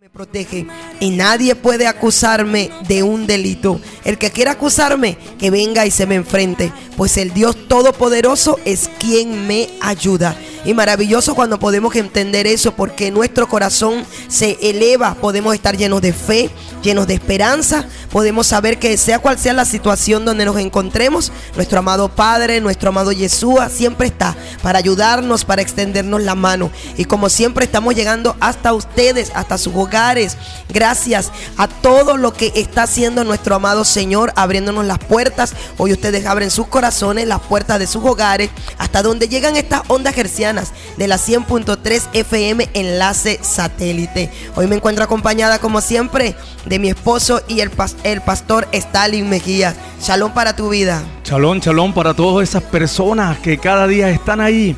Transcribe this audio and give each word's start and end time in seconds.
me 0.00 0.08
protege 0.08 0.66
y 0.98 1.10
nadie 1.10 1.54
puede 1.54 1.86
acusarme 1.86 2.70
de 2.88 3.02
un 3.02 3.26
delito. 3.26 3.82
El 4.02 4.16
que 4.16 4.30
quiera 4.30 4.52
acusarme, 4.52 5.18
que 5.38 5.50
venga 5.50 5.84
y 5.84 5.90
se 5.90 6.06
me 6.06 6.14
enfrente, 6.14 6.72
pues 6.96 7.18
el 7.18 7.34
Dios 7.34 7.68
Todopoderoso 7.68 8.58
es 8.64 8.88
quien 8.98 9.46
me 9.46 9.68
ayuda. 9.82 10.34
Y 10.64 10.72
maravilloso 10.72 11.34
cuando 11.34 11.58
podemos 11.58 11.94
entender 11.96 12.46
eso, 12.46 12.72
porque 12.72 13.10
nuestro 13.10 13.46
corazón 13.46 14.06
se 14.28 14.56
eleva, 14.62 15.16
podemos 15.16 15.54
estar 15.54 15.76
llenos 15.76 16.00
de 16.00 16.14
fe, 16.14 16.48
llenos 16.82 17.06
de 17.06 17.14
esperanza, 17.14 17.84
podemos 18.10 18.46
saber 18.46 18.78
que 18.78 18.96
sea 18.96 19.18
cual 19.18 19.38
sea 19.38 19.52
la 19.52 19.64
situación 19.64 20.24
donde 20.24 20.44
nos 20.44 20.56
encontremos, 20.58 21.32
nuestro 21.56 21.78
amado 21.78 22.08
Padre, 22.08 22.60
nuestro 22.60 22.90
amado 22.90 23.12
Yeshua, 23.12 23.68
siempre 23.68 24.06
está 24.06 24.36
para 24.62 24.78
ayudarnos, 24.78 25.44
para 25.44 25.62
extendernos 25.62 26.22
la 26.22 26.34
mano. 26.34 26.70
Y 26.96 27.04
como 27.04 27.28
siempre 27.28 27.64
estamos 27.64 27.94
llegando 27.94 28.36
hasta 28.40 28.72
ustedes, 28.72 29.32
hasta 29.34 29.58
sus 29.58 29.74
hogares, 29.74 30.36
gracias 30.68 31.30
a 31.56 31.68
todo 31.68 32.16
lo 32.16 32.32
que 32.32 32.52
está 32.54 32.84
haciendo 32.84 33.24
nuestro 33.24 33.54
amado 33.54 33.84
Señor, 33.84 34.32
abriéndonos 34.36 34.84
las 34.84 34.98
puertas. 34.98 35.54
Hoy 35.78 35.92
ustedes 35.92 36.26
abren 36.26 36.50
sus 36.50 36.66
corazones, 36.66 37.26
las 37.26 37.40
puertas 37.40 37.78
de 37.78 37.86
sus 37.86 38.04
hogares, 38.04 38.50
hasta 38.78 39.02
donde 39.02 39.28
llegan 39.28 39.56
estas 39.56 39.82
ondas 39.88 40.14
gercianas 40.14 40.72
de 40.96 41.08
la 41.08 41.16
100.3 41.16 42.02
FM 42.12 42.70
enlace 42.74 43.38
satélite. 43.42 44.30
Hoy 44.56 44.66
me 44.66 44.76
encuentro 44.76 45.04
acompañada 45.04 45.58
como 45.58 45.80
siempre 45.80 46.36
de 46.70 46.78
mi 46.78 46.88
esposo 46.88 47.42
y 47.48 47.60
el, 47.60 47.70
el 48.04 48.20
pastor 48.20 48.68
Stalin 48.70 49.28
Mejía. 49.28 49.74
Shalom 50.00 50.32
para 50.32 50.54
tu 50.54 50.68
vida. 50.70 51.02
Shalom, 51.24 51.58
shalom 51.58 51.92
para 51.92 52.14
todas 52.14 52.48
esas 52.48 52.62
personas 52.62 53.38
que 53.40 53.58
cada 53.58 53.88
día 53.88 54.08
están 54.08 54.40
ahí 54.40 54.76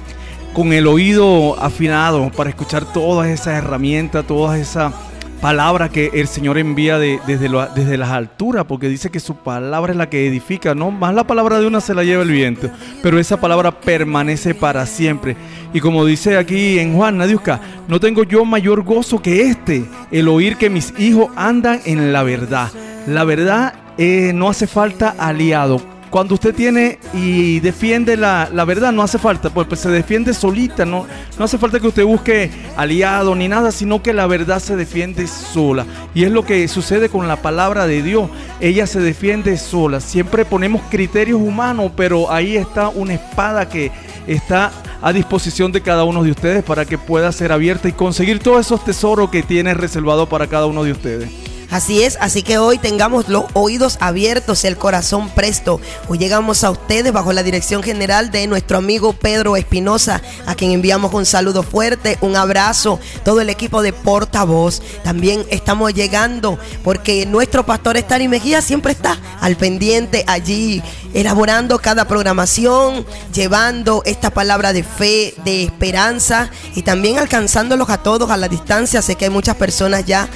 con 0.55 0.73
el 0.73 0.87
oído 0.87 1.63
afinado 1.63 2.31
para 2.35 2.49
escuchar 2.49 2.91
todas 2.95 3.29
esas 3.29 3.59
herramientas, 3.59 4.27
todas 4.27 4.59
esas 4.59 4.95
palabra 5.43 5.89
que 5.89 6.13
el 6.15 6.29
Señor 6.29 6.57
envía 6.57 7.01
desde, 7.01 7.49
desde 7.75 7.99
las 7.99 8.11
alturas, 8.11 8.65
porque 8.65 8.89
dice 8.89 9.11
que 9.11 9.19
su 9.19 9.35
palabra 9.35 9.91
es 9.91 9.99
la 9.99 10.09
que 10.09 10.29
edifica, 10.29 10.73
no 10.73 10.93
más 10.93 11.15
la 11.17 11.27
palabra 11.27 11.59
de 11.59 11.67
una 11.67 11.81
se 11.81 11.95
la 11.95 12.05
lleva 12.05 12.23
el 12.23 12.31
viento, 12.31 12.71
pero 13.03 13.19
esa 13.19 13.41
palabra 13.41 13.73
permanece 13.73 14.55
para 14.55 14.87
siempre. 14.87 15.37
Y 15.75 15.81
como 15.81 16.05
dice 16.05 16.37
aquí 16.37 16.79
en 16.79 16.95
Juan 16.95 17.19
Nadiuska, 17.19 17.61
no 17.89 17.99
tengo 17.99 18.23
yo 18.23 18.45
mayor 18.45 18.85
gozo 18.85 19.21
que 19.21 19.43
este, 19.43 19.85
el 20.13 20.29
oír 20.29 20.57
que 20.57 20.71
mis 20.71 20.95
hijos 20.97 21.33
andan 21.35 21.81
en 21.87 22.13
la 22.13 22.23
verdad. 22.23 22.71
La 23.09 23.25
verdad 23.25 23.75
eh, 23.99 24.31
no 24.33 24.49
hace 24.49 24.69
falta 24.69 25.13
aliado 25.19 25.92
cuando 26.13 26.35
usted 26.35 26.55
tiene 26.55 26.99
y 27.15 27.61
defiende 27.61 28.19
la, 28.19 28.47
verdad, 28.67 28.93
no 28.93 29.03
hace 29.03 29.19
falta, 29.19 29.49
pues, 29.49 29.67
pues, 29.67 29.81
se 29.81 29.89
defiende 29.89 30.35
solita, 30.35 30.85
no, 30.85 31.07
no 31.39 31.45
hace 31.47 31.57
falta 31.57 31.81
que 31.81 31.87
usted 31.87 32.05
busque 32.05 32.51
aliado 32.77 33.35
ni 33.35 33.49
nada, 33.49 33.73
sino 33.73 34.03
que 34.03 34.13
la 34.13 34.27
verdad 34.27 34.61
se 34.61 34.77
defiende 34.77 35.27
sola. 35.27 35.87
Y 36.15 36.25
es 36.25 36.31
lo 36.31 36.45
que 36.45 36.69
sucede 36.69 37.09
con 37.09 37.29
la 37.29 37.37
palabra 37.37 37.87
de 37.87 38.03
Dios, 38.03 38.29
ella 38.61 38.87
se 38.87 39.01
defiende 39.01 39.57
sola. 39.57 40.01
Siempre 40.01 40.45
ponemos 40.45 40.83
criterios 40.91 41.41
humanos, 41.41 41.93
pero 41.97 42.31
ahí 42.31 42.59
está 42.59 42.91
una 42.91 43.15
espada 43.15 43.71
que 43.71 43.91
está 44.27 44.71
a 45.01 45.15
disposición 45.15 45.73
de 45.73 45.81
cada 45.81 46.05
uno 46.05 46.23
de 46.23 46.31
ustedes 46.31 46.63
para 46.63 46.85
que 46.85 46.99
pueda 46.99 47.33
ser 47.33 47.53
abierta 47.53 47.89
y 47.89 47.93
conseguir 47.93 48.39
todos 48.39 48.67
esos 48.67 48.85
tesoros 48.85 49.31
que 49.31 49.43
tiene 49.43 49.73
reservado 49.73 50.29
para 50.29 50.47
cada 50.47 50.67
uno 50.67 50.85
de 50.85 50.93
ustedes. 50.93 51.52
Así 51.73 52.03
es, 52.03 52.19
así 52.21 52.43
que 52.43 52.59
hoy 52.59 52.77
tengamos 52.77 53.31
los 53.31 53.45
oídos 53.55 53.97
abiertos, 54.01 54.67
el 54.67 54.77
corazón 54.77 55.31
presto. 55.31 55.81
Hoy 56.07 56.19
llegamos 56.19 56.65
a 56.65 56.71
ustedes 56.71 57.15
bajo 57.15 57.33
la 57.33 57.43
dirección 57.43 57.83
general 57.83 58.31
de 58.31 58.47
nuestro 58.47 58.77
amigo 58.77 59.15
Pedro 59.15 59.57
Espinosa, 59.57 60.21
a 60.45 60.55
quien 60.55 60.73
enviamos 60.73 61.15
un 61.15 61.25
saludo 61.25 61.63
fuerte, 61.63 62.19
un 62.21 62.37
abrazo, 62.37 63.01
todo 63.25 63.41
el 63.41 63.49
equipo 63.49 63.81
de 63.81 63.95
portavoz. 63.95 64.83
También 65.03 65.47
estamos 65.49 65.95
llegando 65.95 66.59
porque 66.85 67.25
nuestro 67.25 67.65
pastor 67.65 67.97
Estari 67.97 68.29
Mejía 68.29 68.61
siempre 68.61 68.93
está 68.93 69.19
al 69.41 69.57
pendiente 69.57 70.25
allí, 70.27 70.83
elaborando 71.15 71.79
cada 71.79 72.07
programación, 72.07 73.07
llevando 73.33 74.03
esta 74.05 74.29
palabra 74.29 74.75
de 74.75 74.83
fe, 74.83 75.33
de 75.43 75.63
esperanza 75.63 76.51
y 76.75 76.83
también 76.83 77.19
alcanzándolos 77.19 77.89
a 77.89 78.03
todos 78.03 78.31
a 78.31 78.37
la 78.37 78.49
distancia. 78.49 79.01
Sé 79.01 79.15
que 79.15 79.25
hay 79.25 79.31
muchas 79.31 79.57
personas 79.57 80.05
ya 80.05 80.29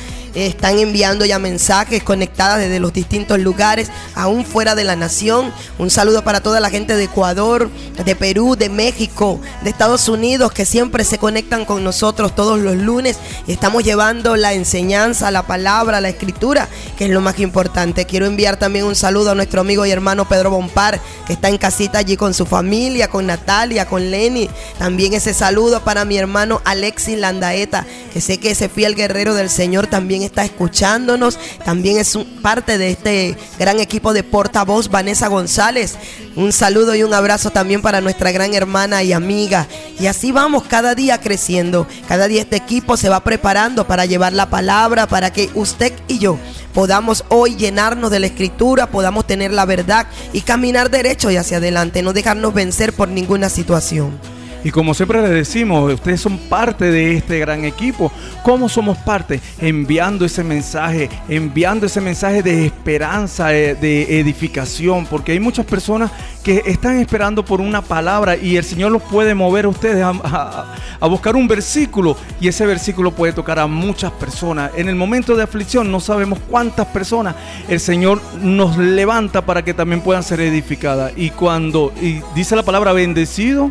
están 0.45 0.79
enviando 0.79 1.25
ya 1.25 1.39
mensajes 1.39 2.03
conectadas 2.03 2.59
desde 2.59 2.79
los 2.79 2.93
distintos 2.93 3.39
lugares, 3.39 3.91
aún 4.15 4.45
fuera 4.45 4.75
de 4.75 4.85
la 4.85 4.95
nación. 4.95 5.53
Un 5.79 5.91
saludo 5.91 6.23
para 6.25 6.41
toda 6.41 6.61
la 6.61 6.69
gente 6.69 6.95
de 6.95 7.05
Ecuador, 7.05 7.71
de 8.05 8.15
Perú, 8.15 8.55
de 8.57 8.69
México, 8.69 9.41
de 9.63 9.71
Estados 9.71 10.09
Unidos, 10.09 10.53
que 10.53 10.67
siempre 10.67 11.05
se 11.05 11.19
conectan 11.19 11.65
con 11.65 11.83
nosotros 11.83 12.35
todos 12.35 12.61
los 12.61 12.77
lunes 12.77 13.17
y 13.47 13.53
estamos 13.53 13.83
llevando 13.83 14.37
la 14.37 14.53
enseñanza, 14.53 15.31
la 15.31 15.47
palabra, 15.47 16.01
la 16.01 16.11
escritura, 16.11 16.69
que 16.99 17.07
es 17.07 17.11
lo 17.11 17.21
más 17.21 17.39
importante. 17.39 18.05
Quiero 18.05 18.27
enviar 18.27 18.59
también 18.59 18.85
un 18.85 18.95
saludo 18.95 19.31
a 19.31 19.35
nuestro 19.35 19.63
amigo 19.63 19.87
y 19.87 19.91
hermano 19.91 20.29
Pedro 20.29 20.51
Bompar, 20.51 21.01
que 21.27 21.33
está 21.33 21.49
en 21.49 21.59
casita 21.59 21.99
allí 21.99 22.17
con 22.17 22.35
su 22.35 22.45
familia, 22.45 23.09
con 23.09 23.27
Natalia, 23.27 23.87
con 23.87 24.11
Lenny. 24.11 24.51
También 24.79 25.15
ese 25.15 25.33
saludo 25.33 25.83
para 25.83 26.05
mi 26.05 26.19
hermano 26.19 26.61
Alexis 26.65 27.19
Landaeta, 27.19 27.87
que 28.13 28.21
sé 28.21 28.39
que 28.39 28.51
ese 28.51 28.69
fiel 28.69 28.95
guerrero 28.95 29.35
del 29.35 29.49
Señor 29.49 29.87
también 29.87 30.26
está 30.27 30.45
escuchándonos. 30.45 31.39
También 31.65 31.99
es 31.99 32.19
parte 32.43 32.79
de 32.79 32.91
este 32.91 33.37
gran 33.59 33.81
equipo 33.81 34.13
de 34.13 34.23
portavoz, 34.23 34.89
Vanessa 34.89 35.29
González. 35.29 35.95
Un 36.37 36.53
saludo 36.53 36.95
y 36.95 37.03
un 37.03 37.15
abrazo 37.15 37.51
también 37.51 37.81
para 37.83 38.01
nuestra 38.01 38.31
gran 38.31 38.55
hermana 38.55 39.03
y 39.03 39.13
amiga. 39.13 39.67
Y 39.99 40.07
así 40.07 40.33
vamos 40.33 40.65
cada 40.65 40.95
día 40.95 41.21
creciendo. 41.21 41.87
Cada 42.09 42.29
día 42.29 42.43
este 42.43 42.57
equipo 42.57 42.97
se 42.97 43.09
va 43.09 43.21
preparando 43.21 43.87
para 43.87 44.07
llevar 44.07 44.33
la 44.33 44.51
palabra, 44.51 45.07
para 45.07 45.33
que 45.33 45.51
usted 45.55 45.93
y 46.09 46.19
yo 46.19 46.39
podamos 46.77 47.25
hoy 47.31 47.57
llenarnos 47.57 48.11
de 48.11 48.21
la 48.21 48.27
escritura, 48.27 48.89
podamos 48.89 49.27
tener 49.27 49.51
la 49.51 49.65
verdad 49.65 50.07
y 50.35 50.43
caminar 50.43 50.91
derecho 50.91 51.31
y 51.31 51.39
hacia 51.39 51.57
adelante, 51.57 52.03
no 52.03 52.13
dejarnos 52.13 52.53
vencer 52.53 52.93
por 52.93 53.09
ninguna 53.09 53.49
situación. 53.49 54.36
Y 54.67 54.73
como 54.73 54.95
siempre 54.95 55.23
les 55.23 55.31
decimos, 55.31 55.93
ustedes 55.93 56.21
son 56.21 56.39
parte 56.39 56.91
de 56.91 57.19
este 57.19 57.39
gran 57.39 57.65
equipo. 57.65 58.11
¿Cómo 58.43 58.69
somos 58.69 58.99
parte? 58.99 59.41
Enviando 59.61 60.25
ese 60.25 60.43
mensaje, 60.43 61.09
enviando 61.29 61.87
ese 61.87 62.01
mensaje 62.01 62.43
de 62.43 62.67
esperanza, 62.67 63.55
eh, 63.55 63.77
de 63.77 64.19
edificación, 64.19 65.07
porque 65.07 65.31
hay 65.31 65.39
muchas 65.39 65.67
personas 65.67 66.11
que 66.43 66.65
están 66.67 66.99
esperando 66.99 67.45
por 67.45 67.61
una 67.61 67.81
palabra 67.81 68.37
y 68.37 68.57
el 68.57 68.65
Señor 68.65 68.91
los 68.91 69.03
puede 69.03 69.37
mover 69.37 69.67
a 69.67 69.69
ustedes 69.69 70.03
a, 70.05 70.75
buscar 71.09 71.37
un 71.37 71.47
versículo 71.47 72.17
y 72.41 72.49
ese 72.49 72.67
versículo 72.67 73.13
puede 73.13 73.33
tocar 73.33 73.61
a 73.61 73.69
muchas 73.69 74.11
personas. 74.11 74.73
En 74.77 74.89
el 74.89 74.97
momento 74.97 75.37
de 75.37 75.45
aflicción 75.45 75.93
no 75.93 76.01
sabemos 76.01 76.41
cuántas 76.51 76.89
personas 76.89 77.37
el 77.69 77.79
Señor 77.79 78.21
nos 78.43 78.77
levanta 78.77 79.47
para 79.47 79.65
que 79.65 79.75
también 79.75 80.01
puedan 80.01 80.25
ser 80.25 80.41
edificadas. 80.41 81.13
Y 81.17 81.31
cuando 81.31 81.93
dice 82.35 82.57
la 82.57 82.65
palabra 82.65 82.93
bendecido, 82.93 83.71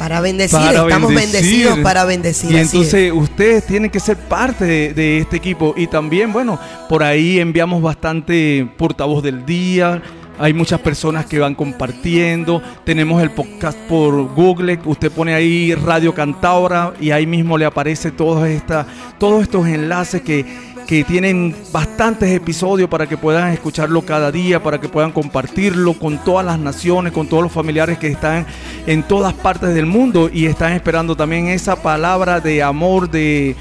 para 0.00 0.22
bendecir, 0.22 0.58
estamos 0.58 1.14
bendecidos 1.14 1.78
para 1.80 2.06
bendecir. 2.06 2.50
Y 2.52 2.56
entonces 2.56 3.12
ustedes 3.12 3.66
tienen 3.66 3.90
que 3.90 4.00
ser 4.00 4.16
parte 4.16 4.94
de, 4.94 5.18
este 5.18 5.36
equipo. 5.36 5.74
Y 5.76 5.88
también, 5.88 6.32
bueno, 6.32 6.58
por 6.88 7.02
ahí 7.02 7.38
enviamos 7.38 7.82
bastante 7.82 8.66
portavoz 8.78 9.22
del 9.22 9.44
día. 9.44 10.00
Hay 10.38 10.54
muchas 10.54 10.80
personas 10.80 11.26
que 11.26 11.38
van 11.38 11.54
compartiendo. 11.54 12.62
Tenemos 12.82 13.22
el 13.22 13.30
podcast 13.32 13.76
por 13.80 14.34
Google. 14.34 14.80
Usted 14.86 15.12
pone 15.12 15.34
ahí 15.34 15.74
Radio 15.74 16.14
Cantaura 16.14 16.94
y 16.98 17.10
ahí 17.10 17.26
mismo 17.26 17.58
le 17.58 17.66
aparece 17.66 18.10
todos, 18.10 18.48
esta, 18.48 18.86
todos 19.18 19.42
estos 19.42 19.66
enlaces 19.66 20.22
que 20.22 20.46
que 20.90 21.04
tienen 21.04 21.54
bastantes 21.70 22.32
episodios 22.32 22.88
para 22.88 23.06
que 23.06 23.16
puedan 23.16 23.52
escucharlo 23.52 24.02
cada 24.02 24.32
día, 24.32 24.60
para 24.60 24.80
que 24.80 24.88
puedan 24.88 25.12
compartirlo 25.12 25.94
con 25.94 26.18
todas 26.24 26.44
las 26.44 26.58
naciones, 26.58 27.12
con 27.12 27.28
todos 27.28 27.44
los 27.44 27.52
familiares 27.52 27.96
que 27.96 28.08
están 28.08 28.44
en 28.88 29.04
todas 29.04 29.32
partes 29.32 29.72
del 29.72 29.86
mundo 29.86 30.28
y 30.32 30.46
están 30.46 30.72
esperando 30.72 31.14
también 31.14 31.46
esa 31.46 31.80
palabra 31.80 32.40
de 32.40 32.64
amor, 32.64 33.08
de, 33.08 33.54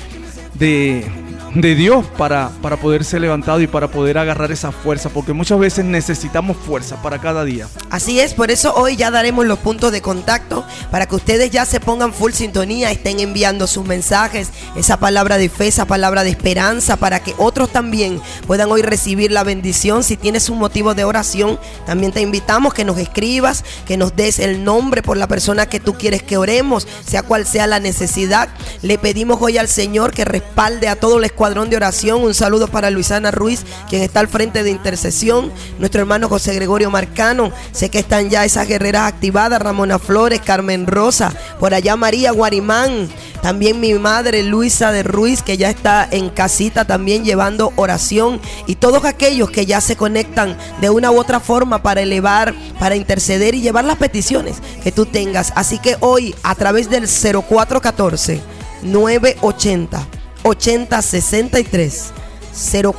de 0.55 1.05
de 1.55 1.75
Dios 1.75 2.05
para, 2.17 2.49
para 2.61 2.77
poder 2.77 3.03
ser 3.03 3.21
levantado 3.21 3.61
y 3.61 3.67
para 3.67 3.89
poder 3.89 4.17
agarrar 4.17 4.51
esa 4.51 4.71
fuerza, 4.71 5.09
porque 5.09 5.33
muchas 5.33 5.59
veces 5.59 5.85
necesitamos 5.85 6.57
fuerza 6.57 7.01
para 7.01 7.19
cada 7.19 7.43
día. 7.43 7.67
Así 7.89 8.19
es, 8.19 8.33
por 8.33 8.51
eso 8.51 8.73
hoy 8.75 8.95
ya 8.95 9.11
daremos 9.11 9.45
los 9.45 9.59
puntos 9.59 9.91
de 9.91 10.01
contacto 10.01 10.65
para 10.91 11.07
que 11.07 11.15
ustedes 11.15 11.51
ya 11.51 11.65
se 11.65 11.79
pongan 11.79 12.13
full 12.13 12.31
sintonía, 12.31 12.91
estén 12.91 13.19
enviando 13.19 13.67
sus 13.67 13.85
mensajes, 13.85 14.49
esa 14.75 14.97
palabra 14.97 15.37
de 15.37 15.49
fe, 15.49 15.67
esa 15.67 15.85
palabra 15.85 16.23
de 16.23 16.29
esperanza, 16.29 16.97
para 16.97 17.21
que 17.21 17.33
otros 17.37 17.71
también 17.71 18.21
puedan 18.47 18.71
hoy 18.71 18.81
recibir 18.81 19.31
la 19.31 19.43
bendición. 19.43 20.03
Si 20.03 20.17
tienes 20.17 20.49
un 20.49 20.59
motivo 20.59 20.93
de 20.93 21.03
oración, 21.03 21.59
también 21.85 22.11
te 22.11 22.21
invitamos 22.21 22.73
que 22.73 22.85
nos 22.85 22.97
escribas, 22.97 23.63
que 23.87 23.97
nos 23.97 24.15
des 24.15 24.39
el 24.39 24.63
nombre 24.63 25.01
por 25.01 25.17
la 25.17 25.27
persona 25.27 25.67
que 25.67 25.79
tú 25.79 25.93
quieres 25.93 26.23
que 26.23 26.37
oremos, 26.37 26.87
sea 27.05 27.23
cual 27.23 27.45
sea 27.45 27.67
la 27.67 27.79
necesidad. 27.79 28.49
Le 28.81 28.97
pedimos 28.97 29.41
hoy 29.41 29.57
al 29.57 29.67
Señor 29.67 30.11
que 30.11 30.25
respalde 30.25 30.87
a 30.87 30.95
todos 30.95 31.19
los 31.19 31.31
escuadrón 31.39 31.69
de 31.69 31.77
oración. 31.77 32.21
Un 32.21 32.33
saludo 32.33 32.67
para 32.67 32.89
Luisana 32.89 33.31
Ruiz, 33.31 33.63
quien 33.87 34.01
está 34.01 34.19
al 34.19 34.27
frente 34.27 34.61
de 34.61 34.71
intercesión. 34.71 35.53
Nuestro 35.79 36.01
hermano 36.01 36.27
José 36.27 36.53
Gregorio 36.53 36.91
Marcano. 36.91 37.53
Sé 37.71 37.87
que 37.87 37.99
están 37.99 38.29
ya 38.29 38.43
esas 38.43 38.67
guerreras 38.67 39.03
activadas. 39.03 39.61
Ramona 39.61 39.99
Flores, 39.99 40.41
Carmen 40.41 40.85
Rosa. 40.85 41.31
Por 41.57 41.73
allá 41.73 41.95
María 41.95 42.31
Guarimán. 42.31 43.07
También 43.41 43.79
mi 43.79 43.93
madre 43.93 44.43
Luisa 44.43 44.91
de 44.91 45.01
Ruiz, 45.01 45.41
que 45.41 45.55
ya 45.55 45.69
está 45.69 46.05
en 46.11 46.29
casita 46.29 46.83
también 46.83 47.23
llevando 47.23 47.71
oración. 47.77 48.41
Y 48.67 48.75
todos 48.75 49.05
aquellos 49.05 49.49
que 49.49 49.65
ya 49.65 49.79
se 49.79 49.95
conectan 49.95 50.57
de 50.81 50.89
una 50.89 51.09
u 51.09 51.17
otra 51.17 51.39
forma 51.39 51.81
para 51.81 52.01
elevar, 52.01 52.53
para 52.79 52.97
interceder 52.97 53.55
y 53.55 53.61
llevar 53.61 53.85
las 53.85 53.95
peticiones 53.95 54.57
que 54.83 54.91
tú 54.91 55.05
tengas. 55.05 55.53
Así 55.55 55.79
que 55.79 55.95
hoy, 56.01 56.35
a 56.43 56.53
través 56.55 56.89
del 56.89 57.07
0414 57.07 58.41
980 58.83 60.18
8063 60.43 62.11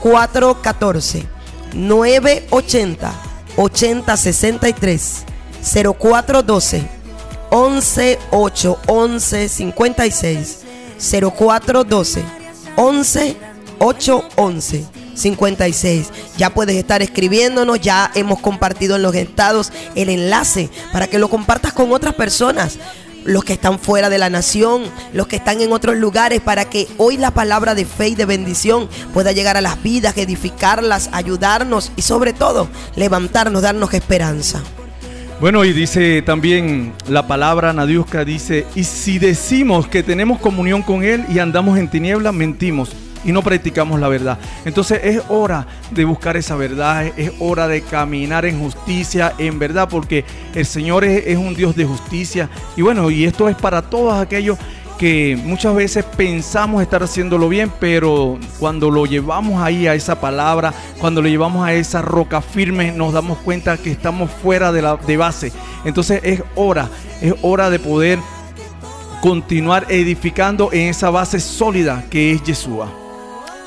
0414 0.03 1.27
980 1.75 3.13
8063 3.57 5.25
0412 5.63 6.83
11 7.51 8.19
8 8.31 8.79
11 8.87 9.49
56 9.49 10.59
0412 10.99 12.25
11 12.77 13.37
8 13.79 14.25
11 14.37 14.87
56. 15.21 16.11
Ya 16.37 16.51
puedes 16.51 16.77
estar 16.77 17.03
escribiéndonos, 17.03 17.81
ya 17.81 18.11
hemos 18.15 18.41
compartido 18.41 18.97
en 18.97 19.03
los 19.03 19.15
estados 19.15 19.73
el 19.95 20.09
enlace 20.09 20.71
para 20.93 21.07
que 21.07 21.19
lo 21.19 21.29
compartas 21.29 21.73
con 21.73 21.93
otras 21.93 22.15
personas 22.15 22.79
los 23.25 23.45
que 23.45 23.53
están 23.53 23.79
fuera 23.79 24.11
de 24.11 24.19
la 24.19 24.31
nación, 24.31 24.83
los 25.13 25.27
que 25.27 25.37
están 25.37 25.61
en 25.61 25.73
otros 25.73 25.97
lugares, 25.97 26.41
para 26.41 26.65
que 26.65 26.89
hoy 26.97 27.17
la 27.17 27.33
palabra 27.33 27.75
de 27.75 27.85
fe 27.85 28.09
y 28.09 28.15
de 28.15 28.25
bendición 28.25 28.89
pueda 29.13 29.33
llegar 29.33 29.57
a 29.57 29.61
las 29.61 29.83
vidas, 29.83 30.17
edificarlas, 30.17 31.11
ayudarnos 31.13 31.93
y 31.97 32.03
sobre 32.03 32.33
todo 32.33 32.69
levantarnos, 32.97 33.63
darnos 33.63 33.93
esperanza. 33.95 34.63
Bueno, 35.41 35.65
y 35.65 35.73
dice 35.73 36.21
también 36.21 36.93
la 37.09 37.27
palabra 37.27 37.73
Nadiuska, 37.73 38.27
dice, 38.27 38.67
y 38.75 38.85
si 38.85 39.19
decimos 39.19 39.89
que 39.89 40.03
tenemos 40.03 40.39
comunión 40.39 40.83
con 40.83 41.03
Él 41.03 41.25
y 41.31 41.39
andamos 41.39 41.79
en 41.79 41.89
tinieblas, 41.89 42.35
mentimos 42.35 42.91
y 43.25 43.33
no 43.33 43.43
practicamos 43.43 44.01
la 44.01 44.09
verdad. 44.09 44.39
Entonces 44.65 45.01
es 45.03 45.23
hora 45.29 45.67
de 45.91 46.05
buscar 46.05 46.37
esa 46.37 46.57
verdad, 46.57 47.07
es 47.17 47.33
hora 47.39 47.69
de 47.69 47.83
caminar 47.83 48.45
en 48.45 48.59
justicia, 48.59 49.35
en 49.39 49.59
verdad, 49.59 49.89
porque 49.89 50.25
el 50.55 50.67
Señor 50.67 51.05
es, 51.05 51.37
un 51.37 51.55
Dios 51.55 51.77
de 51.77 51.85
justicia. 51.85 52.49
Y 52.77 52.83
bueno, 52.83 53.11
y 53.11 53.25
esto 53.25 53.49
es 53.49 53.57
para 53.57 53.83
todos 53.83 54.15
aquellos 54.15 54.59
que 54.99 55.39
muchas 55.45 55.75
veces 55.75 56.05
pensamos 56.05 56.83
estar 56.83 57.03
haciéndolo 57.03 57.49
bien, 57.49 57.73
pero 57.81 58.39
cuando 58.59 58.91
lo 58.91 59.07
llevamos 59.07 59.63
ahí 59.63 59.87
a 59.87 59.95
esa 59.95 60.21
palabra, 60.21 60.75
cuando 60.99 61.23
lo 61.23 61.29
llevamos 61.29 61.67
a 61.67 61.73
esa 61.73 62.03
roca 62.03 62.43
firme, 62.43 62.93
nos 62.93 63.15
damos 63.15 63.39
cuenta 63.39 63.79
que 63.79 63.91
estamos 63.91 64.31
fuera 64.31 64.73
de 64.73 64.83
la 64.83 64.97
de 64.97 65.17
base. 65.17 65.53
Entonces 65.87 66.21
es 66.23 66.43
hora, 66.55 66.91
es 67.23 67.35
hora 67.41 67.71
de 67.71 67.79
poder 67.79 68.19
continuar 69.23 69.87
edificando 69.89 70.71
en 70.71 70.89
esa 70.89 71.09
base 71.09 71.41
sólida 71.41 72.05
que 72.11 72.33
es 72.33 72.43
Yeshua. 72.43 73.00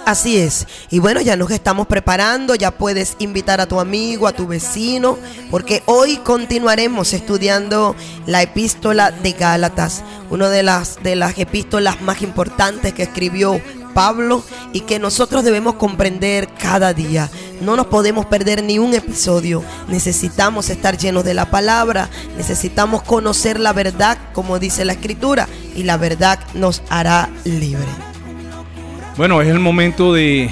Así 0.05 0.37
es. 0.37 0.67
Y 0.89 0.99
bueno, 0.99 1.21
ya 1.21 1.37
nos 1.37 1.49
estamos 1.51 1.87
preparando, 1.87 2.55
ya 2.55 2.71
puedes 2.71 3.15
invitar 3.19 3.61
a 3.61 3.67
tu 3.67 3.79
amigo, 3.79 4.27
a 4.27 4.33
tu 4.33 4.47
vecino, 4.47 5.17
porque 5.49 5.81
hoy 5.85 6.17
continuaremos 6.17 7.13
estudiando 7.13 7.95
la 8.25 8.41
epístola 8.41 9.11
de 9.11 9.31
Gálatas, 9.31 10.03
una 10.29 10.49
de 10.49 10.61
las, 10.61 11.01
de 11.03 11.15
las 11.15 11.37
epístolas 11.37 12.01
más 12.01 12.21
importantes 12.21 12.93
que 12.93 13.03
escribió 13.03 13.61
Pablo 13.93 14.43
y 14.73 14.81
que 14.81 14.99
nosotros 14.99 15.45
debemos 15.45 15.75
comprender 15.75 16.49
cada 16.59 16.93
día. 16.93 17.29
No 17.61 17.77
nos 17.77 17.85
podemos 17.87 18.25
perder 18.25 18.61
ni 18.61 18.79
un 18.79 18.93
episodio. 18.93 19.63
Necesitamos 19.87 20.69
estar 20.69 20.97
llenos 20.97 21.23
de 21.23 21.33
la 21.33 21.49
palabra, 21.49 22.09
necesitamos 22.35 23.03
conocer 23.03 23.57
la 23.57 23.71
verdad, 23.71 24.17
como 24.33 24.59
dice 24.59 24.83
la 24.83 24.93
escritura, 24.93 25.47
y 25.75 25.83
la 25.83 25.95
verdad 25.95 26.39
nos 26.55 26.81
hará 26.89 27.29
libre. 27.45 28.12
Bueno, 29.15 29.41
es 29.41 29.47
el 29.47 29.59
momento 29.59 30.11
de, 30.11 30.49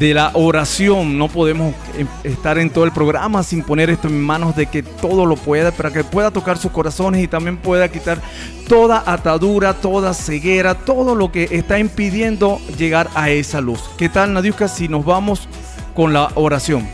la 0.00 0.30
oración. 0.34 1.18
No 1.18 1.28
podemos 1.28 1.74
em, 1.98 2.06
estar 2.24 2.58
en 2.58 2.70
todo 2.70 2.84
el 2.84 2.92
programa 2.92 3.42
sin 3.42 3.62
poner 3.62 3.90
esto 3.90 4.08
en 4.08 4.20
manos 4.22 4.56
de 4.56 4.66
que 4.66 4.82
todo 4.82 5.26
lo 5.26 5.36
pueda, 5.36 5.70
para 5.70 5.90
que 5.90 6.02
pueda 6.02 6.30
tocar 6.30 6.56
sus 6.56 6.72
corazones 6.72 7.22
y 7.22 7.28
también 7.28 7.58
pueda 7.58 7.88
quitar 7.90 8.20
toda 8.68 9.02
atadura, 9.06 9.74
toda 9.74 10.14
ceguera, 10.14 10.74
todo 10.74 11.14
lo 11.14 11.30
que 11.30 11.48
está 11.50 11.78
impidiendo 11.78 12.58
llegar 12.78 13.10
a 13.14 13.30
esa 13.30 13.60
luz. 13.60 13.80
¿Qué 13.98 14.08
tal, 14.08 14.32
Nadiuska, 14.32 14.68
si 14.68 14.88
nos 14.88 15.04
vamos 15.04 15.48
con 15.94 16.12
la 16.12 16.30
oración? 16.34 16.88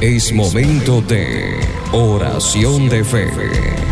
Es 0.00 0.32
momento 0.32 1.00
de 1.00 1.60
oración 1.92 2.88
de 2.88 3.04
fe. 3.04 3.91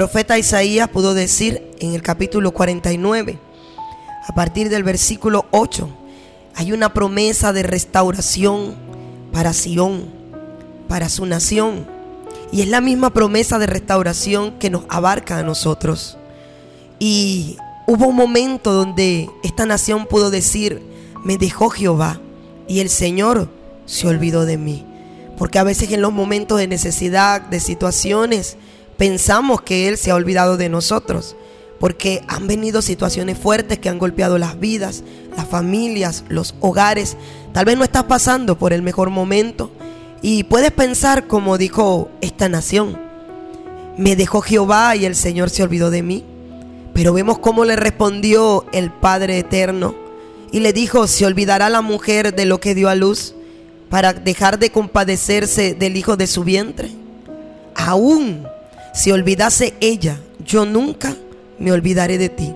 Profeta 0.00 0.38
Isaías 0.38 0.88
pudo 0.88 1.12
decir 1.12 1.62
en 1.78 1.92
el 1.92 2.00
capítulo 2.00 2.52
49, 2.52 3.38
a 4.26 4.34
partir 4.34 4.70
del 4.70 4.82
versículo 4.82 5.44
8, 5.50 5.90
hay 6.54 6.72
una 6.72 6.94
promesa 6.94 7.52
de 7.52 7.62
restauración 7.62 8.76
para 9.30 9.52
Sión, 9.52 10.06
para 10.88 11.10
su 11.10 11.26
nación. 11.26 11.86
Y 12.50 12.62
es 12.62 12.68
la 12.68 12.80
misma 12.80 13.10
promesa 13.10 13.58
de 13.58 13.66
restauración 13.66 14.58
que 14.58 14.70
nos 14.70 14.84
abarca 14.88 15.36
a 15.36 15.42
nosotros. 15.42 16.16
Y 16.98 17.58
hubo 17.86 18.06
un 18.06 18.16
momento 18.16 18.72
donde 18.72 19.28
esta 19.42 19.66
nación 19.66 20.06
pudo 20.06 20.30
decir, 20.30 20.82
me 21.26 21.36
dejó 21.36 21.68
Jehová 21.68 22.22
y 22.66 22.80
el 22.80 22.88
Señor 22.88 23.50
se 23.84 24.08
olvidó 24.08 24.46
de 24.46 24.56
mí. 24.56 24.86
Porque 25.36 25.58
a 25.58 25.62
veces 25.62 25.92
en 25.92 26.00
los 26.00 26.14
momentos 26.14 26.56
de 26.56 26.68
necesidad, 26.68 27.42
de 27.42 27.60
situaciones, 27.60 28.56
pensamos 29.00 29.62
que 29.62 29.88
Él 29.88 29.96
se 29.96 30.10
ha 30.10 30.14
olvidado 30.14 30.58
de 30.58 30.68
nosotros, 30.68 31.34
porque 31.78 32.22
han 32.28 32.46
venido 32.46 32.82
situaciones 32.82 33.38
fuertes 33.38 33.78
que 33.78 33.88
han 33.88 33.98
golpeado 33.98 34.36
las 34.36 34.60
vidas, 34.60 35.04
las 35.34 35.48
familias, 35.48 36.22
los 36.28 36.54
hogares. 36.60 37.16
Tal 37.54 37.64
vez 37.64 37.78
no 37.78 37.84
estás 37.84 38.04
pasando 38.04 38.58
por 38.58 38.74
el 38.74 38.82
mejor 38.82 39.08
momento 39.08 39.70
y 40.20 40.44
puedes 40.44 40.70
pensar 40.70 41.26
como 41.26 41.56
dijo 41.56 42.10
esta 42.20 42.50
nación, 42.50 42.98
me 43.96 44.16
dejó 44.16 44.42
Jehová 44.42 44.94
y 44.96 45.06
el 45.06 45.16
Señor 45.16 45.48
se 45.48 45.62
olvidó 45.62 45.90
de 45.90 46.02
mí. 46.02 46.22
Pero 46.92 47.14
vemos 47.14 47.38
cómo 47.38 47.64
le 47.64 47.76
respondió 47.76 48.66
el 48.70 48.90
Padre 48.90 49.38
Eterno 49.38 49.94
y 50.52 50.60
le 50.60 50.74
dijo, 50.74 51.06
¿se 51.06 51.24
olvidará 51.24 51.70
la 51.70 51.80
mujer 51.80 52.34
de 52.34 52.44
lo 52.44 52.60
que 52.60 52.74
dio 52.74 52.90
a 52.90 52.94
luz 52.94 53.34
para 53.88 54.12
dejar 54.12 54.58
de 54.58 54.68
compadecerse 54.68 55.74
del 55.74 55.96
hijo 55.96 56.18
de 56.18 56.26
su 56.26 56.44
vientre? 56.44 56.90
Aún 57.74 58.46
si 59.00 59.12
olvidase 59.12 59.72
ella, 59.80 60.20
yo 60.44 60.66
nunca 60.66 61.16
me 61.58 61.72
olvidaré 61.72 62.18
de 62.18 62.28
ti. 62.28 62.52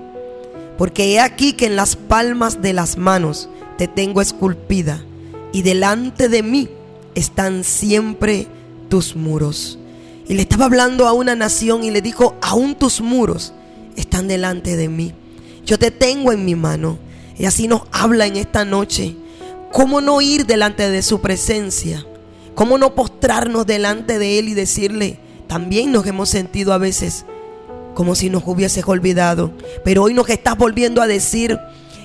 Porque 0.76 1.14
he 1.14 1.20
aquí 1.20 1.54
que 1.54 1.64
en 1.64 1.74
las 1.74 1.96
palmas 1.96 2.60
de 2.60 2.74
las 2.74 2.98
manos 2.98 3.48
te 3.78 3.88
tengo 3.88 4.20
esculpida 4.20 5.02
y 5.54 5.62
delante 5.62 6.28
de 6.28 6.42
mí 6.42 6.68
están 7.14 7.64
siempre 7.64 8.46
tus 8.90 9.16
muros. 9.16 9.78
Y 10.28 10.34
le 10.34 10.42
estaba 10.42 10.66
hablando 10.66 11.06
a 11.06 11.14
una 11.14 11.34
nación 11.34 11.82
y 11.82 11.90
le 11.90 12.02
dijo, 12.02 12.36
aún 12.42 12.74
tus 12.74 13.00
muros 13.00 13.54
están 13.96 14.28
delante 14.28 14.76
de 14.76 14.90
mí. 14.90 15.14
Yo 15.64 15.78
te 15.78 15.90
tengo 15.90 16.30
en 16.30 16.44
mi 16.44 16.56
mano. 16.56 16.98
Y 17.38 17.46
así 17.46 17.68
nos 17.68 17.84
habla 17.90 18.26
en 18.26 18.36
esta 18.36 18.66
noche. 18.66 19.16
¿Cómo 19.72 20.02
no 20.02 20.20
ir 20.20 20.44
delante 20.44 20.90
de 20.90 21.00
su 21.00 21.22
presencia? 21.22 22.04
¿Cómo 22.54 22.76
no 22.76 22.94
postrarnos 22.94 23.64
delante 23.64 24.18
de 24.18 24.38
Él 24.38 24.50
y 24.50 24.54
decirle, 24.54 25.23
también 25.46 25.92
nos 25.92 26.06
hemos 26.06 26.28
sentido 26.28 26.72
a 26.72 26.78
veces 26.78 27.24
como 27.94 28.14
si 28.14 28.28
nos 28.28 28.42
hubieses 28.46 28.84
olvidado. 28.86 29.52
Pero 29.84 30.02
hoy 30.02 30.14
nos 30.14 30.28
estás 30.28 30.56
volviendo 30.56 31.00
a 31.00 31.06
decir 31.06 31.58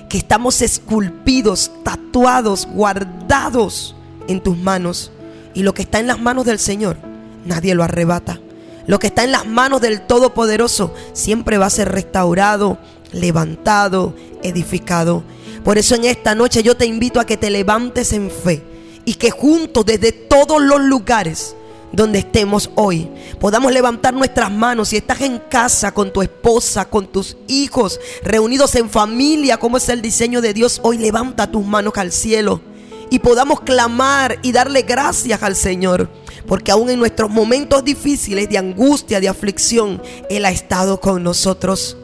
que 0.08 0.18
estamos 0.18 0.62
esculpidos, 0.62 1.70
tatuados, 1.84 2.66
guardados 2.66 3.94
en 4.28 4.40
tus 4.40 4.56
manos. 4.56 5.12
Y 5.54 5.62
lo 5.62 5.74
que 5.74 5.82
está 5.82 5.98
en 5.98 6.06
las 6.06 6.20
manos 6.20 6.46
del 6.46 6.58
Señor, 6.58 6.96
nadie 7.44 7.74
lo 7.74 7.82
arrebata. 7.82 8.40
Lo 8.86 8.98
que 8.98 9.08
está 9.08 9.24
en 9.24 9.32
las 9.32 9.46
manos 9.46 9.80
del 9.80 10.00
Todopoderoso 10.06 10.94
siempre 11.12 11.58
va 11.58 11.66
a 11.66 11.70
ser 11.70 11.90
restaurado, 11.90 12.78
levantado, 13.12 14.14
edificado. 14.42 15.22
Por 15.64 15.78
eso 15.78 15.94
en 15.94 16.04
esta 16.04 16.34
noche 16.34 16.62
yo 16.62 16.76
te 16.76 16.86
invito 16.86 17.20
a 17.20 17.26
que 17.26 17.36
te 17.36 17.50
levantes 17.50 18.12
en 18.12 18.30
fe 18.30 18.64
y 19.04 19.14
que 19.14 19.30
juntos 19.30 19.84
desde 19.86 20.12
todos 20.12 20.60
los 20.62 20.80
lugares 20.80 21.54
donde 21.92 22.20
estemos 22.20 22.70
hoy. 22.74 23.10
Podamos 23.38 23.72
levantar 23.72 24.14
nuestras 24.14 24.50
manos. 24.50 24.88
Si 24.88 24.96
estás 24.96 25.20
en 25.20 25.38
casa 25.38 25.92
con 25.92 26.12
tu 26.12 26.22
esposa, 26.22 26.84
con 26.84 27.06
tus 27.06 27.36
hijos, 27.48 28.00
reunidos 28.22 28.74
en 28.74 28.90
familia, 28.90 29.58
como 29.58 29.76
es 29.76 29.88
el 29.88 30.02
diseño 30.02 30.40
de 30.40 30.54
Dios, 30.54 30.80
hoy 30.82 30.98
levanta 30.98 31.50
tus 31.50 31.64
manos 31.64 31.94
al 31.96 32.12
cielo 32.12 32.60
y 33.10 33.18
podamos 33.18 33.60
clamar 33.60 34.38
y 34.42 34.52
darle 34.52 34.82
gracias 34.82 35.42
al 35.42 35.56
Señor. 35.56 36.08
Porque 36.46 36.72
aún 36.72 36.90
en 36.90 36.98
nuestros 36.98 37.30
momentos 37.30 37.84
difíciles 37.84 38.48
de 38.48 38.58
angustia, 38.58 39.20
de 39.20 39.28
aflicción, 39.28 40.02
Él 40.30 40.44
ha 40.44 40.50
estado 40.50 41.00
con 41.00 41.22
nosotros. 41.22 41.96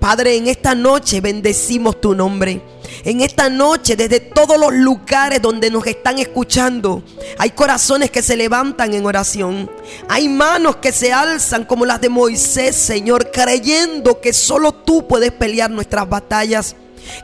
Padre, 0.00 0.36
en 0.36 0.46
esta 0.46 0.74
noche 0.74 1.20
bendecimos 1.20 2.00
tu 2.00 2.14
nombre. 2.14 2.62
En 3.04 3.20
esta 3.20 3.50
noche, 3.50 3.96
desde 3.96 4.18
todos 4.18 4.58
los 4.58 4.72
lugares 4.72 5.42
donde 5.42 5.70
nos 5.70 5.86
están 5.86 6.18
escuchando, 6.18 7.02
hay 7.36 7.50
corazones 7.50 8.10
que 8.10 8.22
se 8.22 8.34
levantan 8.34 8.94
en 8.94 9.04
oración. 9.04 9.70
Hay 10.08 10.30
manos 10.30 10.76
que 10.76 10.90
se 10.90 11.12
alzan 11.12 11.64
como 11.64 11.84
las 11.84 12.00
de 12.00 12.08
Moisés, 12.08 12.74
Señor, 12.74 13.30
creyendo 13.30 14.22
que 14.22 14.32
solo 14.32 14.72
tú 14.72 15.06
puedes 15.06 15.32
pelear 15.32 15.70
nuestras 15.70 16.08
batallas 16.08 16.76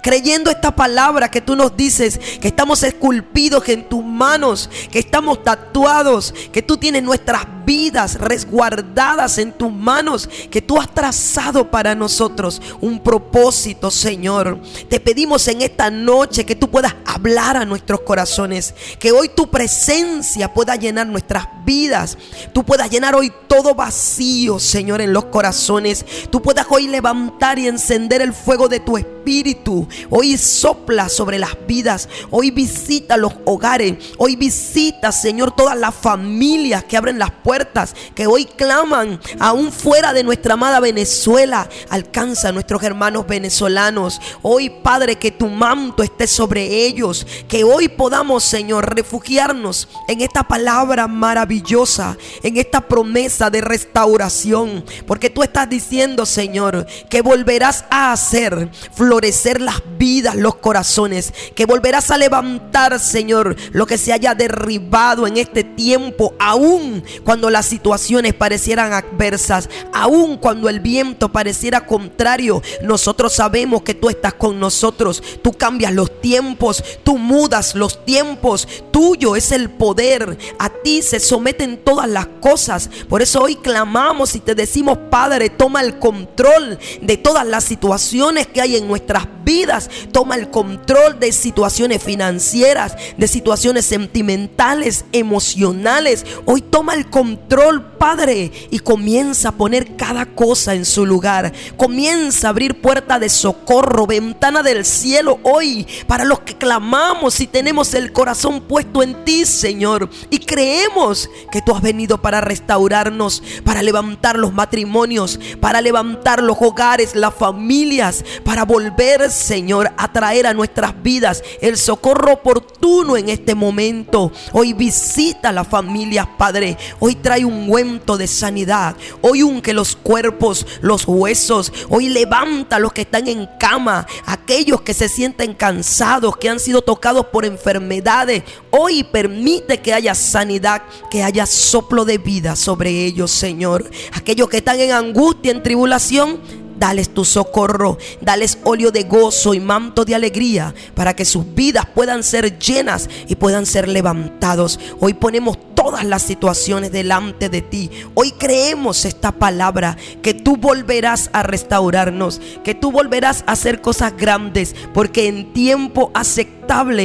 creyendo 0.02 0.50
esta 0.50 0.74
palabra 0.74 1.30
que 1.30 1.40
tú 1.40 1.56
nos 1.56 1.76
dices, 1.76 2.18
que 2.40 2.48
estamos 2.48 2.82
esculpidos 2.82 3.68
en 3.68 3.88
tus 3.88 4.04
manos, 4.04 4.70
que 4.90 4.98
estamos 4.98 5.42
tatuados, 5.42 6.34
que 6.52 6.62
tú 6.62 6.76
tienes 6.76 7.02
nuestras 7.02 7.46
vidas 7.64 8.18
resguardadas 8.18 9.38
en 9.38 9.52
tus 9.52 9.72
manos, 9.72 10.28
que 10.50 10.62
tú 10.62 10.80
has 10.80 10.92
trazado 10.92 11.70
para 11.70 11.94
nosotros 11.94 12.60
un 12.80 13.00
propósito, 13.00 13.90
Señor. 13.90 14.60
Te 14.88 14.98
pedimos 15.00 15.46
en 15.48 15.62
esta 15.62 15.90
noche 15.90 16.44
que 16.44 16.56
tú 16.56 16.68
puedas 16.68 16.94
hablar 17.06 17.56
a 17.56 17.64
nuestros 17.64 18.00
corazones, 18.00 18.74
que 18.98 19.12
hoy 19.12 19.28
tu 19.28 19.50
presencia 19.50 20.52
pueda 20.52 20.76
llenar 20.76 21.06
nuestras 21.06 21.46
vidas, 21.64 22.18
tú 22.52 22.64
puedas 22.64 22.90
llenar 22.90 23.14
hoy 23.14 23.32
todo 23.46 23.74
vacío, 23.74 24.58
Señor, 24.58 25.00
en 25.00 25.12
los 25.12 25.26
corazones, 25.26 26.04
tú 26.30 26.42
puedas 26.42 26.66
hoy 26.70 26.88
levantar 26.88 27.58
y 27.58 27.68
encender 27.68 28.22
el 28.22 28.32
fuego 28.32 28.68
de 28.68 28.80
tu 28.80 28.96
espíritu 28.96 29.69
Hoy 30.10 30.36
sopla 30.36 31.08
sobre 31.08 31.38
las 31.38 31.56
vidas. 31.66 32.08
Hoy 32.30 32.50
visita 32.50 33.16
los 33.16 33.34
hogares. 33.44 33.96
Hoy 34.18 34.36
visita, 34.36 35.12
Señor, 35.12 35.54
todas 35.54 35.78
las 35.78 35.94
familias 35.94 36.84
que 36.84 36.96
abren 36.96 37.18
las 37.18 37.30
puertas, 37.30 37.94
que 38.14 38.26
hoy 38.26 38.44
claman 38.44 39.20
aún 39.38 39.72
fuera 39.72 40.12
de 40.12 40.24
nuestra 40.24 40.54
amada 40.54 40.80
Venezuela. 40.80 41.68
Alcanza 41.88 42.48
a 42.48 42.52
nuestros 42.52 42.82
hermanos 42.82 43.26
venezolanos. 43.26 44.20
Hoy, 44.42 44.70
Padre, 44.70 45.16
que 45.16 45.30
tu 45.30 45.48
manto 45.48 46.02
esté 46.02 46.26
sobre 46.26 46.86
ellos. 46.86 47.26
Que 47.48 47.64
hoy 47.64 47.88
podamos, 47.88 48.44
Señor, 48.44 48.94
refugiarnos 48.94 49.88
en 50.08 50.20
esta 50.20 50.42
palabra 50.44 51.06
maravillosa, 51.06 52.16
en 52.42 52.56
esta 52.56 52.80
promesa 52.80 53.50
de 53.50 53.60
restauración. 53.60 54.84
Porque 55.06 55.30
tú 55.30 55.42
estás 55.42 55.68
diciendo, 55.68 56.26
Señor, 56.26 56.86
que 57.08 57.22
volverás 57.22 57.84
a 57.90 58.12
hacer 58.12 58.70
florecer 58.94 59.59
las 59.60 59.82
vidas, 59.98 60.34
los 60.34 60.56
corazones, 60.56 61.32
que 61.54 61.66
volverás 61.66 62.10
a 62.10 62.18
levantar, 62.18 62.98
Señor, 62.98 63.56
lo 63.72 63.86
que 63.86 63.98
se 63.98 64.12
haya 64.12 64.34
derribado 64.34 65.26
en 65.26 65.36
este 65.36 65.62
tiempo, 65.62 66.34
aún 66.38 67.04
cuando 67.24 67.50
las 67.50 67.66
situaciones 67.66 68.34
parecieran 68.34 68.92
adversas, 68.92 69.68
aún 69.92 70.38
cuando 70.38 70.68
el 70.68 70.80
viento 70.80 71.30
pareciera 71.30 71.86
contrario, 71.86 72.62
nosotros 72.82 73.34
sabemos 73.34 73.82
que 73.82 73.94
tú 73.94 74.08
estás 74.08 74.34
con 74.34 74.58
nosotros, 74.58 75.22
tú 75.42 75.52
cambias 75.52 75.92
los 75.92 76.20
tiempos, 76.20 76.82
tú 77.04 77.18
mudas 77.18 77.74
los 77.74 78.04
tiempos, 78.04 78.66
tuyo 78.90 79.36
es 79.36 79.52
el 79.52 79.70
poder, 79.70 80.38
a 80.58 80.70
ti 80.70 81.02
se 81.02 81.20
someten 81.20 81.78
todas 81.84 82.08
las 82.08 82.26
cosas, 82.40 82.88
por 83.08 83.20
eso 83.22 83.42
hoy 83.42 83.56
clamamos 83.56 84.34
y 84.34 84.40
te 84.40 84.54
decimos, 84.54 84.98
Padre, 85.10 85.50
toma 85.50 85.82
el 85.82 85.98
control 85.98 86.78
de 87.02 87.16
todas 87.16 87.46
las 87.46 87.64
situaciones 87.64 88.46
que 88.46 88.60
hay 88.60 88.76
en 88.76 88.88
nuestras 88.88 89.24
vidas 89.24 89.49
vidas. 89.50 89.90
Toma 90.12 90.36
el 90.36 90.48
control 90.48 91.18
de 91.18 91.32
situaciones 91.32 92.00
financieras, 92.00 92.94
de 93.16 93.26
situaciones 93.26 93.84
sentimentales, 93.84 95.04
emocionales. 95.10 96.24
Hoy 96.44 96.62
toma 96.62 96.94
el 96.94 97.10
control, 97.10 97.96
Padre, 97.98 98.52
y 98.70 98.78
comienza 98.78 99.48
a 99.48 99.52
poner 99.52 99.96
cada 99.96 100.24
cosa 100.24 100.74
en 100.74 100.84
su 100.84 101.04
lugar. 101.04 101.52
Comienza 101.76 102.46
a 102.46 102.50
abrir 102.50 102.80
puerta 102.80 103.18
de 103.18 103.28
socorro, 103.28 104.06
ventana 104.06 104.62
del 104.62 104.84
cielo 104.84 105.40
hoy 105.42 105.84
para 106.06 106.24
los 106.24 106.40
que 106.40 106.56
clamamos 106.56 107.40
y 107.40 107.48
tenemos 107.48 107.92
el 107.94 108.12
corazón 108.12 108.60
puesto 108.60 109.02
en 109.02 109.24
ti, 109.24 109.44
Señor. 109.44 110.08
Y 110.30 110.38
creemos 110.38 111.28
que 111.50 111.60
tú 111.60 111.74
has 111.74 111.82
venido 111.82 112.22
para 112.22 112.40
restaurarnos, 112.40 113.42
para 113.64 113.82
levantar 113.82 114.38
los 114.38 114.52
matrimonios, 114.52 115.40
para 115.60 115.80
levantar 115.80 116.40
los 116.40 116.56
hogares, 116.60 117.16
las 117.16 117.34
familias, 117.34 118.24
para 118.44 118.64
volver 118.64 119.30
Señor, 119.40 119.90
a 119.96 120.12
traer 120.12 120.46
a 120.46 120.54
nuestras 120.54 121.02
vidas 121.02 121.42
el 121.60 121.76
socorro 121.76 122.34
oportuno 122.34 123.16
en 123.16 123.28
este 123.28 123.54
momento. 123.54 124.32
Hoy 124.52 124.72
visita 124.72 125.48
a 125.48 125.52
las 125.52 125.66
familias, 125.66 126.26
Padre. 126.38 126.76
Hoy 126.98 127.16
trae 127.16 127.44
un 127.44 127.60
ungüento 127.60 128.16
de 128.16 128.26
sanidad. 128.26 128.96
Hoy 129.22 129.42
unque 129.42 129.72
los 129.72 129.96
cuerpos, 129.96 130.66
los 130.80 131.06
huesos. 131.06 131.72
Hoy 131.88 132.08
levanta 132.08 132.76
a 132.76 132.78
los 132.78 132.92
que 132.92 133.02
están 133.02 133.28
en 133.28 133.48
cama, 133.58 134.06
aquellos 134.26 134.80
que 134.82 134.94
se 134.94 135.08
sienten 135.08 135.54
cansados, 135.54 136.36
que 136.36 136.48
han 136.48 136.60
sido 136.60 136.82
tocados 136.82 137.26
por 137.26 137.44
enfermedades. 137.44 138.42
Hoy 138.70 139.04
permite 139.04 139.80
que 139.80 139.92
haya 139.92 140.14
sanidad, 140.14 140.82
que 141.10 141.22
haya 141.22 141.46
soplo 141.46 142.04
de 142.04 142.18
vida 142.18 142.56
sobre 142.56 143.04
ellos, 143.04 143.30
Señor. 143.30 143.90
Aquellos 144.12 144.48
que 144.48 144.58
están 144.58 144.80
en 144.80 144.92
angustia, 144.92 145.52
en 145.52 145.62
tribulación, 145.62 146.40
Dales 146.80 147.10
tu 147.10 147.26
socorro, 147.26 147.98
dales 148.22 148.56
óleo 148.64 148.90
de 148.90 149.02
gozo 149.02 149.52
y 149.52 149.60
manto 149.60 150.06
de 150.06 150.14
alegría 150.14 150.74
para 150.94 151.14
que 151.14 151.26
sus 151.26 151.54
vidas 151.54 151.84
puedan 151.94 152.22
ser 152.22 152.58
llenas 152.58 153.10
y 153.28 153.34
puedan 153.34 153.66
ser 153.66 153.86
levantados. 153.86 154.80
Hoy 154.98 155.12
ponemos 155.12 155.58
todas 155.74 156.06
las 156.06 156.22
situaciones 156.22 156.90
delante 156.90 157.50
de 157.50 157.60
ti. 157.60 157.90
Hoy 158.14 158.32
creemos 158.32 159.04
esta 159.04 159.30
palabra, 159.30 159.98
que 160.22 160.32
tú 160.32 160.56
volverás 160.56 161.28
a 161.34 161.42
restaurarnos, 161.42 162.40
que 162.64 162.74
tú 162.74 162.90
volverás 162.90 163.44
a 163.46 163.52
hacer 163.52 163.82
cosas 163.82 164.16
grandes, 164.16 164.74
porque 164.94 165.28
en 165.28 165.52
tiempo 165.52 166.10
aceptable 166.14 166.59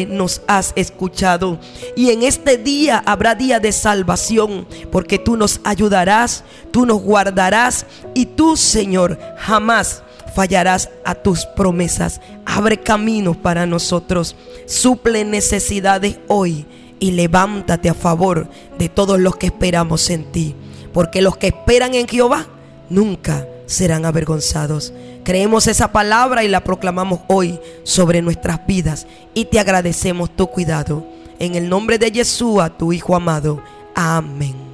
nos 0.07 0.41
has 0.47 0.73
escuchado. 0.75 1.59
Y 1.95 2.11
en 2.11 2.23
este 2.23 2.57
día 2.57 3.01
habrá 3.05 3.33
día 3.33 3.59
de 3.59 3.71
salvación, 3.71 4.67
porque 4.91 5.17
tú 5.17 5.35
nos 5.35 5.59
ayudarás, 5.63 6.43
tú 6.71 6.85
nos 6.85 7.01
guardarás 7.01 7.85
y 8.13 8.27
tú, 8.27 8.57
Señor, 8.57 9.17
jamás 9.37 10.03
fallarás 10.35 10.89
a 11.03 11.15
tus 11.15 11.45
promesas. 11.45 12.21
Abre 12.45 12.77
caminos 12.77 13.37
para 13.37 13.65
nosotros. 13.65 14.35
Suple 14.67 15.25
necesidades 15.25 16.19
hoy 16.27 16.67
y 16.99 17.11
levántate 17.11 17.89
a 17.89 17.95
favor 17.95 18.47
de 18.77 18.87
todos 18.89 19.19
los 19.19 19.35
que 19.35 19.47
esperamos 19.47 20.09
en 20.11 20.31
ti. 20.31 20.55
Porque 20.93 21.21
los 21.23 21.37
que 21.37 21.47
esperan 21.47 21.95
en 21.95 22.07
Jehová 22.07 22.45
nunca 22.89 23.47
serán 23.65 24.05
avergonzados. 24.05 24.93
Creemos 25.25 25.65
esa 25.65 25.91
palabra 25.91 26.43
y 26.43 26.47
la 26.47 26.63
proclamamos 26.63 27.21
hoy 27.25 27.59
sobre 27.81 28.21
nuestras 28.21 28.63
vidas 28.67 29.07
y 29.33 29.45
te 29.45 29.59
agradecemos 29.59 30.29
tu 30.29 30.45
cuidado. 30.45 31.03
En 31.39 31.55
el 31.55 31.67
nombre 31.67 31.97
de 31.97 32.11
Jesús, 32.11 32.61
tu 32.77 32.93
Hijo 32.93 33.15
amado. 33.15 33.59
Amén. 33.95 34.65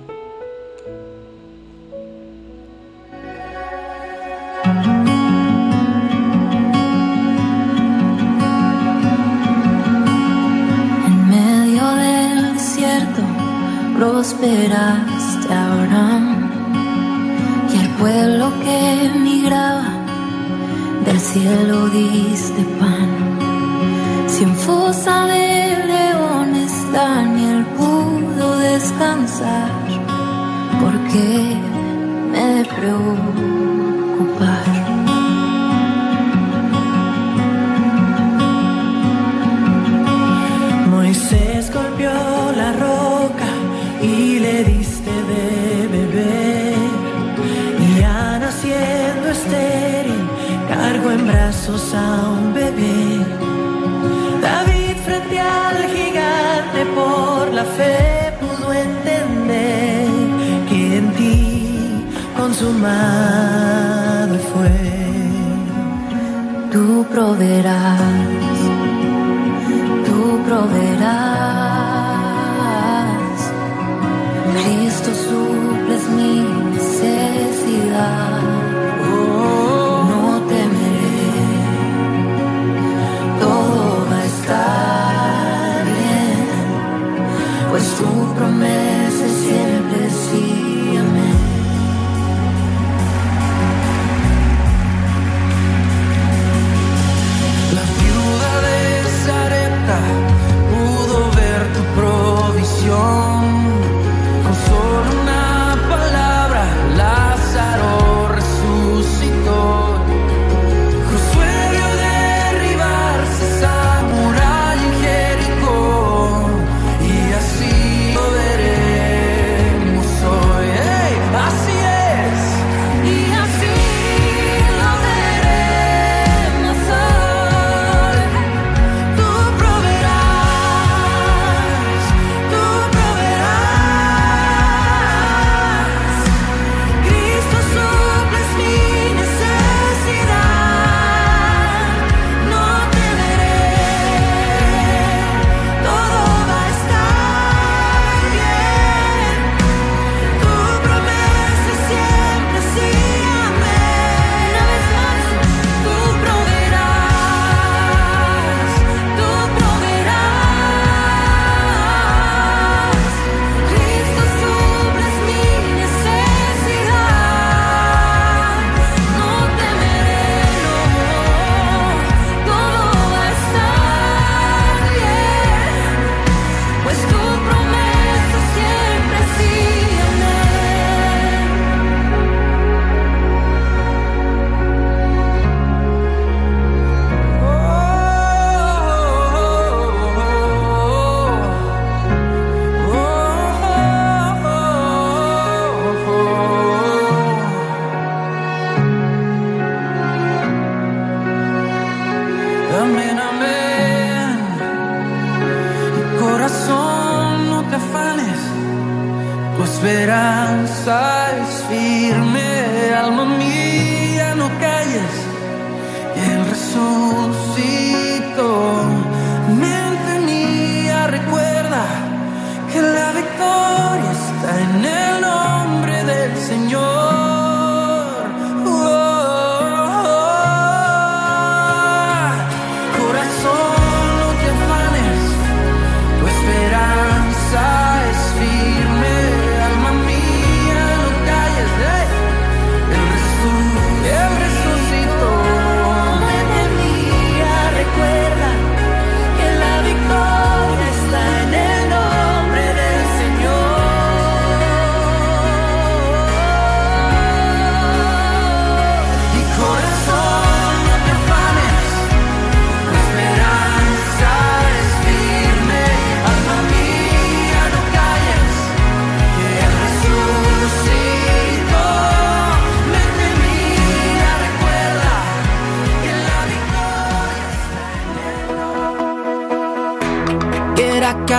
prosperaste 13.98 15.54
a 15.54 15.74
Abraham 15.74 16.50
y 17.74 17.78
al 17.80 17.90
pueblo 17.98 18.52
que 18.64 19.06
emigraba 19.06 20.01
del 21.06 21.20
cielo 21.20 21.90
diste 21.90 22.64
pan. 22.80 23.10
Sin 24.28 24.56
fosa 24.56 25.26
de 25.26 25.76
leones 25.88 26.72
Daniel 26.92 27.66
pudo 27.78 28.60
descansar 28.60 29.72
porque 30.82 31.58
me 32.32 32.46
de 32.56 32.66
preocupar. 32.66 34.02
Moisés 40.90 41.72
golpeó 41.74 42.51
brazos 51.52 51.94
a 51.94 52.30
un 52.30 52.54
bebé. 52.54 53.26
David 54.42 54.96
frente 55.06 55.38
al 55.38 55.78
gigante 55.96 56.86
por 56.96 57.54
la 57.54 57.66
fe 57.66 58.34
pudo 58.40 58.72
entender 58.74 60.08
consumado 62.38 64.36
fue. 64.52 64.78
Tú 66.72 67.06
proveerás, 67.14 68.60
tú 70.06 70.40
proveerás. 70.48 71.42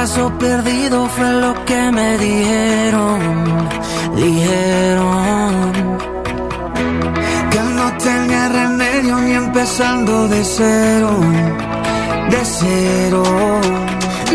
Caso 0.02 0.36
perdido? 0.36 1.06
Fue 1.16 1.32
lo 1.32 1.64
que 1.64 1.80
me 1.92 2.18
dijeron, 2.18 3.20
dijeron. 4.16 5.72
Que 7.52 7.60
no 7.78 7.86
tenía 7.98 8.48
remedio 8.48 9.16
ni 9.18 9.32
empezando 9.34 10.26
de 10.26 10.42
cero, 10.44 11.10
de 12.32 12.40
cero. 12.58 13.22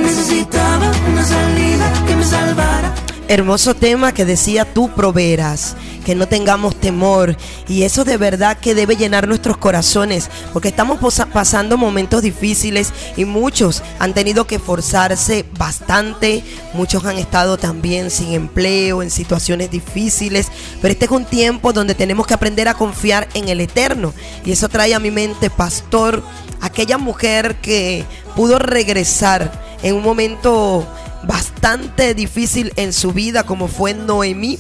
Necesitaba 0.02 0.88
una 1.12 1.24
salida 1.26 1.86
que 2.08 2.16
me 2.16 2.24
salvara. 2.24 2.90
Hermoso 3.28 3.74
tema 3.74 4.14
que 4.14 4.24
decía 4.24 4.64
tú 4.74 4.90
proveerás, 4.96 5.76
que 6.08 6.16
no 6.16 6.26
tengamos 6.30 6.80
temor. 6.80 7.36
Y 7.68 7.84
eso 7.84 8.06
de 8.06 8.16
verdad 8.16 8.58
que 8.60 8.74
debe 8.74 8.96
llenar 8.96 9.28
nuestros 9.28 9.58
corazones, 9.58 10.30
porque 10.54 10.70
estamos 10.70 11.00
pasando 11.34 11.78
momentos 11.78 12.22
difíciles 12.22 12.94
y 13.18 13.26
muchos 13.26 13.84
han 14.00 14.14
tenido 14.14 14.48
que 14.48 14.58
forzarse 14.58 15.44
bastante, 15.58 16.46
muchos 16.74 17.04
han 17.04 17.18
estado 17.18 17.58
también 17.58 18.10
sin 18.10 18.32
empleo, 18.32 19.04
en 19.04 19.12
situaciones 19.12 19.70
difíciles, 19.70 20.48
pero 20.82 20.94
este 20.94 21.04
es 21.08 21.12
un 21.12 21.26
tiempo 21.26 21.74
donde 21.74 21.94
tenemos 21.94 22.26
que 22.26 22.36
aprender 22.36 22.70
a 22.70 22.74
confiar 22.74 23.28
en 23.34 23.50
el 23.50 23.60
Eterno. 23.60 24.14
Y 24.46 24.54
eso 24.54 24.70
trae 24.70 24.94
a 24.94 25.00
mi 25.00 25.12
mente, 25.12 25.50
pastor, 25.50 26.24
aquella 26.62 26.98
mujer 26.98 27.58
que 27.58 28.06
pudo 28.34 28.60
regresar 28.60 29.52
en 29.84 29.96
un 29.96 30.04
momento 30.04 30.88
bastante 31.24 32.14
difícil 32.14 32.72
en 32.78 32.94
su 32.94 33.12
vida 33.12 33.44
como 33.44 33.68
fue 33.68 33.94
Noemí. 33.94 34.58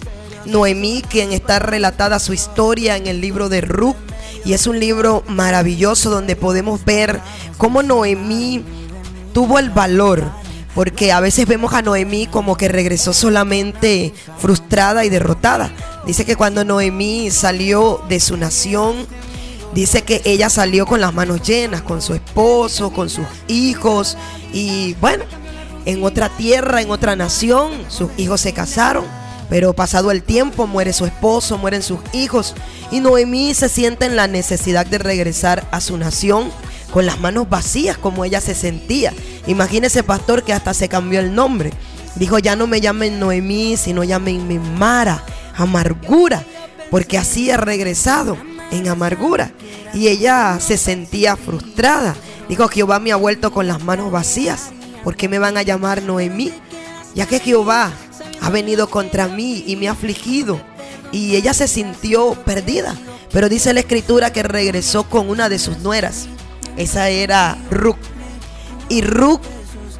Noemí, 0.47 1.03
quien 1.07 1.31
está 1.31 1.59
relatada 1.59 2.19
su 2.19 2.33
historia 2.33 2.97
en 2.97 3.07
el 3.07 3.21
libro 3.21 3.49
de 3.49 3.61
Ruth. 3.61 3.95
Y 4.45 4.53
es 4.53 4.67
un 4.67 4.79
libro 4.79 5.23
maravilloso 5.27 6.09
donde 6.09 6.35
podemos 6.35 6.83
ver 6.85 7.19
cómo 7.57 7.83
Noemí 7.83 8.63
tuvo 9.33 9.59
el 9.59 9.69
valor. 9.69 10.23
Porque 10.73 11.11
a 11.11 11.19
veces 11.19 11.47
vemos 11.47 11.73
a 11.73 11.81
Noemí 11.81 12.27
como 12.27 12.55
que 12.55 12.67
regresó 12.67 13.11
solamente 13.11 14.13
frustrada 14.37 15.05
y 15.05 15.09
derrotada. 15.09 15.71
Dice 16.05 16.23
que 16.23 16.35
cuando 16.35 16.63
Noemí 16.63 17.31
salió 17.31 18.01
de 18.07 18.19
su 18.19 18.37
nación, 18.37 18.95
dice 19.73 20.03
que 20.03 20.21
ella 20.23 20.49
salió 20.49 20.85
con 20.85 21.01
las 21.01 21.13
manos 21.13 21.41
llenas, 21.41 21.81
con 21.81 22.01
su 22.01 22.13
esposo, 22.13 22.91
con 22.91 23.09
sus 23.09 23.25
hijos. 23.47 24.17
Y 24.53 24.93
bueno, 25.01 25.25
en 25.85 26.03
otra 26.03 26.29
tierra, 26.29 26.81
en 26.81 26.91
otra 26.91 27.15
nación, 27.15 27.71
sus 27.89 28.09
hijos 28.17 28.41
se 28.41 28.53
casaron. 28.53 29.05
Pero 29.49 29.73
pasado 29.73 30.11
el 30.11 30.23
tiempo, 30.23 30.67
muere 30.67 30.93
su 30.93 31.05
esposo, 31.05 31.57
mueren 31.57 31.81
sus 31.81 31.99
hijos. 32.13 32.53
Y 32.91 32.99
Noemí 32.99 33.53
se 33.53 33.69
siente 33.69 34.05
en 34.05 34.15
la 34.15 34.27
necesidad 34.27 34.85
de 34.85 34.97
regresar 34.97 35.65
a 35.71 35.79
su 35.81 35.97
nación 35.97 36.51
con 36.91 37.05
las 37.05 37.19
manos 37.19 37.49
vacías 37.49 37.97
como 37.97 38.25
ella 38.25 38.41
se 38.41 38.55
sentía. 38.55 39.13
Imagínese, 39.45 40.03
pastor, 40.03 40.43
que 40.43 40.53
hasta 40.53 40.73
se 40.73 40.89
cambió 40.89 41.19
el 41.19 41.33
nombre. 41.33 41.71
Dijo, 42.15 42.39
ya 42.39 42.55
no 42.55 42.67
me 42.67 42.81
llamen 42.81 43.19
Noemí, 43.19 43.77
sino 43.77 44.03
llamenme 44.03 44.59
Mara, 44.59 45.23
amargura, 45.55 46.43
porque 46.89 47.17
así 47.17 47.49
he 47.49 47.57
regresado 47.57 48.37
en 48.71 48.87
amargura. 48.87 49.51
Y 49.93 50.07
ella 50.07 50.59
se 50.59 50.77
sentía 50.77 51.37
frustrada. 51.37 52.15
Dijo, 52.49 52.67
Jehová 52.67 52.99
me 52.99 53.11
ha 53.11 53.15
vuelto 53.15 53.51
con 53.51 53.67
las 53.67 53.83
manos 53.83 54.11
vacías. 54.11 54.71
¿Por 55.03 55.15
qué 55.15 55.29
me 55.29 55.39
van 55.39 55.57
a 55.57 55.61
llamar 55.61 56.01
Noemí? 56.01 56.51
Ya 57.13 57.25
que 57.25 57.39
Jehová 57.39 57.91
ha 58.41 58.49
venido 58.49 58.89
contra 58.89 59.27
mí 59.27 59.63
y 59.67 59.75
me 59.75 59.87
ha 59.87 59.91
afligido. 59.91 60.59
Y 61.11 61.35
ella 61.35 61.53
se 61.53 61.67
sintió 61.67 62.33
perdida. 62.45 62.95
Pero 63.31 63.49
dice 63.49 63.73
la 63.73 63.81
escritura 63.81 64.31
que 64.31 64.43
regresó 64.43 65.03
con 65.03 65.29
una 65.29 65.49
de 65.49 65.59
sus 65.59 65.79
nueras. 65.79 66.27
Esa 66.77 67.09
era 67.09 67.57
Ruth. 67.71 67.97
Y 68.89 69.01
Ruth 69.01 69.41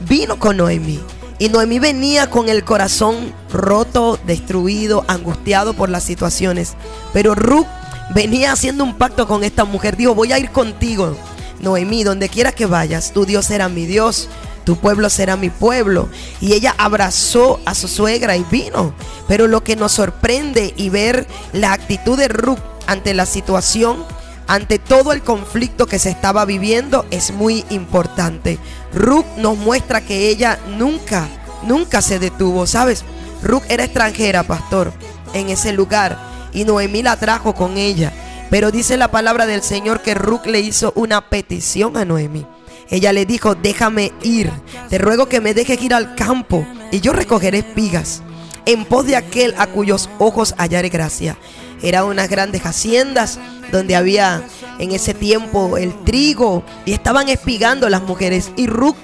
vino 0.08 0.40
con 0.40 0.58
Noemí. 0.58 1.00
Y 1.40 1.50
Noemí 1.50 1.78
venía 1.80 2.30
con 2.30 2.50
el 2.50 2.64
corazón 2.64 3.34
roto, 3.52 4.20
destruido, 4.26 5.06
angustiado 5.08 5.74
por 5.74 5.90
las 5.90 6.04
situaciones. 6.04 6.74
Pero 7.14 7.36
Ruth 7.36 7.68
venía 8.16 8.52
haciendo 8.52 8.84
un 8.84 8.98
pacto 8.98 9.28
con 9.28 9.44
esta 9.44 9.66
mujer. 9.66 9.98
Dijo, 9.98 10.16
voy 10.16 10.32
a 10.32 10.40
ir 10.40 10.52
contigo, 10.52 11.16
Noemí, 11.60 12.04
donde 12.04 12.30
quiera 12.30 12.52
que 12.52 12.66
vayas. 12.66 13.12
Tu 13.14 13.26
Dios 13.26 13.46
será 13.46 13.70
mi 13.70 13.86
Dios, 13.86 14.30
tu 14.68 14.76
pueblo 14.76 15.10
será 15.10 15.38
mi 15.38 15.50
pueblo. 15.50 16.10
Y 16.42 16.52
ella 16.52 16.76
abrazó 16.78 17.62
a 17.64 17.74
su 17.74 17.88
suegra 17.88 18.36
y 18.36 18.44
vino. 18.52 18.94
Pero 19.26 19.48
lo 19.48 19.64
que 19.64 19.78
nos 19.78 19.94
sorprende 19.94 20.74
y 20.76 20.90
ver 20.90 21.26
la 21.54 21.72
actitud 21.72 22.18
de 22.18 22.28
Ruth 22.28 22.60
ante 22.86 23.14
la 23.14 23.26
situación, 23.26 24.04
ante 24.46 24.78
todo 24.78 25.14
el 25.14 25.22
conflicto 25.22 25.86
que 25.86 26.00
se 26.00 26.10
estaba 26.10 26.44
viviendo, 26.44 27.06
es 27.12 27.32
muy 27.32 27.64
importante. 27.70 28.60
Ruth 28.94 29.24
nos 29.38 29.58
muestra 29.58 30.02
que 30.02 30.28
ella 30.28 30.60
nunca, 30.78 31.30
nunca 31.64 32.02
se 32.02 32.20
detuvo, 32.20 32.68
¿sabes? 32.68 33.06
Ruth 33.42 33.64
era 33.70 33.86
extranjera, 33.86 34.44
pastor, 34.44 34.92
en 35.34 35.48
ese 35.48 35.72
lugar. 35.72 36.20
Y 36.52 36.66
Noemí 36.66 37.04
la 37.04 37.16
trajo 37.16 37.56
con 37.56 37.78
ella. 37.78 38.12
Pero 38.50 38.72
dice 38.72 38.98
la 38.98 39.12
palabra 39.12 39.46
del 39.46 39.64
Señor 39.64 40.02
que 40.02 40.14
Ruth 40.14 40.46
le 40.46 40.60
hizo 40.60 40.92
una 40.98 41.30
petición 41.30 41.96
a 41.96 42.04
Noemí. 42.04 42.46
Ella 42.90 43.14
le 43.14 43.26
dijo, 43.26 43.56
déjame 43.56 44.14
ir. 44.24 44.52
Te 44.90 44.98
ruego 44.98 45.28
que 45.28 45.42
me 45.42 45.54
dejes 45.54 45.82
ir 45.82 45.94
al 45.94 46.16
campo 46.16 46.66
y 46.92 47.02
yo 47.02 47.14
recogeré 47.14 47.60
espigas 47.60 48.22
en 48.66 48.86
pos 48.86 49.06
de 49.06 49.16
aquel 49.16 49.56
a 49.58 49.68
cuyos 49.68 50.10
ojos 50.20 50.54
hallaré 50.58 50.90
gracia. 50.90 51.38
Eran 51.82 52.06
unas 52.06 52.30
grandes 52.30 52.66
haciendas 52.66 53.40
donde 53.72 53.96
había 53.96 54.44
en 54.80 54.92
ese 54.92 55.14
tiempo 55.14 55.78
el 55.78 55.94
trigo 56.04 56.64
y 56.86 56.94
estaban 56.94 57.30
espigando 57.30 57.90
las 57.90 58.02
mujeres. 58.02 58.52
Y 58.58 58.68
Ruth 58.68 58.96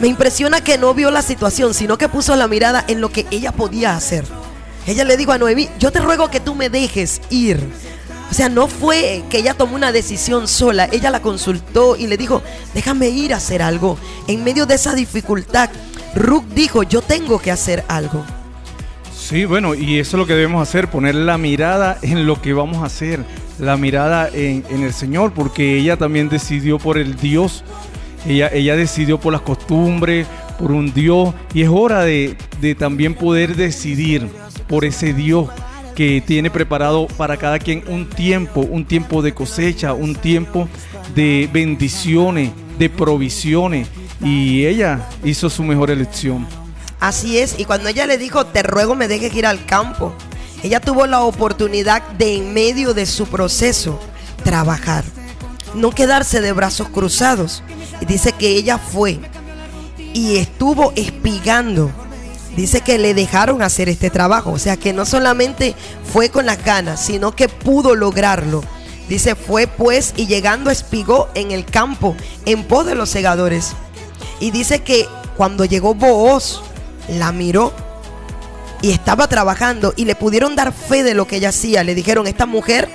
me 0.00 0.08
impresiona 0.08 0.60
que 0.60 0.78
no 0.78 0.94
vio 0.94 1.10
la 1.10 1.22
situación, 1.22 1.74
sino 1.74 1.96
que 1.96 2.08
puso 2.08 2.36
la 2.36 2.48
mirada 2.48 2.84
en 2.86 3.00
lo 3.00 3.10
que 3.10 3.26
ella 3.30 3.52
podía 3.52 3.96
hacer. 3.96 4.24
Ella 4.86 5.04
le 5.04 5.16
dijo 5.16 5.32
a 5.32 5.38
Noemí, 5.38 5.68
yo 5.78 5.90
te 5.92 6.00
ruego 6.00 6.28
que 6.28 6.40
tú 6.40 6.54
me 6.54 6.68
dejes 6.68 7.20
ir. 7.30 7.60
O 8.32 8.34
sea, 8.34 8.48
no 8.48 8.66
fue 8.66 9.22
que 9.28 9.40
ella 9.40 9.52
tomó 9.52 9.76
una 9.76 9.92
decisión 9.92 10.48
sola, 10.48 10.88
ella 10.90 11.10
la 11.10 11.20
consultó 11.20 11.96
y 11.96 12.06
le 12.06 12.16
dijo, 12.16 12.40
déjame 12.72 13.10
ir 13.10 13.34
a 13.34 13.36
hacer 13.36 13.60
algo. 13.60 13.98
En 14.26 14.42
medio 14.42 14.64
de 14.64 14.76
esa 14.76 14.94
dificultad, 14.94 15.68
Ruth 16.14 16.44
dijo, 16.54 16.82
yo 16.82 17.02
tengo 17.02 17.38
que 17.38 17.50
hacer 17.50 17.84
algo. 17.88 18.24
Sí, 19.14 19.44
bueno, 19.44 19.74
y 19.74 19.98
eso 19.98 20.16
es 20.16 20.18
lo 20.18 20.26
que 20.26 20.32
debemos 20.32 20.66
hacer, 20.66 20.88
poner 20.88 21.14
la 21.14 21.36
mirada 21.36 21.98
en 22.00 22.26
lo 22.26 22.40
que 22.40 22.54
vamos 22.54 22.78
a 22.82 22.86
hacer, 22.86 23.22
la 23.58 23.76
mirada 23.76 24.30
en, 24.32 24.64
en 24.70 24.82
el 24.82 24.94
Señor, 24.94 25.34
porque 25.34 25.76
ella 25.76 25.98
también 25.98 26.30
decidió 26.30 26.78
por 26.78 26.96
el 26.96 27.16
Dios, 27.16 27.64
ella, 28.26 28.48
ella 28.50 28.76
decidió 28.76 29.20
por 29.20 29.34
las 29.34 29.42
costumbres, 29.42 30.26
por 30.58 30.72
un 30.72 30.94
Dios, 30.94 31.34
y 31.52 31.60
es 31.60 31.68
hora 31.68 32.00
de, 32.00 32.38
de 32.62 32.74
también 32.76 33.14
poder 33.14 33.56
decidir 33.56 34.26
por 34.68 34.86
ese 34.86 35.12
Dios 35.12 35.50
que 35.94 36.22
tiene 36.24 36.50
preparado 36.50 37.06
para 37.16 37.36
cada 37.36 37.58
quien 37.58 37.84
un 37.88 38.08
tiempo, 38.08 38.60
un 38.60 38.84
tiempo 38.84 39.22
de 39.22 39.34
cosecha, 39.34 39.92
un 39.92 40.14
tiempo 40.14 40.68
de 41.14 41.48
bendiciones, 41.52 42.50
de 42.78 42.88
provisiones, 42.90 43.88
y 44.22 44.64
ella 44.66 45.08
hizo 45.24 45.50
su 45.50 45.62
mejor 45.62 45.90
elección. 45.90 46.46
Así 47.00 47.38
es, 47.38 47.58
y 47.58 47.64
cuando 47.64 47.88
ella 47.88 48.06
le 48.06 48.18
dijo, 48.18 48.46
te 48.46 48.62
ruego 48.62 48.94
me 48.94 49.08
dejes 49.08 49.34
ir 49.34 49.46
al 49.46 49.64
campo, 49.66 50.14
ella 50.62 50.80
tuvo 50.80 51.06
la 51.06 51.22
oportunidad 51.22 52.02
de 52.12 52.36
en 52.36 52.54
medio 52.54 52.94
de 52.94 53.06
su 53.06 53.26
proceso 53.26 53.98
trabajar, 54.44 55.04
no 55.74 55.90
quedarse 55.90 56.40
de 56.40 56.52
brazos 56.52 56.88
cruzados. 56.88 57.62
Y 58.00 58.06
dice 58.06 58.32
que 58.32 58.48
ella 58.50 58.78
fue 58.78 59.18
y 60.14 60.36
estuvo 60.36 60.92
espigando. 60.94 61.90
Dice 62.56 62.82
que 62.82 62.98
le 62.98 63.14
dejaron 63.14 63.62
hacer 63.62 63.88
este 63.88 64.10
trabajo, 64.10 64.50
o 64.50 64.58
sea 64.58 64.76
que 64.76 64.92
no 64.92 65.06
solamente 65.06 65.74
fue 66.12 66.28
con 66.28 66.44
las 66.44 66.62
ganas, 66.64 67.04
sino 67.04 67.32
que 67.32 67.48
pudo 67.48 67.94
lograrlo. 67.94 68.62
Dice, 69.08 69.34
fue 69.34 69.66
pues 69.66 70.12
y 70.16 70.26
llegando 70.26 70.70
espigó 70.70 71.28
en 71.34 71.50
el 71.50 71.64
campo 71.64 72.14
en 72.46 72.64
pos 72.64 72.86
de 72.86 72.94
los 72.94 73.10
segadores. 73.10 73.72
Y 74.40 74.50
dice 74.50 74.80
que 74.80 75.06
cuando 75.36 75.64
llegó 75.64 75.94
Booz, 75.94 76.62
la 77.08 77.32
miró 77.32 77.72
y 78.80 78.90
estaba 78.90 79.28
trabajando 79.28 79.94
y 79.96 80.04
le 80.04 80.14
pudieron 80.14 80.56
dar 80.56 80.72
fe 80.72 81.02
de 81.02 81.14
lo 81.14 81.26
que 81.26 81.36
ella 81.36 81.50
hacía. 81.50 81.84
Le 81.84 81.94
dijeron, 81.94 82.26
esta 82.26 82.46
mujer 82.46 82.88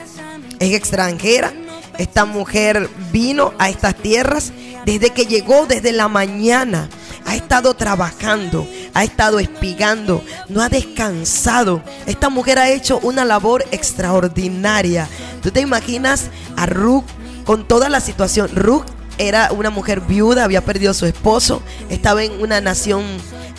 es 0.60 0.74
extranjera, 0.74 1.54
esta 1.98 2.26
mujer 2.26 2.90
vino 3.12 3.54
a 3.58 3.70
estas 3.70 3.96
tierras 3.96 4.52
desde 4.86 5.12
que 5.12 5.26
llegó, 5.26 5.66
desde 5.66 5.92
la 5.92 6.08
mañana. 6.08 6.90
Ha 7.28 7.36
estado 7.36 7.74
trabajando, 7.74 8.66
ha 8.94 9.04
estado 9.04 9.40
espigando, 9.40 10.24
no 10.48 10.62
ha 10.62 10.70
descansado. 10.70 11.84
Esta 12.06 12.30
mujer 12.30 12.58
ha 12.58 12.70
hecho 12.70 13.00
una 13.04 13.26
labor 13.26 13.66
extraordinaria. 13.72 15.10
¿Tú 15.44 15.52
te 15.52 15.60
imaginas 15.60 16.28
a 16.56 16.66
Ruth 16.68 17.04
con 17.44 17.68
toda 17.68 17.90
la 17.90 18.00
situación? 18.00 18.50
Ruth 18.56 18.86
era 19.18 19.52
una 19.52 19.70
mujer 19.70 20.00
viuda, 20.00 20.46
había 20.46 20.64
perdido 20.64 20.92
a 20.92 20.94
su 20.94 21.06
esposo, 21.06 21.62
estaba 21.90 22.24
en 22.24 22.32
una 22.42 22.62
nación 22.62 23.04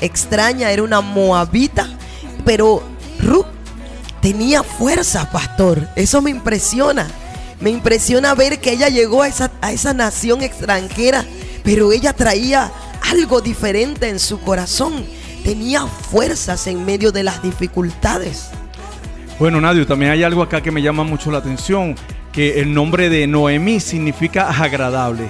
extraña, 0.00 0.70
era 0.70 0.82
una 0.82 1.02
moabita, 1.02 1.88
pero 2.46 2.82
Ruth 3.20 3.46
tenía 4.22 4.62
fuerza, 4.62 5.30
pastor. 5.30 5.90
Eso 5.94 6.22
me 6.22 6.30
impresiona. 6.30 7.06
Me 7.60 7.68
impresiona 7.68 8.34
ver 8.34 8.60
que 8.60 8.72
ella 8.72 8.88
llegó 8.88 9.22
a 9.22 9.28
esa, 9.28 9.50
a 9.60 9.72
esa 9.72 9.92
nación 9.92 10.42
extranjera, 10.42 11.26
pero 11.64 11.92
ella 11.92 12.14
traía 12.14 12.72
algo 13.10 13.40
diferente 13.40 14.08
en 14.08 14.18
su 14.18 14.40
corazón. 14.40 15.04
Tenía 15.44 15.86
fuerzas 15.86 16.66
en 16.66 16.84
medio 16.84 17.12
de 17.12 17.22
las 17.22 17.42
dificultades. 17.42 18.50
Bueno, 19.38 19.60
Nadio, 19.60 19.86
también 19.86 20.10
hay 20.10 20.22
algo 20.22 20.42
acá 20.42 20.62
que 20.62 20.70
me 20.70 20.82
llama 20.82 21.04
mucho 21.04 21.30
la 21.30 21.38
atención, 21.38 21.94
que 22.32 22.60
el 22.60 22.74
nombre 22.74 23.08
de 23.08 23.26
Noemí 23.26 23.80
significa 23.80 24.48
agradable 24.48 25.28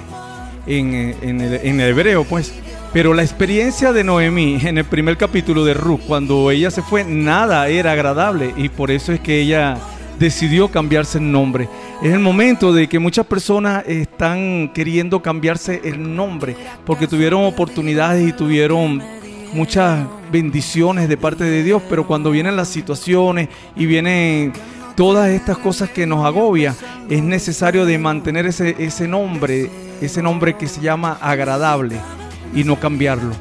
en, 0.65 1.15
en 1.21 1.41
el, 1.41 1.53
en 1.53 1.79
el 1.79 1.89
hebreo, 1.89 2.23
pues. 2.23 2.53
Pero 2.91 3.13
la 3.13 3.21
experiencia 3.21 3.93
de 3.93 4.03
Noemí 4.03 4.59
en 4.63 4.79
el 4.79 4.85
primer 4.85 5.15
capítulo 5.15 5.63
de 5.63 5.75
Ruth, 5.75 6.01
cuando 6.07 6.49
ella 6.49 6.71
se 6.71 6.81
fue, 6.81 7.03
nada 7.03 7.67
era 7.67 7.91
agradable 7.91 8.53
y 8.57 8.69
por 8.69 8.89
eso 8.89 9.13
es 9.13 9.19
que 9.19 9.41
ella 9.41 9.77
decidió 10.19 10.69
cambiarse 10.69 11.17
el 11.17 11.31
nombre. 11.31 11.69
Es 12.03 12.13
el 12.13 12.19
momento 12.19 12.73
de 12.73 12.87
que 12.87 12.99
muchas 12.99 13.25
personas 13.25 13.83
están 13.87 14.71
queriendo 14.73 15.21
cambiarse 15.21 15.81
el 15.83 16.15
nombre 16.15 16.55
porque 16.85 17.07
tuvieron 17.07 17.45
oportunidades 17.45 18.27
y 18.27 18.33
tuvieron 18.33 19.01
muchas 19.53 20.05
bendiciones 20.31 21.09
de 21.09 21.17
parte 21.17 21.43
de 21.43 21.63
Dios, 21.63 21.81
pero 21.89 22.05
cuando 22.05 22.31
vienen 22.31 22.55
las 22.55 22.67
situaciones 22.67 23.49
y 23.75 23.85
vienen 23.85 24.53
todas 24.95 25.29
estas 25.29 25.57
cosas 25.57 25.89
que 25.89 26.05
nos 26.05 26.25
agobian, 26.25 26.75
es 27.09 27.23
necesario 27.23 27.85
de 27.85 27.97
mantener 27.97 28.45
ese, 28.45 28.75
ese 28.77 29.07
nombre, 29.07 29.69
ese 30.01 30.21
nombre 30.21 30.55
que 30.55 30.67
se 30.67 30.81
llama 30.81 31.17
agradable 31.21 31.95
y 32.53 32.63
no 32.63 32.79
cambiarlo. 32.79 33.31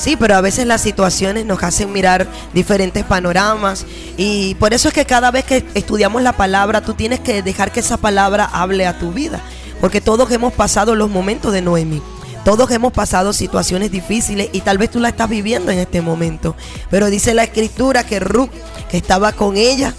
Sí, 0.00 0.16
pero 0.16 0.34
a 0.34 0.40
veces 0.40 0.66
las 0.66 0.80
situaciones 0.80 1.44
nos 1.44 1.62
hacen 1.62 1.92
mirar 1.92 2.26
diferentes 2.54 3.04
panoramas 3.04 3.84
y 4.16 4.54
por 4.54 4.72
eso 4.72 4.88
es 4.88 4.94
que 4.94 5.04
cada 5.04 5.30
vez 5.30 5.44
que 5.44 5.62
estudiamos 5.74 6.22
la 6.22 6.32
palabra, 6.32 6.80
tú 6.80 6.94
tienes 6.94 7.20
que 7.20 7.42
dejar 7.42 7.70
que 7.70 7.80
esa 7.80 7.98
palabra 7.98 8.46
hable 8.46 8.86
a 8.86 8.98
tu 8.98 9.12
vida, 9.12 9.42
porque 9.78 10.00
todos 10.00 10.30
hemos 10.30 10.54
pasado 10.54 10.94
los 10.94 11.10
momentos 11.10 11.52
de 11.52 11.60
Noemi. 11.60 12.00
Todos 12.46 12.70
hemos 12.70 12.94
pasado 12.94 13.34
situaciones 13.34 13.90
difíciles 13.90 14.48
y 14.52 14.62
tal 14.62 14.78
vez 14.78 14.90
tú 14.90 15.00
la 15.00 15.10
estás 15.10 15.28
viviendo 15.28 15.70
en 15.70 15.78
este 15.78 16.00
momento. 16.00 16.56
Pero 16.90 17.10
dice 17.10 17.34
la 17.34 17.44
escritura 17.44 18.02
que 18.02 18.20
Ruth, 18.20 18.48
que 18.90 18.96
estaba 18.96 19.32
con 19.32 19.58
ella, 19.58 19.92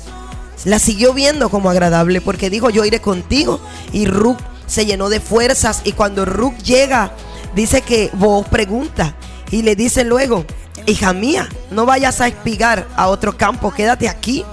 la 0.66 0.80
siguió 0.80 1.14
viendo 1.14 1.50
como 1.50 1.70
agradable 1.70 2.22
porque 2.22 2.50
dijo, 2.50 2.72
yo 2.72 2.84
iré 2.86 3.00
contigo. 3.02 3.62
Y 3.94 4.08
Ruth 4.08 4.40
se 4.66 4.88
llenó 4.88 5.10
de 5.10 5.20
fuerzas 5.20 5.82
y 5.84 5.92
cuando 5.92 6.26
Ruth 6.26 6.58
llega, 6.64 7.12
dice 7.54 7.84
que 7.84 8.10
vos 8.14 8.48
pregunta 8.48 9.16
y 9.52 9.62
le 9.62 9.76
dice 9.76 10.06
luego, 10.06 10.46
hija 10.86 11.14
mía, 11.14 11.50
no 11.70 11.86
vayas 11.86 12.22
a 12.22 12.28
espigar 12.28 12.88
a 12.96 13.08
otro 13.08 13.38
campo, 13.38 13.72
quédate 13.72 14.08
aquí. 14.10 14.46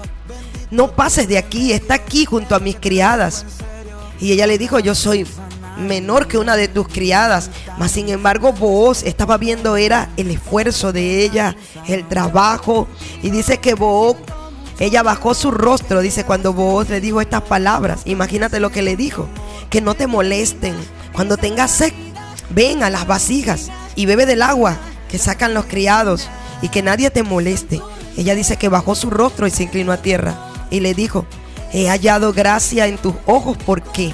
No 0.71 0.91
pases 0.91 1.27
de 1.27 1.37
aquí, 1.37 1.71
está 1.71 1.95
aquí 1.95 2.25
junto 2.25 2.53
a 2.53 2.59
mis 2.59 2.75
criadas. 2.75 3.45
Y 4.19 4.33
ella 4.33 4.45
le 4.45 4.57
dijo, 4.57 4.77
yo 4.79 4.93
soy 4.93 5.25
menor 5.79 6.27
que 6.27 6.37
una 6.37 6.55
de 6.55 6.67
tus 6.67 6.87
criadas. 6.87 7.49
Mas 7.77 7.91
sin 7.91 8.09
embargo, 8.09 8.53
Booz 8.53 9.03
estaba 9.03 9.37
viendo 9.37 9.77
era 9.77 10.09
el 10.17 10.29
esfuerzo 10.29 10.91
de 10.91 11.23
ella, 11.23 11.55
el 11.87 12.07
trabajo. 12.07 12.87
Y 13.23 13.29
dice 13.29 13.57
que 13.57 13.73
Booz, 13.73 14.17
ella 14.79 15.01
bajó 15.01 15.33
su 15.33 15.49
rostro, 15.49 16.01
dice 16.01 16.25
cuando 16.25 16.53
Booz 16.53 16.89
le 16.89 17.01
dijo 17.01 17.21
estas 17.21 17.43
palabras. 17.43 18.01
Imagínate 18.05 18.59
lo 18.59 18.69
que 18.69 18.81
le 18.81 18.95
dijo, 18.95 19.27
que 19.69 19.81
no 19.81 19.95
te 19.95 20.07
molesten. 20.07 20.75
Cuando 21.13 21.37
tengas 21.37 21.71
sed, 21.71 21.93
ven 22.49 22.83
a 22.83 22.89
las 22.89 23.07
vasijas 23.07 23.69
y 23.95 24.05
bebe 24.05 24.25
del 24.25 24.41
agua 24.41 24.77
que 25.09 25.17
sacan 25.17 25.53
los 25.53 25.65
criados 25.65 26.29
y 26.61 26.69
que 26.69 26.81
nadie 26.81 27.09
te 27.09 27.23
moleste. 27.23 27.81
Ella 28.15 28.35
dice 28.35 28.57
que 28.57 28.69
bajó 28.69 28.95
su 28.95 29.09
rostro 29.09 29.47
y 29.47 29.51
se 29.51 29.63
inclinó 29.63 29.91
a 29.91 29.97
tierra 29.97 30.35
y 30.69 30.79
le 30.79 30.93
dijo, 30.93 31.25
he 31.73 31.89
hallado 31.89 32.31
gracia 32.31 32.87
en 32.87 32.97
tus 32.97 33.15
ojos, 33.25 33.57
¿por 33.57 33.81
qué? 33.81 34.13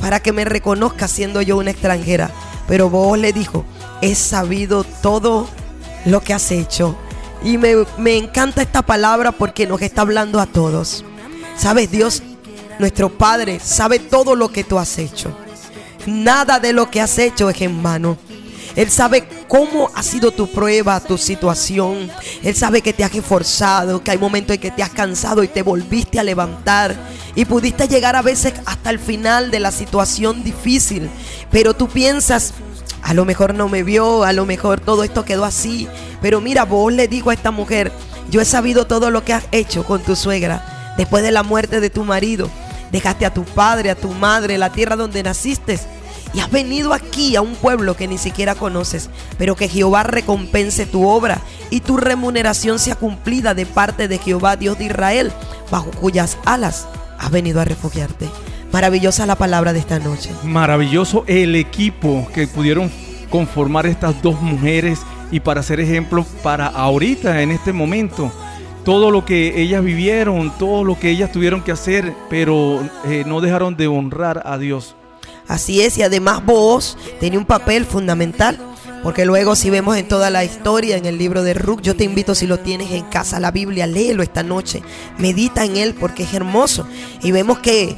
Para 0.00 0.20
que 0.20 0.32
me 0.32 0.44
reconozcas 0.44 1.10
siendo 1.10 1.42
yo 1.42 1.56
una 1.56 1.70
extranjera. 1.70 2.30
Pero 2.68 2.90
vos 2.90 3.18
le 3.18 3.32
dijo, 3.32 3.64
he 4.02 4.14
sabido 4.14 4.84
todo 4.84 5.48
lo 6.04 6.20
que 6.20 6.34
has 6.34 6.50
hecho. 6.50 6.96
Y 7.42 7.58
me, 7.58 7.74
me 7.98 8.16
encanta 8.16 8.62
esta 8.62 8.82
palabra 8.82 9.32
porque 9.32 9.66
nos 9.66 9.80
está 9.82 10.02
hablando 10.02 10.40
a 10.40 10.46
todos. 10.46 11.04
Sabes, 11.56 11.90
Dios, 11.90 12.22
nuestro 12.78 13.08
Padre, 13.08 13.60
sabe 13.60 13.98
todo 13.98 14.34
lo 14.34 14.50
que 14.50 14.64
tú 14.64 14.78
has 14.78 14.98
hecho. 14.98 15.36
Nada 16.06 16.60
de 16.60 16.72
lo 16.72 16.90
que 16.90 17.00
has 17.00 17.18
hecho 17.18 17.50
es 17.50 17.60
en 17.62 17.82
vano. 17.82 18.16
Él 18.74 18.90
sabe 18.90 19.26
cómo 19.48 19.90
ha 19.94 20.02
sido 20.02 20.30
tu 20.30 20.48
prueba, 20.48 21.00
tu 21.00 21.18
situación. 21.18 22.10
Él 22.42 22.54
sabe 22.54 22.82
que 22.82 22.92
te 22.92 23.04
has 23.04 23.14
esforzado, 23.14 24.02
que 24.02 24.10
hay 24.10 24.18
momentos 24.18 24.54
en 24.54 24.60
que 24.60 24.70
te 24.70 24.82
has 24.82 24.90
cansado 24.90 25.42
y 25.42 25.48
te 25.48 25.62
volviste 25.62 26.18
a 26.18 26.24
levantar. 26.24 26.94
Y 27.34 27.44
pudiste 27.44 27.88
llegar 27.88 28.16
a 28.16 28.22
veces 28.22 28.54
hasta 28.64 28.90
el 28.90 28.98
final 28.98 29.50
de 29.50 29.60
la 29.60 29.70
situación 29.70 30.42
difícil. 30.42 31.10
Pero 31.50 31.74
tú 31.74 31.88
piensas, 31.88 32.54
a 33.02 33.14
lo 33.14 33.24
mejor 33.24 33.54
no 33.54 33.68
me 33.68 33.82
vio, 33.82 34.24
a 34.24 34.32
lo 34.32 34.46
mejor 34.46 34.80
todo 34.80 35.04
esto 35.04 35.24
quedó 35.24 35.44
así. 35.44 35.88
Pero 36.20 36.40
mira, 36.40 36.64
vos 36.64 36.92
le 36.92 37.08
digo 37.08 37.30
a 37.30 37.34
esta 37.34 37.50
mujer, 37.50 37.92
yo 38.30 38.40
he 38.40 38.44
sabido 38.44 38.86
todo 38.86 39.10
lo 39.10 39.24
que 39.24 39.32
has 39.32 39.44
hecho 39.52 39.84
con 39.84 40.02
tu 40.02 40.16
suegra 40.16 40.94
después 40.96 41.22
de 41.22 41.30
la 41.30 41.42
muerte 41.42 41.80
de 41.80 41.90
tu 41.90 42.04
marido. 42.04 42.50
Dejaste 42.90 43.26
a 43.26 43.34
tu 43.34 43.44
padre, 43.44 43.90
a 43.90 43.94
tu 43.94 44.10
madre, 44.10 44.58
la 44.58 44.72
tierra 44.72 44.96
donde 44.96 45.22
naciste. 45.22 45.78
Y 46.34 46.40
has 46.40 46.50
venido 46.50 46.92
aquí 46.92 47.36
a 47.36 47.42
un 47.42 47.54
pueblo 47.54 47.96
que 47.96 48.08
ni 48.08 48.18
siquiera 48.18 48.54
conoces, 48.54 49.08
pero 49.38 49.56
que 49.56 49.68
Jehová 49.68 50.02
recompense 50.02 50.86
tu 50.86 51.06
obra 51.06 51.40
y 51.70 51.80
tu 51.80 51.96
remuneración 51.96 52.78
sea 52.78 52.96
cumplida 52.96 53.54
de 53.54 53.66
parte 53.66 54.08
de 54.08 54.18
Jehová, 54.18 54.56
Dios 54.56 54.78
de 54.78 54.86
Israel, 54.86 55.32
bajo 55.70 55.90
cuyas 55.90 56.36
alas 56.44 56.86
has 57.18 57.30
venido 57.30 57.60
a 57.60 57.64
refugiarte. 57.64 58.28
Maravillosa 58.72 59.24
la 59.26 59.36
palabra 59.36 59.72
de 59.72 59.78
esta 59.78 59.98
noche. 59.98 60.30
Maravilloso 60.42 61.24
el 61.26 61.54
equipo 61.54 62.28
que 62.34 62.46
pudieron 62.46 62.90
conformar 63.30 63.86
estas 63.86 64.20
dos 64.22 64.40
mujeres 64.40 65.00
y 65.30 65.40
para 65.40 65.62
ser 65.62 65.80
ejemplo 65.80 66.24
para 66.42 66.66
ahorita, 66.66 67.42
en 67.42 67.50
este 67.50 67.72
momento. 67.72 68.32
Todo 68.84 69.10
lo 69.10 69.24
que 69.24 69.60
ellas 69.60 69.82
vivieron, 69.82 70.52
todo 70.58 70.84
lo 70.84 70.98
que 70.98 71.10
ellas 71.10 71.32
tuvieron 71.32 71.62
que 71.62 71.72
hacer, 71.72 72.14
pero 72.30 72.80
eh, 73.04 73.24
no 73.26 73.40
dejaron 73.40 73.76
de 73.76 73.88
honrar 73.88 74.42
a 74.44 74.58
Dios. 74.58 74.95
Así 75.48 75.80
es, 75.80 75.96
y 75.98 76.02
además 76.02 76.44
vos 76.44 76.96
tenía 77.20 77.38
un 77.38 77.46
papel 77.46 77.86
fundamental. 77.86 78.58
Porque 79.02 79.24
luego 79.24 79.54
si 79.54 79.70
vemos 79.70 79.96
en 79.96 80.08
toda 80.08 80.30
la 80.30 80.42
historia 80.42 80.96
en 80.96 81.06
el 81.06 81.16
libro 81.16 81.44
de 81.44 81.54
Ruth, 81.54 81.80
yo 81.80 81.94
te 81.94 82.02
invito 82.02 82.34
si 82.34 82.48
lo 82.48 82.58
tienes 82.58 82.90
en 82.90 83.04
casa, 83.04 83.38
la 83.38 83.52
Biblia, 83.52 83.86
léelo 83.86 84.22
esta 84.22 84.42
noche, 84.42 84.82
medita 85.18 85.64
en 85.64 85.76
él 85.76 85.94
porque 85.94 86.24
es 86.24 86.34
hermoso. 86.34 86.88
Y 87.22 87.30
vemos 87.30 87.60
que 87.60 87.96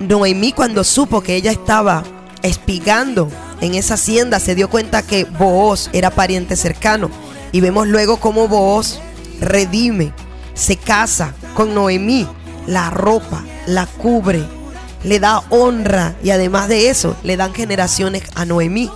Noemí 0.00 0.52
cuando 0.52 0.84
supo 0.84 1.22
que 1.22 1.34
ella 1.34 1.50
estaba 1.50 2.02
espigando 2.42 3.30
en 3.62 3.74
esa 3.74 3.94
hacienda, 3.94 4.38
se 4.38 4.54
dio 4.54 4.68
cuenta 4.68 5.02
que 5.02 5.24
Booz 5.24 5.88
era 5.92 6.10
pariente 6.10 6.56
cercano. 6.56 7.10
Y 7.52 7.60
vemos 7.60 7.88
luego 7.88 8.18
cómo 8.18 8.48
Booz 8.48 8.98
redime, 9.40 10.12
se 10.52 10.76
casa 10.76 11.34
con 11.54 11.74
Noemí, 11.74 12.26
la 12.66 12.90
ropa, 12.90 13.44
la 13.66 13.86
cubre, 13.86 14.44
le 15.04 15.20
da 15.20 15.42
honra 15.50 16.14
y 16.22 16.30
además 16.30 16.68
de 16.68 16.90
eso 16.90 17.16
le 17.22 17.36
dan 17.36 17.54
generaciones 17.54 18.22
a 18.34 18.44
Noemí. 18.44 18.90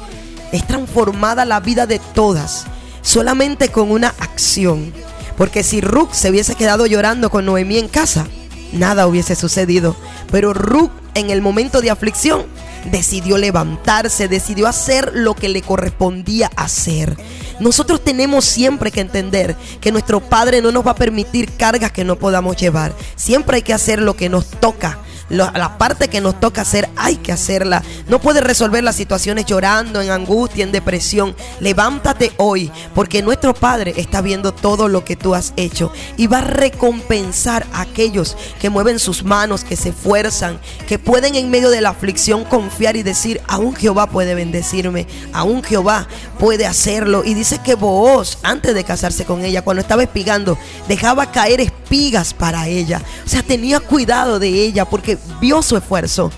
Es 0.52 0.66
transformada 0.66 1.44
la 1.44 1.60
vida 1.60 1.86
de 1.86 1.98
todas 1.98 2.66
solamente 3.04 3.68
con 3.68 3.90
una 3.90 4.08
acción. 4.18 4.92
Porque 5.36 5.62
si 5.62 5.80
Ruth 5.80 6.12
se 6.12 6.30
hubiese 6.30 6.54
quedado 6.54 6.86
llorando 6.86 7.30
con 7.30 7.44
Noemí 7.44 7.78
en 7.78 7.88
casa, 7.88 8.26
nada 8.72 9.06
hubiese 9.06 9.36
sucedido. 9.36 9.96
Pero 10.30 10.54
Ruth 10.54 10.90
en 11.14 11.30
el 11.30 11.42
momento 11.42 11.80
de 11.80 11.90
aflicción 11.90 12.46
decidió 12.90 13.38
levantarse, 13.38 14.28
decidió 14.28 14.66
hacer 14.66 15.12
lo 15.14 15.34
que 15.34 15.48
le 15.48 15.62
correspondía 15.62 16.50
hacer. 16.56 17.16
Nosotros 17.60 18.02
tenemos 18.02 18.44
siempre 18.44 18.90
que 18.90 19.00
entender 19.00 19.56
que 19.80 19.92
nuestro 19.92 20.20
Padre 20.20 20.60
no 20.60 20.72
nos 20.72 20.86
va 20.86 20.92
a 20.92 20.96
permitir 20.96 21.56
cargas 21.56 21.92
que 21.92 22.04
no 22.04 22.16
podamos 22.16 22.56
llevar. 22.56 22.94
Siempre 23.16 23.56
hay 23.56 23.62
que 23.62 23.74
hacer 23.74 24.00
lo 24.00 24.14
que 24.14 24.28
nos 24.28 24.46
toca. 24.46 24.98
La 25.30 25.78
parte 25.78 26.08
que 26.08 26.20
nos 26.20 26.38
toca 26.38 26.60
hacer 26.60 26.88
hay 26.96 27.16
que 27.16 27.32
hacerla. 27.32 27.82
No 28.08 28.20
puedes 28.20 28.44
resolver 28.44 28.84
las 28.84 28.96
situaciones 28.96 29.46
llorando, 29.46 30.02
en 30.02 30.10
angustia, 30.10 30.64
en 30.64 30.70
depresión. 30.70 31.34
Levántate 31.60 32.32
hoy 32.36 32.70
porque 32.94 33.22
nuestro 33.22 33.54
Padre 33.54 33.94
está 33.96 34.20
viendo 34.20 34.52
todo 34.52 34.86
lo 34.86 35.04
que 35.04 35.16
tú 35.16 35.34
has 35.34 35.54
hecho 35.56 35.90
y 36.18 36.26
va 36.26 36.38
a 36.38 36.42
recompensar 36.42 37.66
a 37.72 37.80
aquellos 37.80 38.36
que 38.60 38.68
mueven 38.68 38.98
sus 38.98 39.24
manos, 39.24 39.64
que 39.64 39.76
se 39.76 39.88
esfuerzan, 39.88 40.60
que 40.86 40.98
pueden 40.98 41.34
en 41.36 41.50
medio 41.50 41.70
de 41.70 41.80
la 41.80 41.90
aflicción 41.90 42.44
confiar 42.44 42.96
y 42.96 43.02
decir, 43.02 43.40
aún 43.48 43.74
Jehová 43.74 44.10
puede 44.10 44.34
bendecirme, 44.34 45.06
aún 45.32 45.62
Jehová 45.62 46.06
puede 46.38 46.66
hacerlo. 46.66 47.22
Dice 47.44 47.60
que 47.62 47.74
Booz, 47.74 48.38
antes 48.42 48.74
de 48.74 48.84
casarse 48.84 49.26
con 49.26 49.44
ella, 49.44 49.60
cuando 49.60 49.82
estaba 49.82 50.02
espigando, 50.02 50.56
dejaba 50.88 51.30
caer 51.30 51.60
espigas 51.60 52.32
para 52.32 52.68
ella. 52.68 53.02
O 53.26 53.28
sea, 53.28 53.42
tenía 53.42 53.80
cuidado 53.80 54.38
de 54.38 54.48
ella 54.48 54.86
porque 54.86 55.18
vio 55.42 55.60
su 55.60 55.76
esfuerzo, 55.76 56.32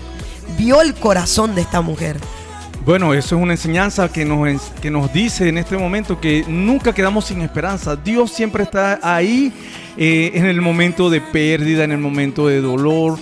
vio 0.57 0.81
el 0.81 0.93
corazón 0.95 1.55
de 1.55 1.61
esta 1.61 1.79
mujer. 1.79 2.17
Bueno, 2.85 3.13
eso 3.13 3.37
es 3.37 3.41
una 3.41 3.53
enseñanza 3.53 4.11
que 4.11 4.25
nos, 4.25 4.61
que 4.81 4.91
nos 4.91 5.13
dice 5.13 5.47
en 5.47 5.57
este 5.57 5.77
momento 5.77 6.19
que 6.19 6.43
nunca 6.45 6.91
quedamos 6.91 7.23
sin 7.23 7.41
esperanza. 7.41 7.95
Dios 7.95 8.33
siempre 8.33 8.63
está 8.63 8.99
ahí 9.01 9.53
eh, 9.95 10.31
en 10.33 10.45
el 10.45 10.59
momento 10.59 11.09
de 11.09 11.21
pérdida, 11.21 11.85
en 11.85 11.93
el 11.93 11.99
momento 11.99 12.47
de 12.47 12.59
dolor. 12.59 13.17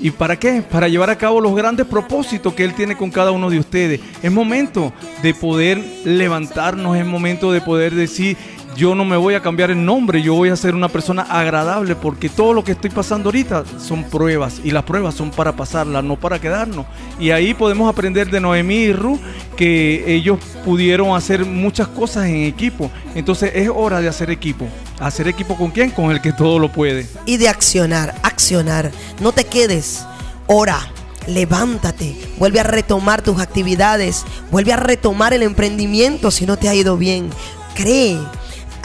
¿Y 0.00 0.10
para 0.10 0.38
qué? 0.38 0.62
Para 0.62 0.88
llevar 0.88 1.10
a 1.10 1.18
cabo 1.18 1.40
los 1.40 1.54
grandes 1.54 1.86
propósitos 1.86 2.54
que 2.54 2.64
Él 2.64 2.74
tiene 2.74 2.96
con 2.96 3.10
cada 3.10 3.30
uno 3.30 3.50
de 3.50 3.58
ustedes. 3.58 4.00
Es 4.22 4.30
momento 4.32 4.92
de 5.22 5.34
poder 5.34 5.82
levantarnos, 6.04 6.96
es 6.96 7.06
momento 7.06 7.52
de 7.52 7.60
poder 7.60 7.94
decir, 7.94 8.36
yo 8.76 8.94
no 8.94 9.04
me 9.04 9.16
voy 9.16 9.34
a 9.34 9.40
cambiar 9.40 9.70
el 9.70 9.84
nombre, 9.84 10.22
yo 10.22 10.34
voy 10.34 10.48
a 10.48 10.56
ser 10.56 10.74
una 10.74 10.88
persona 10.88 11.22
agradable 11.22 11.94
porque 11.96 12.28
todo 12.28 12.52
lo 12.52 12.64
que 12.64 12.72
estoy 12.72 12.90
pasando 12.90 13.28
ahorita 13.28 13.64
son 13.78 14.04
pruebas 14.04 14.60
y 14.64 14.70
las 14.70 14.84
pruebas 14.84 15.14
son 15.14 15.30
para 15.30 15.52
pasarlas, 15.52 16.02
no 16.02 16.16
para 16.16 16.40
quedarnos. 16.40 16.86
Y 17.18 17.30
ahí 17.30 17.54
podemos 17.54 17.90
aprender 17.90 18.30
de 18.30 18.40
Noemí 18.40 18.74
y 18.74 18.92
Ruth 18.92 19.20
que 19.56 20.04
ellos 20.14 20.38
pudieron 20.64 21.16
hacer 21.16 21.44
muchas 21.44 21.88
cosas 21.88 22.26
en 22.26 22.44
equipo. 22.44 22.90
Entonces 23.14 23.52
es 23.54 23.70
hora 23.74 24.00
de 24.00 24.08
hacer 24.08 24.30
equipo. 24.30 24.66
¿Hacer 24.98 25.28
equipo 25.28 25.56
con 25.56 25.70
quién? 25.70 25.90
Con 25.90 26.10
el 26.10 26.20
que 26.20 26.32
todo 26.32 26.58
lo 26.58 26.70
puede. 26.70 27.06
y 27.26 27.36
de 27.36 27.48
accionar, 27.48 28.14
accionar. 28.22 28.90
No 29.20 29.32
te 29.32 29.44
quedes, 29.44 30.04
ora, 30.46 30.78
levántate, 31.26 32.16
vuelve 32.38 32.60
a 32.60 32.64
retomar 32.64 33.22
tus 33.22 33.40
actividades, 33.40 34.24
vuelve 34.50 34.72
a 34.72 34.76
retomar 34.76 35.32
el 35.32 35.42
emprendimiento 35.42 36.30
si 36.30 36.46
no 36.46 36.56
te 36.56 36.68
ha 36.68 36.74
ido 36.74 36.96
bien. 36.96 37.30
Cree, 37.74 38.18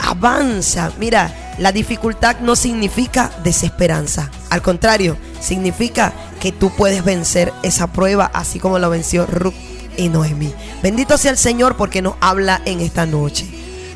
avanza. 0.02 0.92
Mira, 0.98 1.54
la 1.58 1.72
dificultad 1.72 2.40
no 2.40 2.56
significa 2.56 3.30
desesperanza. 3.44 4.30
Al 4.50 4.62
contrario, 4.62 5.16
significa 5.40 6.12
que 6.40 6.52
tú 6.52 6.70
puedes 6.70 7.04
vencer 7.04 7.52
esa 7.62 7.86
prueba 7.92 8.30
así 8.32 8.58
como 8.58 8.78
lo 8.78 8.90
venció 8.90 9.26
Ruth 9.26 9.54
y 9.96 10.08
Noemí. 10.08 10.52
Bendito 10.82 11.18
sea 11.18 11.30
el 11.32 11.36
Señor 11.36 11.76
porque 11.76 12.02
nos 12.02 12.14
habla 12.20 12.60
en 12.64 12.80
esta 12.80 13.06
noche. 13.06 13.46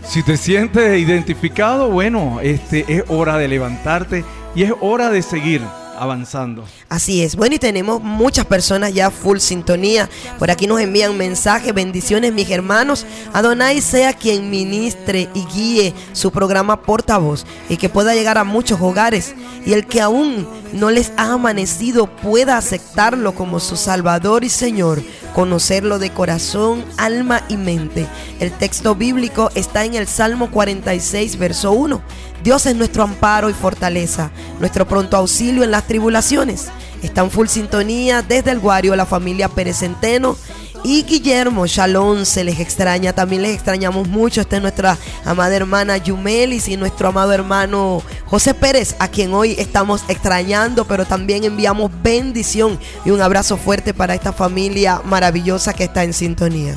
Si 0.07 0.23
te 0.23 0.37
sientes 0.37 0.99
identificado, 0.99 1.89
bueno, 1.91 2.39
este 2.43 2.85
es 2.89 3.05
hora 3.09 3.39
de 3.39 3.49
levantarte 3.49 4.25
y 4.55 4.65
es 4.65 4.73
hora 4.81 5.11
de 5.11 5.23
seguir. 5.23 5.63
Avanzando. 5.99 6.65
Así 6.89 7.23
es. 7.23 7.37
Bueno, 7.37 7.57
y 7.57 7.59
tenemos 7.59 8.03
muchas 8.03 8.47
personas 8.47 8.93
ya 8.93 9.11
full 9.11 9.39
sintonía. 9.39 10.09
Por 10.39 10.51
aquí 10.51 10.67
nos 10.67 10.81
envían 10.81 11.17
mensajes, 11.17 11.75
bendiciones, 11.75 12.33
mis 12.33 12.51
hermanos. 12.51 13.07
Adonai 13.33 13.81
sea 13.81 14.13
quien 14.13 14.51
ministre 14.51 15.29
y 15.35 15.45
guíe 15.47 15.95
su 16.13 16.31
programa 16.31 16.83
portavoz 16.83 17.47
y 17.69 17.77
que 17.77 17.89
pueda 17.89 18.15
llegar 18.15 18.39
a 18.39 18.45
muchos 18.45 18.81
hogares. 18.81 19.35
Y 19.67 19.73
el 19.73 19.87
que 19.87 20.01
aún 20.01 20.47
no 20.73 20.91
les 20.91 21.13
ha 21.17 21.33
amanecido 21.33 22.07
pueda 22.07 22.57
aceptarlo 22.57 23.35
como 23.35 23.61
su 23.61 23.77
Salvador 23.77 24.45
y 24.45 24.49
Señor, 24.49 25.03
conocerlo 25.35 25.99
de 25.99 26.11
corazón, 26.11 26.85
alma 26.97 27.43
y 27.49 27.57
mente. 27.57 28.07
El 28.41 28.53
texto 28.53 28.95
bíblico 28.95 29.51
está 29.55 29.85
en 29.85 29.95
el 29.95 30.07
Salmo 30.09 30.51
46, 30.51 31.39
verso 31.39 31.73
1. 31.73 32.03
Dios 32.45 32.67
es 32.67 32.77
nuestro 32.77 33.03
amparo 33.03 33.49
y 33.49 33.55
fortaleza, 33.55 34.31
nuestro 34.61 34.87
pronto 34.87 35.17
auxilio 35.17 35.65
en 35.65 35.71
las 35.71 35.87
tribulaciones. 35.87 36.67
Están 37.03 37.31
full 37.31 37.47
sintonía 37.47 38.21
desde 38.21 38.51
el 38.51 38.59
Guario, 38.59 38.95
la 38.97 39.07
familia 39.07 39.49
Pérez 39.49 39.79
Centeno 39.79 40.37
y 40.83 41.05
Guillermo 41.05 41.67
Shalom 41.67 42.27
se 42.27 42.45
les 42.45 42.61
extraña, 42.61 43.15
también 43.15 43.41
les 43.41 43.55
extrañamos 43.55 44.09
mucho. 44.09 44.43
Esta 44.43 44.57
es 44.57 44.63
nuestra 44.63 44.99
amada 45.25 45.57
hermana 45.57 45.97
Yumelis 45.97 46.69
y 46.69 46.77
nuestro 46.77 47.09
amado 47.09 47.33
hermano 47.33 48.03
José 48.27 48.53
Pérez, 48.53 48.95
a 48.99 49.09
quien 49.09 49.33
hoy 49.33 49.57
estamos 49.59 50.03
extrañando, 50.09 50.85
pero 50.85 51.07
también 51.07 51.45
enviamos 51.45 51.91
bendición 52.03 52.79
y 53.07 53.11
un 53.11 53.23
abrazo 53.23 53.57
fuerte 53.57 53.95
para 53.95 54.15
esta 54.15 54.35
familia 54.35 55.01
maravillosa 55.03 55.73
que 55.73 55.85
está 55.85 56.05
en 56.05 56.13
sintonía. 56.13 56.75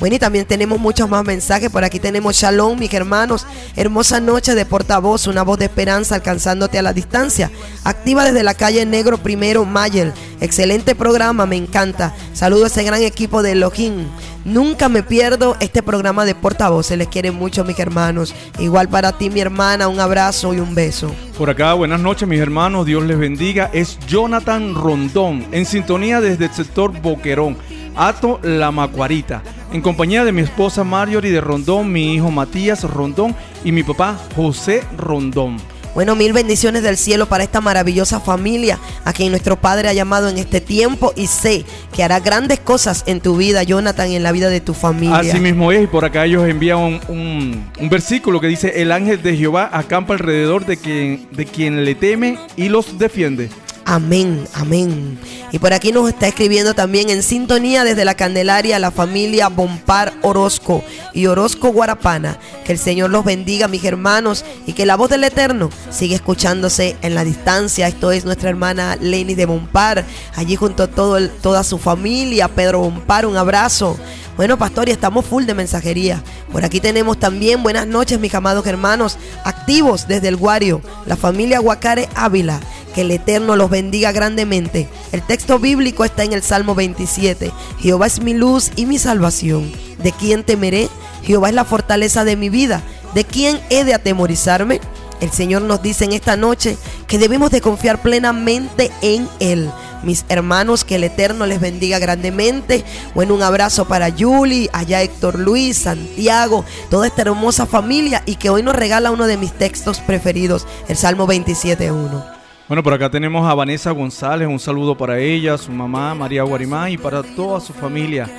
Bueno, 0.00 0.16
y 0.16 0.18
también 0.18 0.46
tenemos 0.46 0.80
muchos 0.80 1.10
más 1.10 1.24
mensajes. 1.26 1.68
Por 1.68 1.84
aquí 1.84 2.00
tenemos 2.00 2.34
Shalom, 2.34 2.78
mis 2.78 2.92
hermanos. 2.94 3.46
Hermosa 3.76 4.18
noche 4.18 4.54
de 4.54 4.64
portavoz, 4.64 5.26
una 5.26 5.42
voz 5.42 5.58
de 5.58 5.66
esperanza 5.66 6.14
alcanzándote 6.14 6.78
a 6.78 6.82
la 6.82 6.94
distancia. 6.94 7.50
Activa 7.84 8.24
desde 8.24 8.42
la 8.42 8.54
calle 8.54 8.86
Negro 8.86 9.18
Primero, 9.18 9.66
Mayer. 9.66 10.14
Excelente 10.40 10.94
programa, 10.94 11.44
me 11.44 11.56
encanta. 11.56 12.14
Saludo 12.32 12.64
a 12.64 12.68
ese 12.68 12.82
gran 12.82 13.02
equipo 13.02 13.42
de 13.42 13.52
Elohim. 13.52 14.06
Nunca 14.46 14.88
me 14.88 15.02
pierdo 15.02 15.58
este 15.60 15.82
programa 15.82 16.24
de 16.24 16.34
portavoz. 16.34 16.86
Se 16.86 16.96
les 16.96 17.08
quiere 17.08 17.30
mucho, 17.30 17.62
mis 17.62 17.78
hermanos. 17.78 18.34
Igual 18.58 18.88
para 18.88 19.18
ti, 19.18 19.28
mi 19.28 19.40
hermana, 19.40 19.88
un 19.88 20.00
abrazo 20.00 20.54
y 20.54 20.60
un 20.60 20.74
beso. 20.74 21.14
Por 21.36 21.50
acá, 21.50 21.74
buenas 21.74 22.00
noches, 22.00 22.26
mis 22.26 22.40
hermanos. 22.40 22.86
Dios 22.86 23.04
les 23.04 23.18
bendiga. 23.18 23.68
Es 23.74 23.98
Jonathan 24.08 24.74
Rondón, 24.74 25.46
en 25.52 25.66
sintonía 25.66 26.22
desde 26.22 26.46
el 26.46 26.54
sector 26.54 26.98
Boquerón. 27.02 27.58
Ato 27.96 28.40
La 28.42 28.70
Macuarita, 28.70 29.42
en 29.72 29.82
compañía 29.82 30.24
de 30.24 30.32
mi 30.32 30.42
esposa 30.42 30.84
Marjorie 30.84 31.32
de 31.32 31.40
Rondón, 31.40 31.90
mi 31.92 32.14
hijo 32.14 32.30
Matías 32.30 32.84
Rondón 32.84 33.34
y 33.64 33.72
mi 33.72 33.82
papá 33.82 34.18
José 34.36 34.82
Rondón. 34.96 35.56
Bueno, 35.92 36.14
mil 36.14 36.32
bendiciones 36.32 36.84
del 36.84 36.96
cielo 36.96 37.26
para 37.26 37.42
esta 37.42 37.60
maravillosa 37.60 38.20
familia 38.20 38.78
a 39.04 39.12
quien 39.12 39.30
nuestro 39.32 39.56
Padre 39.60 39.88
ha 39.88 39.92
llamado 39.92 40.28
en 40.28 40.38
este 40.38 40.60
tiempo 40.60 41.12
y 41.16 41.26
sé 41.26 41.64
que 41.92 42.04
hará 42.04 42.20
grandes 42.20 42.60
cosas 42.60 43.02
en 43.06 43.20
tu 43.20 43.36
vida, 43.36 43.64
Jonathan, 43.64 44.08
y 44.08 44.14
en 44.14 44.22
la 44.22 44.30
vida 44.30 44.48
de 44.50 44.60
tu 44.60 44.72
familia. 44.72 45.16
Así 45.18 45.40
mismo 45.40 45.72
es, 45.72 45.82
y 45.82 45.86
por 45.88 46.04
acá 46.04 46.26
ellos 46.26 46.48
envían 46.48 46.78
un, 46.78 47.00
un- 47.08 47.64
un 47.80 47.88
versículo 47.88 48.40
que 48.40 48.46
dice, 48.46 48.80
el 48.80 48.92
ángel 48.92 49.20
de 49.20 49.36
Jehová 49.36 49.68
acampa 49.72 50.12
alrededor 50.14 50.64
de 50.64 50.76
quien, 50.76 51.26
de 51.32 51.44
quien 51.44 51.84
le 51.84 51.96
teme 51.96 52.38
y 52.56 52.68
los 52.68 52.96
defiende. 52.96 53.50
Amén, 53.90 54.46
amén. 54.54 55.18
Y 55.50 55.58
por 55.58 55.72
aquí 55.72 55.90
nos 55.90 56.08
está 56.08 56.28
escribiendo 56.28 56.74
también 56.74 57.10
en 57.10 57.24
sintonía 57.24 57.82
desde 57.82 58.04
la 58.04 58.14
Candelaria 58.14 58.78
la 58.78 58.92
familia 58.92 59.48
Bompar 59.48 60.12
Orozco 60.22 60.84
y 61.12 61.26
Orozco 61.26 61.72
Guarapana. 61.72 62.38
Que 62.64 62.70
el 62.70 62.78
Señor 62.78 63.10
los 63.10 63.24
bendiga, 63.24 63.66
mis 63.66 63.82
hermanos, 63.82 64.44
y 64.64 64.74
que 64.74 64.86
la 64.86 64.94
voz 64.94 65.10
del 65.10 65.24
Eterno 65.24 65.70
siga 65.90 66.14
escuchándose 66.14 66.96
en 67.02 67.16
la 67.16 67.24
distancia. 67.24 67.88
Esto 67.88 68.12
es 68.12 68.24
nuestra 68.24 68.48
hermana 68.48 68.94
Lenny 68.94 69.34
de 69.34 69.46
Bompar, 69.46 70.04
allí 70.36 70.54
junto 70.54 70.84
a 70.84 70.86
todo 70.86 71.28
toda 71.28 71.64
su 71.64 71.76
familia. 71.76 72.46
Pedro 72.46 72.78
Bompar, 72.78 73.26
un 73.26 73.36
abrazo. 73.36 73.96
Bueno, 74.36 74.56
pastor, 74.56 74.88
y 74.88 74.92
estamos 74.92 75.26
full 75.26 75.44
de 75.44 75.54
mensajería. 75.54 76.22
Por 76.52 76.64
aquí 76.64 76.80
tenemos 76.80 77.18
también 77.18 77.62
buenas 77.64 77.88
noches, 77.88 78.20
mis 78.20 78.34
amados 78.34 78.64
hermanos, 78.66 79.18
activos 79.44 80.06
desde 80.06 80.28
el 80.28 80.36
Guario, 80.36 80.80
la 81.06 81.16
familia 81.16 81.58
Guacare 81.58 82.08
Ávila. 82.14 82.60
Que 82.94 83.02
el 83.02 83.10
Eterno 83.10 83.56
los 83.56 83.70
bendiga 83.70 84.12
grandemente. 84.12 84.88
El 85.12 85.22
texto 85.22 85.58
bíblico 85.58 86.04
está 86.04 86.24
en 86.24 86.32
el 86.32 86.42
Salmo 86.42 86.74
27. 86.74 87.52
Jehová 87.80 88.06
es 88.06 88.20
mi 88.20 88.34
luz 88.34 88.70
y 88.76 88.86
mi 88.86 88.98
salvación. 88.98 89.70
¿De 90.02 90.12
quién 90.12 90.44
temeré? 90.44 90.88
Jehová 91.22 91.48
es 91.48 91.54
la 91.54 91.64
fortaleza 91.64 92.24
de 92.24 92.36
mi 92.36 92.48
vida. 92.48 92.82
¿De 93.14 93.24
quién 93.24 93.60
he 93.70 93.84
de 93.84 93.94
atemorizarme? 93.94 94.80
El 95.20 95.30
Señor 95.30 95.62
nos 95.62 95.82
dice 95.82 96.04
en 96.04 96.12
esta 96.12 96.36
noche 96.36 96.76
que 97.06 97.18
debemos 97.18 97.50
de 97.50 97.60
confiar 97.60 98.00
plenamente 98.00 98.90
en 99.02 99.28
Él. 99.38 99.70
Mis 100.02 100.24
hermanos, 100.30 100.84
que 100.84 100.94
el 100.94 101.04
Eterno 101.04 101.44
les 101.44 101.60
bendiga 101.60 101.98
grandemente. 101.98 102.84
Bueno, 103.14 103.34
un 103.34 103.42
abrazo 103.42 103.86
para 103.86 104.08
Yuli, 104.08 104.70
allá 104.72 105.02
Héctor 105.02 105.38
Luis, 105.38 105.76
Santiago, 105.76 106.64
toda 106.88 107.06
esta 107.06 107.22
hermosa 107.22 107.66
familia 107.66 108.22
y 108.24 108.36
que 108.36 108.48
hoy 108.48 108.62
nos 108.62 108.74
regala 108.74 109.10
uno 109.10 109.26
de 109.26 109.36
mis 109.36 109.52
textos 109.52 110.00
preferidos, 110.00 110.66
el 110.88 110.96
Salmo 110.96 111.26
27.1. 111.26 112.39
Bueno, 112.70 112.84
por 112.84 112.94
acá 112.94 113.10
tenemos 113.10 113.44
a 113.50 113.52
Vanessa 113.52 113.90
González, 113.90 114.46
un 114.46 114.60
saludo 114.60 114.96
para 114.96 115.18
ella, 115.18 115.58
su 115.58 115.72
mamá 115.72 116.14
María 116.14 116.44
Guarimá 116.44 116.88
y 116.88 116.96
para 116.96 117.20
toda 117.20 117.58
su 117.58 117.72
familia. 117.72 118.30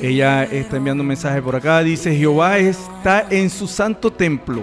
Ella 0.00 0.44
está 0.44 0.76
enviando 0.76 1.02
un 1.02 1.08
mensaje 1.08 1.42
por 1.42 1.56
acá, 1.56 1.82
dice, 1.82 2.14
Jehová 2.14 2.58
está 2.58 3.26
en 3.30 3.50
su 3.50 3.66
santo 3.66 4.12
templo. 4.12 4.62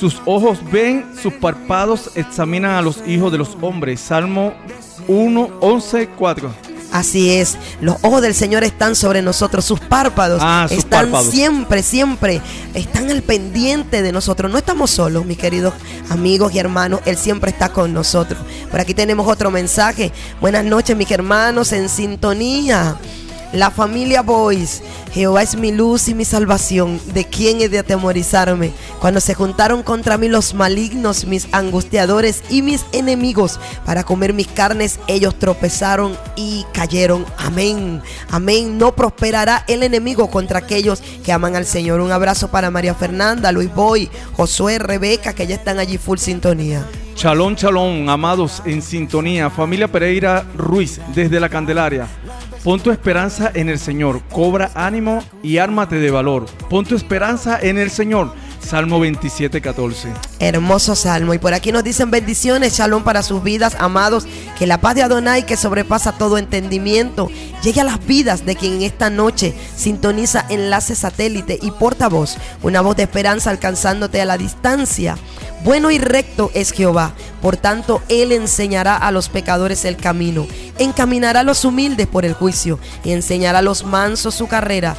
Sus 0.00 0.20
ojos 0.24 0.58
ven, 0.68 1.12
sus 1.14 1.32
párpados 1.34 2.10
examinan 2.16 2.72
a 2.72 2.82
los 2.82 3.06
hijos 3.06 3.30
de 3.30 3.38
los 3.38 3.56
hombres. 3.60 4.00
Salmo 4.00 4.52
1, 5.06 5.50
11, 5.60 6.08
4. 6.18 6.50
Así 6.92 7.30
es, 7.30 7.56
los 7.80 7.96
ojos 8.02 8.20
del 8.20 8.34
Señor 8.34 8.64
están 8.64 8.96
sobre 8.96 9.22
nosotros, 9.22 9.64
sus 9.64 9.78
párpados 9.78 10.40
Ah, 10.42 10.66
sus 10.68 10.78
están 10.78 11.02
párpados. 11.06 11.30
siempre, 11.30 11.82
siempre, 11.84 12.40
están 12.74 13.10
al 13.10 13.22
pendiente 13.22 14.02
de 14.02 14.10
nosotros. 14.12 14.50
No 14.50 14.58
estamos 14.58 14.90
solos, 14.90 15.24
mis 15.24 15.38
queridos 15.38 15.72
amigos 16.08 16.52
y 16.52 16.58
hermanos, 16.58 17.00
Él 17.04 17.16
siempre 17.16 17.50
está 17.52 17.68
con 17.68 17.92
nosotros. 17.92 18.40
Por 18.70 18.80
aquí 18.80 18.92
tenemos 18.94 19.28
otro 19.28 19.50
mensaje. 19.52 20.10
Buenas 20.40 20.64
noches, 20.64 20.96
mis 20.96 21.10
hermanos, 21.10 21.72
en 21.72 21.88
sintonía. 21.88 22.96
La 23.52 23.72
familia 23.72 24.22
Boys, 24.22 24.80
Jehová 25.12 25.42
es 25.42 25.56
mi 25.56 25.72
luz 25.72 26.06
y 26.08 26.14
mi 26.14 26.24
salvación, 26.24 27.00
¿de 27.14 27.24
quién 27.24 27.60
he 27.60 27.68
de 27.68 27.80
atemorizarme? 27.80 28.70
Cuando 29.00 29.20
se 29.20 29.32
juntaron 29.32 29.82
contra 29.82 30.18
mí 30.18 30.28
los 30.28 30.52
malignos, 30.52 31.24
mis 31.24 31.48
angustiadores 31.52 32.42
y 32.50 32.60
mis 32.60 32.84
enemigos, 32.92 33.58
para 33.86 34.04
comer 34.04 34.34
mis 34.34 34.46
carnes, 34.46 35.00
ellos 35.06 35.38
tropezaron 35.38 36.16
y 36.36 36.66
cayeron. 36.74 37.24
Amén, 37.38 38.02
amén. 38.30 38.76
No 38.76 38.94
prosperará 38.94 39.64
el 39.68 39.82
enemigo 39.82 40.30
contra 40.30 40.58
aquellos 40.58 41.02
que 41.24 41.32
aman 41.32 41.56
al 41.56 41.64
Señor. 41.64 42.00
Un 42.00 42.12
abrazo 42.12 42.50
para 42.50 42.70
María 42.70 42.94
Fernanda, 42.94 43.52
Luis 43.52 43.74
Boy, 43.74 44.10
Josué, 44.36 44.78
Rebeca, 44.78 45.32
que 45.32 45.46
ya 45.46 45.54
están 45.54 45.78
allí 45.78 45.96
full 45.96 46.18
sintonía. 46.18 46.84
Chalón, 47.14 47.56
chalón, 47.56 48.08
amados 48.10 48.62
en 48.66 48.82
sintonía. 48.82 49.48
Familia 49.48 49.88
Pereira 49.88 50.44
Ruiz, 50.56 51.00
desde 51.14 51.40
la 51.40 51.48
Candelaria. 51.48 52.06
Pon 52.62 52.78
tu 52.78 52.90
esperanza 52.90 53.50
en 53.54 53.70
el 53.70 53.78
Señor, 53.78 54.20
cobra 54.30 54.70
ánimo 54.74 55.24
y 55.42 55.56
ármate 55.56 55.96
de 55.96 56.10
valor. 56.10 56.44
Pon 56.68 56.84
tu 56.84 56.94
esperanza 56.94 57.58
en 57.58 57.78
el 57.78 57.90
Señor. 57.90 58.34
Salmo 58.60 59.00
27, 59.00 59.60
14. 59.60 60.08
Hermoso 60.38 60.94
salmo. 60.94 61.34
Y 61.34 61.38
por 61.38 61.54
aquí 61.54 61.72
nos 61.72 61.82
dicen 61.82 62.10
bendiciones, 62.10 62.76
shalom 62.76 63.02
para 63.02 63.22
sus 63.22 63.42
vidas, 63.42 63.76
amados. 63.78 64.26
Que 64.58 64.66
la 64.66 64.80
paz 64.80 64.94
de 64.94 65.02
Adonai, 65.02 65.44
que 65.44 65.56
sobrepasa 65.56 66.12
todo 66.12 66.38
entendimiento, 66.38 67.28
llegue 67.62 67.80
a 67.80 67.84
las 67.84 68.04
vidas 68.06 68.46
de 68.46 68.56
quien 68.56 68.74
en 68.74 68.82
esta 68.82 69.10
noche 69.10 69.54
sintoniza 69.74 70.44
enlace 70.48 70.94
satélite 70.94 71.58
y 71.60 71.70
portavoz. 71.72 72.36
Una 72.62 72.80
voz 72.80 72.96
de 72.96 73.04
esperanza 73.04 73.50
alcanzándote 73.50 74.20
a 74.20 74.24
la 74.24 74.38
distancia. 74.38 75.16
Bueno 75.62 75.90
y 75.90 75.98
recto 75.98 76.50
es 76.54 76.72
Jehová, 76.72 77.12
por 77.42 77.58
tanto 77.58 78.02
Él 78.08 78.32
enseñará 78.32 78.96
a 78.96 79.10
los 79.10 79.28
pecadores 79.28 79.84
el 79.84 79.96
camino, 79.96 80.46
encaminará 80.78 81.40
a 81.40 81.44
los 81.44 81.66
humildes 81.66 82.06
por 82.06 82.24
el 82.24 82.32
juicio 82.32 82.78
y 83.04 83.12
enseñará 83.12 83.58
a 83.58 83.62
los 83.62 83.84
mansos 83.84 84.34
su 84.34 84.46
carrera. 84.46 84.96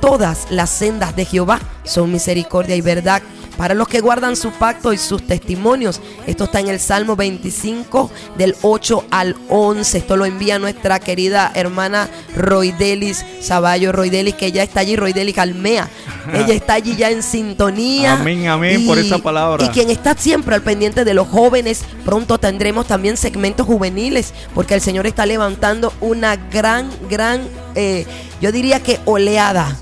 Todas 0.00 0.46
las 0.50 0.70
sendas 0.70 1.14
de 1.14 1.24
Jehová 1.24 1.60
son 1.84 2.10
misericordia 2.10 2.76
y 2.76 2.80
verdad 2.80 3.22
para 3.60 3.74
los 3.74 3.88
que 3.88 4.00
guardan 4.00 4.36
su 4.36 4.52
pacto 4.52 4.90
y 4.90 4.96
sus 4.96 5.26
testimonios. 5.26 6.00
Esto 6.26 6.44
está 6.44 6.60
en 6.60 6.68
el 6.68 6.80
Salmo 6.80 7.14
25 7.14 8.10
del 8.38 8.56
8 8.62 9.04
al 9.10 9.36
11. 9.50 9.98
Esto 9.98 10.16
lo 10.16 10.24
envía 10.24 10.58
nuestra 10.58 10.98
querida 10.98 11.52
hermana 11.54 12.08
Roidelis 12.34 13.22
Saballo 13.42 13.92
Roidelis, 13.92 14.34
que 14.34 14.50
ya 14.50 14.62
está 14.62 14.80
allí, 14.80 14.96
Roidelis 14.96 15.36
Almea. 15.36 15.90
Ella 16.32 16.54
está 16.54 16.72
allí 16.72 16.96
ya 16.96 17.10
en 17.10 17.22
sintonía. 17.22 18.14
Amén, 18.14 18.48
amén, 18.48 18.86
por 18.86 18.98
esa 18.98 19.18
palabra. 19.18 19.62
Y 19.62 19.68
quien 19.68 19.90
está 19.90 20.14
siempre 20.14 20.54
al 20.54 20.62
pendiente 20.62 21.04
de 21.04 21.12
los 21.12 21.28
jóvenes, 21.28 21.84
pronto 22.06 22.38
tendremos 22.38 22.86
también 22.86 23.18
segmentos 23.18 23.66
juveniles, 23.66 24.32
porque 24.54 24.72
el 24.72 24.80
Señor 24.80 25.06
está 25.06 25.26
levantando 25.26 25.92
una 26.00 26.36
gran, 26.36 26.90
gran, 27.10 27.42
eh, 27.74 28.06
yo 28.40 28.52
diría 28.52 28.82
que 28.82 29.00
oleada 29.04 29.76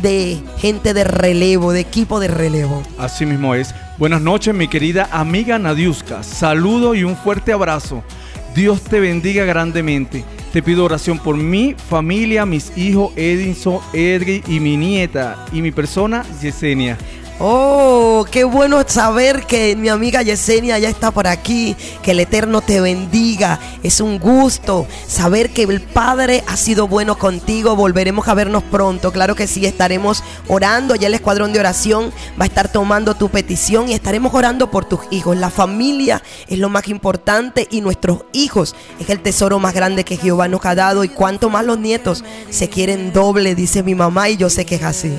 de 0.00 0.40
gente 0.58 0.94
de 0.94 1.04
relevo, 1.04 1.72
de 1.72 1.80
equipo 1.80 2.20
de 2.20 2.28
relevo. 2.28 2.82
Así 2.98 3.26
mismo 3.26 3.54
es. 3.54 3.74
Buenas 3.98 4.22
noches, 4.22 4.54
mi 4.54 4.68
querida 4.68 5.08
amiga 5.12 5.58
Nadiuska. 5.58 6.22
Saludo 6.22 6.94
y 6.94 7.04
un 7.04 7.16
fuerte 7.16 7.52
abrazo. 7.52 8.02
Dios 8.54 8.82
te 8.82 9.00
bendiga 9.00 9.44
grandemente. 9.44 10.24
Te 10.52 10.62
pido 10.62 10.84
oración 10.84 11.18
por 11.18 11.36
mi 11.36 11.74
familia, 11.74 12.44
mis 12.44 12.76
hijos 12.76 13.12
Edinson, 13.16 13.78
Edri 13.94 14.42
y 14.46 14.60
mi 14.60 14.76
nieta 14.76 15.46
y 15.52 15.62
mi 15.62 15.70
persona 15.70 16.24
Yesenia. 16.42 16.98
Oh, 17.44 18.24
qué 18.30 18.44
bueno 18.44 18.84
saber 18.86 19.46
que 19.46 19.74
mi 19.74 19.88
amiga 19.88 20.22
Yesenia 20.22 20.78
ya 20.78 20.88
está 20.88 21.10
por 21.10 21.26
aquí. 21.26 21.74
Que 22.00 22.12
el 22.12 22.20
Eterno 22.20 22.60
te 22.60 22.80
bendiga. 22.80 23.58
Es 23.82 24.00
un 24.00 24.20
gusto 24.20 24.86
saber 25.08 25.50
que 25.50 25.64
el 25.64 25.80
Padre 25.80 26.44
ha 26.46 26.56
sido 26.56 26.86
bueno 26.86 27.18
contigo. 27.18 27.74
Volveremos 27.74 28.28
a 28.28 28.34
vernos 28.34 28.62
pronto. 28.62 29.10
Claro 29.10 29.34
que 29.34 29.48
sí, 29.48 29.66
estaremos 29.66 30.22
orando. 30.46 30.94
Ya 30.94 31.08
el 31.08 31.14
escuadrón 31.14 31.52
de 31.52 31.58
oración 31.58 32.12
va 32.40 32.44
a 32.44 32.46
estar 32.46 32.70
tomando 32.70 33.16
tu 33.16 33.28
petición 33.28 33.88
y 33.88 33.94
estaremos 33.94 34.32
orando 34.34 34.70
por 34.70 34.84
tus 34.84 35.00
hijos. 35.10 35.36
La 35.36 35.50
familia 35.50 36.22
es 36.46 36.60
lo 36.60 36.68
más 36.68 36.86
importante 36.86 37.66
y 37.72 37.80
nuestros 37.80 38.18
hijos 38.32 38.76
es 39.00 39.10
el 39.10 39.18
tesoro 39.18 39.58
más 39.58 39.74
grande 39.74 40.04
que 40.04 40.16
Jehová 40.16 40.46
nos 40.46 40.64
ha 40.64 40.76
dado. 40.76 41.02
Y 41.02 41.08
cuanto 41.08 41.50
más 41.50 41.64
los 41.64 41.80
nietos 41.80 42.22
se 42.50 42.68
quieren 42.68 43.12
doble, 43.12 43.56
dice 43.56 43.82
mi 43.82 43.96
mamá, 43.96 44.28
y 44.28 44.36
yo 44.36 44.48
sé 44.48 44.64
que 44.64 44.76
es 44.76 44.84
así. 44.84 45.12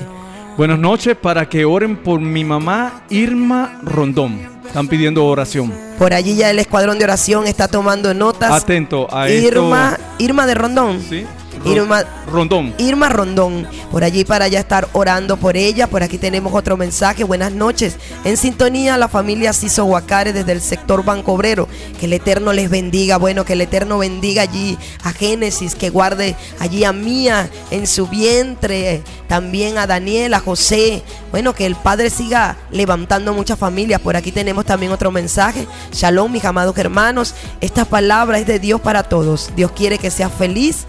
Buenas 0.56 0.78
noches 0.78 1.16
para 1.16 1.48
que 1.48 1.64
oren 1.64 1.96
por 1.96 2.20
mi 2.20 2.44
mamá 2.44 3.02
Irma 3.10 3.80
Rondón. 3.82 4.40
Están 4.64 4.86
pidiendo 4.86 5.26
oración. 5.26 5.72
Por 5.98 6.14
allí 6.14 6.36
ya 6.36 6.50
el 6.50 6.60
escuadrón 6.60 6.96
de 6.98 7.04
oración 7.04 7.48
está 7.48 7.66
tomando 7.66 8.14
notas. 8.14 8.52
Atento 8.52 9.08
a 9.12 9.28
Irma, 9.28 9.94
esto. 9.98 10.04
Irma 10.18 10.46
de 10.46 10.54
Rondón. 10.54 11.02
¿Sí? 11.02 11.26
Irma, 11.64 12.04
Rondón. 12.26 12.74
Irma 12.78 13.08
Rondón, 13.08 13.66
por 13.90 14.04
allí 14.04 14.24
para 14.24 14.48
ya 14.48 14.60
estar 14.60 14.88
orando 14.92 15.36
por 15.36 15.56
ella. 15.56 15.86
Por 15.86 16.02
aquí 16.02 16.18
tenemos 16.18 16.52
otro 16.54 16.76
mensaje. 16.76 17.24
Buenas 17.24 17.52
noches. 17.52 17.96
En 18.24 18.36
sintonía, 18.36 18.98
la 18.98 19.08
familia 19.08 19.52
Ciso 19.52 19.84
Guacare 19.84 20.32
desde 20.32 20.52
el 20.52 20.60
sector 20.60 21.04
Banco 21.04 21.32
Obrero. 21.32 21.68
Que 21.98 22.06
el 22.06 22.12
Eterno 22.12 22.52
les 22.52 22.68
bendiga. 22.68 23.16
Bueno, 23.16 23.44
que 23.44 23.54
el 23.54 23.62
Eterno 23.62 23.98
bendiga 23.98 24.42
allí 24.42 24.76
a 25.02 25.12
Génesis, 25.12 25.74
que 25.74 25.90
guarde 25.90 26.36
allí 26.58 26.84
a 26.84 26.92
Mía 26.92 27.48
en 27.70 27.86
su 27.86 28.06
vientre. 28.08 29.02
También 29.28 29.78
a 29.78 29.86
Daniel, 29.86 30.34
a 30.34 30.40
José. 30.40 31.02
Bueno, 31.30 31.54
que 31.54 31.66
el 31.66 31.76
Padre 31.76 32.10
siga 32.10 32.56
levantando 32.70 33.32
muchas 33.32 33.58
familias. 33.58 34.00
Por 34.00 34.16
aquí 34.16 34.32
tenemos 34.32 34.66
también 34.66 34.92
otro 34.92 35.10
mensaje. 35.10 35.66
Shalom, 35.92 36.30
mis 36.30 36.44
amados 36.44 36.76
hermanos. 36.76 37.34
Esta 37.60 37.84
palabra 37.84 38.38
es 38.38 38.46
de 38.46 38.58
Dios 38.58 38.80
para 38.80 39.02
todos. 39.04 39.50
Dios 39.56 39.72
quiere 39.72 39.98
que 39.98 40.10
seas 40.10 40.32
feliz. 40.32 40.84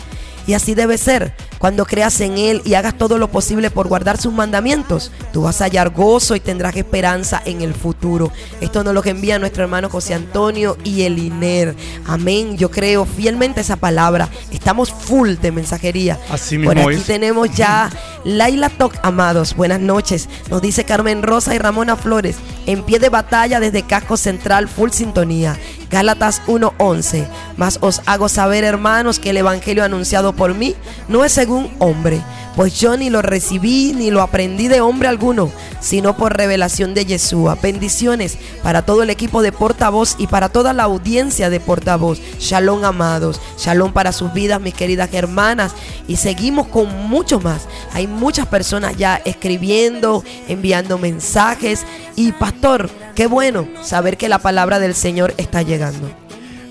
Y 0.48 0.54
así 0.54 0.76
debe 0.76 0.98
ser. 0.98 1.34
Cuando 1.58 1.86
creas 1.86 2.20
en 2.22 2.38
Él 2.38 2.62
y 2.66 2.76
hagas 2.76 2.98
todo 2.98 3.18
lo 3.18 3.32
posible 3.32 3.72
por 3.72 3.88
guardar 3.88 4.18
sus 4.18 4.34
mandamientos, 4.34 5.12
tú 5.34 5.43
vas 5.43 5.62
a 5.62 5.66
hallar 5.66 5.89
gozo 5.89 6.36
y 6.36 6.39
tendrás 6.39 6.76
esperanza 6.76 7.41
en 7.46 7.62
el 7.62 7.74
futuro. 7.74 8.32
Esto 8.62 8.84
nos 8.84 8.93
lo 8.93 9.02
que 9.02 9.10
envía 9.10 9.39
nuestro 9.39 9.64
hermano 9.64 9.89
José 9.89 10.14
Antonio 10.14 10.78
y 10.84 11.04
Eliner. 11.04 11.76
Amén. 12.06 12.58
Yo 12.58 12.70
creo 12.70 13.06
fielmente 13.06 13.62
esa 13.62 13.78
palabra. 13.78 14.30
Estamos 14.52 14.91
full 14.91 15.36
de 15.41 15.52
mensajería. 15.52 16.20
Así 16.30 16.58
Por 16.60 16.76
mismo 16.76 16.89
aquí 16.89 17.00
es. 17.00 17.06
tenemos 17.06 17.50
ya 17.56 17.89
Laila 18.24 18.70
Toc, 18.70 18.93
amados. 19.02 19.56
Buenas 19.56 19.80
noches. 19.80 20.30
Nos 20.50 20.62
dice 20.62 20.84
Carmen 20.84 21.24
Rosa 21.24 21.56
y 21.56 21.58
Ramona 21.58 21.96
Flores. 21.96 22.38
En 22.66 22.84
pie 22.84 23.00
de 23.00 23.10
batalla 23.10 23.60
desde 23.60 23.84
Casco 23.84 24.18
Central, 24.18 24.68
full 24.68 24.89
sintonía. 24.91 25.58
Gálatas 25.90 26.42
1:11. 26.48 27.28
Mas 27.58 27.78
os 27.82 28.02
hago 28.06 28.30
saber, 28.30 28.64
hermanos, 28.64 29.20
que 29.20 29.30
el 29.30 29.38
evangelio 29.38 29.84
anunciado 29.84 30.34
por 30.34 30.54
mí 30.54 30.76
no 31.08 31.24
es 31.24 31.32
según 31.32 31.70
hombre, 31.80 32.22
pues 32.56 32.80
yo 32.80 32.95
ni 32.95 33.10
lo 33.10 33.22
recibí 33.22 33.93
ni 33.93 34.12
lo 34.12 34.22
aprendí 34.22 34.68
de 34.68 34.82
hombre 34.82 35.08
alguno, 35.08 35.51
sino 35.82 36.16
por 36.16 36.36
revelación 36.36 36.93
de 36.93 37.06
Yeshua. 37.06 37.58
Bendiciones 37.62 38.38
para 38.64 38.84
todo 38.84 39.03
el 39.03 39.10
equipo 39.10 39.41
de 39.41 39.51
portavoz 39.51 40.16
y 40.18 40.28
para 40.28 40.49
toda 40.49 40.74
la 40.74 40.84
audiencia 40.84 41.49
de 41.49 41.60
portavoz. 41.60 42.20
Shalom, 42.39 42.86
amados. 42.86 43.41
Shalom 43.58 43.91
para 43.91 44.12
sus 44.12 44.34
vidas, 44.34 44.62
mis 44.62 44.74
queridas 44.74 45.14
hermanas. 45.14 45.74
Y 46.08 46.16
seguimos 46.16 46.68
con 46.68 46.88
mucho 47.08 47.39
más. 47.39 47.68
Hay 47.93 48.08
muchas 48.08 48.47
personas 48.47 48.95
ya 48.97 49.22
escribiendo, 49.26 50.24
enviando 50.47 50.97
mensajes. 50.97 51.86
Y 52.16 52.32
pastor, 52.32 52.89
qué 53.16 53.28
bueno 53.28 53.68
saber 53.84 54.18
que 54.18 54.30
la 54.30 54.39
palabra 54.39 54.80
del 54.80 54.95
Señor 54.95 55.34
está 55.38 55.62
llegando. 55.62 56.24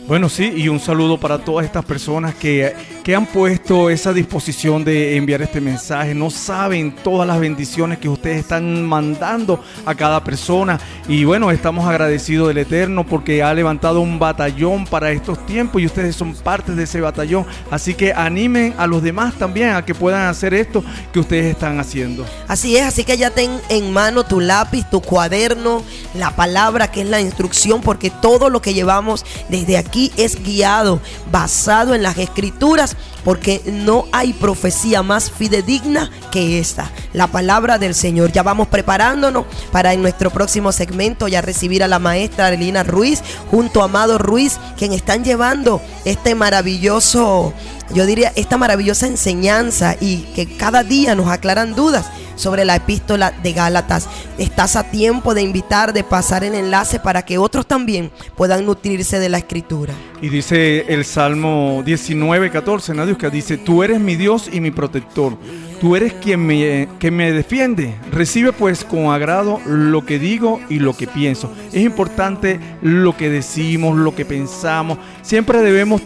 Bueno, 0.06 0.28
sí, 0.28 0.52
y 0.54 0.68
un 0.68 0.80
saludo 0.80 1.18
para 1.18 1.38
todas 1.38 1.64
estas 1.64 1.82
personas 1.82 2.34
que, 2.34 2.74
que 3.02 3.14
han 3.14 3.24
puesto 3.24 3.88
esa 3.88 4.12
disposición 4.12 4.84
de 4.84 5.16
enviar 5.16 5.40
este 5.40 5.62
mensaje. 5.62 6.14
No 6.14 6.28
saben 6.28 6.94
todas 6.94 7.26
las 7.26 7.40
bendiciones 7.40 7.96
que 7.96 8.10
ustedes 8.10 8.40
están 8.40 8.84
mandando 8.84 9.64
a 9.86 9.94
cada 9.94 10.22
persona. 10.22 10.78
Y 11.08 11.24
bueno, 11.24 11.50
estamos 11.50 11.86
agradecidos 11.86 12.48
del 12.48 12.58
Eterno 12.58 13.06
porque 13.06 13.42
ha 13.42 13.54
levantado 13.54 14.02
un 14.02 14.18
batallón 14.18 14.84
para 14.84 15.10
estos 15.10 15.46
tiempos 15.46 15.80
y 15.80 15.86
ustedes 15.86 16.14
son 16.14 16.34
parte 16.34 16.72
de 16.72 16.82
ese 16.82 17.00
batallón. 17.00 17.46
Así 17.70 17.94
que 17.94 18.12
animen 18.12 18.74
a 18.76 18.86
los 18.86 19.02
demás 19.02 19.32
también 19.36 19.70
a 19.70 19.86
que 19.86 19.94
puedan 19.94 20.28
hacer 20.28 20.52
esto 20.52 20.84
que 21.14 21.20
ustedes 21.20 21.46
están 21.46 21.80
haciendo. 21.80 22.26
Así 22.46 22.76
es, 22.76 22.84
así 22.84 23.04
que 23.04 23.16
ya 23.16 23.30
ten 23.30 23.58
en 23.70 23.90
mano 23.90 24.24
tu 24.24 24.40
lápiz, 24.40 24.84
tu 24.90 25.00
cuaderno, 25.00 25.82
la 26.12 26.36
palabra 26.36 26.90
que 26.90 27.00
es 27.00 27.08
la 27.08 27.22
instrucción, 27.22 27.80
porque 27.80 28.10
todo 28.10 28.50
lo 28.50 28.60
que 28.60 28.74
llevamos 28.74 29.24
desde 29.48 29.78
aquí 29.78 29.93
es 30.16 30.42
guiado, 30.42 31.00
basado 31.30 31.94
en 31.94 32.02
las 32.02 32.18
escrituras, 32.18 32.96
porque 33.24 33.62
no 33.66 34.06
hay 34.12 34.32
profecía 34.32 35.02
más 35.02 35.30
fidedigna 35.30 36.10
que 36.30 36.58
esta, 36.58 36.90
la 37.12 37.28
palabra 37.28 37.78
del 37.78 37.94
Señor. 37.94 38.32
Ya 38.32 38.42
vamos 38.42 38.68
preparándonos 38.68 39.46
para 39.72 39.92
en 39.92 40.02
nuestro 40.02 40.30
próximo 40.30 40.72
segmento 40.72 41.28
ya 41.28 41.40
recibir 41.40 41.82
a 41.82 41.88
la 41.88 41.98
maestra 41.98 42.46
Arelina 42.46 42.82
Ruiz 42.82 43.22
junto 43.50 43.80
a 43.80 43.84
Amado 43.84 44.18
Ruiz, 44.18 44.58
quien 44.76 44.92
están 44.92 45.24
llevando 45.24 45.80
este 46.04 46.34
maravilloso, 46.34 47.52
yo 47.92 48.06
diría, 48.06 48.32
esta 48.36 48.56
maravillosa 48.56 49.06
enseñanza 49.06 49.96
y 50.00 50.18
que 50.34 50.56
cada 50.56 50.82
día 50.82 51.14
nos 51.14 51.28
aclaran 51.28 51.74
dudas 51.74 52.06
sobre 52.36 52.64
la 52.64 52.76
epístola 52.76 53.32
de 53.42 53.52
Gálatas. 53.52 54.08
Estás 54.38 54.76
a 54.76 54.90
tiempo 54.90 55.34
de 55.34 55.42
invitar, 55.42 55.92
de 55.92 56.04
pasar 56.04 56.44
el 56.44 56.54
enlace 56.54 56.98
para 57.00 57.22
que 57.22 57.38
otros 57.38 57.66
también 57.66 58.10
puedan 58.36 58.66
nutrirse 58.66 59.18
de 59.18 59.28
la 59.28 59.38
escritura. 59.38 59.94
Y 60.20 60.28
dice 60.28 60.86
el 60.88 61.04
Salmo 61.04 61.82
19, 61.84 62.50
14, 62.50 62.94
Nadius, 62.94 63.13
que 63.18 63.30
dice, 63.30 63.56
tú 63.58 63.82
eres 63.82 64.00
mi 64.00 64.16
Dios 64.16 64.48
y 64.52 64.60
mi 64.60 64.70
protector. 64.70 65.36
Tú 65.80 65.96
eres 65.96 66.14
quien 66.14 66.46
me, 66.46 66.88
me 67.10 67.32
defiende. 67.32 67.94
Recibe 68.10 68.52
pues 68.52 68.84
con 68.84 69.06
agrado 69.06 69.60
lo 69.66 70.04
que 70.06 70.18
digo 70.18 70.60
y 70.68 70.78
lo 70.78 70.96
que 70.96 71.06
pienso. 71.06 71.52
Es 71.72 71.82
importante 71.82 72.58
lo 72.80 73.16
que 73.16 73.28
decimos, 73.28 73.96
lo 73.96 74.14
que 74.14 74.24
pensamos. 74.24 74.98
Siempre 75.22 75.60
debemos 75.60 76.02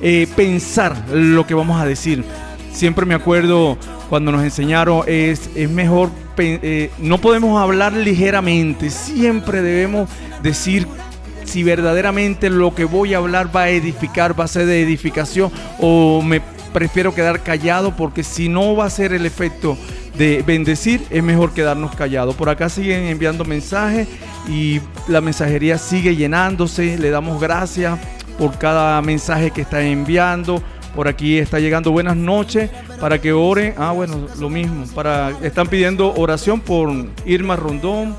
eh, 0.00 0.26
pensar 0.34 0.96
lo 1.12 1.46
que 1.46 1.54
vamos 1.54 1.80
a 1.80 1.86
decir. 1.86 2.24
Siempre 2.72 3.06
me 3.06 3.14
acuerdo 3.14 3.76
cuando 4.08 4.32
nos 4.32 4.42
enseñaron, 4.42 5.02
es, 5.06 5.50
es 5.54 5.70
mejor, 5.70 6.10
eh, 6.38 6.90
no 6.98 7.18
podemos 7.18 7.60
hablar 7.60 7.92
ligeramente. 7.92 8.90
Siempre 8.90 9.62
debemos 9.62 10.08
decir 10.42 10.86
si 11.44 11.62
verdaderamente 11.62 12.50
lo 12.50 12.74
que 12.74 12.84
voy 12.84 13.14
a 13.14 13.18
hablar 13.18 13.54
va 13.54 13.62
a 13.62 13.70
edificar, 13.70 14.38
va 14.38 14.44
a 14.44 14.48
ser 14.48 14.66
de 14.66 14.82
edificación 14.82 15.50
o 15.78 16.22
me 16.22 16.40
prefiero 16.72 17.14
quedar 17.14 17.42
callado 17.42 17.96
porque 17.96 18.22
si 18.22 18.48
no 18.48 18.74
va 18.74 18.86
a 18.86 18.90
ser 18.90 19.12
el 19.12 19.26
efecto 19.26 19.76
de 20.16 20.42
bendecir, 20.46 21.02
es 21.10 21.22
mejor 21.22 21.52
quedarnos 21.52 21.94
callados. 21.94 22.34
Por 22.34 22.48
acá 22.48 22.68
siguen 22.68 23.04
enviando 23.04 23.44
mensajes 23.44 24.08
y 24.48 24.80
la 25.08 25.20
mensajería 25.20 25.78
sigue 25.78 26.16
llenándose. 26.16 26.98
Le 26.98 27.10
damos 27.10 27.40
gracias 27.40 27.98
por 28.38 28.58
cada 28.58 29.00
mensaje 29.02 29.50
que 29.50 29.62
están 29.62 29.82
enviando. 29.82 30.62
Por 30.94 31.08
aquí 31.08 31.38
está 31.38 31.58
llegando 31.58 31.90
buenas 31.90 32.16
noches 32.16 32.70
para 33.00 33.18
que 33.20 33.32
oren. 33.32 33.74
Ah, 33.78 33.92
bueno, 33.92 34.26
lo 34.38 34.50
mismo. 34.50 34.84
Para 34.94 35.30
están 35.42 35.66
pidiendo 35.68 36.12
oración 36.14 36.60
por 36.60 36.90
Irma 37.24 37.56
Rondón, 37.56 38.14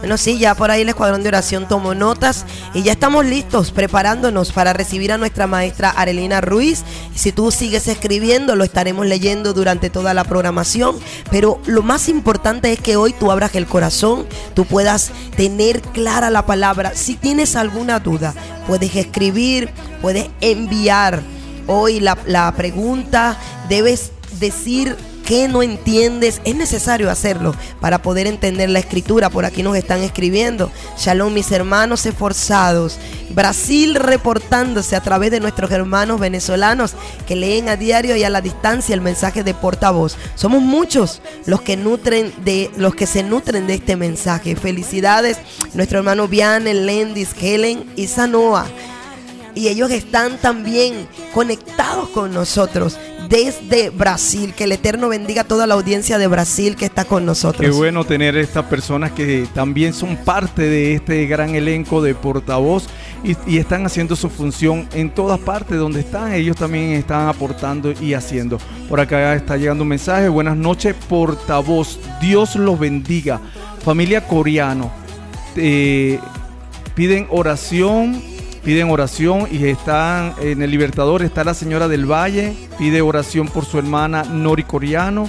Bueno, 0.00 0.16
sí, 0.16 0.38
ya 0.38 0.54
por 0.54 0.70
ahí 0.70 0.82
el 0.82 0.88
escuadrón 0.88 1.24
de 1.24 1.28
oración 1.28 1.66
tomó 1.66 1.92
notas 1.92 2.46
y 2.72 2.82
ya 2.84 2.92
estamos 2.92 3.26
listos, 3.26 3.72
preparándonos 3.72 4.52
para 4.52 4.72
recibir 4.72 5.10
a 5.10 5.18
nuestra 5.18 5.48
maestra 5.48 5.90
Arelina 5.90 6.40
Ruiz. 6.40 6.84
Si 7.16 7.32
tú 7.32 7.50
sigues 7.50 7.88
escribiendo, 7.88 8.54
lo 8.54 8.62
estaremos 8.62 9.06
leyendo 9.06 9.54
durante 9.54 9.90
toda 9.90 10.14
la 10.14 10.22
programación. 10.22 10.96
Pero 11.32 11.60
lo 11.66 11.82
más 11.82 12.08
importante 12.08 12.72
es 12.72 12.78
que 12.78 12.96
hoy 12.96 13.12
tú 13.12 13.32
abras 13.32 13.56
el 13.56 13.66
corazón, 13.66 14.26
tú 14.54 14.66
puedas 14.66 15.10
tener 15.36 15.82
clara 15.82 16.30
la 16.30 16.46
palabra. 16.46 16.92
Si 16.94 17.16
tienes 17.16 17.56
alguna 17.56 17.98
duda, 17.98 18.34
puedes 18.68 18.94
escribir, 18.94 19.70
puedes 20.00 20.28
enviar. 20.40 21.22
Hoy 21.66 21.98
la, 21.98 22.16
la 22.24 22.52
pregunta, 22.52 23.36
debes 23.68 24.12
decir 24.38 24.96
que 25.28 25.46
no 25.46 25.62
entiendes, 25.62 26.40
es 26.46 26.56
necesario 26.56 27.10
hacerlo 27.10 27.54
para 27.82 28.00
poder 28.00 28.26
entender 28.26 28.70
la 28.70 28.78
escritura. 28.78 29.28
Por 29.28 29.44
aquí 29.44 29.62
nos 29.62 29.76
están 29.76 30.00
escribiendo. 30.00 30.72
Shalom, 30.96 31.34
mis 31.34 31.52
hermanos 31.52 32.06
esforzados. 32.06 32.98
Brasil 33.28 33.94
reportándose 33.94 34.96
a 34.96 35.02
través 35.02 35.30
de 35.30 35.40
nuestros 35.40 35.70
hermanos 35.70 36.18
venezolanos 36.18 36.94
que 37.26 37.36
leen 37.36 37.68
a 37.68 37.76
diario 37.76 38.16
y 38.16 38.24
a 38.24 38.30
la 38.30 38.40
distancia 38.40 38.94
el 38.94 39.02
mensaje 39.02 39.44
de 39.44 39.52
portavoz. 39.52 40.16
Somos 40.34 40.62
muchos 40.62 41.20
los 41.44 41.60
que 41.60 41.76
nutren 41.76 42.32
de 42.42 42.70
los 42.78 42.94
que 42.94 43.06
se 43.06 43.22
nutren 43.22 43.66
de 43.66 43.74
este 43.74 43.96
mensaje. 43.96 44.56
Felicidades, 44.56 45.36
nuestro 45.74 45.98
hermano 45.98 46.26
Viane, 46.26 46.72
Lendis, 46.72 47.34
Helen 47.38 47.84
y 47.96 48.06
Sanoa. 48.06 48.66
Y 49.54 49.68
ellos 49.68 49.90
están 49.90 50.38
también 50.38 51.08
conectados 51.34 52.08
con 52.10 52.32
nosotros 52.32 52.98
desde 53.28 53.90
Brasil. 53.90 54.54
Que 54.56 54.64
el 54.64 54.72
Eterno 54.72 55.08
bendiga 55.08 55.42
a 55.42 55.44
toda 55.44 55.66
la 55.66 55.74
audiencia 55.74 56.18
de 56.18 56.26
Brasil 56.26 56.76
que 56.76 56.86
está 56.86 57.04
con 57.04 57.26
nosotros. 57.26 57.60
Qué 57.60 57.76
bueno 57.76 58.04
tener 58.04 58.36
estas 58.36 58.64
personas 58.66 59.12
que 59.12 59.46
también 59.54 59.92
son 59.92 60.16
parte 60.16 60.62
de 60.62 60.94
este 60.94 61.26
gran 61.26 61.54
elenco 61.54 62.02
de 62.02 62.14
portavoz 62.14 62.88
y, 63.24 63.58
están 63.58 63.84
haciendo 63.84 64.14
su 64.14 64.30
función 64.30 64.88
en 64.92 65.10
todas 65.10 65.38
partes 65.40 65.78
donde 65.78 66.00
están. 66.00 66.32
Ellos 66.32 66.56
también 66.56 66.92
están 66.92 67.28
aportando 67.28 67.92
y 67.92 68.14
haciendo. 68.14 68.58
Por 68.88 69.00
acá 69.00 69.34
está 69.34 69.56
llegando 69.56 69.82
un 69.82 69.88
mensaje. 69.88 70.28
Buenas 70.28 70.56
noches, 70.56 70.94
portavoz. 71.08 71.98
Dios 72.20 72.56
los 72.56 72.78
bendiga. 72.78 73.40
Familia 73.84 74.26
coreano. 74.26 74.90
eh, 75.56 76.18
piden 76.94 77.26
oración. 77.30 78.37
Piden 78.68 78.90
oración 78.90 79.48
y 79.50 79.64
están 79.64 80.34
en 80.42 80.60
el 80.60 80.70
Libertador. 80.70 81.22
Está 81.22 81.42
la 81.42 81.54
señora 81.54 81.88
del 81.88 82.04
Valle. 82.04 82.54
Pide 82.76 83.00
oración 83.00 83.48
por 83.48 83.64
su 83.64 83.78
hermana 83.78 84.24
Nori 84.24 84.62
Coreano. 84.62 85.26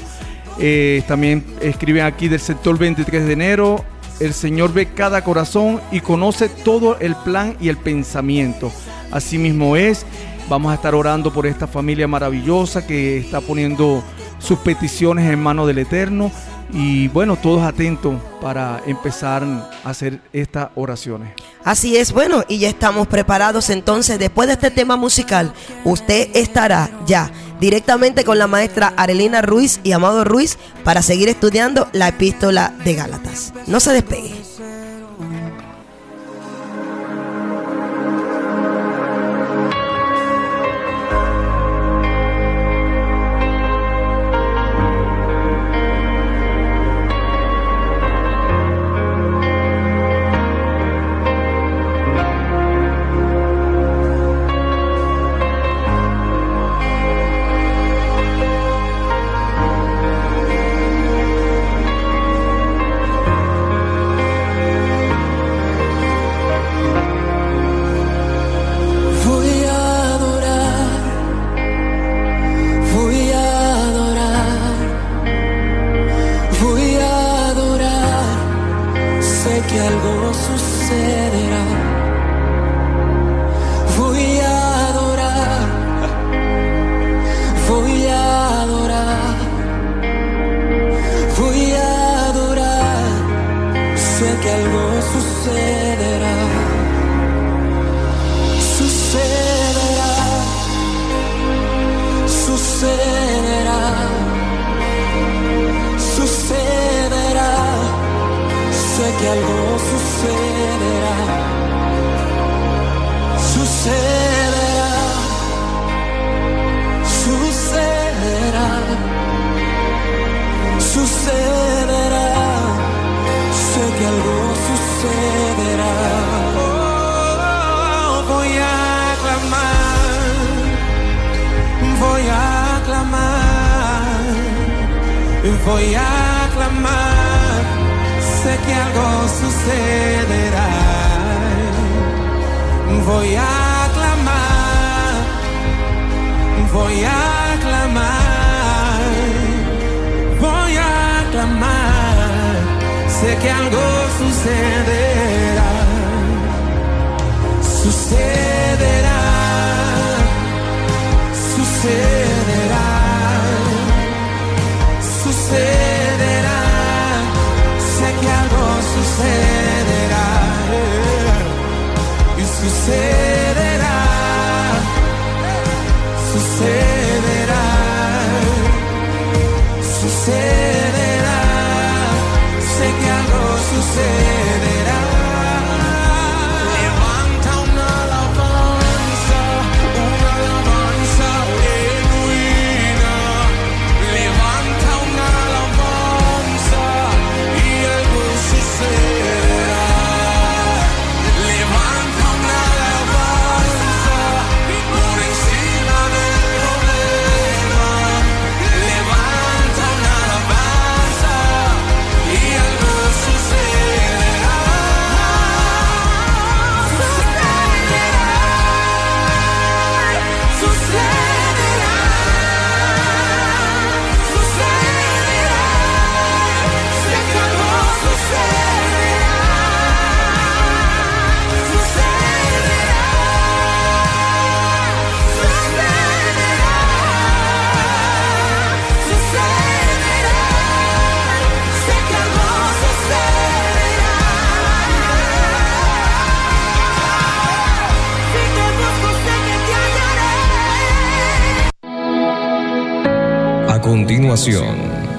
Eh, 0.60 1.04
también 1.08 1.46
escriben 1.62 2.04
aquí 2.04 2.28
del 2.28 2.42
sector 2.42 2.78
23 2.78 3.26
de 3.26 3.32
enero. 3.32 3.86
El 4.20 4.34
Señor 4.34 4.74
ve 4.74 4.88
cada 4.88 5.24
corazón 5.24 5.80
y 5.90 6.02
conoce 6.02 6.50
todo 6.50 7.00
el 7.00 7.16
plan 7.16 7.56
y 7.62 7.70
el 7.70 7.78
pensamiento. 7.78 8.74
Así 9.10 9.38
mismo 9.38 9.78
es. 9.78 10.06
Vamos 10.50 10.74
a 10.74 10.76
estar 10.76 10.94
orando 10.94 11.32
por 11.32 11.48
esta 11.48 11.66
familia 11.66 12.10
maravillosa 12.10 12.86
que 12.86 13.20
está 13.20 13.40
poniendo 13.40 14.04
sus 14.40 14.60
peticiones 14.60 15.32
en 15.32 15.40
manos 15.40 15.66
del 15.66 15.78
Eterno. 15.78 16.30
Y 16.72 17.08
bueno, 17.08 17.36
todos 17.36 17.64
atentos 17.64 18.16
para 18.42 18.82
empezar 18.86 19.44
a 19.44 19.90
hacer 19.90 20.22
estas 20.32 20.70
oraciones. 20.76 21.34
Así 21.64 21.98
es, 21.98 22.12
bueno, 22.12 22.44
y 22.48 22.60
ya 22.60 22.70
estamos 22.70 23.08
preparados 23.08 23.70
entonces, 23.70 24.20
después 24.20 24.48
de 24.48 24.54
este 24.54 24.72
tema 24.72 24.96
musical, 24.96 25.52
usted 25.84 26.30
estará 26.34 26.90
ya 27.06 27.32
directamente 27.60 28.24
con 28.24 28.38
la 28.38 28.48
maestra 28.48 28.94
Arelina 28.96 29.42
Ruiz 29.42 29.80
y 29.84 29.92
Amado 29.92 30.24
Ruiz 30.24 30.58
para 30.84 31.02
seguir 31.02 31.28
estudiando 31.28 31.90
la 31.92 32.08
epístola 32.08 32.74
de 32.84 32.96
Gálatas. 32.96 33.54
No 33.68 33.80
se 33.80 33.92
despegue. 33.92 34.39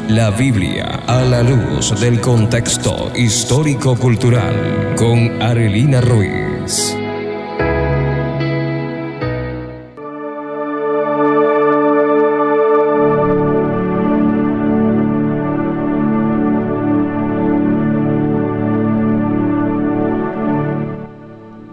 La 0.09 0.33
Biblia 0.33 1.05
a 1.07 1.23
la 1.23 1.41
luz 1.41 2.01
del 2.01 2.21
contexto 2.21 3.13
histórico-cultural 3.15 4.97
con 4.97 5.41
Arelina 5.41 6.01
Ruiz. 6.01 6.97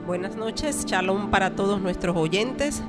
Buenas 0.05 0.35
noches, 0.35 0.85
shalom 0.85 1.31
para 1.31 1.55
todos 1.55 1.81
nuestros 1.81 2.15
oyentes. 2.15 2.83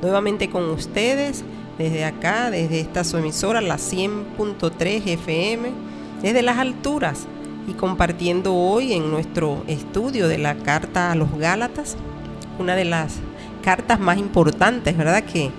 Nuevamente 0.00 0.48
con 0.48 0.70
ustedes 0.70 1.44
desde 1.78 2.04
acá, 2.04 2.50
desde 2.50 2.80
esta 2.80 3.04
su 3.04 3.16
emisora, 3.16 3.60
la 3.60 3.76
100.3 3.76 5.06
FM, 5.06 5.70
desde 6.22 6.42
las 6.42 6.58
alturas 6.58 7.26
y 7.66 7.72
compartiendo 7.72 8.54
hoy 8.54 8.92
en 8.92 9.10
nuestro 9.10 9.64
estudio 9.66 10.28
de 10.28 10.38
la 10.38 10.56
carta 10.56 11.12
a 11.12 11.14
los 11.14 11.36
Gálatas, 11.38 11.96
una 12.58 12.74
de 12.74 12.84
las 12.84 13.14
cartas 13.62 14.00
más 14.00 14.18
importantes, 14.18 14.96
¿verdad? 14.96 15.24
Que, 15.24 15.50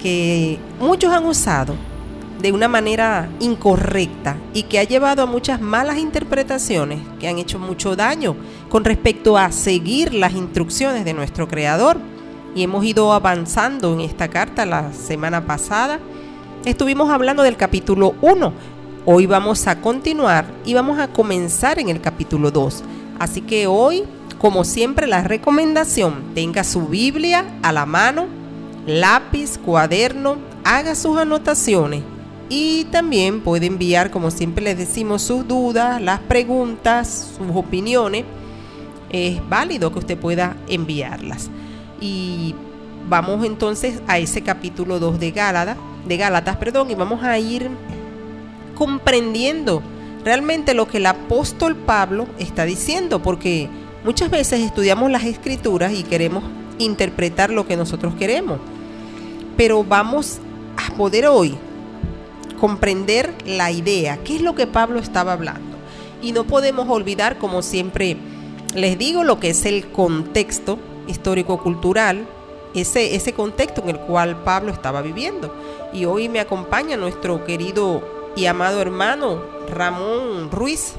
que 0.00 0.58
muchos 0.80 1.12
han 1.12 1.24
usado 1.24 1.74
de 2.40 2.50
una 2.52 2.66
manera 2.66 3.30
incorrecta 3.38 4.36
y 4.52 4.64
que 4.64 4.80
ha 4.80 4.84
llevado 4.84 5.22
a 5.22 5.26
muchas 5.26 5.60
malas 5.60 5.98
interpretaciones 5.98 6.98
que 7.20 7.28
han 7.28 7.38
hecho 7.38 7.58
mucho 7.60 7.94
daño 7.94 8.34
con 8.68 8.84
respecto 8.84 9.38
a 9.38 9.52
seguir 9.52 10.12
las 10.12 10.32
instrucciones 10.32 11.04
de 11.04 11.14
nuestro 11.14 11.46
Creador. 11.46 11.98
Y 12.54 12.62
hemos 12.62 12.84
ido 12.84 13.12
avanzando 13.12 13.94
en 13.94 14.00
esta 14.00 14.28
carta 14.28 14.66
la 14.66 14.92
semana 14.92 15.46
pasada. 15.46 15.98
Estuvimos 16.66 17.10
hablando 17.10 17.42
del 17.42 17.56
capítulo 17.56 18.14
1. 18.20 18.52
Hoy 19.06 19.26
vamos 19.26 19.66
a 19.66 19.80
continuar 19.80 20.44
y 20.64 20.74
vamos 20.74 20.98
a 20.98 21.08
comenzar 21.08 21.78
en 21.78 21.88
el 21.88 22.00
capítulo 22.00 22.50
2. 22.50 22.84
Así 23.18 23.40
que 23.40 23.66
hoy, 23.66 24.04
como 24.38 24.64
siempre, 24.64 25.06
la 25.06 25.22
recomendación, 25.22 26.34
tenga 26.34 26.62
su 26.62 26.88
Biblia 26.88 27.44
a 27.62 27.72
la 27.72 27.86
mano, 27.86 28.26
lápiz, 28.86 29.56
cuaderno, 29.56 30.36
haga 30.62 30.94
sus 30.94 31.16
anotaciones 31.16 32.02
y 32.50 32.84
también 32.84 33.40
puede 33.40 33.64
enviar, 33.64 34.10
como 34.10 34.30
siempre 34.30 34.62
les 34.62 34.76
decimos, 34.76 35.22
sus 35.22 35.48
dudas, 35.48 36.02
las 36.02 36.20
preguntas, 36.20 37.32
sus 37.38 37.56
opiniones. 37.56 38.26
Es 39.08 39.40
válido 39.48 39.90
que 39.90 40.00
usted 40.00 40.18
pueda 40.18 40.54
enviarlas. 40.68 41.48
Y 42.02 42.56
vamos 43.08 43.44
entonces 43.44 44.02
a 44.08 44.18
ese 44.18 44.42
capítulo 44.42 44.98
2 44.98 45.20
de 45.20 45.30
Gálatas, 45.30 45.76
de 46.04 46.16
Gálatas, 46.16 46.56
perdón, 46.56 46.90
y 46.90 46.96
vamos 46.96 47.22
a 47.22 47.38
ir 47.38 47.70
comprendiendo 48.74 49.82
realmente 50.24 50.74
lo 50.74 50.88
que 50.88 50.96
el 50.96 51.06
apóstol 51.06 51.76
Pablo 51.76 52.26
está 52.40 52.64
diciendo, 52.64 53.22
porque 53.22 53.68
muchas 54.04 54.30
veces 54.30 54.60
estudiamos 54.62 55.12
las 55.12 55.22
escrituras 55.22 55.92
y 55.92 56.02
queremos 56.02 56.42
interpretar 56.78 57.50
lo 57.50 57.68
que 57.68 57.76
nosotros 57.76 58.16
queremos. 58.16 58.58
Pero 59.56 59.84
vamos 59.84 60.40
a 60.76 60.92
poder 60.96 61.26
hoy 61.26 61.54
comprender 62.58 63.32
la 63.46 63.70
idea, 63.70 64.18
qué 64.24 64.36
es 64.36 64.42
lo 64.42 64.56
que 64.56 64.66
Pablo 64.66 64.98
estaba 64.98 65.34
hablando. 65.34 65.76
Y 66.20 66.32
no 66.32 66.42
podemos 66.44 66.88
olvidar, 66.88 67.38
como 67.38 67.62
siempre 67.62 68.16
les 68.74 68.98
digo, 68.98 69.22
lo 69.22 69.38
que 69.38 69.50
es 69.50 69.64
el 69.66 69.86
contexto 69.86 70.80
histórico-cultural, 71.06 72.26
ese, 72.74 73.14
ese 73.14 73.32
contexto 73.32 73.82
en 73.82 73.90
el 73.90 74.00
cual 74.00 74.36
Pablo 74.44 74.72
estaba 74.72 75.02
viviendo. 75.02 75.54
Y 75.92 76.04
hoy 76.04 76.28
me 76.28 76.40
acompaña 76.40 76.96
nuestro 76.96 77.44
querido 77.44 78.02
y 78.34 78.46
amado 78.46 78.80
hermano 78.80 79.42
Ramón 79.68 80.50
Ruiz. 80.50 80.94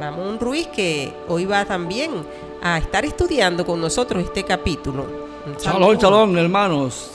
Ramón 0.00 0.38
Ruiz 0.38 0.68
que 0.68 1.12
hoy 1.28 1.44
va 1.44 1.64
también 1.64 2.10
a 2.62 2.78
estar 2.78 3.04
estudiando 3.04 3.66
con 3.66 3.80
nosotros 3.80 4.22
este 4.22 4.44
capítulo. 4.44 5.06
Chalón, 5.58 5.98
chalón, 5.98 6.38
hermanos. 6.38 7.12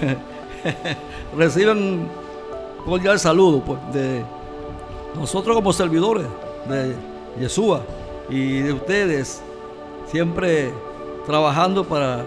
Reciben 1.36 2.08
cordial 2.84 3.18
saludo 3.18 3.60
pues, 3.60 3.78
de 3.92 4.24
nosotros 5.14 5.56
como 5.56 5.72
servidores 5.72 6.26
de 6.68 6.94
Yeshua 7.38 7.82
y 8.28 8.60
de 8.60 8.72
ustedes, 8.72 9.42
siempre 10.10 10.72
trabajando 11.26 11.84
para 11.84 12.24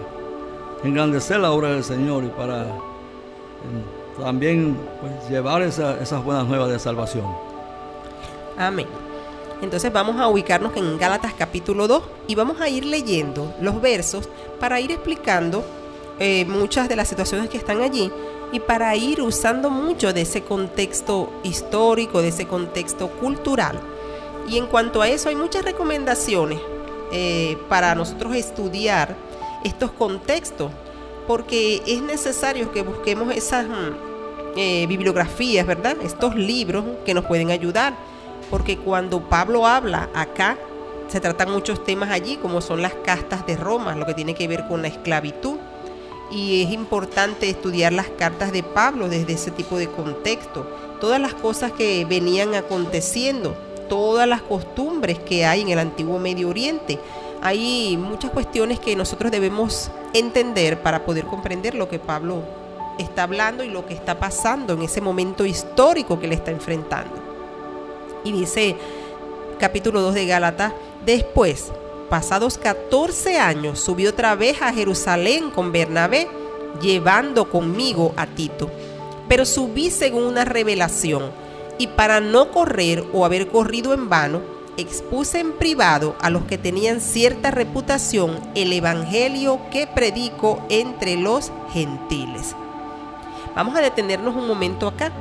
engrandecer 0.82 1.40
la 1.40 1.52
obra 1.52 1.70
del 1.70 1.84
Señor 1.84 2.24
y 2.24 2.28
para 2.28 2.62
eh, 2.62 4.20
también 4.20 4.76
pues, 5.00 5.28
llevar 5.28 5.62
esas 5.62 6.24
buenas 6.24 6.46
nuevas 6.46 6.70
de 6.70 6.78
salvación. 6.78 7.26
Amén. 8.56 8.86
Entonces 9.62 9.92
vamos 9.92 10.20
a 10.20 10.28
ubicarnos 10.28 10.76
en 10.76 10.98
Gálatas 10.98 11.32
capítulo 11.36 11.88
2 11.88 12.02
y 12.28 12.34
vamos 12.34 12.60
a 12.60 12.68
ir 12.68 12.84
leyendo 12.84 13.54
los 13.60 13.80
versos 13.80 14.28
para 14.60 14.80
ir 14.80 14.90
explicando 14.90 15.64
eh, 16.18 16.44
muchas 16.44 16.88
de 16.88 16.96
las 16.96 17.08
situaciones 17.08 17.48
que 17.48 17.56
están 17.56 17.80
allí 17.80 18.10
y 18.52 18.60
para 18.60 18.94
ir 18.94 19.20
usando 19.22 19.70
mucho 19.70 20.12
de 20.12 20.20
ese 20.20 20.42
contexto 20.42 21.32
histórico, 21.42 22.20
de 22.20 22.28
ese 22.28 22.46
contexto 22.46 23.08
cultural. 23.08 23.80
Y 24.48 24.58
en 24.58 24.66
cuanto 24.66 25.00
a 25.00 25.08
eso 25.08 25.28
hay 25.28 25.34
muchas 25.34 25.64
recomendaciones 25.64 26.60
eh, 27.16 27.56
para 27.68 27.94
nosotros 27.94 28.34
estudiar 28.34 29.14
estos 29.62 29.92
contextos, 29.92 30.72
porque 31.28 31.80
es 31.86 32.02
necesario 32.02 32.72
que 32.72 32.82
busquemos 32.82 33.32
esas 33.32 33.68
mm, 33.68 34.56
eh, 34.56 34.86
bibliografías, 34.88 35.64
¿verdad? 35.64 35.96
Estos 36.02 36.34
libros 36.34 36.84
que 37.06 37.14
nos 37.14 37.24
pueden 37.24 37.52
ayudar, 37.52 37.94
porque 38.50 38.76
cuando 38.76 39.20
Pablo 39.28 39.64
habla 39.64 40.10
acá, 40.12 40.58
se 41.06 41.20
tratan 41.20 41.52
muchos 41.52 41.84
temas 41.84 42.10
allí, 42.10 42.36
como 42.36 42.60
son 42.60 42.82
las 42.82 42.94
castas 42.94 43.46
de 43.46 43.56
Roma, 43.56 43.94
lo 43.94 44.06
que 44.06 44.14
tiene 44.14 44.34
que 44.34 44.48
ver 44.48 44.66
con 44.66 44.82
la 44.82 44.88
esclavitud 44.88 45.58
y 46.32 46.62
es 46.64 46.72
importante 46.72 47.48
estudiar 47.48 47.92
las 47.92 48.08
cartas 48.08 48.50
de 48.50 48.64
Pablo 48.64 49.08
desde 49.08 49.34
ese 49.34 49.52
tipo 49.52 49.78
de 49.78 49.88
contexto. 49.88 50.66
Todas 51.00 51.20
las 51.20 51.34
cosas 51.34 51.70
que 51.70 52.04
venían 52.06 52.54
aconteciendo, 52.54 53.56
todas 53.94 54.26
las 54.26 54.42
costumbres 54.42 55.20
que 55.20 55.46
hay 55.46 55.60
en 55.60 55.68
el 55.68 55.78
antiguo 55.78 56.18
Medio 56.18 56.48
Oriente. 56.48 56.98
Hay 57.40 57.96
muchas 57.96 58.32
cuestiones 58.32 58.80
que 58.80 58.96
nosotros 58.96 59.30
debemos 59.30 59.88
entender 60.12 60.82
para 60.82 61.04
poder 61.04 61.26
comprender 61.26 61.76
lo 61.76 61.88
que 61.88 62.00
Pablo 62.00 62.42
está 62.98 63.22
hablando 63.22 63.62
y 63.62 63.68
lo 63.68 63.86
que 63.86 63.94
está 63.94 64.18
pasando 64.18 64.72
en 64.74 64.82
ese 64.82 65.00
momento 65.00 65.46
histórico 65.46 66.18
que 66.18 66.26
le 66.26 66.34
está 66.34 66.50
enfrentando. 66.50 67.14
Y 68.24 68.32
dice 68.32 68.74
capítulo 69.60 70.00
2 70.00 70.14
de 70.14 70.26
Gálatas, 70.26 70.72
después 71.06 71.70
pasados 72.10 72.58
14 72.58 73.38
años, 73.38 73.78
subí 73.78 74.08
otra 74.08 74.34
vez 74.34 74.60
a 74.60 74.72
Jerusalén 74.72 75.52
con 75.52 75.70
Bernabé, 75.70 76.26
llevando 76.82 77.48
conmigo 77.48 78.12
a 78.16 78.26
Tito. 78.26 78.68
Pero 79.28 79.44
subí 79.44 79.88
según 79.92 80.24
una 80.24 80.44
revelación, 80.44 81.43
y 81.78 81.88
para 81.88 82.20
no 82.20 82.50
correr 82.50 83.04
o 83.12 83.24
haber 83.24 83.48
corrido 83.48 83.94
en 83.94 84.08
vano, 84.08 84.40
expuse 84.76 85.40
en 85.40 85.52
privado 85.52 86.16
a 86.20 86.30
los 86.30 86.44
que 86.44 86.58
tenían 86.58 87.00
cierta 87.00 87.50
reputación 87.50 88.38
el 88.54 88.72
evangelio 88.72 89.60
que 89.70 89.86
predico 89.86 90.64
entre 90.68 91.16
los 91.16 91.52
gentiles. 91.72 92.54
Vamos 93.54 93.76
a 93.76 93.80
detenernos 93.80 94.34
un 94.34 94.48
momento 94.48 94.88
acá. 94.88 95.12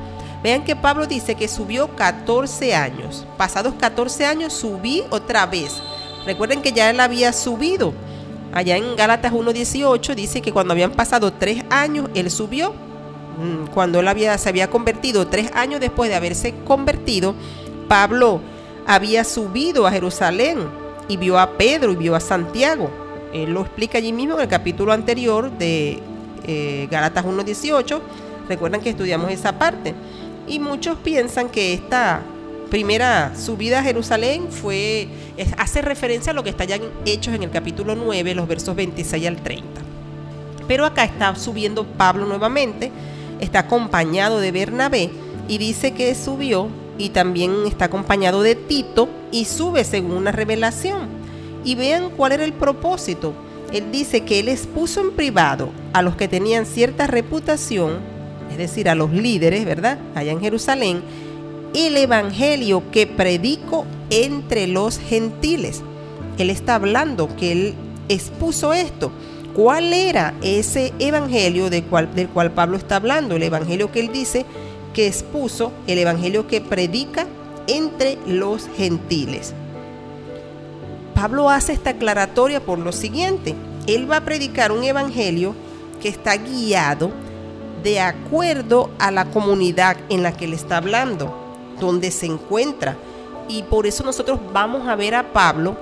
Vean 0.42 0.64
que 0.64 0.76
Pablo 0.76 1.06
dice 1.06 1.36
que 1.36 1.48
subió 1.48 1.96
14 1.96 2.76
años. 2.76 3.26
Pasados 3.38 3.76
14 3.76 4.26
años 4.26 4.54
subí 4.54 5.04
otra 5.12 5.46
vez 5.46 5.82
Recuerden 6.26 6.62
que 6.62 6.72
ya 6.72 6.90
él 6.90 7.00
había 7.00 7.34
subido. 7.34 7.94
Allá 8.54 8.78
en 8.78 8.96
Gálatas 8.96 9.34
1.18 9.34 10.16
dice 10.16 10.42
que 10.42 10.52
cuando 10.54 10.74
habían 10.74 10.92
pasado 10.92 11.34
tres 11.34 11.64
años, 11.70 12.10
él 12.14 12.30
subió. 12.32 12.74
Mm, 13.38 13.68
cuando 13.74 14.00
él 14.00 14.08
había, 14.08 14.38
se 14.38 14.50
había 14.50 14.70
convertido, 14.70 15.28
tres 15.28 15.52
años 15.54 15.80
después 15.80 16.10
de 16.10 16.16
haberse 16.16 16.54
convertido, 16.66 17.36
Pablo 17.88 18.42
había 18.86 19.24
subido 19.24 19.88
a 19.88 19.92
Jerusalén 19.92 20.60
y 21.08 21.18
vio 21.18 21.40
a 21.40 21.58
Pedro 21.58 21.92
y 21.92 21.96
vio 21.96 22.16
a 22.16 22.20
Santiago. 22.20 22.90
Él 23.34 23.52
lo 23.52 23.62
explica 23.62 23.98
allí 23.98 24.14
mismo 24.14 24.36
en 24.36 24.42
el 24.42 24.48
capítulo 24.48 24.92
anterior 24.92 25.52
de 25.52 26.00
eh, 26.46 26.88
Gálatas 26.92 27.26
1.18. 27.26 28.00
Recuerdan 28.48 28.82
que 28.82 28.90
estudiamos 28.90 29.32
esa 29.32 29.58
parte. 29.58 29.96
Y 30.48 30.60
muchos 30.60 30.98
piensan 30.98 31.50
que 31.50 31.74
esta 31.74 32.22
primera 32.70 33.36
subida 33.36 33.80
a 33.80 33.84
Jerusalén 33.84 34.48
fue, 34.50 35.08
hace 35.58 35.82
referencia 35.82 36.32
a 36.32 36.34
lo 36.34 36.44
que 36.44 36.50
está 36.50 36.66
ya 36.66 36.80
hechos 37.06 37.34
en 37.34 37.44
el 37.44 37.52
capítulo 37.52 37.96
9, 37.96 38.36
los 38.36 38.48
versos 38.48 38.76
26 38.76 39.28
al 39.28 39.38
30. 39.38 39.82
Pero 40.68 40.86
acá 40.86 41.04
está 41.04 41.36
subiendo 41.36 41.86
Pablo 41.86 42.26
nuevamente, 42.26 42.92
está 43.44 43.60
acompañado 43.60 44.40
de 44.40 44.52
Bernabé 44.52 45.10
y 45.48 45.58
dice 45.58 45.92
que 45.92 46.16
subió 46.16 46.70
y 46.98 47.10
también 47.10 47.66
está 47.66 47.86
acompañado 47.86 48.42
de 48.42 48.56
Tito 48.56 49.10
y 49.32 49.46
sube 49.46 49.84
según 49.84 50.14
una 50.14 50.32
revelación. 50.32 51.08
Y 51.64 51.76
vean 51.76 52.10
cuál 52.10 52.34
era 52.34 52.44
el 52.44 52.54
propósito. 52.54 53.34
Él 53.72 53.92
dice 53.92 54.22
que 54.22 54.40
él 54.40 54.50
expuso 54.50 55.02
en 55.02 55.12
privado 55.12 55.70
a 55.94 56.02
los 56.02 56.16
que 56.16 56.28
tenían 56.28 56.66
cierta 56.66 57.08
reputación, 57.08 58.00
es 58.52 58.58
decir, 58.58 58.90
a 58.90 58.96
los 58.96 59.12
líderes, 59.12 59.66
¿verdad? 59.66 59.98
Allá 60.14 60.32
en 60.32 60.42
Jerusalén, 60.42 61.02
el 61.74 61.98
evangelio 61.98 62.84
que 62.92 63.08
predico 63.08 63.86
entre 64.10 64.68
los 64.68 65.00
gentiles. 65.00 65.82
Él 66.38 66.50
está 66.50 66.76
hablando 66.76 67.36
que 67.36 67.52
él 67.52 67.74
expuso 68.10 68.74
esto. 68.74 69.12
¿Cuál 69.56 69.94
era 69.94 70.34
ese 70.42 70.94
evangelio 70.98 71.70
del 71.70 71.84
cual, 71.84 72.52
Pablo 72.56 72.76
está 72.76 72.96
hablando? 72.96 73.36
El 73.36 73.44
evangelio 73.44 73.92
que 73.92 74.00
él 74.00 74.12
dice 74.12 74.48
que 74.94 75.06
expuso, 75.08 75.72
el 75.86 76.00
evangelio 76.00 76.48
que 76.48 76.60
predica 76.60 77.28
entre 77.68 78.18
los 78.26 78.68
gentiles. 78.76 79.54
Pablo 81.14 81.52
hace 81.52 81.74
esta 81.74 81.92
aclaratoria 81.92 82.62
por 82.62 82.80
lo 82.80 82.92
siguiente. 82.92 83.54
Él 83.86 84.10
va 84.10 84.18
a 84.18 84.26
predicar 84.26 84.72
un 84.72 84.84
evangelio 84.84 85.54
que 86.02 86.10
está 86.10 86.36
guiado 86.36 87.12
de 87.84 88.00
acuerdo 88.00 88.90
a 88.98 89.12
la 89.12 89.26
comunidad 89.26 89.98
en 90.10 90.24
la 90.24 90.36
que 90.36 90.46
él 90.46 90.54
está 90.54 90.78
hablando, 90.78 91.32
donde 91.80 92.10
se 92.10 92.26
encuentra. 92.26 92.98
Y 93.48 93.62
por 93.64 93.86
eso 93.86 94.04
nosotros 94.04 94.40
vamos 94.52 94.88
a 94.88 94.96
ver 94.96 95.14
a 95.14 95.32
Pablo 95.32 95.78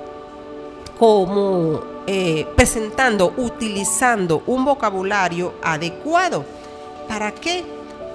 como 1.00 1.91
eh, 2.14 2.46
presentando, 2.58 3.34
utilizando 3.38 4.44
un 4.46 4.66
vocabulario 4.66 5.54
adecuado. 5.64 6.44
¿Para 7.08 7.32
qué? 7.32 7.64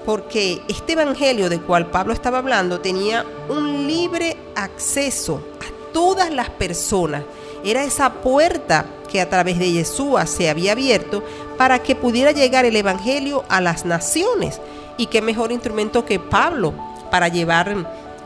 Porque 0.05 0.61
este 0.69 0.93
evangelio 0.93 1.49
del 1.49 1.63
cual 1.63 1.87
Pablo 1.87 2.13
estaba 2.13 2.37
hablando 2.37 2.79
tenía 2.81 3.25
un 3.49 3.87
libre 3.87 4.37
acceso 4.55 5.41
a 5.63 5.93
todas 5.95 6.31
las 6.31 6.51
personas. 6.51 7.23
Era 7.65 7.85
esa 7.85 8.13
puerta 8.13 8.85
que 9.11 9.23
a 9.23 9.31
través 9.31 9.59
de 9.59 9.73
Yeshua 9.73 10.27
se 10.27 10.51
había 10.51 10.73
abierto 10.73 11.25
para 11.57 11.79
que 11.79 11.95
pudiera 11.95 12.33
llegar 12.33 12.67
el 12.67 12.77
evangelio 12.77 13.45
a 13.49 13.63
las 13.63 13.87
naciones. 13.87 14.61
Y 14.99 15.07
qué 15.07 15.23
mejor 15.23 15.53
instrumento 15.53 16.05
que 16.05 16.21
Pablo 16.21 16.75
para 17.11 17.29
llevar 17.29 17.75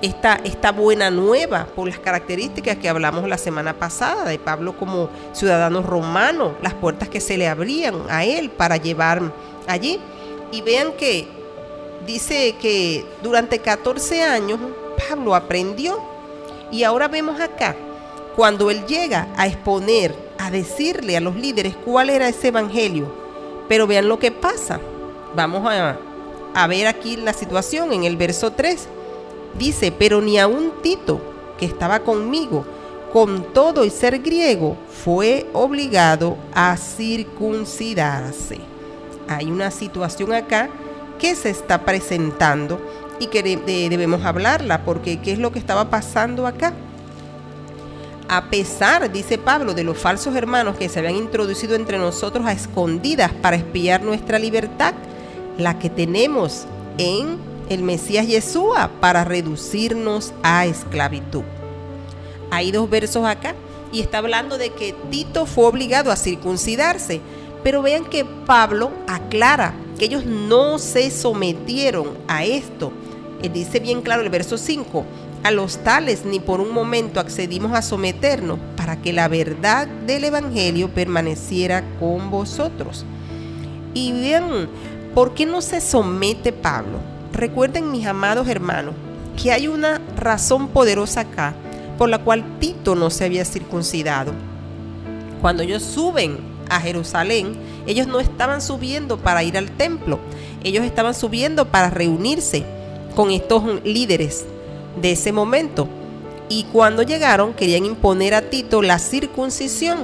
esta, 0.02 0.72
buena 0.72 1.10
nueva 1.10 1.66
por 1.74 1.88
las 1.88 1.98
características 1.98 2.76
que 2.76 2.88
hablamos 2.88 3.28
la 3.28 3.38
semana 3.38 3.74
pasada 3.74 4.24
de 4.24 4.38
Pablo 4.38 4.76
como 4.76 5.10
ciudadano 5.32 5.82
romano, 5.82 6.54
las 6.62 6.74
puertas 6.74 7.08
que 7.08 7.20
se 7.20 7.36
le 7.36 7.48
abrían 7.48 8.02
a 8.08 8.24
él 8.24 8.50
para 8.50 8.76
llevar 8.76 9.20
allí. 9.66 9.98
Y 10.52 10.62
vean 10.62 10.92
que 10.92 11.28
dice 12.06 12.56
que 12.60 13.04
durante 13.22 13.58
14 13.58 14.22
años 14.22 14.58
Pablo 15.08 15.34
aprendió 15.34 16.00
y 16.70 16.84
ahora 16.84 17.08
vemos 17.08 17.40
acá, 17.40 17.76
cuando 18.36 18.70
él 18.70 18.86
llega 18.86 19.28
a 19.36 19.46
exponer, 19.46 20.14
a 20.38 20.50
decirle 20.50 21.16
a 21.16 21.20
los 21.20 21.36
líderes 21.36 21.76
cuál 21.84 22.08
era 22.08 22.28
ese 22.28 22.48
evangelio, 22.48 23.12
pero 23.68 23.86
vean 23.86 24.08
lo 24.08 24.18
que 24.18 24.30
pasa. 24.30 24.80
Vamos 25.34 25.70
a, 25.70 25.98
a 26.54 26.66
ver 26.66 26.86
aquí 26.86 27.16
la 27.16 27.32
situación 27.32 27.92
en 27.92 28.04
el 28.04 28.16
verso 28.16 28.52
3 28.52 28.88
Dice, 29.58 29.92
pero 29.92 30.20
ni 30.20 30.38
aun 30.38 30.72
Tito, 30.82 31.20
que 31.58 31.66
estaba 31.66 32.00
conmigo, 32.00 32.64
con 33.12 33.52
todo 33.52 33.84
y 33.84 33.90
ser 33.90 34.20
griego, 34.20 34.76
fue 35.04 35.46
obligado 35.52 36.36
a 36.54 36.76
circuncidarse. 36.76 38.58
Hay 39.28 39.50
una 39.50 39.70
situación 39.70 40.32
acá 40.32 40.68
que 41.18 41.34
se 41.34 41.50
está 41.50 41.84
presentando 41.84 42.80
y 43.18 43.26
que 43.26 43.42
debemos 43.42 44.24
hablarla, 44.24 44.84
porque 44.84 45.20
¿qué 45.20 45.32
es 45.32 45.38
lo 45.38 45.52
que 45.52 45.58
estaba 45.58 45.90
pasando 45.90 46.46
acá? 46.46 46.72
A 48.28 48.44
pesar, 48.44 49.10
dice 49.10 49.38
Pablo, 49.38 49.74
de 49.74 49.82
los 49.82 49.98
falsos 49.98 50.36
hermanos 50.36 50.76
que 50.76 50.88
se 50.88 51.00
habían 51.00 51.16
introducido 51.16 51.74
entre 51.74 51.98
nosotros 51.98 52.46
a 52.46 52.52
escondidas 52.52 53.32
para 53.32 53.56
espiar 53.56 54.02
nuestra 54.02 54.38
libertad, 54.38 54.94
la 55.58 55.78
que 55.80 55.90
tenemos 55.90 56.64
en 56.96 57.49
el 57.70 57.84
Mesías 57.84 58.26
Yeshua 58.26 58.90
para 59.00 59.24
reducirnos 59.24 60.34
a 60.42 60.66
esclavitud. 60.66 61.44
Hay 62.50 62.72
dos 62.72 62.90
versos 62.90 63.24
acá 63.24 63.54
y 63.92 64.00
está 64.00 64.18
hablando 64.18 64.58
de 64.58 64.70
que 64.70 64.92
Tito 65.08 65.46
fue 65.46 65.66
obligado 65.66 66.10
a 66.10 66.16
circuncidarse, 66.16 67.20
pero 67.62 67.80
vean 67.80 68.04
que 68.04 68.24
Pablo 68.24 68.90
aclara 69.06 69.72
que 69.96 70.06
ellos 70.06 70.26
no 70.26 70.80
se 70.80 71.12
sometieron 71.12 72.18
a 72.26 72.44
esto. 72.44 72.92
Él 73.40 73.52
dice 73.52 73.78
bien 73.78 74.02
claro 74.02 74.22
el 74.22 74.30
verso 74.30 74.58
5, 74.58 75.04
a 75.44 75.52
los 75.52 75.78
tales 75.78 76.24
ni 76.24 76.40
por 76.40 76.60
un 76.60 76.72
momento 76.72 77.20
accedimos 77.20 77.72
a 77.72 77.82
someternos 77.82 78.58
para 78.76 79.00
que 79.00 79.12
la 79.12 79.28
verdad 79.28 79.86
del 79.86 80.24
Evangelio 80.24 80.92
permaneciera 80.92 81.84
con 82.00 82.32
vosotros. 82.32 83.04
Y 83.94 84.10
vean, 84.10 84.68
¿por 85.14 85.34
qué 85.34 85.46
no 85.46 85.62
se 85.62 85.80
somete 85.80 86.52
Pablo? 86.52 87.09
Recuerden 87.32 87.92
mis 87.92 88.06
amados 88.06 88.48
hermanos 88.48 88.94
que 89.40 89.52
hay 89.52 89.68
una 89.68 90.00
razón 90.16 90.68
poderosa 90.68 91.20
acá 91.20 91.54
por 91.96 92.08
la 92.08 92.18
cual 92.18 92.58
Tito 92.58 92.94
no 92.94 93.10
se 93.10 93.24
había 93.24 93.44
circuncidado. 93.44 94.32
Cuando 95.40 95.62
ellos 95.62 95.82
suben 95.82 96.38
a 96.68 96.80
Jerusalén, 96.80 97.56
ellos 97.86 98.06
no 98.06 98.20
estaban 98.20 98.60
subiendo 98.60 99.18
para 99.18 99.42
ir 99.42 99.56
al 99.58 99.70
templo, 99.70 100.18
ellos 100.64 100.84
estaban 100.84 101.14
subiendo 101.14 101.66
para 101.66 101.90
reunirse 101.90 102.64
con 103.14 103.30
estos 103.30 103.84
líderes 103.84 104.44
de 105.00 105.12
ese 105.12 105.32
momento. 105.32 105.88
Y 106.48 106.64
cuando 106.64 107.02
llegaron 107.02 107.54
querían 107.54 107.84
imponer 107.84 108.34
a 108.34 108.42
Tito 108.42 108.82
la 108.82 108.98
circuncisión. 108.98 109.98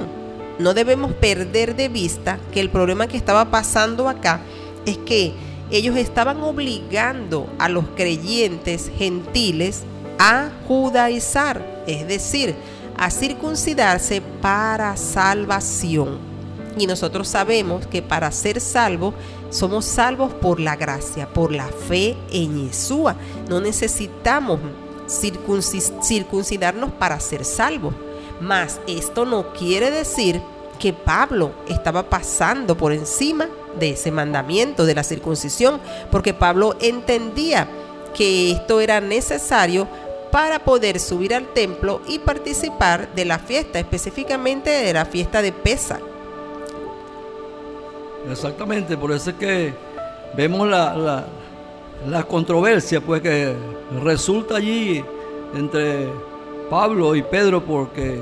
No 0.59 0.73
debemos 0.73 1.13
perder 1.13 1.75
de 1.75 1.89
vista 1.89 2.39
que 2.51 2.59
el 2.59 2.69
problema 2.69 3.07
que 3.07 3.17
estaba 3.17 3.51
pasando 3.51 4.09
acá 4.09 4.39
es 4.85 4.97
que 4.97 5.33
ellos 5.71 5.97
estaban 5.97 6.41
obligando 6.41 7.47
a 7.59 7.69
los 7.69 7.85
creyentes 7.95 8.91
gentiles 8.97 9.83
a 10.19 10.49
judaizar, 10.67 11.83
es 11.87 12.07
decir, 12.07 12.55
a 12.97 13.11
circuncidarse 13.11 14.21
para 14.41 14.97
salvación. 14.97 16.19
Y 16.77 16.87
nosotros 16.87 17.27
sabemos 17.27 17.87
que 17.87 18.01
para 18.01 18.31
ser 18.31 18.59
salvos 18.61 19.13
somos 19.49 19.85
salvos 19.85 20.33
por 20.33 20.59
la 20.59 20.75
gracia, 20.75 21.27
por 21.27 21.51
la 21.51 21.67
fe 21.67 22.15
en 22.31 22.67
Yeshua. 22.67 23.15
No 23.49 23.59
necesitamos 23.59 24.59
circuncidarnos 25.09 26.91
para 26.91 27.19
ser 27.19 27.45
salvos. 27.45 27.95
Mas 28.39 28.79
esto 28.87 29.25
no 29.25 29.53
quiere 29.53 29.89
decir 29.89 30.39
que 30.77 30.93
Pablo 30.93 31.51
estaba 31.67 32.09
pasando 32.09 32.77
por 32.77 32.91
encima 32.91 33.47
de 33.79 33.91
ese 33.91 34.11
mandamiento 34.11 34.85
de 34.85 34.95
la 34.95 35.03
circuncisión, 35.03 35.79
porque 36.11 36.33
Pablo 36.33 36.75
entendía 36.79 37.67
que 38.13 38.51
esto 38.51 38.81
era 38.81 38.99
necesario 38.99 39.87
para 40.31 40.59
poder 40.59 40.99
subir 40.99 41.33
al 41.33 41.47
templo 41.47 42.01
y 42.07 42.19
participar 42.19 43.13
de 43.15 43.25
la 43.25 43.39
fiesta, 43.39 43.79
específicamente 43.79 44.69
de 44.69 44.93
la 44.93 45.05
fiesta 45.05 45.41
de 45.41 45.51
Pesa. 45.51 45.99
Exactamente, 48.29 48.97
por 48.97 49.11
eso 49.11 49.29
es 49.29 49.35
que 49.37 49.73
vemos 50.35 50.67
la, 50.67 51.25
la, 52.07 52.23
controversia 52.23 52.99
pues 52.99 53.21
que 53.21 53.53
resulta 54.03 54.57
allí 54.57 55.03
entre 55.55 56.09
Pablo 56.69 57.15
y 57.15 57.21
Pedro 57.21 57.63
porque 57.63 58.21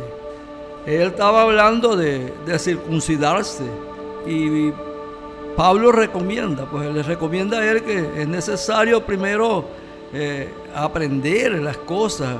él 0.85 1.07
estaba 1.07 1.41
hablando 1.41 1.95
de, 1.95 2.31
de 2.45 2.59
circuncidarse 2.59 3.63
y 4.27 4.71
Pablo 5.56 5.91
recomienda, 5.91 6.66
pues 6.66 6.93
le 6.93 7.01
recomienda 7.01 7.60
a 7.60 7.72
él 7.72 7.84
que 7.84 8.22
es 8.22 8.28
necesario 8.28 9.06
primero 9.06 9.64
eh, 10.14 10.49
aprender 10.74 11.53
las 11.53 11.78
cosas, 11.78 12.36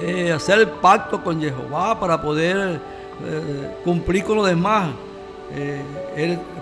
eh, 0.00 0.32
hacer 0.32 0.60
el 0.60 0.68
pacto 0.68 1.22
con 1.22 1.40
Jehová 1.40 1.98
para 2.00 2.20
poder 2.20 2.80
eh, 3.24 3.76
cumplir 3.84 4.24
con 4.24 4.36
lo 4.36 4.44
demás. 4.44 4.90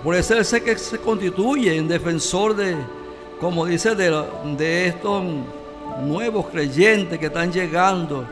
por 0.03 0.15
eso 0.15 0.35
él 0.35 0.45
se, 0.45 0.63
que 0.63 0.77
se 0.77 0.99
constituye 0.99 1.77
en 1.77 1.89
defensor 1.89 2.55
de, 2.55 2.77
como 3.41 3.65
dice, 3.65 3.95
de, 3.95 4.23
de 4.57 4.87
estos 4.89 5.23
nuevos 6.03 6.47
creyentes 6.49 7.19
que 7.19 7.27
están 7.27 7.51
llegando, 7.51 8.25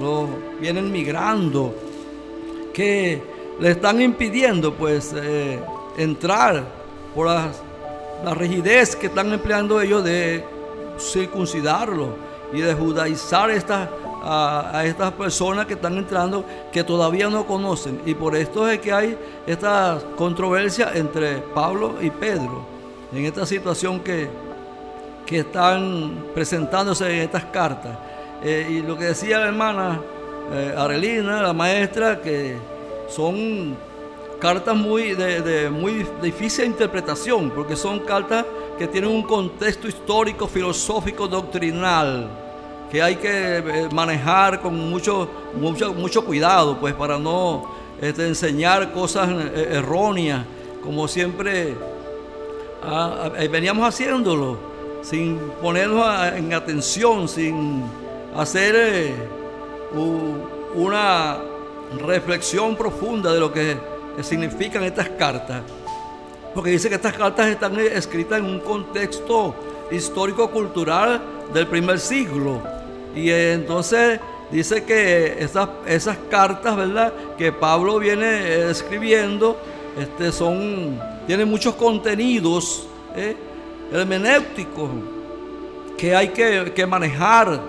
los 0.00 0.28
vienen 0.60 0.90
migrando, 0.90 1.72
que 2.72 3.22
le 3.60 3.70
están 3.70 4.00
impidiendo 4.00 4.74
pues 4.74 5.14
entrar 5.96 6.64
por 7.14 7.26
la, 7.26 7.50
rigidez 8.34 8.96
que 8.96 9.06
están 9.06 9.32
empleando 9.32 9.80
ellos 9.80 10.02
de 10.02 10.44
circuncidarlo 10.98 12.16
y 12.52 12.60
de 12.60 12.72
judaizar 12.72 13.50
a, 14.22 14.82
estas 14.84 15.12
personas 15.12 15.66
que 15.66 15.74
están 15.74 15.98
entrando 15.98 16.44
que 16.72 16.82
todavía 16.82 17.28
no 17.28 17.46
conocen. 17.46 18.00
Y 18.06 18.14
por 18.14 18.34
esto 18.34 18.68
es 18.68 18.78
que 18.78 18.92
hay 18.92 19.18
esta 19.46 20.00
controversia 20.16 20.92
entre 20.94 21.38
Pablo 21.38 21.96
y 22.00 22.10
Pedro 22.10 22.64
en 23.12 23.26
esta 23.26 23.44
situación 23.44 24.00
que, 24.00 24.28
que 25.26 25.40
están 25.40 26.24
presentándose 26.34 27.14
en 27.14 27.22
estas 27.22 27.44
cartas. 27.46 27.96
Eh, 28.42 28.66
y 28.70 28.82
lo 28.82 28.96
que 28.96 29.04
decía 29.04 29.38
la 29.38 29.46
hermana 29.46 30.00
eh, 30.52 30.74
Arelina, 30.76 31.42
la 31.42 31.52
maestra, 31.52 32.20
que 32.20 32.56
son 33.08 33.76
cartas 34.44 34.76
muy 34.76 35.14
de, 35.14 35.70
muy 35.70 36.06
difícil 36.20 36.66
interpretación, 36.66 37.48
porque 37.48 37.74
son 37.76 38.00
cartas 38.00 38.44
que 38.78 38.86
tienen 38.86 39.08
un 39.08 39.22
contexto 39.22 39.88
histórico, 39.88 40.46
filosófico, 40.46 41.26
doctrinal, 41.26 42.28
que 42.90 43.00
hay 43.00 43.16
que 43.16 43.56
eh, 43.56 43.88
manejar 43.90 44.60
con 44.60 44.90
mucho, 44.90 45.30
mucho, 45.58 45.94
mucho 45.94 46.26
cuidado, 46.26 46.78
pues 46.78 46.92
para 46.92 47.18
no 47.18 47.70
este, 47.98 48.28
enseñar 48.28 48.92
cosas 48.92 49.30
eh, 49.30 49.78
erróneas, 49.78 50.44
como 50.82 51.08
siempre 51.08 51.74
ah, 52.82 53.30
ah, 53.32 53.42
eh, 53.42 53.48
veníamos 53.48 53.88
haciéndolo, 53.88 54.58
sin 55.00 55.38
ponernos 55.62 56.04
en 56.34 56.52
atención, 56.52 57.28
sin 57.28 57.82
hacer 58.36 59.14
una 60.74 61.38
reflexión 62.06 62.76
profunda 62.76 63.32
de 63.32 63.40
lo 63.40 63.50
que 63.50 63.93
significan 64.22 64.84
estas 64.84 65.08
cartas. 65.10 65.62
Porque 66.54 66.70
dice 66.70 66.88
que 66.88 66.94
estas 66.94 67.14
cartas 67.14 67.48
están 67.48 67.78
escritas 67.80 68.38
en 68.38 68.44
un 68.44 68.60
contexto 68.60 69.54
histórico-cultural 69.90 71.20
del 71.52 71.66
primer 71.66 71.98
siglo. 71.98 72.62
Y 73.14 73.30
entonces 73.30 74.20
dice 74.50 74.84
que 74.84 75.36
esas, 75.38 76.16
cartas, 76.30 76.76
¿verdad? 76.76 77.12
Que 77.36 77.52
Pablo 77.52 77.98
viene 77.98 78.70
escribiendo, 78.70 79.58
este, 79.98 80.30
son, 80.30 81.00
tienen 81.26 81.48
muchos 81.48 81.74
contenidos 81.74 82.86
¿eh? 83.16 83.36
hermenéuticos 83.92 84.90
que 85.96 86.14
hay 86.14 86.28
que, 86.28 86.72
que 86.74 86.86
manejar. 86.86 87.60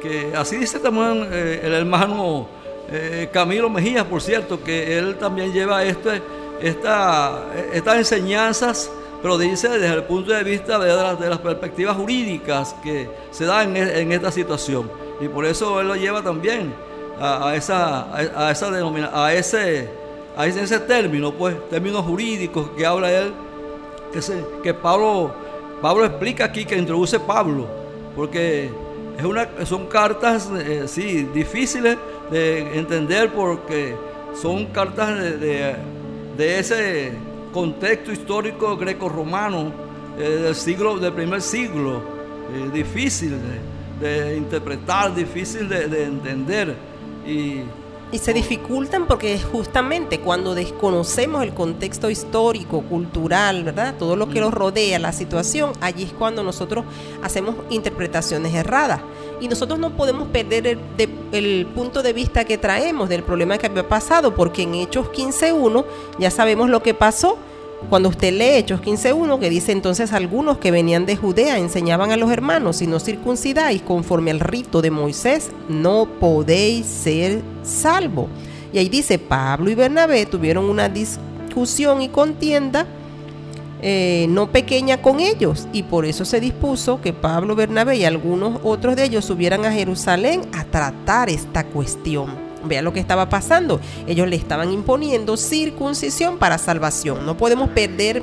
Que 0.00 0.32
así 0.36 0.56
dice 0.56 0.78
también 0.78 1.28
eh, 1.30 1.60
el 1.62 1.72
hermano 1.72 2.48
eh, 2.90 3.28
Camilo 3.32 3.68
Mejía, 3.68 4.08
por 4.08 4.22
cierto, 4.22 4.62
que 4.62 4.98
él 4.98 5.16
también 5.16 5.52
lleva 5.52 5.82
este, 5.82 6.22
esta, 6.60 7.46
estas 7.72 7.96
enseñanzas, 7.96 8.90
pero 9.22 9.38
dice 9.38 9.68
desde 9.68 9.94
el 9.94 10.04
punto 10.04 10.32
de 10.32 10.44
vista 10.44 10.78
de, 10.78 11.28
las, 11.28 11.38
perspectivas 11.38 11.96
jurídicas 11.96 12.76
que 12.82 13.08
se 13.30 13.44
dan 13.44 13.76
en, 13.76 14.12
esta 14.12 14.30
situación. 14.30 14.90
Y 15.20 15.28
por 15.28 15.44
eso 15.46 15.80
él 15.80 15.88
lo 15.88 15.96
lleva 15.96 16.22
también 16.22 16.72
a, 17.20 17.54
esa, 17.56 18.02
a, 18.02 18.48
a 18.48 18.50
esa 18.52 18.68
a 19.12 19.34
ese, 19.34 19.88
a 20.36 20.46
ese 20.46 20.78
término, 20.80 21.32
pues, 21.32 21.56
términos 21.68 22.04
jurídicos 22.04 22.70
que 22.76 22.86
habla 22.86 23.10
él, 23.10 23.32
que, 24.12 24.22
se, 24.22 24.44
que 24.62 24.74
Pablo, 24.74 25.34
Pablo 25.82 26.04
explica 26.04 26.44
aquí, 26.44 26.64
que 26.64 26.76
introduce 26.76 27.18
Pablo, 27.18 27.66
porque 28.14 28.70
es 29.18 29.24
una, 29.24 29.48
son 29.64 29.86
cartas, 29.86 30.50
eh, 30.58 30.84
sí, 30.86 31.28
difíciles 31.34 31.96
de 32.30 32.78
entender 32.78 33.32
porque 33.32 33.94
son 34.34 34.66
cartas 34.66 35.18
de, 35.18 35.76
de, 36.36 36.58
ese 36.58 37.12
contexto 37.52 38.12
histórico 38.12 38.76
greco-romano 38.76 39.72
eh, 40.18 40.22
del 40.22 40.54
siglo, 40.54 40.98
del 40.98 41.12
primer 41.12 41.40
siglo, 41.40 42.02
eh, 42.52 42.70
difícil 42.72 43.34
de, 44.00 44.08
de, 44.08 44.36
interpretar, 44.36 45.14
difícil 45.14 45.68
de, 45.68 45.88
de 45.88 46.04
entender. 46.04 46.74
Y, 47.26 47.62
y 48.12 48.18
se 48.18 48.32
dificultan 48.32 49.06
porque 49.06 49.38
justamente 49.40 50.20
cuando 50.20 50.54
desconocemos 50.54 51.42
el 51.42 51.52
contexto 51.52 52.08
histórico, 52.08 52.82
cultural, 52.82 53.64
¿verdad? 53.64 53.94
Todo 53.98 54.14
lo 54.14 54.28
que 54.28 54.40
nos 54.40 54.54
rodea, 54.54 54.98
la 54.98 55.12
situación, 55.12 55.72
allí 55.80 56.04
es 56.04 56.12
cuando 56.12 56.42
nosotros 56.42 56.84
hacemos 57.22 57.56
interpretaciones 57.68 58.54
erradas. 58.54 59.00
Y 59.40 59.48
nosotros 59.48 59.78
no 59.78 59.96
podemos 59.96 60.28
perder 60.28 60.66
el, 60.66 60.78
de, 60.96 61.08
el 61.32 61.66
punto 61.74 62.02
de 62.02 62.12
vista 62.12 62.44
que 62.44 62.58
traemos 62.58 63.08
del 63.08 63.22
problema 63.22 63.58
que 63.58 63.66
había 63.66 63.88
pasado, 63.88 64.34
porque 64.34 64.62
en 64.62 64.74
Hechos 64.74 65.08
15.1 65.08 65.84
ya 66.18 66.30
sabemos 66.30 66.70
lo 66.70 66.82
que 66.82 66.94
pasó. 66.94 67.36
Cuando 67.88 68.08
usted 68.08 68.32
lee 68.32 68.56
Hechos 68.56 68.80
15.1, 68.80 69.38
que 69.38 69.50
dice 69.50 69.70
entonces 69.70 70.12
algunos 70.12 70.58
que 70.58 70.72
venían 70.72 71.06
de 71.06 71.16
Judea 71.16 71.58
enseñaban 71.58 72.10
a 72.10 72.16
los 72.16 72.30
hermanos, 72.32 72.76
si 72.76 72.86
no 72.86 72.98
circuncidáis 72.98 73.82
conforme 73.82 74.32
al 74.32 74.40
rito 74.40 74.82
de 74.82 74.90
Moisés, 74.90 75.50
no 75.68 76.08
podéis 76.18 76.86
ser 76.86 77.42
salvo. 77.62 78.28
Y 78.72 78.78
ahí 78.78 78.88
dice, 78.88 79.18
Pablo 79.18 79.70
y 79.70 79.74
Bernabé 79.74 80.26
tuvieron 80.26 80.64
una 80.64 80.88
discusión 80.88 82.02
y 82.02 82.08
contienda 82.08 82.86
eh, 83.82 84.26
no 84.30 84.50
pequeña 84.50 85.00
con 85.00 85.20
ellos, 85.20 85.68
y 85.72 85.84
por 85.84 86.06
eso 86.06 86.24
se 86.24 86.40
dispuso 86.40 87.00
que 87.00 87.12
Pablo, 87.12 87.54
Bernabé 87.54 87.98
y 87.98 88.04
algunos 88.04 88.58
otros 88.64 88.96
de 88.96 89.04
ellos 89.04 89.24
subieran 89.24 89.64
a 89.64 89.72
Jerusalén 89.72 90.42
a 90.52 90.64
tratar 90.64 91.28
esta 91.28 91.62
cuestión. 91.62 92.45
Vea 92.68 92.82
lo 92.82 92.92
que 92.92 93.00
estaba 93.00 93.28
pasando. 93.28 93.80
Ellos 94.06 94.28
le 94.28 94.36
estaban 94.36 94.72
imponiendo 94.72 95.36
circuncisión 95.36 96.38
para 96.38 96.58
salvación. 96.58 97.24
No 97.26 97.36
podemos 97.36 97.70
perder 97.70 98.22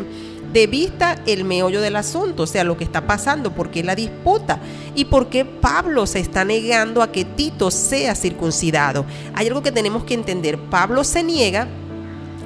de 0.53 0.67
vista 0.67 1.19
el 1.25 1.43
meollo 1.43 1.81
del 1.81 1.95
asunto, 1.95 2.43
o 2.43 2.47
sea, 2.47 2.63
lo 2.63 2.77
que 2.77 2.83
está 2.83 3.07
pasando, 3.07 3.53
por 3.53 3.71
qué 3.71 3.83
la 3.83 3.95
disputa 3.95 4.59
y 4.93 5.05
por 5.05 5.27
qué 5.27 5.45
Pablo 5.45 6.05
se 6.05 6.19
está 6.19 6.45
negando 6.45 7.01
a 7.01 7.11
que 7.11 7.25
Tito 7.25 7.71
sea 7.71 8.13
circuncidado. 8.13 9.03
Hay 9.33 9.47
algo 9.47 9.63
que 9.63 9.71
tenemos 9.71 10.03
que 10.03 10.13
entender. 10.13 10.59
Pablo 10.59 11.03
se 11.03 11.23
niega 11.23 11.67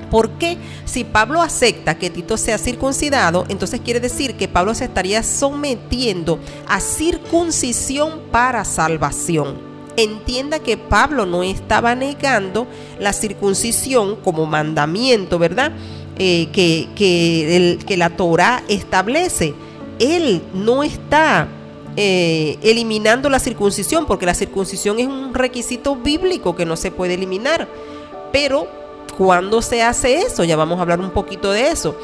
porque 0.10 0.58
si 0.86 1.04
Pablo 1.04 1.42
acepta 1.42 1.98
que 1.98 2.10
Tito 2.10 2.38
sea 2.38 2.58
circuncidado, 2.58 3.44
entonces 3.50 3.82
quiere 3.82 4.00
decir 4.00 4.36
que 4.38 4.48
Pablo 4.48 4.74
se 4.74 4.86
estaría 4.86 5.22
sometiendo 5.22 6.40
a 6.66 6.80
circuncisión 6.80 8.22
para 8.32 8.64
salvación 8.64 9.67
entienda 9.98 10.60
que 10.60 10.78
Pablo 10.78 11.26
no 11.26 11.44
estaba 11.44 11.96
negando 11.96 12.68
la 13.00 13.12
circuncisión 13.14 14.16
como 14.18 14.46
mandamiento, 14.46 15.40
¿verdad? 15.40 15.72
Eh, 16.18 16.48
que, 16.54 16.88
que, 16.96 17.98
la 17.98 18.12
Torah 18.12 18.64
establece. 18.68 19.54
Él 20.00 20.44
no 20.54 20.84
está 20.84 21.48
eh, 21.96 22.58
eliminando 22.62 23.30
la 23.30 23.40
circuncisión, 23.40 24.06
porque 24.06 24.28
la 24.28 24.36
circuncisión 24.36 25.00
es 25.00 25.08
un 25.08 25.34
requisito 25.34 25.96
bíblico 25.96 26.56
que 26.56 26.66
no 26.66 26.78
se 26.78 26.92
puede 26.92 27.16
eliminar. 27.16 27.68
Pero 28.32 28.68
cuando 29.18 29.64
se 29.64 29.82
hace 29.82 30.20
eso, 30.20 30.44
ya 30.44 30.56
vamos 30.56 30.78
a 30.78 30.84
hablar 30.84 31.00
un 31.00 31.10
poquito 31.10 31.52
de 31.52 31.70
eso. 31.70 31.96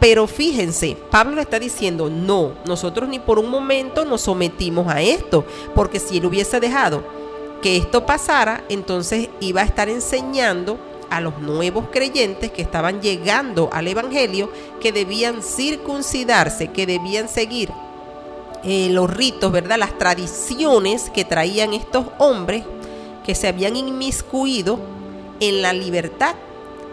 Pero 0.00 0.26
fíjense, 0.26 0.96
Pablo 1.10 1.40
está 1.40 1.60
diciendo, 1.60 2.10
no, 2.10 2.52
nosotros 2.64 3.08
ni 3.08 3.20
por 3.20 3.38
un 3.38 3.50
momento 3.50 4.04
nos 4.04 4.22
sometimos 4.22 4.88
a 4.88 5.02
esto, 5.02 5.44
porque 5.74 6.00
si 6.00 6.18
él 6.18 6.26
hubiese 6.26 6.60
dejado 6.60 7.17
que 7.62 7.76
esto 7.76 8.06
pasara, 8.06 8.64
entonces 8.68 9.28
iba 9.40 9.62
a 9.62 9.64
estar 9.64 9.88
enseñando 9.88 10.78
a 11.10 11.20
los 11.20 11.38
nuevos 11.38 11.86
creyentes 11.90 12.52
que 12.52 12.62
estaban 12.62 13.00
llegando 13.00 13.70
al 13.72 13.88
Evangelio 13.88 14.50
que 14.80 14.92
debían 14.92 15.42
circuncidarse, 15.42 16.68
que 16.68 16.86
debían 16.86 17.28
seguir 17.28 17.70
eh, 18.64 18.88
los 18.90 19.08
ritos, 19.08 19.50
¿verdad? 19.52 19.78
Las 19.78 19.96
tradiciones 19.98 21.10
que 21.10 21.24
traían 21.24 21.72
estos 21.72 22.06
hombres 22.18 22.64
que 23.24 23.34
se 23.34 23.48
habían 23.48 23.76
inmiscuido 23.76 24.78
en 25.40 25.62
la 25.62 25.72
libertad. 25.72 26.34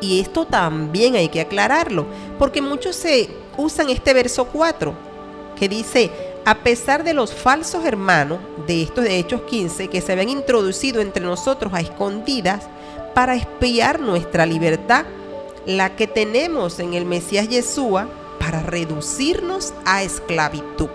Y 0.02 0.20
esto 0.20 0.46
también 0.46 1.16
hay 1.16 1.30
que 1.30 1.42
aclararlo, 1.42 2.06
porque 2.38 2.62
muchos 2.62 2.96
se 2.96 3.30
usan 3.58 3.90
este 3.90 4.14
verso 4.14 4.46
4 4.46 4.94
que 5.56 5.70
dice, 5.70 6.12
a 6.46 6.60
pesar 6.60 7.04
de 7.04 7.16
los 7.16 7.34
falsos 7.34 7.86
hermanos 7.86 8.40
de 8.68 8.84
estos 8.84 9.04
de 9.04 9.18
Hechos 9.18 9.42
15 9.42 9.88
que 9.88 10.00
se 10.00 10.12
habían 10.12 10.30
introducido 10.30 11.02
entre 11.02 11.26
nosotros 11.26 11.74
a 11.74 11.82
escondidas 11.82 12.68
para 13.16 13.36
espiar 13.36 14.00
nuestra 14.00 14.46
libertad, 14.46 15.06
la 15.66 15.96
que 15.96 16.06
tenemos 16.06 16.80
en 16.80 16.94
el 16.94 17.06
Mesías 17.06 17.50
Yeshua 17.50 18.08
para 18.40 18.62
reducirnos 18.62 19.74
a 19.86 20.04
esclavitud. 20.04 20.90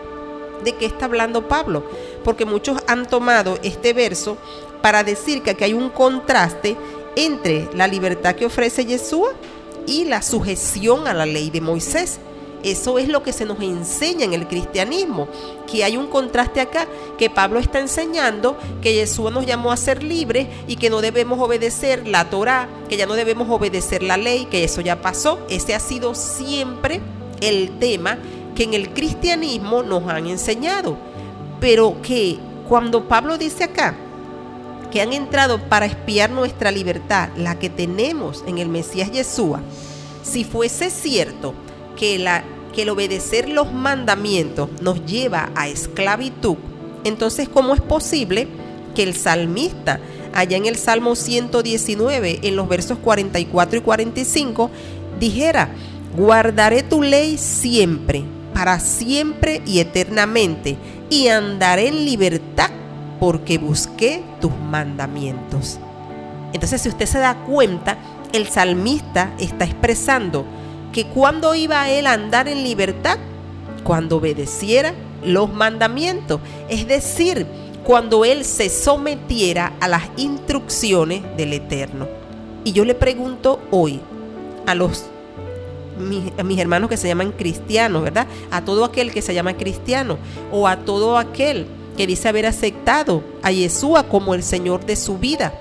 ¿De 0.62 0.76
qué 0.76 0.86
está 0.86 1.06
hablando 1.06 1.48
Pablo? 1.48 1.84
Porque 2.22 2.44
muchos 2.44 2.78
han 2.86 3.08
tomado 3.08 3.58
este 3.64 3.92
verso 3.92 4.36
para 4.82 5.02
decir 5.02 5.42
que 5.42 5.50
aquí 5.50 5.64
hay 5.64 5.72
un 5.72 5.90
contraste 5.90 6.76
entre 7.16 7.68
la 7.74 7.88
libertad 7.88 8.36
que 8.36 8.46
ofrece 8.46 8.84
Yeshua 8.84 9.30
y 9.86 10.04
la 10.04 10.22
sujeción 10.22 11.08
a 11.08 11.14
la 11.14 11.26
ley 11.26 11.50
de 11.50 11.60
Moisés. 11.60 12.20
Eso 12.62 12.98
es 12.98 13.08
lo 13.08 13.22
que 13.22 13.32
se 13.32 13.46
nos 13.46 13.60
enseña 13.60 14.24
en 14.24 14.34
el 14.34 14.46
cristianismo, 14.46 15.28
que 15.70 15.82
hay 15.82 15.96
un 15.96 16.08
contraste 16.08 16.60
acá, 16.60 16.86
que 17.16 17.30
Pablo 17.30 17.58
está 17.58 17.80
enseñando 17.80 18.56
que 18.82 18.92
Jesús 18.92 19.32
nos 19.32 19.46
llamó 19.46 19.72
a 19.72 19.76
ser 19.76 20.02
libres 20.02 20.48
y 20.66 20.76
que 20.76 20.90
no 20.90 21.00
debemos 21.00 21.40
obedecer 21.40 22.06
la 22.06 22.28
Torah, 22.28 22.68
que 22.88 22.96
ya 22.96 23.06
no 23.06 23.14
debemos 23.14 23.48
obedecer 23.48 24.02
la 24.02 24.16
ley, 24.16 24.46
que 24.50 24.64
eso 24.64 24.82
ya 24.82 25.00
pasó. 25.00 25.38
Ese 25.48 25.74
ha 25.74 25.80
sido 25.80 26.14
siempre 26.14 27.00
el 27.40 27.78
tema 27.78 28.18
que 28.54 28.64
en 28.64 28.74
el 28.74 28.90
cristianismo 28.90 29.82
nos 29.82 30.06
han 30.08 30.26
enseñado. 30.26 30.98
Pero 31.60 31.96
que 32.02 32.38
cuando 32.68 33.08
Pablo 33.08 33.38
dice 33.38 33.64
acá, 33.64 33.96
que 34.90 35.00
han 35.00 35.12
entrado 35.12 35.58
para 35.68 35.86
espiar 35.86 36.30
nuestra 36.30 36.70
libertad, 36.70 37.30
la 37.36 37.58
que 37.58 37.70
tenemos 37.70 38.44
en 38.46 38.58
el 38.58 38.68
Mesías 38.68 39.10
Yeshua, 39.10 39.60
si 40.22 40.44
fuese 40.44 40.90
cierto 40.90 41.54
que, 42.00 42.18
la, 42.18 42.42
que 42.74 42.82
el 42.82 42.88
obedecer 42.88 43.50
los 43.50 43.72
mandamientos 43.74 44.70
nos 44.80 45.04
lleva 45.04 45.50
a 45.54 45.68
esclavitud, 45.68 46.56
entonces 47.04 47.46
¿cómo 47.46 47.74
es 47.74 47.82
posible 47.82 48.48
que 48.94 49.02
el 49.02 49.14
salmista, 49.14 50.00
allá 50.32 50.56
en 50.56 50.64
el 50.64 50.76
Salmo 50.76 51.14
119, 51.14 52.40
en 52.42 52.56
los 52.56 52.68
versos 52.68 52.98
44 52.98 53.78
y 53.78 53.82
45, 53.82 54.70
dijera, 55.20 55.68
guardaré 56.16 56.82
tu 56.82 57.02
ley 57.02 57.36
siempre, 57.36 58.24
para 58.54 58.80
siempre 58.80 59.60
y 59.66 59.80
eternamente, 59.80 60.78
y 61.10 61.28
andaré 61.28 61.88
en 61.88 62.06
libertad 62.06 62.70
porque 63.20 63.58
busqué 63.58 64.22
tus 64.40 64.52
mandamientos. 64.56 65.78
Entonces, 66.54 66.80
si 66.80 66.88
usted 66.88 67.06
se 67.06 67.18
da 67.18 67.34
cuenta, 67.44 67.98
el 68.32 68.48
salmista 68.48 69.34
está 69.38 69.66
expresando 69.66 70.46
que 70.92 71.06
cuando 71.06 71.54
iba 71.54 71.82
a 71.82 71.90
él 71.90 72.06
a 72.06 72.12
andar 72.12 72.48
en 72.48 72.62
libertad, 72.62 73.18
cuando 73.84 74.16
obedeciera 74.16 74.94
los 75.24 75.52
mandamientos, 75.52 76.40
es 76.68 76.86
decir, 76.86 77.46
cuando 77.84 78.24
él 78.24 78.44
se 78.44 78.68
sometiera 78.68 79.72
a 79.80 79.88
las 79.88 80.04
instrucciones 80.16 81.22
del 81.36 81.52
Eterno. 81.52 82.08
Y 82.64 82.72
yo 82.72 82.84
le 82.84 82.94
pregunto 82.94 83.60
hoy 83.70 84.00
a 84.66 84.74
los 84.74 85.04
mis, 85.98 86.32
a 86.38 86.42
mis 86.42 86.58
hermanos 86.58 86.88
que 86.88 86.96
se 86.96 87.08
llaman 87.08 87.32
cristianos, 87.32 88.02
¿verdad? 88.02 88.26
A 88.50 88.64
todo 88.64 88.84
aquel 88.84 89.12
que 89.12 89.22
se 89.22 89.34
llama 89.34 89.54
cristiano 89.54 90.18
o 90.52 90.66
a 90.66 90.76
todo 90.76 91.18
aquel 91.18 91.66
que 91.96 92.06
dice 92.06 92.28
haber 92.28 92.46
aceptado 92.46 93.22
a 93.42 93.50
Yeshua 93.50 94.04
como 94.04 94.34
el 94.34 94.42
Señor 94.42 94.84
de 94.86 94.96
su 94.96 95.18
vida. 95.18 95.52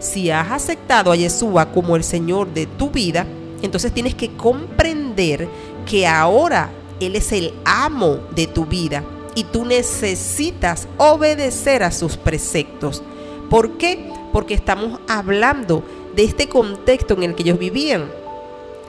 Si 0.00 0.30
has 0.30 0.50
aceptado 0.50 1.12
a 1.12 1.16
Yeshua 1.16 1.72
como 1.72 1.96
el 1.96 2.04
Señor 2.04 2.52
de 2.52 2.66
tu 2.66 2.90
vida, 2.90 3.26
entonces 3.64 3.92
tienes 3.92 4.14
que 4.14 4.30
comprender 4.36 5.48
que 5.86 6.06
ahora 6.06 6.70
Él 7.00 7.16
es 7.16 7.32
el 7.32 7.52
amo 7.64 8.18
de 8.34 8.46
tu 8.46 8.64
vida 8.66 9.02
y 9.34 9.44
tú 9.44 9.64
necesitas 9.64 10.86
obedecer 10.98 11.82
a 11.82 11.90
sus 11.90 12.16
preceptos. 12.16 13.02
¿Por 13.50 13.72
qué? 13.78 14.10
Porque 14.32 14.54
estamos 14.54 15.00
hablando 15.08 15.82
de 16.14 16.24
este 16.24 16.48
contexto 16.48 17.14
en 17.14 17.24
el 17.24 17.34
que 17.34 17.42
ellos 17.42 17.58
vivían, 17.58 18.06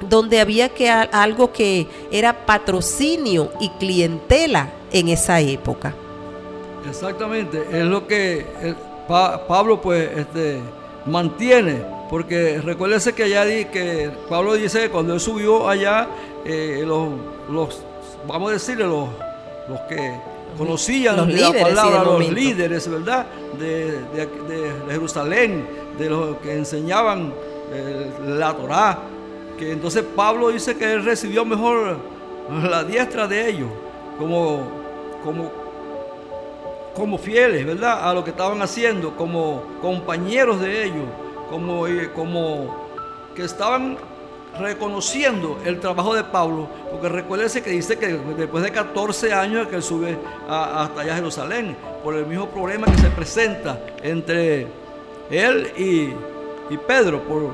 donde 0.07 0.39
había 0.39 0.69
que 0.69 0.89
algo 0.89 1.51
que 1.51 1.87
era 2.11 2.45
patrocinio 2.45 3.51
y 3.59 3.69
clientela 3.69 4.69
en 4.91 5.07
esa 5.09 5.39
época. 5.39 5.95
Exactamente, 6.87 7.65
es 7.71 7.85
lo 7.85 8.05
que 8.05 8.45
Pa- 9.07 9.47
Pablo 9.47 9.81
pues 9.81 10.09
este, 10.17 10.59
mantiene, 11.05 11.83
porque 12.09 12.61
recuérdese 12.61 13.13
que 13.13 13.23
allá 13.23 13.45
di- 13.45 13.65
que 13.65 14.11
Pablo 14.29 14.53
dice 14.53 14.81
que 14.81 14.89
cuando 14.89 15.13
él 15.13 15.19
subió 15.19 15.67
allá, 15.69 16.07
eh, 16.45 16.83
los, 16.85 17.09
los, 17.49 17.81
vamos 18.27 18.49
a 18.49 18.53
decirle, 18.53 18.85
los, 18.85 19.09
los 19.69 19.79
que 19.89 20.11
conocían 20.57 21.17
los 21.17 21.27
la 21.27 21.33
líderes, 21.33 21.61
palabra, 21.63 22.03
los 22.03 22.29
líderes, 22.29 22.87
¿verdad? 22.89 23.25
De, 23.59 23.91
de- 24.13 24.27
de 24.47 24.71
Jerusalén, 24.91 25.67
de 25.97 26.09
los 26.09 26.37
que 26.37 26.53
enseñaban 26.53 27.33
eh, 27.73 28.11
la 28.27 28.53
Torá, 28.53 28.99
que 29.57 29.71
entonces 29.71 30.03
Pablo 30.15 30.49
dice 30.49 30.77
que 30.77 30.93
él 30.93 31.03
recibió 31.03 31.43
mejor 31.45 31.97
la 32.69 32.83
diestra 32.83 33.27
de 33.27 33.49
ellos, 33.49 33.69
como, 34.19 34.61
como 35.23 35.65
como 36.93 37.17
fieles, 37.17 37.65
¿verdad? 37.65 38.07
A 38.09 38.13
lo 38.13 38.23
que 38.23 38.29
estaban 38.29 38.61
haciendo, 38.61 39.17
como 39.17 39.63
compañeros 39.81 40.61
de 40.61 40.85
ellos, 40.85 41.03
como, 41.49 41.87
eh, 41.87 42.11
como 42.13 42.87
que 43.35 43.43
estaban 43.43 43.97
reconociendo 44.59 45.59
el 45.65 45.79
trabajo 45.79 46.15
de 46.15 46.23
Pablo, 46.23 46.67
porque 46.91 47.09
recuérdese 47.09 47.61
que 47.61 47.71
dice 47.71 47.97
que 47.97 48.07
después 48.37 48.63
de 48.63 48.71
14 48.71 49.33
años 49.33 49.67
que 49.67 49.75
él 49.75 49.83
sube 49.83 50.17
hasta 50.47 51.01
allá 51.01 51.13
a 51.13 51.15
Jerusalén, 51.17 51.75
por 52.03 52.15
el 52.15 52.25
mismo 52.25 52.47
problema 52.47 52.87
que 52.87 52.97
se 52.97 53.09
presenta 53.09 53.79
entre 54.01 54.67
él 55.29 55.71
y, 55.77 56.73
y 56.73 56.77
Pedro, 56.87 57.21
por, 57.23 57.53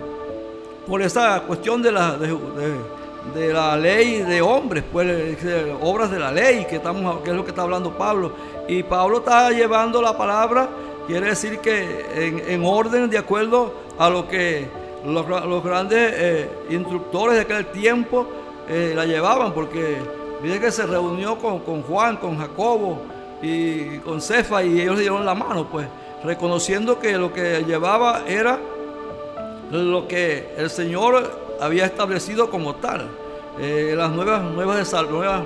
por 0.87 1.01
esa 1.01 1.41
cuestión 1.41 1.81
de 1.81 1.91
la, 1.91 2.17
de, 2.17 3.53
la 3.53 3.77
ley 3.77 4.21
de 4.21 4.41
hombres, 4.41 4.83
pues 4.91 5.37
obras 5.81 6.11
de 6.11 6.19
la 6.19 6.31
ley, 6.31 6.65
que, 6.69 6.77
estamos, 6.77 7.21
que 7.21 7.29
es 7.29 7.35
lo 7.35 7.43
que 7.43 7.51
está 7.51 7.63
hablando 7.63 7.97
Pablo. 7.97 8.33
Y 8.67 8.83
Pablo 8.83 9.19
está 9.19 9.51
llevando 9.51 10.01
la 10.01 10.17
palabra, 10.17 10.69
quiere 11.11 11.27
decir 11.27 11.59
que 11.59 12.05
en, 12.15 12.41
en 12.49 12.65
orden, 12.65 13.09
de 13.09 13.17
acuerdo 13.17 13.73
a 13.97 14.09
lo 14.09 14.27
que 14.27 14.67
los, 15.05 15.27
los 15.27 15.63
grandes 15.63 16.13
eh, 16.15 16.49
instructores 16.69 17.35
de 17.35 17.41
aquel 17.41 17.65
tiempo 17.67 18.27
eh, 18.69 18.93
la 18.95 19.05
llevaban, 19.05 19.53
porque 19.53 19.97
dice 20.41 20.59
que 20.59 20.71
se 20.71 20.85
reunió 20.85 21.37
con, 21.37 21.59
con 21.59 21.83
Juan, 21.83 22.17
con 22.17 22.37
Jacobo 22.37 23.01
y 23.41 23.97
con 23.99 24.21
Cefa 24.21 24.63
y 24.63 24.81
ellos 24.81 24.95
le 24.95 25.01
dieron 25.01 25.25
la 25.25 25.33
mano, 25.35 25.67
pues 25.69 25.87
reconociendo 26.23 26.99
que 26.99 27.17
lo 27.17 27.33
que 27.33 27.63
llevaba 27.65 28.21
era 28.27 28.59
lo 29.71 30.07
que 30.07 30.53
el 30.57 30.69
Señor 30.69 31.31
había 31.59 31.85
establecido 31.85 32.49
como 32.49 32.75
tal, 32.75 33.07
eh, 33.59 33.93
las 33.97 34.11
nuevas, 34.11 34.41
nuevas, 34.43 34.77
de 34.77 34.85
sal- 34.85 35.09
nuevas, 35.09 35.41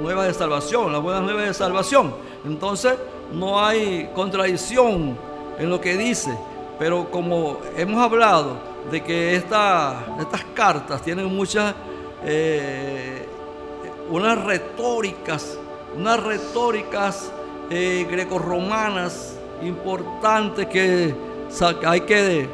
nuevas 0.00 0.26
de 0.26 0.34
salvación, 0.34 0.92
las 0.92 1.02
buenas 1.02 1.22
nuevas 1.22 1.46
de 1.46 1.54
salvación. 1.54 2.14
Entonces 2.44 2.94
no 3.32 3.64
hay 3.64 4.10
contradicción 4.14 5.16
en 5.58 5.70
lo 5.70 5.80
que 5.80 5.96
dice, 5.96 6.36
pero 6.78 7.10
como 7.10 7.58
hemos 7.76 8.00
hablado 8.02 8.56
de 8.90 9.02
que 9.02 9.34
esta- 9.36 10.06
estas 10.20 10.44
cartas 10.54 11.02
tienen 11.02 11.26
muchas, 11.26 11.74
eh, 12.24 13.26
unas 14.10 14.42
retóricas, 14.44 15.58
unas 15.96 16.22
retóricas 16.22 17.30
eh, 17.70 18.06
grecorromanas 18.10 19.34
importantes 19.62 20.66
que 20.66 21.14
hay 21.84 22.00
que 22.02 22.48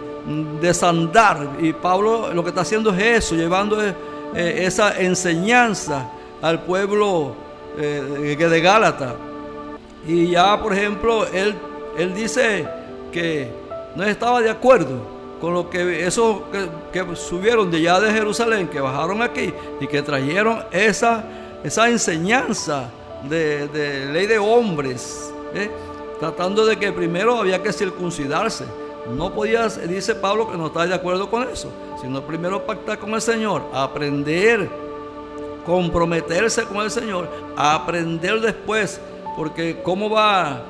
desandar. 0.60 1.50
Y 1.60 1.72
Pablo 1.72 2.32
lo 2.34 2.42
que 2.42 2.48
está 2.48 2.62
haciendo 2.62 2.90
es 2.92 3.00
eso, 3.24 3.34
llevando 3.36 3.80
eh, 3.80 3.94
esa 4.34 4.98
enseñanza 5.00 6.08
al 6.42 6.62
pueblo 6.64 7.34
eh, 7.78 8.36
de 8.38 8.48
de 8.48 8.60
Gálata. 8.60 9.14
Y 10.06 10.30
ya, 10.30 10.60
por 10.60 10.72
ejemplo, 10.72 11.26
él, 11.26 11.54
él 11.96 12.14
dice 12.14 12.66
que 13.12 13.48
no 13.96 14.04
estaba 14.04 14.42
de 14.42 14.50
acuerdo 14.50 15.14
con 15.40 15.54
lo 15.54 15.68
que 15.68 16.06
esos 16.06 16.42
que, 16.92 17.04
subieron 17.16 17.70
de 17.70 17.78
allá 17.78 18.00
de 18.00 18.12
Jerusalén, 18.12 18.68
que 18.68 18.80
bajaron 18.80 19.22
aquí 19.22 19.52
y 19.80 19.86
que 19.86 20.02
trajeron 20.02 20.64
esa, 20.70 21.24
esa 21.62 21.88
enseñanza 21.88 22.88
de, 23.28 23.68
de 23.68 24.06
ley 24.06 24.26
de 24.26 24.38
hombres, 24.38 25.32
¿eh? 25.54 25.70
tratando 26.20 26.64
de 26.64 26.76
que 26.76 26.92
primero 26.92 27.38
había 27.38 27.62
que 27.62 27.72
circuncidarse. 27.72 28.64
No 29.14 29.34
podía, 29.34 29.68
dice 29.68 30.14
Pablo, 30.14 30.50
que 30.50 30.56
no 30.56 30.68
está 30.68 30.86
de 30.86 30.94
acuerdo 30.94 31.28
con 31.28 31.46
eso, 31.48 31.70
sino 32.00 32.22
primero 32.22 32.64
pactar 32.64 32.98
con 32.98 33.12
el 33.12 33.20
Señor, 33.20 33.62
aprender 33.72 34.68
comprometerse 35.64 36.64
con 36.64 36.78
el 36.78 36.90
Señor, 36.90 37.28
aprender 37.56 38.40
después, 38.40 39.00
porque 39.36 39.80
cómo 39.82 40.08
va 40.10 40.42
a, 40.52 40.62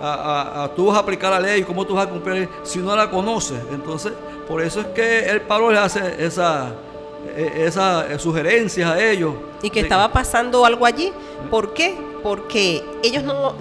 a- 0.00 0.64
a- 0.64 0.74
tú 0.74 0.86
vas 0.86 0.96
a 0.96 1.00
aplicar 1.00 1.30
la 1.30 1.40
ley, 1.40 1.62
cómo 1.62 1.84
tú 1.86 1.94
vas 1.94 2.06
a 2.06 2.10
cumplir 2.10 2.48
si 2.62 2.78
no 2.80 2.94
la 2.96 3.08
conoces. 3.10 3.58
Entonces, 3.72 4.12
por 4.48 4.60
eso 4.62 4.80
es 4.80 4.86
que 4.88 5.20
el 5.30 5.42
Pablo 5.42 5.70
le 5.70 5.78
hace 5.78 6.24
esa, 6.24 6.72
eh, 7.36 7.64
esas 7.66 8.10
eh, 8.10 8.18
sugerencias 8.18 8.90
a 8.90 9.02
ellos. 9.02 9.34
Y 9.62 9.70
que 9.70 9.80
estaba 9.80 10.10
pasando 10.12 10.64
algo 10.66 10.84
allí. 10.86 11.12
¿Por 11.50 11.72
qué? 11.74 11.96
Porque 12.22 12.82
ellos 13.02 13.22
no, 13.24 13.54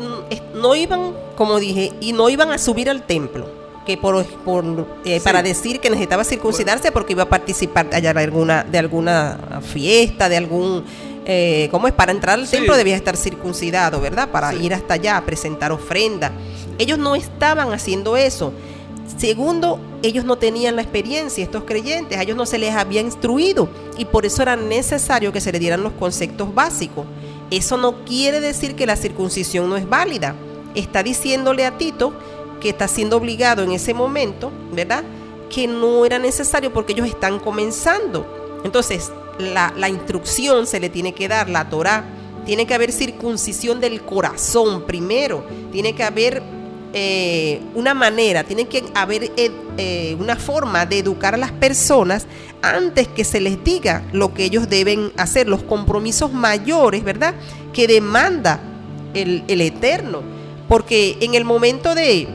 no 0.56 0.76
iban, 0.76 1.14
como 1.36 1.60
dije, 1.60 1.94
y 2.00 2.14
no 2.14 2.30
iban 2.30 2.52
a 2.52 2.58
subir 2.58 2.90
al 2.90 3.04
templo. 3.04 3.46
Que 3.86 3.98
por, 3.98 4.24
por, 4.46 4.64
eh, 5.06 5.20
Sí. 5.20 5.24
para 5.24 5.42
decir 5.42 5.80
que 5.80 5.90
necesitaba 5.90 6.24
circuncidarse 6.24 6.92
porque 6.92 7.14
iba 7.14 7.24
a 7.24 7.30
participar 7.30 7.88
allá 7.92 8.14
de 8.14 8.20
alguna, 8.22 8.64
de 8.64 8.78
alguna 8.78 9.60
fiesta, 9.64 10.30
de 10.30 10.38
algún. 10.38 10.84
Eh, 11.26 11.68
¿Cómo 11.72 11.88
es? 11.88 11.94
Para 11.94 12.12
entrar 12.12 12.40
al 12.40 12.48
Sí. 12.48 12.58
templo 12.58 12.76
debía 12.76 12.96
estar 12.96 13.16
circuncidado, 13.16 14.02
¿verdad? 14.02 14.30
Para 14.30 14.52
Sí. 14.52 14.66
ir 14.66 14.74
hasta 14.74 14.96
allá 14.96 15.18
a 15.18 15.26
presentar 15.26 15.72
ofrenda. 15.72 16.32
Ellos 16.80 16.98
no 16.98 17.16
estaban 17.16 17.72
haciendo 17.74 18.18
eso. 18.18 18.52
Segundo, 19.18 19.80
ellos 20.04 20.26
no 20.26 20.38
tenían 20.38 20.76
la 20.76 20.82
experiencia, 20.82 21.44
estos 21.44 21.64
creyentes, 21.66 22.18
a 22.18 22.24
ellos 22.24 22.38
no 22.38 22.46
se 22.46 22.58
les 22.58 22.74
había 22.74 23.02
instruido 23.02 23.70
y 23.98 24.06
por 24.06 24.26
eso 24.26 24.42
era 24.42 24.56
necesario 24.56 25.32
que 25.32 25.42
se 25.42 25.52
les 25.52 25.62
dieran 25.62 25.84
los 25.84 25.94
conceptos 25.94 26.54
básicos. 26.56 27.06
Eso 27.52 27.78
no 27.78 28.04
quiere 28.06 28.40
decir 28.40 28.76
que 28.76 28.86
la 28.86 28.96
circuncisión 28.96 29.70
no 29.70 29.76
es 29.78 29.88
válida. 29.88 30.36
Está 30.74 31.04
diciéndole 31.04 31.66
a 31.66 31.78
Tito 31.78 32.14
que 32.62 32.70
está 32.70 32.88
siendo 32.88 33.18
obligado 33.18 33.64
en 33.64 33.72
ese 33.74 33.94
momento, 33.94 34.52
¿verdad? 34.72 35.04
Que 35.50 35.68
no 35.68 36.06
era 36.06 36.18
necesario 36.18 36.72
porque 36.72 36.94
ellos 36.94 37.08
están 37.08 37.40
comenzando. 37.40 38.26
Entonces, 38.64 39.12
la, 39.42 39.90
instrucción 39.90 40.68
se 40.68 40.80
le 40.80 40.90
tiene 40.90 41.14
que 41.14 41.28
dar, 41.28 41.50
la 41.50 41.70
Torah. 41.70 42.04
Tiene 42.46 42.66
que 42.66 42.74
haber 42.74 42.92
circuncisión 42.92 43.80
del 43.80 44.02
corazón 44.02 44.86
primero. 44.86 45.46
Tiene 45.72 45.94
que 45.94 46.04
haber 46.04 46.42
eh, 46.94 47.62
una 47.76 47.94
manera, 47.94 48.44
tiene 48.44 48.68
que 48.68 48.84
haber 48.94 49.32
eh, 49.38 49.52
eh, 49.78 50.18
una 50.20 50.36
forma 50.36 50.86
de 50.86 51.00
educar 51.00 51.36
a 51.36 51.38
las 51.38 51.52
personas 51.52 52.28
antes 52.62 53.08
que 53.08 53.24
se 53.24 53.40
les 53.40 53.64
diga 53.64 54.04
lo 54.12 54.34
que 54.34 54.44
ellos 54.44 54.68
deben 54.68 55.12
hacer, 55.18 55.48
los 55.48 55.64
compromisos 55.64 56.34
mayores, 56.34 57.04
¿verdad? 57.04 57.34
Que 57.72 57.88
demanda 57.88 58.60
el, 59.14 59.44
el 59.48 59.62
Eterno. 59.62 60.22
Porque 60.68 61.18
en 61.22 61.36
el 61.36 61.46
momento 61.46 61.96
de, 61.96 62.28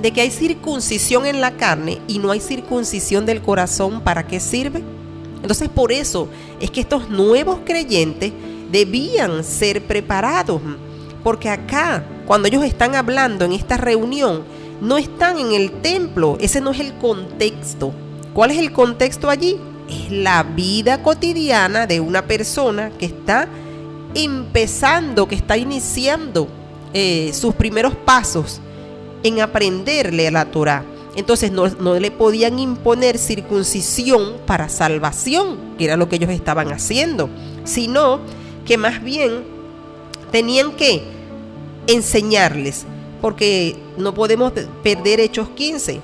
de 0.00 0.12
que 0.12 0.20
hay 0.20 0.30
circuncisión 0.30 1.26
en 1.26 1.40
la 1.40 1.52
carne 1.52 1.98
y 2.06 2.18
no 2.18 2.30
hay 2.30 2.40
circuncisión 2.40 3.26
del 3.26 3.40
corazón, 3.40 4.00
¿para 4.02 4.26
qué 4.26 4.40
sirve? 4.40 4.82
Entonces 5.42 5.68
por 5.68 5.92
eso 5.92 6.28
es 6.60 6.70
que 6.70 6.80
estos 6.80 7.08
nuevos 7.08 7.60
creyentes 7.64 8.32
debían 8.70 9.44
ser 9.44 9.86
preparados. 9.86 10.60
Porque 11.22 11.48
acá, 11.48 12.04
cuando 12.26 12.48
ellos 12.48 12.64
están 12.64 12.94
hablando 12.94 13.44
en 13.44 13.52
esta 13.52 13.76
reunión, 13.76 14.42
no 14.80 14.96
están 14.98 15.38
en 15.38 15.52
el 15.52 15.72
templo. 15.80 16.36
Ese 16.40 16.60
no 16.60 16.70
es 16.70 16.80
el 16.80 16.94
contexto. 16.94 17.92
¿Cuál 18.32 18.50
es 18.50 18.58
el 18.58 18.72
contexto 18.72 19.30
allí? 19.30 19.58
Es 19.88 20.10
la 20.10 20.42
vida 20.42 21.02
cotidiana 21.02 21.86
de 21.86 22.00
una 22.00 22.26
persona 22.26 22.90
que 22.98 23.06
está 23.06 23.48
empezando, 24.14 25.26
que 25.26 25.34
está 25.34 25.56
iniciando 25.56 26.48
eh, 26.92 27.30
sus 27.32 27.54
primeros 27.54 27.94
pasos 27.94 28.60
en 29.22 29.40
aprenderle 29.40 30.28
a 30.28 30.30
la 30.30 30.44
Torah. 30.46 30.84
Entonces 31.16 31.50
no, 31.50 31.66
no 31.68 31.98
le 31.98 32.10
podían 32.10 32.58
imponer 32.58 33.18
circuncisión 33.18 34.34
para 34.46 34.68
salvación, 34.68 35.56
que 35.78 35.86
era 35.86 35.96
lo 35.96 36.08
que 36.08 36.16
ellos 36.16 36.30
estaban 36.30 36.70
haciendo, 36.70 37.30
sino 37.64 38.20
que 38.66 38.76
más 38.76 39.02
bien 39.02 39.44
tenían 40.30 40.72
que 40.72 41.02
enseñarles, 41.86 42.84
porque 43.22 43.76
no 43.96 44.12
podemos 44.12 44.52
perder 44.82 45.20
Hechos 45.20 45.48
15, 45.50 46.00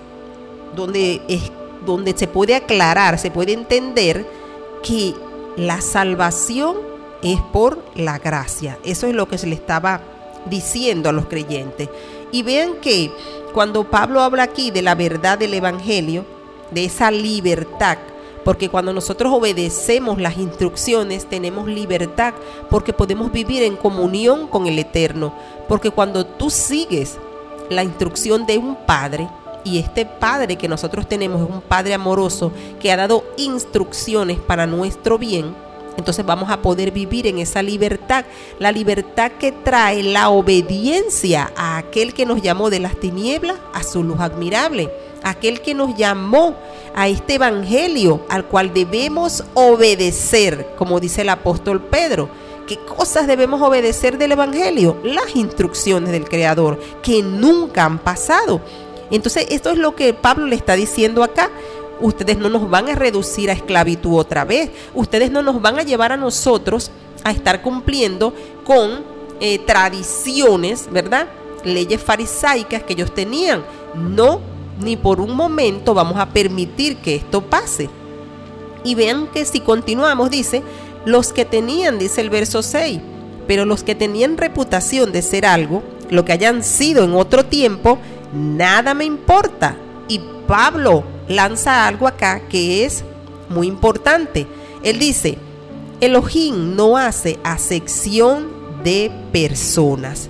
donde, 0.74 1.20
es, 1.28 1.52
donde 1.84 2.16
se 2.16 2.26
puede 2.26 2.54
aclarar, 2.54 3.18
se 3.18 3.30
puede 3.30 3.52
entender 3.52 4.26
que 4.82 5.14
la 5.56 5.80
salvación 5.80 6.76
es 7.22 7.40
por 7.52 7.84
la 7.94 8.18
gracia. 8.18 8.78
Eso 8.84 9.06
es 9.06 9.14
lo 9.14 9.28
que 9.28 9.38
se 9.38 9.46
le 9.46 9.54
estaba 9.54 10.00
diciendo 10.46 11.08
a 11.08 11.12
los 11.12 11.26
creyentes. 11.26 11.88
Y 12.32 12.42
vean 12.42 12.74
que 12.80 13.10
cuando 13.52 13.84
Pablo 13.84 14.20
habla 14.20 14.44
aquí 14.44 14.70
de 14.70 14.82
la 14.82 14.94
verdad 14.94 15.38
del 15.38 15.54
Evangelio, 15.54 16.24
de 16.70 16.84
esa 16.84 17.10
libertad, 17.10 17.98
porque 18.44 18.68
cuando 18.68 18.92
nosotros 18.92 19.32
obedecemos 19.32 20.20
las 20.20 20.36
instrucciones 20.36 21.26
tenemos 21.26 21.68
libertad, 21.68 22.34
porque 22.70 22.92
podemos 22.92 23.30
vivir 23.30 23.62
en 23.62 23.76
comunión 23.76 24.48
con 24.48 24.66
el 24.66 24.78
Eterno, 24.78 25.32
porque 25.68 25.90
cuando 25.90 26.26
tú 26.26 26.50
sigues 26.50 27.18
la 27.70 27.84
instrucción 27.84 28.46
de 28.46 28.58
un 28.58 28.74
padre, 28.74 29.28
y 29.64 29.78
este 29.78 30.04
padre 30.04 30.56
que 30.56 30.68
nosotros 30.68 31.06
tenemos 31.06 31.40
es 31.42 31.48
un 31.54 31.60
padre 31.60 31.94
amoroso 31.94 32.52
que 32.80 32.90
ha 32.90 32.96
dado 32.96 33.24
instrucciones 33.36 34.38
para 34.38 34.66
nuestro 34.66 35.18
bien, 35.18 35.54
entonces 35.96 36.24
vamos 36.24 36.50
a 36.50 36.62
poder 36.62 36.90
vivir 36.90 37.26
en 37.26 37.38
esa 37.38 37.62
libertad, 37.62 38.24
la 38.58 38.72
libertad 38.72 39.32
que 39.38 39.52
trae 39.52 40.02
la 40.02 40.30
obediencia 40.30 41.52
a 41.56 41.78
aquel 41.78 42.14
que 42.14 42.26
nos 42.26 42.42
llamó 42.42 42.70
de 42.70 42.80
las 42.80 42.96
tinieblas 42.96 43.58
a 43.72 43.82
su 43.82 44.02
luz 44.02 44.20
admirable, 44.20 44.90
aquel 45.22 45.60
que 45.60 45.74
nos 45.74 45.96
llamó 45.96 46.56
a 46.94 47.08
este 47.08 47.34
evangelio 47.34 48.24
al 48.28 48.46
cual 48.46 48.72
debemos 48.74 49.44
obedecer, 49.54 50.74
como 50.76 51.00
dice 51.00 51.22
el 51.22 51.28
apóstol 51.28 51.80
Pedro. 51.80 52.28
¿Qué 52.66 52.78
cosas 52.78 53.26
debemos 53.26 53.60
obedecer 53.60 54.18
del 54.18 54.32
evangelio? 54.32 54.96
Las 55.02 55.34
instrucciones 55.34 56.12
del 56.12 56.28
Creador 56.28 56.78
que 57.02 57.22
nunca 57.22 57.84
han 57.84 57.98
pasado. 57.98 58.60
Entonces, 59.10 59.46
esto 59.50 59.70
es 59.70 59.78
lo 59.78 59.94
que 59.94 60.14
Pablo 60.14 60.46
le 60.46 60.56
está 60.56 60.74
diciendo 60.74 61.22
acá 61.22 61.50
ustedes 62.02 62.36
no 62.36 62.48
nos 62.48 62.68
van 62.68 62.88
a 62.88 62.94
reducir 62.94 63.50
a 63.50 63.54
esclavitud 63.54 64.18
otra 64.18 64.44
vez, 64.44 64.70
ustedes 64.94 65.30
no 65.30 65.42
nos 65.42 65.62
van 65.62 65.78
a 65.78 65.82
llevar 65.82 66.12
a 66.12 66.16
nosotros 66.16 66.90
a 67.24 67.30
estar 67.30 67.62
cumpliendo 67.62 68.34
con 68.64 69.04
eh, 69.40 69.58
tradiciones, 69.60 70.88
¿verdad? 70.92 71.28
Leyes 71.64 72.02
farisaicas 72.02 72.82
que 72.82 72.92
ellos 72.92 73.14
tenían. 73.14 73.64
No, 73.94 74.40
ni 74.80 74.96
por 74.96 75.20
un 75.20 75.34
momento 75.34 75.94
vamos 75.94 76.18
a 76.18 76.28
permitir 76.30 76.96
que 76.98 77.14
esto 77.14 77.42
pase. 77.42 77.88
Y 78.84 78.94
vean 78.94 79.28
que 79.28 79.44
si 79.44 79.60
continuamos, 79.60 80.30
dice, 80.30 80.62
los 81.04 81.32
que 81.32 81.44
tenían, 81.44 81.98
dice 81.98 82.20
el 82.20 82.30
verso 82.30 82.62
6, 82.62 83.00
pero 83.46 83.64
los 83.64 83.82
que 83.82 83.94
tenían 83.94 84.36
reputación 84.36 85.12
de 85.12 85.22
ser 85.22 85.46
algo, 85.46 85.82
lo 86.10 86.24
que 86.24 86.32
hayan 86.32 86.62
sido 86.62 87.04
en 87.04 87.14
otro 87.14 87.44
tiempo, 87.44 87.98
nada 88.32 88.94
me 88.94 89.04
importa. 89.04 89.76
Pablo 90.46 91.04
lanza 91.28 91.86
algo 91.86 92.06
acá 92.06 92.42
que 92.48 92.84
es 92.84 93.04
muy 93.48 93.66
importante. 93.66 94.46
Él 94.82 94.98
dice, 94.98 95.38
Elohim 96.00 96.74
no 96.74 96.96
hace 96.96 97.38
acepción 97.44 98.48
de 98.82 99.10
personas. 99.30 100.28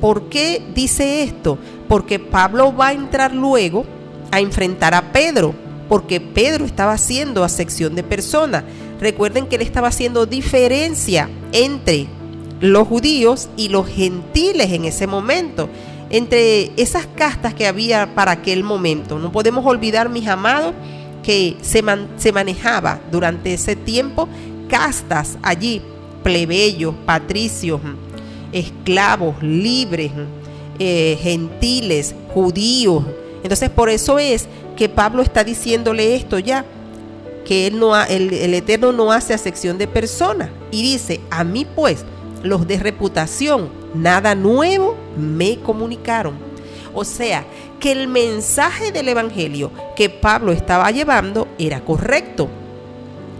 ¿Por 0.00 0.28
qué 0.28 0.62
dice 0.74 1.22
esto? 1.22 1.58
Porque 1.88 2.18
Pablo 2.18 2.74
va 2.74 2.88
a 2.88 2.92
entrar 2.92 3.34
luego 3.34 3.84
a 4.30 4.40
enfrentar 4.40 4.94
a 4.94 5.12
Pedro, 5.12 5.54
porque 5.88 6.20
Pedro 6.20 6.64
estaba 6.64 6.92
haciendo 6.92 7.44
acepción 7.44 7.94
de 7.94 8.02
personas. 8.02 8.64
Recuerden 9.00 9.46
que 9.46 9.56
él 9.56 9.62
estaba 9.62 9.88
haciendo 9.88 10.26
diferencia 10.26 11.28
entre 11.52 12.06
los 12.60 12.88
judíos 12.88 13.48
y 13.56 13.68
los 13.68 13.86
gentiles 13.86 14.72
en 14.72 14.86
ese 14.86 15.06
momento 15.06 15.68
entre 16.14 16.70
esas 16.76 17.08
castas 17.08 17.54
que 17.54 17.66
había 17.66 18.14
para 18.14 18.30
aquel 18.30 18.62
momento. 18.62 19.18
No 19.18 19.32
podemos 19.32 19.66
olvidar, 19.66 20.08
mis 20.08 20.28
amados, 20.28 20.72
que 21.24 21.56
se, 21.60 21.82
manejaba 22.32 23.00
durante 23.10 23.54
ese 23.54 23.74
tiempo 23.74 24.28
castas 24.68 25.36
allí, 25.42 25.82
plebeyos, 26.22 26.94
patricios, 27.04 27.80
esclavos, 28.52 29.42
libres, 29.42 30.12
eh, 30.78 31.18
gentiles, 31.20 32.14
judíos. 32.32 33.02
Entonces 33.42 33.68
por 33.68 33.88
eso 33.88 34.20
es 34.20 34.46
que 34.76 34.88
Pablo 34.88 35.20
está 35.20 35.42
diciéndole 35.42 36.14
esto 36.14 36.38
ya, 36.38 36.64
que 37.44 37.66
él 37.66 37.80
no 37.80 38.00
el, 38.04 38.32
el 38.32 38.54
Eterno 38.54 38.92
no 38.92 39.10
hace 39.10 39.34
acepción 39.34 39.78
de 39.78 39.88
personas. 39.88 40.50
Y 40.70 40.80
dice, 40.80 41.20
a 41.30 41.42
mí 41.42 41.66
pues, 41.74 42.04
los 42.44 42.68
de 42.68 42.78
reputación, 42.78 43.68
nada 43.94 44.34
nuevo 44.34 44.96
me 45.16 45.58
comunicaron. 45.60 46.34
O 46.92 47.04
sea, 47.04 47.44
que 47.80 47.92
el 47.92 48.08
mensaje 48.08 48.92
del 48.92 49.08
Evangelio 49.08 49.70
que 49.96 50.08
Pablo 50.08 50.52
estaba 50.52 50.90
llevando 50.90 51.48
era 51.58 51.84
correcto. 51.84 52.48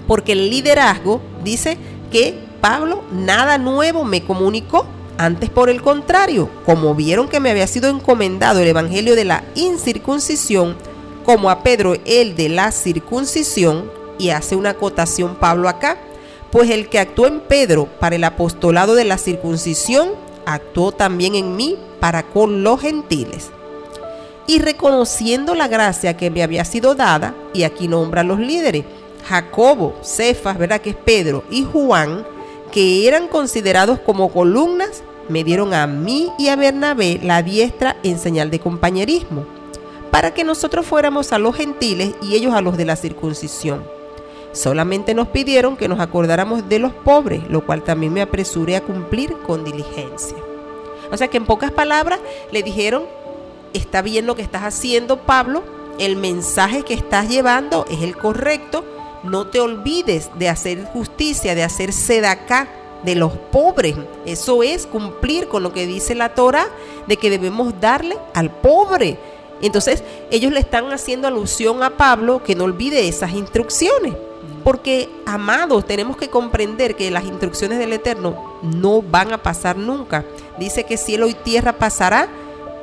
Porque 0.07 0.33
el 0.33 0.51
liderazgo 0.51 1.21
dice 1.43 1.79
que 2.11 2.39
Pablo 2.61 3.05
nada 3.13 3.59
nuevo 3.59 4.05
me 4.05 4.23
comunicó. 4.23 4.87
Antes, 5.17 5.49
por 5.49 5.71
el 5.71 5.81
contrario, 5.81 6.51
como 6.67 6.95
vieron 6.95 7.29
que 7.29 7.39
me 7.39 7.51
había 7.51 7.69
sido 7.69 7.89
encomendado 7.89 8.59
el 8.59 8.67
Evangelio 8.67 9.15
de 9.15 9.25
la 9.25 9.45
incircuncisión, 9.55 10.77
como 11.25 11.51
a 11.51 11.63
Pedro 11.63 11.95
el 12.05 12.35
de 12.35 12.49
la 12.49 12.73
circuncisión, 12.73 13.91
y 14.19 14.31
hace 14.31 14.57
una 14.57 14.71
acotación 14.71 15.37
Pablo 15.37 15.69
acá, 15.69 15.99
pues 16.51 16.71
el 16.71 16.89
que 16.89 16.99
actuó 16.99 17.27
en 17.27 17.41
Pedro 17.41 17.87
para 17.99 18.17
el 18.17 18.25
apostolado 18.25 18.95
de 18.95 19.05
la 19.05 19.19
circuncisión, 19.19 20.11
actuó 20.47 20.93
también 20.93 21.35
en 21.35 21.57
mí 21.57 21.77
para 22.01 22.25
con 22.25 22.63
los 22.63 22.81
gentiles. 22.81 23.51
Y 24.47 24.59
reconociendo 24.59 25.55
la 25.55 25.69
gracia 25.69 26.17
que 26.17 26.31
me 26.31 26.43
había 26.43 26.65
sido 26.65 26.95
dada, 26.95 27.35
y 27.53 27.63
aquí 27.63 27.89
nombra 27.89 28.21
a 28.21 28.25
los 28.25 28.39
líderes, 28.39 28.85
Jacobo, 29.27 29.95
Cefas, 30.03 30.59
¿verdad? 30.59 30.81
Que 30.81 30.91
es 30.91 30.97
Pedro, 30.97 31.45
y 31.51 31.65
Juan, 31.65 32.27
que 32.71 33.09
eran 33.09 33.29
considerados 33.29 34.01
como 34.01 34.31
columnas, 34.31 35.03
me 35.29 35.45
dieron 35.45 35.73
a 35.73 35.87
mí 35.87 36.31
y 36.39 36.49
a 36.49 36.57
Bernabé 36.57 37.21
la 37.23 37.43
diestra 37.43 37.97
en 38.03 38.19
señal 38.19 38.51
de 38.51 38.61
compañerismo, 38.61 39.47
para 40.11 40.35
que 40.35 40.45
nosotros 40.45 40.85
fuéramos 40.85 41.33
a 41.33 41.39
los 41.39 41.57
gentiles 41.57 42.15
y 42.21 42.35
ellos 42.35 42.53
a 42.53 42.61
los 42.61 42.77
de 42.77 42.85
la 42.85 42.97
circuncisión. 42.97 43.94
Solamente 44.55 45.15
nos 45.15 45.29
pidieron 45.29 45.77
que 45.77 45.89
nos 45.89 45.99
acordáramos 45.99 46.69
de 46.69 46.79
los 46.79 46.93
pobres, 46.93 47.43
lo 47.51 47.67
cual 47.67 47.83
también 47.83 48.13
me 48.13 48.23
apresuré 48.23 48.77
a 48.77 48.83
cumplir 48.83 49.37
con 49.39 49.65
diligencia. 49.65 50.39
O 51.11 51.17
sea 51.17 51.29
que 51.29 51.37
en 51.37 51.45
pocas 51.45 51.73
palabras 51.73 52.21
le 52.53 52.63
dijeron, 52.63 53.05
está 53.73 54.01
bien 54.01 54.27
lo 54.27 54.37
que 54.37 54.43
estás 54.43 54.63
haciendo, 54.63 55.19
Pablo, 55.19 55.63
el 55.99 56.17
mensaje 56.17 56.83
que 56.83 56.95
estás 56.95 57.29
llevando 57.29 57.85
es 57.91 58.03
el 58.03 58.17
correcto, 58.17 58.85
no 59.25 59.49
te 59.49 59.59
olvides 59.59 60.31
de 60.39 60.49
hacer 60.49 60.85
justicia, 60.85 61.57
de 61.57 61.65
hacer 61.65 61.93
sedacá 61.93 62.69
de 63.03 63.17
los 63.17 63.33
pobres. 63.33 63.97
Eso 64.25 64.63
es 64.63 64.87
cumplir 64.87 65.49
con 65.49 65.65
lo 65.65 65.73
que 65.73 65.87
dice 65.87 66.15
la 66.15 66.35
Torah, 66.35 66.69
de 67.09 67.17
que 67.17 67.31
debemos 67.31 67.81
darle 67.81 68.17
al 68.35 68.51
pobre. 68.51 69.19
Entonces 69.63 70.05
ellos 70.31 70.53
le 70.53 70.61
están 70.61 70.93
haciendo 70.93 71.27
alusión 71.27 71.83
a 71.83 71.97
Pablo 71.97 72.43
que 72.45 72.55
no 72.55 72.65
olvide 72.65 73.09
esas 73.09 73.33
instrucciones. 73.33 74.15
Porque, 74.65 75.11
amados, 75.27 75.85
tenemos 75.85 76.17
que 76.17 76.31
comprender 76.31 76.97
que 76.97 77.11
las 77.11 77.25
instrucciones 77.25 77.79
del 77.79 77.93
Eterno 77.93 78.59
no 78.63 79.03
van 79.03 79.33
a 79.35 79.43
pasar 79.43 79.77
nunca. 79.77 80.25
Dice 80.59 80.85
que 80.85 80.97
cielo 80.97 81.29
y 81.29 81.35
tierra 81.35 81.75
pasará, 81.75 82.29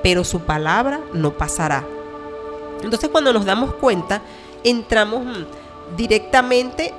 pero 0.03 0.23
su 0.23 0.41
palabra 0.41 1.01
no 1.11 1.31
pasará. 1.31 1.83
Entonces, 2.83 3.09
cuando 3.09 3.33
nos 3.33 3.45
damos 3.45 3.73
cuenta, 3.73 4.21
entramos 4.63 5.25
mm, 5.25 5.95
directamente, 5.97 6.93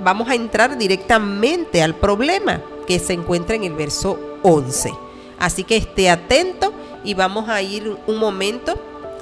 vamos 0.00 0.28
a 0.28 0.34
entrar 0.34 0.76
directamente 0.76 1.82
al 1.82 1.94
problema 1.94 2.60
que 2.86 2.98
se 2.98 3.14
encuentra 3.14 3.56
en 3.56 3.64
el 3.64 3.72
verso 3.72 4.18
11. 4.42 4.92
Así 5.38 5.64
que 5.64 5.76
esté 5.76 6.10
atento 6.10 6.72
y 7.04 7.14
vamos 7.14 7.48
a 7.48 7.62
ir 7.62 7.96
un 8.06 8.18
momento 8.18 8.78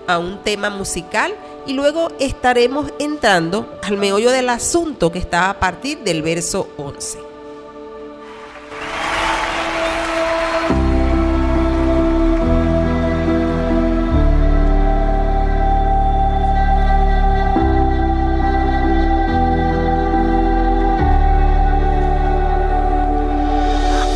a 0.07 0.19
un 0.19 0.43
tema 0.43 0.71
musical 0.71 1.35
y 1.67 1.73
luego 1.73 2.09
estaremos 2.19 2.93
entrando 2.99 3.79
al 3.83 3.97
meollo 3.97 4.31
del 4.31 4.49
asunto 4.49 5.11
que 5.11 5.19
está 5.19 5.51
a 5.51 5.59
partir 5.59 5.99
del 5.99 6.23
verso 6.23 6.69
11. 6.77 7.19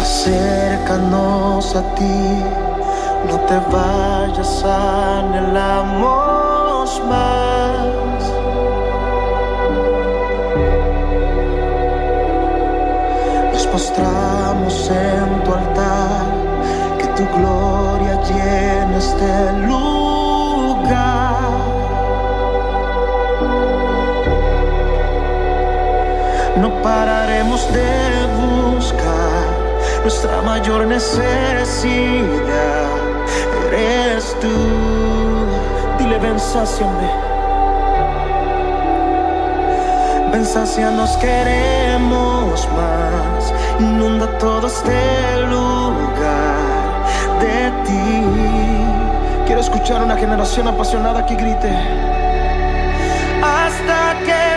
Acércanos 0.00 1.74
a 1.74 1.94
ti, 1.94 2.04
no 3.28 3.40
te 3.46 3.58
vayas 3.70 4.64
en 4.64 5.34
el 5.34 5.56
amor 5.56 6.57
más. 7.08 8.22
Nos 13.52 13.66
postramos 13.66 14.90
en 14.90 15.44
tu 15.44 15.50
altar, 15.54 16.24
que 16.98 17.06
tu 17.16 17.24
gloria 17.36 18.14
llene 18.28 18.96
este 18.96 19.52
lugar. 19.66 19.98
No 26.56 26.68
pararemos 26.82 27.60
de 27.72 27.92
buscar 28.42 29.46
nuestra 30.02 30.42
mayor 30.42 30.86
necesidad. 30.86 32.38
Eres 33.72 34.34
tú. 34.40 35.07
Dile, 36.08 36.20
ven. 36.20 36.36
Ven, 40.32 40.96
nos 40.96 41.16
queremos 41.18 42.66
más. 42.72 43.52
Inunda 43.78 44.26
todo 44.38 44.68
este 44.68 45.42
lugar 45.50 47.04
de 47.40 47.70
ti. 47.84 48.24
Quiero 49.44 49.60
escuchar 49.60 50.02
una 50.02 50.16
generación 50.16 50.68
apasionada 50.68 51.26
que 51.26 51.34
grite. 51.34 51.76
Hasta 53.42 54.14
que 54.24 54.47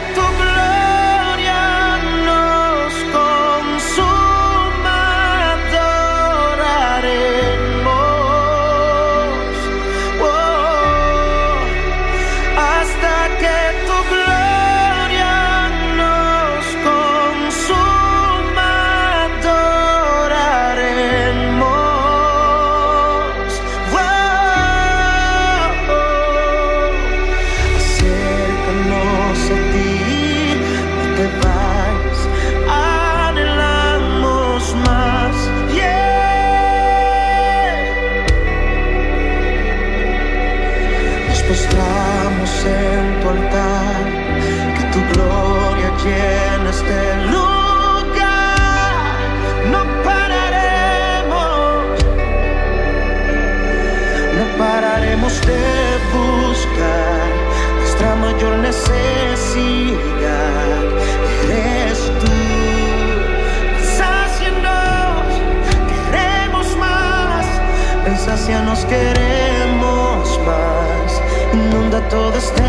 Ven, 68.51 68.65
sácianos, 68.65 68.85
queremos 68.85 70.39
más. 70.45 71.21
Inunda 71.53 72.01
todo 72.09 72.35
este 72.35 72.61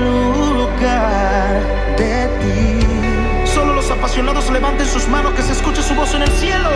lugar 0.00 1.60
de 1.96 2.28
ti. 2.40 3.46
Solo 3.52 3.74
los 3.74 3.90
apasionados 3.90 4.48
levanten 4.50 4.86
sus 4.86 5.08
manos, 5.08 5.32
que 5.32 5.42
se 5.42 5.52
escuche 5.52 5.82
su 5.82 5.94
voz 5.94 6.14
en 6.14 6.22
el 6.22 6.30
cielo. 6.30 6.70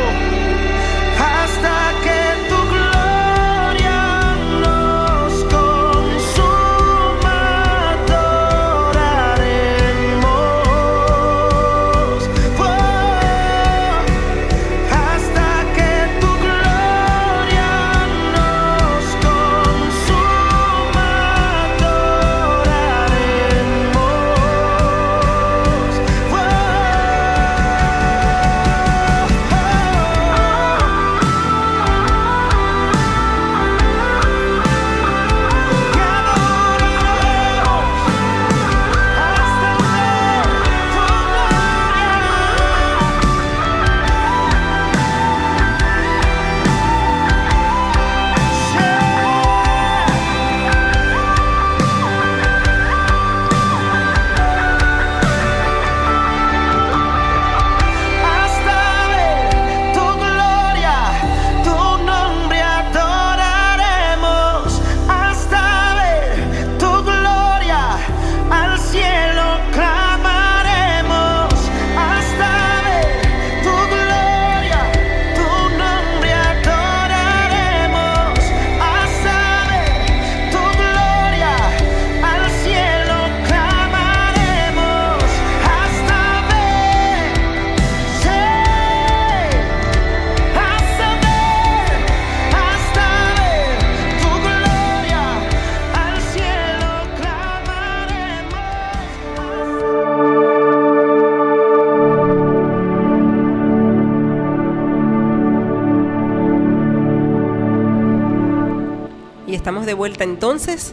Entonces 110.59 110.93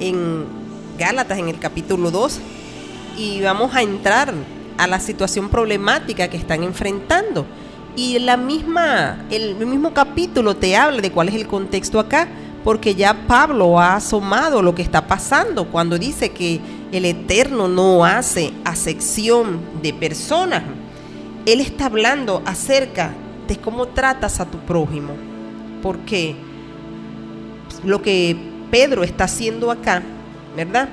en 0.00 0.44
Gálatas, 0.98 1.38
en 1.38 1.48
el 1.48 1.60
capítulo 1.60 2.10
2, 2.10 2.40
y 3.16 3.40
vamos 3.42 3.72
a 3.72 3.82
entrar 3.82 4.34
a 4.76 4.88
la 4.88 4.98
situación 4.98 5.48
problemática 5.50 6.26
que 6.26 6.36
están 6.36 6.64
enfrentando. 6.64 7.46
Y 7.94 8.18
la 8.18 8.36
misma, 8.36 9.24
el 9.30 9.54
mismo 9.54 9.94
capítulo 9.94 10.56
te 10.56 10.76
habla 10.76 11.00
de 11.00 11.12
cuál 11.12 11.28
es 11.28 11.36
el 11.36 11.46
contexto 11.46 12.00
acá, 12.00 12.26
porque 12.64 12.96
ya 12.96 13.14
Pablo 13.28 13.78
ha 13.78 13.94
asomado 13.94 14.62
lo 14.62 14.74
que 14.74 14.82
está 14.82 15.06
pasando 15.06 15.66
cuando 15.66 15.96
dice 15.96 16.32
que 16.32 16.60
el 16.90 17.04
Eterno 17.04 17.68
no 17.68 18.04
hace 18.04 18.52
acepción 18.64 19.60
de 19.80 19.92
personas. 19.92 20.64
Él 21.46 21.60
está 21.60 21.86
hablando 21.86 22.42
acerca 22.46 23.14
de 23.46 23.58
cómo 23.58 23.86
tratas 23.86 24.40
a 24.40 24.46
tu 24.46 24.58
prójimo, 24.58 25.12
porque 25.82 26.34
lo 27.84 28.02
que 28.02 28.53
Pedro 28.74 29.04
está 29.04 29.22
haciendo 29.22 29.70
acá, 29.70 30.02
¿verdad? 30.56 30.88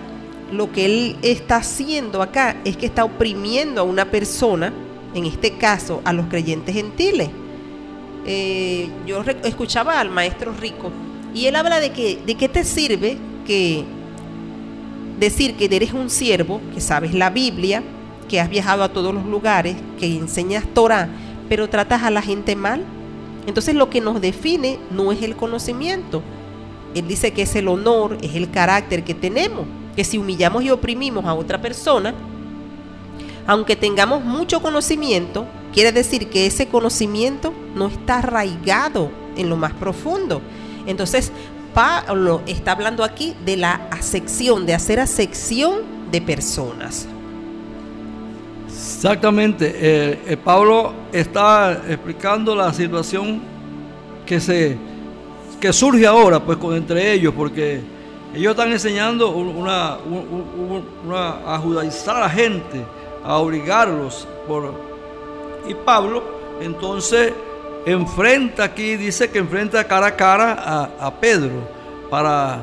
Lo 0.52 0.72
que 0.72 0.86
él 0.86 1.16
está 1.24 1.56
haciendo 1.56 2.22
acá 2.22 2.58
es 2.64 2.78
que 2.78 2.86
está 2.86 3.04
oprimiendo 3.04 3.82
a 3.82 3.84
una 3.84 4.06
persona, 4.06 4.72
en 5.16 5.26
este 5.26 5.58
caso 5.58 6.00
a 6.06 6.14
los 6.14 6.28
creyentes 6.28 6.76
gentiles. 6.76 7.32
Eh, 8.28 8.88
yo 9.08 9.24
escuchaba 9.44 10.00
al 10.00 10.12
maestro 10.12 10.54
Rico 10.54 10.92
y 11.34 11.48
él 11.48 11.56
habla 11.56 11.80
de 11.80 11.92
que 11.92 12.20
de 12.24 12.36
qué 12.36 12.48
te 12.48 12.64
sirve 12.64 13.18
que 13.48 13.84
decir 15.20 15.56
que 15.56 15.66
eres 15.66 15.92
un 15.92 16.12
siervo, 16.12 16.62
que 16.76 16.82
sabes 16.82 17.16
la 17.16 17.32
Biblia, 17.32 17.82
que 18.30 18.40
has 18.40 18.50
viajado 18.52 18.84
a 18.84 18.90
todos 18.90 19.12
los 19.12 19.26
lugares, 19.26 19.76
que 20.00 20.06
enseñas 20.06 20.66
Torah, 20.76 21.10
pero 21.50 21.68
tratas 21.68 22.04
a 22.04 22.12
la 22.12 22.22
gente 22.22 22.56
mal. 22.56 22.84
Entonces 23.48 23.74
lo 23.74 23.90
que 23.90 24.02
nos 24.02 24.22
define 24.22 24.78
no 24.92 25.12
es 25.12 25.24
el 25.24 25.36
conocimiento. 25.36 26.22
Él 26.96 27.08
dice 27.08 27.32
que 27.32 27.44
es 27.44 27.56
el 27.56 27.68
honor, 27.68 28.18
es 28.22 28.36
el 28.36 28.50
carácter 28.50 29.04
que 29.04 29.14
tenemos. 29.14 29.66
que 29.96 30.06
si 30.06 30.18
humillamos 30.18 30.64
y 30.64 30.70
oprimimos 30.70 31.26
a 31.26 31.34
otra 31.34 31.62
persona, 31.62 32.14
aunque 33.46 33.76
tengamos 33.76 34.24
mucho 34.24 34.62
conocimiento, 34.62 35.46
quiere 35.74 35.92
decir 35.92 36.30
que 36.30 36.46
ese 36.46 36.68
conocimiento 36.68 37.54
no 37.76 37.88
está 37.88 38.20
arraigado 38.20 39.12
en 39.36 39.50
lo 39.50 39.58
más 39.58 39.74
profundo. 39.74 40.42
Entonces, 40.86 41.34
Pablo 41.74 42.42
está 42.48 42.72
hablando 42.72 43.04
aquí 43.04 43.34
de 43.46 43.58
la 43.58 43.88
asección, 43.92 44.66
de 44.66 44.74
hacer 44.74 45.00
asección 45.00 45.80
de 46.12 46.22
personas. 46.22 47.08
Exactamente. 48.68 49.74
eh, 49.76 50.20
eh, 50.28 50.38
Pablo 50.38 50.94
está 51.12 51.82
explicando 51.90 52.56
la 52.56 52.74
situación 52.74 53.42
que 54.26 54.40
se 54.40 54.78
que 55.62 55.72
surge 55.72 56.06
ahora, 56.06 56.40
pues, 56.42 56.58
con 56.58 56.76
entre 56.76 57.14
ellos, 57.14 57.34
porque 57.38 57.82
ellos 58.36 58.52
están 58.52 58.72
enseñando 58.72 59.30
un- 59.30 59.56
una, 59.56 59.98
un- 60.06 60.46
un- 60.70 60.86
una- 61.08 61.54
a 61.56 61.58
judaizar 61.60 62.18
a 62.18 62.22
la 62.22 62.30
gente, 62.30 62.84
a 63.24 63.38
obligarlos 63.38 64.28
por 64.48 64.74
y 65.68 65.76
Pablo 65.76 66.24
entonces 66.60 67.32
enfrenta 67.86 68.64
aquí, 68.64 68.96
dice 68.98 69.30
que 69.30 69.38
enfrenta 69.40 69.84
cara 69.88 70.08
a 70.08 70.16
cara 70.16 70.54
a, 70.54 70.90
Pedro 71.12 71.52
para 72.10 72.60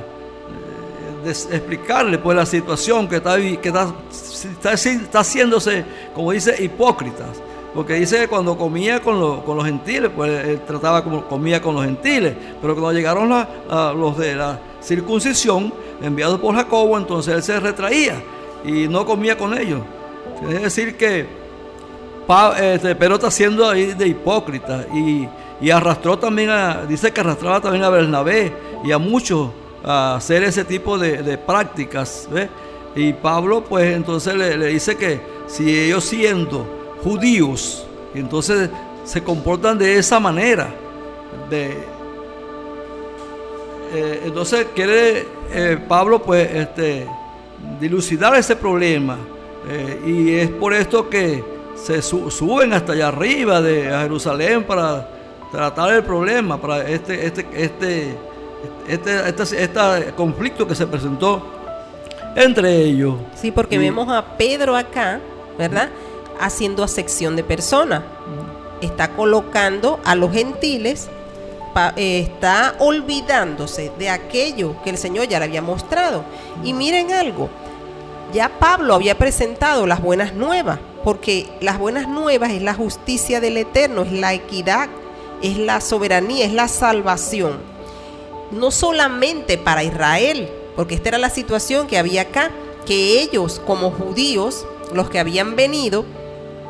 eh, 1.24 1.30
explicarle 1.30 2.18
pues 2.18 2.36
la 2.36 2.46
situación 2.46 3.08
que 3.08 3.16
está, 3.16 3.36
que 3.36 3.58
está, 3.64 3.92
está, 4.10 4.72
está 4.72 5.20
haciéndose, 5.20 5.84
como 6.14 6.32
dice, 6.32 6.56
hipócritas. 6.62 7.40
Porque 7.74 7.94
dice 7.94 8.18
que 8.20 8.28
cuando 8.28 8.56
comía 8.56 9.00
con, 9.00 9.20
los- 9.20 9.42
con 9.42 9.56
los 9.56 9.64
gentiles, 9.66 10.10
pues 10.14 10.44
él 10.46 10.60
trataba 10.66 11.04
como 11.04 11.24
comía 11.26 11.60
con 11.60 11.74
los 11.74 11.84
gentiles. 11.84 12.34
Pero 12.60 12.74
cuando 12.74 12.92
llegaron 12.92 13.28
los 13.96 14.16
de 14.18 14.34
la 14.34 14.58
circuncisión, 14.82 15.72
enviados 16.02 16.40
por 16.40 16.54
Jacobo, 16.54 16.96
entonces 16.96 17.34
él 17.34 17.42
se 17.42 17.60
retraía 17.60 18.22
y 18.64 18.88
no 18.88 19.04
comía 19.04 19.36
con 19.36 19.56
ellos. 19.56 19.80
Es 20.50 20.62
decir, 20.62 20.96
que 20.96 21.26
este, 22.60 22.94
Pedro 22.94 23.14
está 23.16 23.30
siendo 23.30 23.68
ahí 23.68 23.86
de 23.94 24.06
hipócrita 24.08 24.84
y, 24.94 25.28
y 25.60 25.70
arrastró 25.70 26.18
también 26.18 26.50
a, 26.50 26.84
dice 26.86 27.10
que 27.12 27.20
arrastraba 27.20 27.60
también 27.60 27.84
a 27.84 27.88
Bernabé 27.90 28.52
y 28.84 28.92
a 28.92 28.98
muchos 28.98 29.50
a 29.84 30.16
hacer 30.16 30.42
ese 30.44 30.64
tipo 30.64 30.98
de, 30.98 31.38
prácticas. 31.38 32.28
¿ve? 32.30 32.48
Y 32.94 33.12
Pablo 33.14 33.64
pues 33.64 33.94
entonces 33.96 34.34
le, 34.34 34.56
le 34.58 34.66
dice 34.66 34.96
que 34.96 35.20
si 35.46 35.76
ellos 35.78 36.04
siendo 36.04 36.66
judíos, 37.02 37.86
entonces 38.14 38.70
se 39.04 39.22
comportan 39.22 39.78
de 39.78 39.96
esa 39.98 40.18
manera, 40.20 40.68
de, 41.50 41.76
eh, 43.94 44.22
entonces 44.26 44.66
quiere 44.74 45.26
eh, 45.52 45.78
Pablo 45.88 46.22
pues 46.22 46.48
este, 46.54 47.06
dilucidar 47.80 48.34
ese 48.34 48.54
problema 48.56 49.16
eh, 49.68 50.00
y 50.06 50.34
es 50.34 50.50
por 50.50 50.74
esto 50.74 51.08
que 51.08 51.42
se 51.74 52.02
su- 52.02 52.30
suben 52.30 52.72
hasta 52.72 52.92
allá 52.92 53.08
arriba 53.08 53.60
de 53.62 53.84
Jerusalén 53.84 54.64
para 54.64 55.08
tratar 55.50 55.92
el 55.94 56.02
problema, 56.02 56.60
para 56.60 56.86
este, 56.88 57.26
este, 57.26 57.46
este, 57.54 58.14
este, 58.88 59.28
este, 59.28 59.62
este 59.64 60.12
conflicto 60.14 60.66
que 60.66 60.74
se 60.74 60.86
presentó 60.86 61.42
entre 62.36 62.76
ellos. 62.82 63.14
Sí, 63.34 63.50
porque 63.50 63.76
Y- 63.76 63.78
vemos 63.78 64.08
a 64.10 64.22
Pedro 64.36 64.76
acá, 64.76 65.20
¿verdad? 65.56 65.88
Haciendo 66.40 66.82
acepción 66.82 67.36
de 67.36 67.44
personas. 67.44 68.02
Está 68.80 69.10
colocando 69.14 69.98
a 70.04 70.14
los 70.14 70.32
gentiles, 70.32 71.08
eh, 71.96 72.20
está 72.20 72.76
olvidándose 72.78 73.90
de 73.98 74.08
aquello 74.08 74.76
que 74.82 74.90
el 74.90 74.98
Señor 74.98 75.26
ya 75.28 75.38
le 75.38 75.46
había 75.46 75.62
mostrado. 75.62 76.24
Y 76.62 76.72
miren 76.72 77.12
algo, 77.12 77.48
ya 78.32 78.48
Pablo 78.58 78.94
había 78.94 79.18
presentado 79.18 79.86
las 79.86 80.00
buenas 80.00 80.34
nuevas, 80.34 80.78
porque 81.02 81.48
las 81.60 81.78
buenas 81.78 82.08
nuevas 82.08 82.50
es 82.50 82.62
la 82.62 82.74
justicia 82.74 83.40
del 83.40 83.56
Eterno, 83.56 84.02
es 84.02 84.12
la 84.12 84.32
equidad, 84.32 84.88
es 85.42 85.56
la 85.58 85.80
soberanía, 85.80 86.44
es 86.44 86.52
la 86.52 86.68
salvación 86.68 87.78
no 88.50 88.70
solamente 88.70 89.58
para 89.58 89.82
Israel, 89.82 90.48
porque 90.76 90.94
esta 90.94 91.10
era 91.10 91.18
la 91.18 91.30
situación 91.30 91.86
que 91.86 91.98
había 91.98 92.22
acá, 92.22 92.50
que 92.86 93.20
ellos 93.20 93.60
como 93.66 93.90
judíos, 93.90 94.66
los 94.92 95.10
que 95.10 95.18
habían 95.18 95.56
venido, 95.56 96.04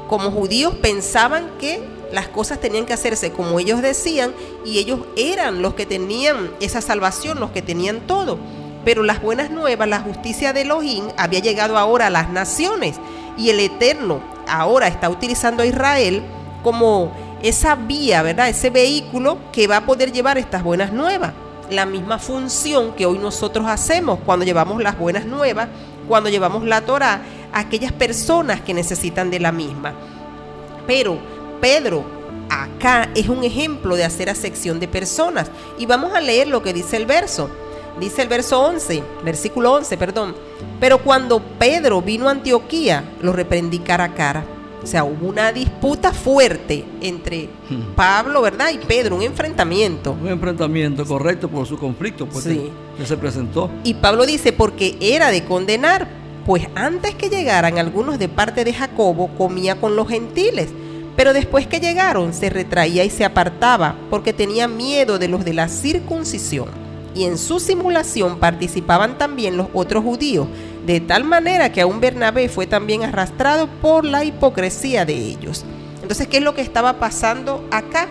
como 0.09 0.31
judíos 0.31 0.75
pensaban 0.83 1.51
que 1.61 1.81
las 2.13 2.29
cosas 2.29 2.59
tenían 2.59 2.87
que 2.87 2.95
hacerse 2.95 3.31
como 3.33 3.61
ellos 3.61 3.83
decían 3.83 4.33
y 4.65 4.79
ellos 4.79 5.01
eran 5.17 5.63
los 5.63 5.75
que 5.75 5.87
tenían 5.87 6.51
esa 6.61 6.81
salvación, 6.81 7.39
los 7.39 7.51
que 7.51 7.63
tenían 7.63 8.01
todo. 8.01 8.39
Pero 8.85 9.03
las 9.03 9.21
buenas 9.21 9.51
nuevas, 9.51 9.89
la 9.89 10.01
justicia 10.01 10.53
de 10.53 10.63
Elohim 10.63 11.05
había 11.17 11.41
llegado 11.41 11.77
ahora 11.77 12.07
a 12.07 12.11
las 12.11 12.31
naciones 12.31 12.97
y 13.37 13.51
el 13.51 13.61
Eterno 13.61 14.21
ahora 14.49 14.89
está 14.89 15.11
utilizando 15.11 15.63
a 15.63 15.67
Israel 15.67 16.23
como 16.63 17.13
esa 17.43 17.75
vía, 17.75 18.23
¿verdad? 18.23 18.49
Ese 18.49 18.71
vehículo 18.71 19.39
que 19.53 19.67
va 19.67 19.79
a 19.79 19.87
poder 19.87 20.11
llevar 20.11 20.39
estas 20.39 20.63
buenas 20.63 20.93
nuevas. 20.93 21.33
La 21.71 21.85
misma 21.85 22.19
función 22.19 22.95
que 22.95 23.05
hoy 23.05 23.19
nosotros 23.19 23.67
hacemos 23.67 24.19
cuando 24.25 24.47
llevamos 24.47 24.83
las 24.83 24.99
buenas 24.99 25.27
nuevas, 25.27 25.69
cuando 26.09 26.31
llevamos 26.31 26.65
la 26.65 26.81
Torah 26.81 27.21
a 27.53 27.61
aquellas 27.61 27.93
personas 27.93 28.61
que 28.61 28.75
necesitan 28.75 29.31
de 29.31 29.41
la 29.41 29.53
misma. 29.53 29.95
Pero 30.87 31.19
Pedro 31.61 32.05
acá 32.49 33.11
es 33.15 33.29
un 33.29 33.45
ejemplo 33.45 33.97
de 33.97 34.05
hacer 34.05 34.31
acepción 34.31 34.81
de 34.81 34.89
personas. 34.89 35.51
Y 35.79 35.87
vamos 35.87 36.15
a 36.15 36.21
leer 36.21 36.49
lo 36.49 36.63
que 36.63 36.73
dice 36.73 36.97
el 36.97 37.07
verso. 37.07 37.51
Dice 38.01 38.23
el 38.23 38.29
verso 38.29 38.61
11, 38.63 39.03
versículo 39.25 39.73
11, 39.75 39.97
perdón. 39.97 40.35
Pero 40.81 40.99
cuando 40.99 41.41
Pedro 41.59 42.01
vino 42.01 42.29
a 42.29 42.33
Antioquía, 42.33 43.05
lo 43.21 43.33
reprendí 43.33 43.81
cara 43.81 44.05
a 44.05 44.15
cara. 44.15 44.45
O 44.81 44.87
sea, 44.87 45.03
hubo 45.03 45.27
una 45.27 45.51
disputa 45.53 46.13
fuerte 46.13 46.85
entre 47.01 47.49
Pablo, 47.97 48.41
¿verdad? 48.41 48.71
Y 48.73 48.79
Pedro, 48.79 49.17
un 49.17 49.23
enfrentamiento. 49.23 50.13
Un 50.13 50.29
enfrentamiento 50.29 51.05
correcto 51.05 51.49
por 51.49 51.67
su 51.67 51.77
conflicto 51.77 52.27
pues, 52.27 52.45
Sí. 52.45 52.71
que 52.97 53.05
se 53.05 53.17
presentó. 53.17 53.69
Y 53.83 53.95
Pablo 53.95 54.25
dice, 54.25 54.53
porque 54.53 54.97
era 55.01 55.33
de 55.33 55.45
condenar, 55.45 56.07
pues 56.49 56.67
antes 56.75 57.15
que 57.15 57.29
llegaran 57.29 57.77
algunos 57.77 58.19
de 58.19 58.27
parte 58.27 58.65
de 58.65 58.73
Jacobo, 58.73 59.29
comía 59.37 59.79
con 59.79 59.97
los 59.97 60.09
gentiles. 60.09 60.71
Pero 61.15 61.35
después 61.35 61.67
que 61.67 61.79
llegaron, 61.79 62.33
se 62.33 62.49
retraía 62.49 63.05
y 63.05 63.11
se 63.11 63.27
apartaba, 63.27 63.97
porque 64.09 64.33
tenía 64.33 64.67
miedo 64.67 65.19
de 65.19 65.29
los 65.29 65.45
de 65.45 65.53
la 65.53 65.69
circuncisión. 65.69 66.69
Y 67.15 67.25
en 67.25 67.37
su 67.37 67.61
simulación 67.61 68.39
participaban 68.39 69.19
también 69.19 69.59
los 69.59 69.67
otros 69.75 70.03
judíos, 70.03 70.49
de 70.87 71.01
tal 71.01 71.25
manera 71.25 71.71
que 71.71 71.83
aún 71.83 72.01
Bernabé 72.01 72.49
fue 72.49 72.67
también 72.67 73.03
arrastrado 73.03 73.69
por 73.83 74.07
la 74.07 74.25
hipocresía 74.25 75.05
de 75.05 75.17
ellos. 75.17 75.67
Entonces, 76.01 76.29
¿qué 76.29 76.39
es 76.39 76.43
lo 76.43 76.55
que 76.55 76.63
estaba 76.63 76.95
pasando 76.95 77.69
acá? 77.71 78.09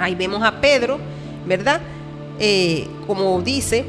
Ahí 0.00 0.16
vemos 0.16 0.42
a 0.42 0.60
Pedro, 0.60 0.98
¿verdad? 1.46 1.80
Eh, 2.40 2.88
como 3.06 3.40
dice, 3.40 3.84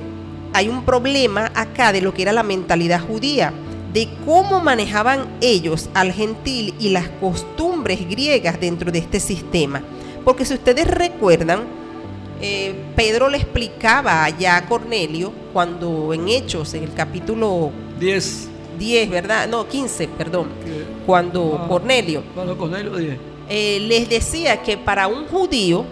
hay 0.58 0.70
un 0.70 0.84
problema 0.84 1.52
acá 1.54 1.92
de 1.94 2.02
lo 2.02 2.14
que 2.16 2.24
era 2.24 2.32
la 2.32 2.42
mentalidad 2.42 3.00
judía, 3.00 3.54
de 3.94 4.08
cómo 4.26 4.60
manejaban 4.60 5.28
ellos 5.40 5.88
al 5.94 6.12
gentil 6.12 6.74
y 6.80 6.90
las 6.90 7.08
costumbres 7.22 8.08
griegas 8.10 8.60
dentro 8.60 8.92
de 8.92 8.98
este 9.00 9.20
sistema. 9.20 9.84
Porque 10.26 10.46
si 10.46 10.56
ustedes 10.56 10.88
recuerdan, 10.88 11.60
eh, 12.42 12.74
Pedro 12.96 13.30
le 13.30 13.38
explicaba 13.38 14.24
allá 14.24 14.58
a 14.58 14.66
Cornelio, 14.66 15.32
cuando 15.54 16.12
en 16.14 16.28
Hechos, 16.28 16.74
en 16.74 16.84
el 16.86 16.94
capítulo 16.94 17.72
10. 18.00 18.50
10, 18.80 19.10
¿verdad? 19.12 19.48
No, 19.48 19.68
15, 19.68 20.08
perdón, 20.08 20.48
cuando 21.06 21.60
Ah. 21.64 21.68
Cornelio 21.68 22.24
Cuando 22.34 22.58
Cornelio 22.58 22.96
10. 22.96 23.18
eh, 23.50 23.80
les 23.88 24.10
decía 24.10 24.62
que 24.64 24.76
para 24.78 25.08
un 25.08 25.26
judío 25.28 25.86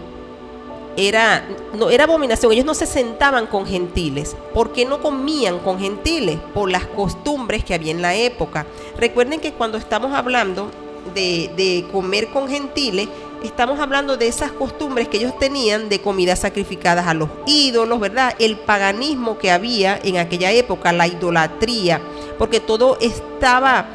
era, 0.96 1.46
no, 1.74 1.90
era 1.90 2.04
abominación. 2.04 2.52
Ellos 2.52 2.64
no 2.64 2.74
se 2.74 2.86
sentaban 2.86 3.46
con 3.46 3.66
gentiles. 3.66 4.36
¿Por 4.54 4.72
qué 4.72 4.84
no 4.84 5.00
comían 5.00 5.58
con 5.58 5.78
gentiles? 5.78 6.38
Por 6.54 6.70
las 6.70 6.86
costumbres 6.86 7.64
que 7.64 7.74
había 7.74 7.92
en 7.92 8.02
la 8.02 8.14
época. 8.14 8.66
Recuerden 8.98 9.40
que 9.40 9.52
cuando 9.52 9.78
estamos 9.78 10.12
hablando 10.12 10.70
de, 11.14 11.50
de 11.56 11.86
comer 11.92 12.28
con 12.28 12.48
gentiles, 12.48 13.08
estamos 13.42 13.78
hablando 13.78 14.16
de 14.16 14.26
esas 14.26 14.52
costumbres 14.52 15.08
que 15.08 15.18
ellos 15.18 15.38
tenían 15.38 15.88
de 15.88 16.00
comidas 16.00 16.40
sacrificadas 16.40 17.06
a 17.06 17.14
los 17.14 17.28
ídolos, 17.46 18.00
¿verdad? 18.00 18.34
El 18.38 18.56
paganismo 18.56 19.38
que 19.38 19.50
había 19.50 19.98
en 20.02 20.16
aquella 20.16 20.50
época, 20.52 20.92
la 20.92 21.06
idolatría, 21.06 22.00
porque 22.38 22.60
todo 22.60 22.98
estaba 23.00 23.86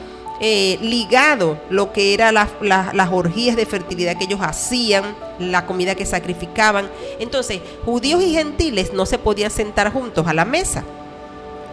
eh, 0.43 0.80
ligado 0.81 1.59
lo 1.69 1.93
que 1.93 2.15
eran 2.15 2.34
las, 2.34 3.09
orgías 3.11 3.55
de 3.55 3.68
fertilidad 3.68 4.18
que 4.18 4.23
ellos 4.23 4.39
hacían, 4.41 5.15
la 5.38 5.68
comida 5.68 5.93
que 5.93 6.07
sacrificaban. 6.07 6.89
Entonces, 7.19 7.61
judíos 7.85 8.23
y 8.23 8.34
gentiles 8.34 8.91
no 8.91 9.05
se 9.05 9.19
podían 9.19 9.51
sentar 9.51 9.93
juntos 9.93 10.26
a 10.26 10.34
la 10.34 10.43
mesa. 10.43 10.84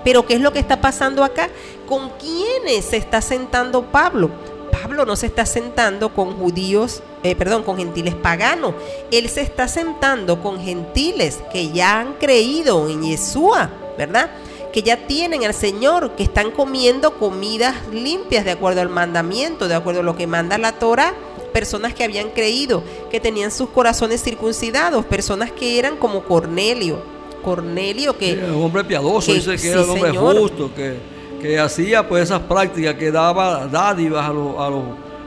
Pero 0.05 0.27
¿qué 0.27 0.35
es 0.35 0.43
lo 0.43 0.53
que 0.53 0.59
está 0.59 0.83
pasando 0.83 1.25
acá? 1.25 1.49
¿Con 1.87 2.11
quiénes 2.19 2.85
se 2.85 2.99
está 2.99 3.23
sentando 3.23 3.87
Pablo? 3.87 4.31
Pablo 4.71 5.07
no 5.07 5.17
se 5.17 5.27
está 5.27 5.47
sentando 5.47 6.13
con 6.13 6.37
judíos, 6.37 7.03
eh, 7.23 7.35
perdón, 7.37 7.63
con 7.63 7.79
gentiles 7.79 8.15
paganos. 8.15 8.75
Él 9.11 9.31
se 9.31 9.41
está 9.41 9.67
sentando 9.67 10.43
con 10.43 10.61
gentiles 10.61 11.41
que 11.51 11.71
ya 11.73 12.01
han 12.01 12.13
creído 12.15 12.87
en 12.87 13.03
Yeshua, 13.03 13.71
¿verdad? 13.97 14.29
Que 14.73 14.83
ya 14.83 15.07
tienen 15.07 15.45
al 15.45 15.55
Señor, 15.55 16.13
que 16.17 16.23
están 16.23 16.51
comiendo 16.51 17.15
comidas 17.19 17.75
limpias 17.93 18.45
de 18.45 18.51
acuerdo 18.53 18.81
al 18.81 18.89
mandamiento, 18.91 19.67
de 19.69 19.75
acuerdo 19.75 20.01
a 20.01 20.03
lo 20.03 20.17
que 20.17 20.27
manda 20.27 20.59
la 20.59 20.73
Torah. 20.73 21.15
Personas 21.53 21.95
que 21.95 22.05
habían 22.05 22.29
creído, 22.31 22.83
que 23.11 23.21
tenían 23.21 23.51
sus 23.51 23.71
corazones 23.71 24.23
circuncidados, 24.23 25.05
personas 25.07 25.51
que 25.51 25.79
eran 25.79 25.97
como 25.97 26.23
Cornelio. 26.23 26.99
Cornelio 27.43 28.17
que... 28.19 28.35
Sí, 28.35 28.41
un 28.55 28.65
hombre 28.65 28.85
piadoso, 28.85 29.29
que- 29.33 29.39
dice 29.39 29.53
que 29.53 29.59
sí, 29.59 29.69
era 29.69 29.83
un 29.83 29.91
hombre 29.91 30.11
señor. 30.11 30.39
justo, 30.39 30.71
que, 30.77 30.97
que 31.41 31.59
hacía 31.59 32.07
pues 32.07 32.25
esas 32.25 32.41
prácticas, 32.41 32.95
que 32.97 33.11
daba 33.11 33.67
dádivas 33.67 34.29
a 34.29 34.33
los, 34.33 34.59
a 34.59 34.69
los, 34.69 34.83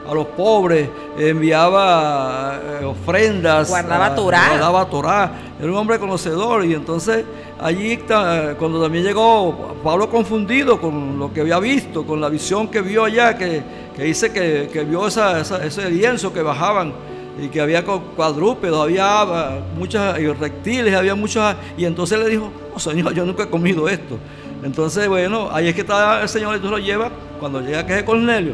a 0.08 0.14
los 0.14 0.28
pobres, 0.28 0.90
enviaba 1.18 2.60
eh, 2.82 2.86
ofrendas, 2.86 3.70
Guardaba 3.70 4.06
a- 4.08 4.16
Torá. 4.16 4.48
guardaba 4.50 4.90
Torá. 4.90 5.32
Era 5.60 5.72
un 5.72 5.78
hombre 5.78 6.00
conocedor 6.00 6.66
y 6.66 6.74
entonces 6.74 7.24
allí 7.62 7.98
ta- 7.98 8.56
cuando 8.58 8.82
también 8.82 9.04
llegó 9.04 9.76
Pablo 9.84 10.10
confundido 10.10 10.80
con 10.80 11.20
lo 11.20 11.32
que 11.34 11.42
había 11.42 11.60
visto, 11.60 12.06
con 12.06 12.20
la 12.20 12.30
visión 12.30 12.68
que 12.68 12.82
vio 12.82 13.06
allá, 13.06 13.38
que, 13.38 13.62
dice 13.98 14.32
que, 14.32 14.84
vio 14.84 15.08
ese 15.08 15.90
lienzo 15.92 16.34
que 16.34 16.42
bajaban 16.42 16.94
y 17.42 17.48
que 17.48 17.62
había 17.62 17.86
cu- 17.86 18.02
cuadrúpedos, 18.16 18.82
había 18.84 19.62
muchas 19.78 20.18
reptiles, 20.40 20.94
había 20.96 21.16
muchas, 21.16 21.56
y 21.78 21.86
entonces 21.86 22.20
le 22.20 22.30
dijo, 22.30 22.52
Señor, 22.78 23.14
yo 23.14 23.26
nunca 23.26 23.44
he 23.44 23.48
comido 23.48 23.88
esto. 23.88 24.18
Entonces, 24.64 25.08
bueno, 25.08 25.50
ahí 25.52 25.68
es 25.70 25.76
que 25.76 25.82
está 25.82 26.22
el 26.22 26.30
Señor 26.30 26.60
tú 26.60 26.70
lo 26.70 26.78
llevas, 26.78 27.12
cuando 27.40 27.62
llega 27.62 27.86
que 27.86 27.98
es 28.00 28.04
Cornelio, 28.04 28.54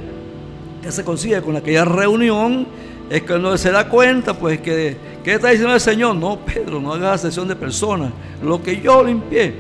que 0.81 0.91
se 0.91 1.03
consigue 1.03 1.41
con 1.41 1.55
aquella 1.55 1.83
reunión, 1.85 2.67
es 3.09 3.21
que 3.23 3.33
uno 3.33 3.57
se 3.57 3.71
da 3.71 3.87
cuenta, 3.87 4.33
pues, 4.33 4.59
que, 4.59 4.97
¿qué 5.23 5.35
está 5.35 5.49
diciendo 5.49 5.73
el 5.73 5.79
Señor? 5.79 6.15
No, 6.15 6.37
Pedro, 6.39 6.79
no 6.79 6.93
hagas 6.93 7.21
excepción 7.21 7.47
de 7.47 7.55
personas, 7.55 8.11
lo 8.43 8.61
que 8.61 8.81
yo 8.81 9.03
limpié, 9.03 9.53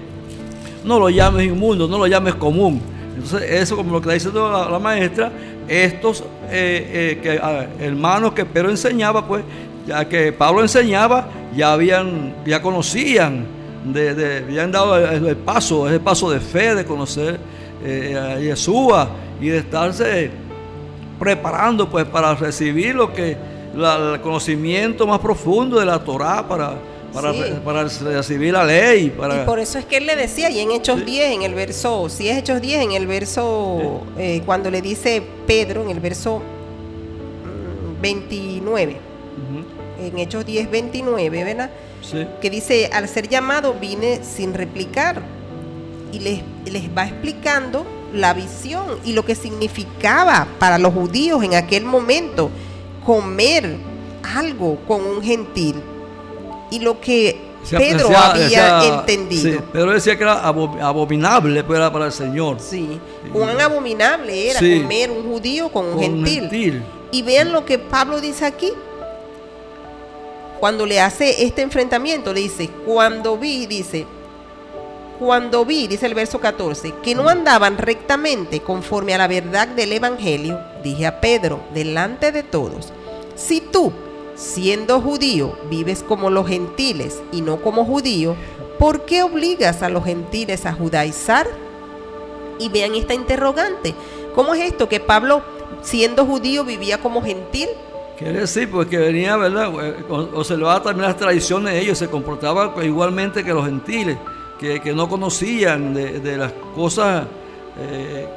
no 0.83 0.99
lo 0.99 1.09
llames 1.09 1.47
inmundo, 1.47 1.87
no 1.87 1.97
lo 1.97 2.07
llames 2.07 2.35
común. 2.35 2.81
Entonces, 3.15 3.49
eso 3.49 3.75
como 3.75 3.91
lo 3.91 4.01
que 4.01 4.05
está 4.05 4.13
diciendo 4.13 4.51
la, 4.51 4.69
la 4.69 4.79
maestra, 4.79 5.31
estos 5.67 6.23
eh, 6.49 7.19
eh, 7.19 7.19
que, 7.21 7.83
hermanos 7.83 8.33
que 8.33 8.45
Pedro 8.45 8.69
enseñaba, 8.69 9.27
pues, 9.27 9.43
ya 9.87 10.07
que 10.07 10.31
Pablo 10.33 10.61
enseñaba, 10.61 11.29
ya 11.55 11.73
habían, 11.73 12.35
ya 12.45 12.61
conocían, 12.61 13.45
de, 13.85 14.43
habían 14.45 14.71
dado 14.71 14.97
el, 14.97 15.25
el 15.25 15.37
paso, 15.37 15.87
ese 15.87 15.99
paso 15.99 16.29
de 16.29 16.39
fe, 16.39 16.75
de 16.75 16.85
conocer 16.85 17.39
eh, 17.83 18.17
a 18.17 18.39
Yeshua 18.39 19.09
y 19.39 19.47
de 19.47 19.59
estarse 19.59 20.31
preparando 21.19 21.89
pues 21.89 22.05
para 22.05 22.35
recibir 22.35 22.95
lo 22.95 23.13
que 23.13 23.35
la- 23.75 24.13
el 24.15 24.21
conocimiento 24.21 25.05
más 25.07 25.19
profundo 25.19 25.79
de 25.79 25.85
la 25.85 25.99
Torá 26.03 26.47
para, 26.47 26.75
para, 27.13 27.33
Sí. 27.33 27.39
para 27.63 27.83
recibir 27.83 28.53
la 28.53 28.63
ley 28.65 29.09
para 29.09 29.43
Y 29.43 29.45
por 29.45 29.59
eso 29.59 29.77
es 29.79 29.85
que 29.85 29.97
él 29.97 30.05
le 30.05 30.15
decía, 30.15 30.49
y 30.49 30.59
en 30.59 30.71
Hechos 30.71 31.05
10, 31.05 31.31
en 31.33 31.43
el 31.43 31.53
verso, 31.53 32.09
si 32.09 32.27
es 32.29 32.37
Hechos 32.37 32.61
10, 32.61 32.81
en 32.83 32.91
el 32.93 33.07
verso, 33.07 34.01
eh, 34.17 34.41
cuando 34.45 34.69
le 34.71 34.81
dice 34.81 35.21
Pedro, 35.45 35.83
en 35.83 35.89
el 35.89 35.99
verso 35.99 36.41
mm, 37.97 38.01
29, 38.01 38.97
Ujú, 39.37 40.07
en 40.07 40.17
Hechos 40.19 40.45
10, 40.45 40.69
29, 40.69 41.43
¿verdad? 41.43 41.69
sí. 42.01 42.25
Que 42.41 42.49
dice, 42.49 42.89
al 42.93 43.07
ser 43.07 43.27
llamado 43.27 43.73
vine 43.79 44.21
sin 44.23 44.53
replicar. 44.53 45.21
Y 46.11 46.19
les, 46.19 46.39
les 46.71 46.83
va 46.97 47.05
explicando 47.05 47.85
la 48.13 48.33
visión 48.33 48.83
y 49.03 49.13
lo 49.13 49.25
que 49.25 49.35
significaba 49.35 50.47
para 50.59 50.77
los 50.77 50.93
judíos 50.93 51.43
en 51.43 51.55
aquel 51.55 51.83
momento 51.85 52.49
comer 53.05 53.77
algo 54.35 54.77
con 54.87 55.05
un 55.05 55.21
gentil. 55.21 55.75
Y 56.71 56.79
lo 56.79 56.99
que 56.99 57.39
Pedro 57.69 58.09
había 58.17 58.83
entendido. 58.99 59.41
sí, 59.59 59.59
Pedro 59.73 59.91
decía 59.91 60.15
que 60.17 60.23
era 60.23 60.41
abo- 60.45 60.79
abominable 60.81 61.63
pues, 61.63 61.77
era 61.77 61.91
para 61.91 62.05
el 62.05 62.11
Señor. 62.11 62.57
Sí, 62.59 62.99
cuán 63.33 63.59
abominable 63.59 64.51
era 64.51 64.59
Sí. 64.59 64.81
comer 64.81 65.11
un 65.11 65.23
judío 65.29 65.69
con 65.71 65.85
un 65.85 65.93
Con 65.95 66.03
un 66.03 66.25
gentil. 66.25 66.39
gentil. 66.49 66.83
Y 67.11 67.21
vean 67.23 67.51
lo 67.51 67.65
que 67.65 67.77
Pablo 67.79 68.19
dice 68.21 68.45
aquí. 68.45 68.71
Cuando 70.59 70.85
le 70.85 70.99
hace 70.99 71.43
este 71.45 71.61
enfrentamiento, 71.61 72.33
le 72.33 72.41
dice, 72.41 72.69
cuando 72.85 73.37
vi, 73.37 73.65
dice, 73.67 74.05
cuando 75.19 75.65
vi, 75.65 75.87
dice 75.87 76.05
el 76.05 76.13
verso 76.13 76.39
14, 76.39 76.93
que 77.03 77.15
no 77.15 77.27
andaban 77.27 77.77
rectamente 77.77 78.61
conforme 78.61 79.13
a 79.13 79.17
la 79.17 79.27
verdad 79.27 79.67
del 79.67 79.93
Evangelio, 79.93 80.59
dije 80.83 81.05
a 81.05 81.19
Pedro, 81.19 81.61
delante 81.73 82.31
de 82.31 82.43
todos, 82.43 82.93
si 83.35 83.61
tú, 83.61 83.91
siendo 84.35 85.01
judío, 85.01 85.57
vives 85.69 86.03
como 86.03 86.29
los 86.29 86.47
gentiles 86.47 87.21
y 87.31 87.41
no 87.41 87.61
como 87.61 87.85
judío, 87.85 88.35
¿por 88.77 89.05
qué 89.05 89.23
obligas 89.23 89.81
a 89.81 89.89
los 89.89 90.05
gentiles 90.05 90.65
a 90.65 90.73
judaizar? 90.73 91.47
Y 92.59 92.69
vean 92.69 92.95
esta 92.95 93.13
interrogante. 93.13 93.93
¿Cómo 94.33 94.53
es 94.55 94.61
esto 94.71 94.89
que 94.89 94.99
Pablo, 94.99 95.43
siendo 95.81 96.25
judío, 96.25 96.63
vivía 96.63 96.99
como 96.99 97.21
gentil? 97.21 97.69
Quiere 98.17 98.41
decir, 98.41 98.69
pues 98.71 98.87
que 98.87 98.97
venía, 98.97 99.37
¿verdad? 99.37 99.71
Eh, 99.83 100.03
Observaba 100.09 100.81
también 100.81 101.07
las 101.07 101.17
tradiciones 101.17 101.73
de 101.73 101.81
ellos, 101.81 101.99
se 101.99 102.07
comportaba 102.07 102.73
igualmente 102.83 103.43
que 103.43 103.53
los 103.53 103.65
gentiles, 103.65 104.17
que, 104.59 104.79
que 104.79 104.93
no 104.93 105.07
conocían 105.07 105.93
de, 105.93 106.19
de 106.19 106.37
las 106.37 106.51
cosas 106.75 107.25
eh, 107.79 108.27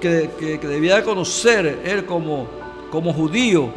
que, 0.00 0.30
que- 0.38 0.60
que 0.60 0.66
debía 0.66 0.96
de 0.96 1.02
conocer 1.04 1.80
él 1.84 2.04
como, 2.04 2.46
como 2.90 3.12
judío 3.12 3.68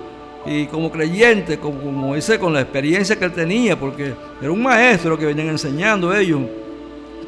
y 0.45 0.65
como 0.67 0.91
creyente, 0.91 1.59
como, 1.59 1.79
como 1.81 2.15
dice, 2.15 2.39
con 2.39 2.53
la 2.53 2.61
experiencia 2.61 3.17
que 3.17 3.25
él 3.25 3.33
tenía, 3.33 3.77
porque 3.77 4.13
era 4.41 4.51
un 4.51 4.61
maestro 4.63 5.17
que 5.17 5.25
venían 5.25 5.49
enseñando 5.49 6.13
ellos, 6.15 6.41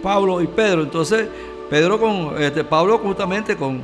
Pablo 0.02 0.42
y 0.42 0.48
Pedro. 0.48 0.84
Entonces, 0.84 1.28
Pedro 1.70 2.00
con, 2.00 2.42
este, 2.42 2.64
Pablo 2.64 2.98
justamente 3.00 3.56
con, 3.56 3.82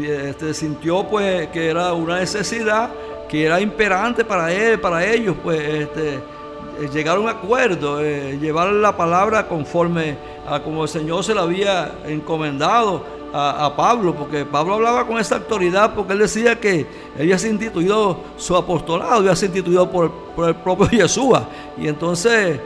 este, 0.00 0.54
sintió 0.54 1.04
pues 1.04 1.48
que 1.48 1.68
era 1.68 1.92
una 1.92 2.20
necesidad 2.20 2.90
que 3.28 3.44
era 3.44 3.60
imperante 3.60 4.24
para 4.24 4.52
él, 4.52 4.80
para 4.80 5.04
ellos, 5.04 5.36
pues 5.42 5.60
este, 5.60 6.18
eh, 6.80 6.88
llegar 6.92 7.16
a 7.16 7.20
un 7.20 7.28
acuerdo, 7.28 8.00
eh, 8.02 8.38
llevar 8.40 8.72
la 8.72 8.96
palabra 8.96 9.48
conforme 9.48 10.16
a 10.46 10.60
como 10.60 10.84
el 10.84 10.88
Señor 10.88 11.24
se 11.24 11.34
la 11.34 11.42
había 11.42 11.92
encomendado 12.06 13.18
a, 13.32 13.74
Pablo, 13.76 14.14
porque 14.14 14.46
Pablo 14.46 14.74
hablaba 14.74 15.06
con 15.06 15.18
esa 15.18 15.36
autoridad 15.36 15.94
porque 15.94 16.14
él 16.14 16.20
decía 16.20 16.58
que 16.58 16.86
había 17.18 17.38
sido 17.38 17.52
instituido 17.52 18.20
su 18.38 18.56
apostolado, 18.56 19.16
había 19.16 19.36
sido 19.36 19.48
instituido 19.48 19.90
por, 19.90 20.10
el 20.48 20.54
propio 20.54 20.88
Yeshua. 20.90 21.46
Y 21.76 21.88
entonces, 21.88 22.58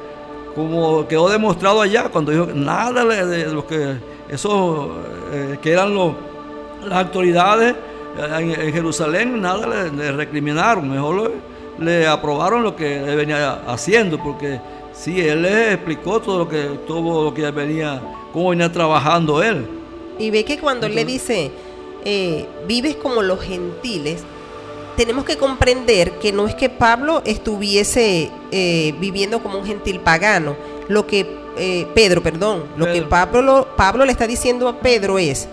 como 0.54 1.08
quedó 1.08 1.28
demostrado 1.28 1.82
allá, 1.82 2.08
cuando 2.10 2.30
dijo 2.30 2.46
nada 2.54 3.04
de, 3.04 3.26
de 3.26 3.52
lo 3.52 3.66
que 3.66 3.96
esos 4.28 4.88
eh, 5.32 5.58
que 5.60 5.72
eran 5.72 5.94
los, 5.94 6.14
las 6.86 7.04
autoridades 7.04 7.74
eh, 8.18 8.54
en, 8.60 8.72
Jerusalén, 8.72 9.40
nada 9.40 9.66
le, 9.66 9.90
le 9.90 10.12
recriminaron, 10.12 10.90
mejor 10.90 11.30
le, 11.30 11.51
le 11.78 12.06
aprobaron 12.06 12.62
lo 12.62 12.76
que 12.76 12.98
él 12.98 13.16
venía 13.16 13.62
haciendo, 13.66 14.18
porque 14.22 14.60
sí, 14.92 15.20
él 15.20 15.42
les 15.42 15.74
explicó 15.74 16.20
todo 16.20 16.38
lo 16.38 16.48
que 16.48 16.62
todo 16.86 17.24
lo 17.24 17.34
que 17.34 17.50
venía, 17.50 18.00
cómo 18.32 18.50
venía 18.50 18.70
trabajando 18.70 19.42
él. 19.42 19.66
Y 20.18 20.30
ve 20.30 20.44
que 20.44 20.58
cuando 20.58 20.86
él 20.86 20.94
le 20.94 21.04
dice, 21.04 21.50
eh, 22.04 22.46
vives 22.66 22.96
como 22.96 23.22
los 23.22 23.40
gentiles, 23.40 24.24
tenemos 24.96 25.24
que 25.24 25.36
comprender 25.36 26.12
que 26.18 26.32
no 26.32 26.46
es 26.46 26.54
que 26.54 26.68
Pablo 26.68 27.22
estuviese 27.24 28.30
eh, 28.50 28.94
viviendo 28.98 29.42
como 29.42 29.58
un 29.58 29.66
gentil 29.66 30.00
pagano. 30.00 30.56
Lo 30.88 31.06
que, 31.06 31.26
eh, 31.56 31.86
Pedro, 31.94 32.22
perdón, 32.22 32.64
lo 32.76 32.86
que. 32.86 33.02
Pablo, 33.02 33.68
Pablo 33.76 34.04
le 34.04 34.12
está 34.12 34.26
diciendo 34.26 34.68
a 34.68 34.80
Pedro 34.80 35.18
es, 35.18 35.48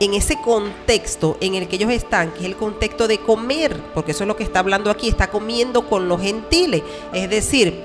en 0.00 0.14
ese 0.14 0.40
contexto 0.40 1.36
en 1.40 1.54
el 1.54 1.68
que 1.68 1.76
ellos 1.76 1.92
están, 1.92 2.32
que 2.32 2.40
es 2.40 2.46
el 2.46 2.56
contexto 2.56 3.06
de 3.06 3.18
comer, 3.18 3.76
porque 3.94 4.12
eso 4.12 4.24
es 4.24 4.28
lo 4.28 4.36
que 4.36 4.42
está 4.42 4.60
hablando 4.60 4.90
aquí, 4.90 5.08
está 5.08 5.30
comiendo 5.30 5.88
con 5.88 6.08
los 6.08 6.20
gentiles. 6.20 6.82
Es 7.12 7.28
decir, 7.28 7.78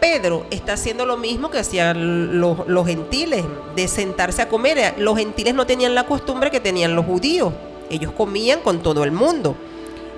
Pedro 0.00 0.46
está 0.50 0.72
haciendo 0.72 1.04
lo 1.04 1.18
mismo 1.18 1.50
que 1.50 1.58
hacían 1.58 2.40
los, 2.40 2.86
gentiles, 2.86 3.44
de 3.76 3.88
sentarse 3.88 4.42
a 4.42 4.48
comer. 4.48 4.94
Los 4.98 5.18
gentiles 5.18 5.54
no 5.54 5.66
tenían 5.66 5.94
la 5.94 6.06
costumbre 6.06 6.50
que 6.50 6.60
tenían 6.60 6.96
los 6.96 7.04
judíos. 7.04 7.52
Ellos 7.90 8.12
comían 8.12 8.60
con 8.60 8.82
todo 8.82 9.04
el 9.04 9.12
mundo. 9.12 9.54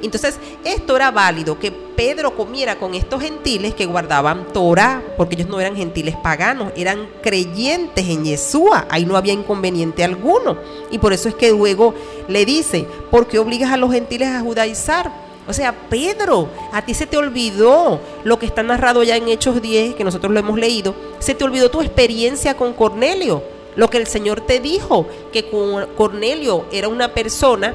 Entonces, 0.03 0.39
esto 0.65 0.97
era 0.97 1.11
válido, 1.11 1.59
que 1.59 1.71
Pedro 1.71 2.37
comiera 2.37 2.77
con 2.77 2.95
estos 2.95 3.23
gentiles 3.23 3.75
que 3.75 3.87
guardaban 3.87 4.53
Torah, 4.53 5.03
porque 5.17 5.35
ellos 5.35 5.49
no 5.49 5.59
eran 5.59 5.77
gentiles 5.77 6.15
paganos, 6.17 6.73
eran 6.77 7.09
creyentes 7.23 8.07
en 8.07 8.25
Yeshua, 8.25 8.87
ahí 8.91 9.07
no 9.07 9.17
había 9.17 9.33
inconveniente 9.33 10.05
alguno. 10.05 10.59
Y 10.91 10.99
por 10.99 11.13
eso 11.13 11.29
es 11.29 11.35
que 11.35 11.51
luego 11.51 11.95
le 12.29 12.45
dice, 12.45 12.87
¿por 13.11 13.27
qué 13.27 13.39
obligas 13.39 13.73
a 13.73 13.77
los 13.77 13.93
gentiles 13.93 14.29
a 14.29 14.41
judaizar? 14.41 15.11
O 15.49 15.53
sea, 15.53 15.73
Pedro, 15.89 16.49
a 16.73 16.85
ti 16.85 16.93
se 16.93 17.07
te 17.07 17.17
olvidó 17.17 18.01
lo 18.25 18.39
que 18.39 18.47
está 18.47 18.63
narrado 18.63 19.03
ya 19.05 19.17
en 19.17 19.29
Hechos 19.29 19.63
10, 19.63 19.95
que 19.95 20.05
nosotros 20.05 20.33
lo 20.33 20.41
hemos 20.41 20.59
leído, 20.59 20.95
se 21.21 21.35
te 21.35 21.45
olvidó 21.45 21.71
tu 21.71 21.81
experiencia 21.81 22.57
con 22.57 22.73
Cornelio, 22.73 23.43
lo 23.77 23.89
que 23.89 23.99
el 23.99 24.07
Señor 24.07 24.41
te 24.41 24.59
dijo, 24.59 25.07
que 25.33 25.49
Cornelio 25.97 26.67
era 26.73 26.89
una 26.89 27.15
persona 27.15 27.75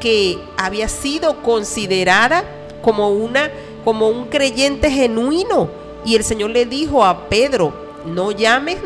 que 0.00 0.38
había 0.56 0.88
sido 0.88 1.42
considerada 1.42 2.44
como 2.82 3.10
una 3.10 3.50
como 3.84 4.08
un 4.08 4.26
creyente 4.26 4.90
genuino 4.90 5.70
y 6.04 6.14
el 6.14 6.24
Señor 6.24 6.50
le 6.50 6.66
dijo 6.66 7.04
a 7.04 7.28
Pedro, 7.28 7.72
no 8.06 8.32
llames 8.32 8.76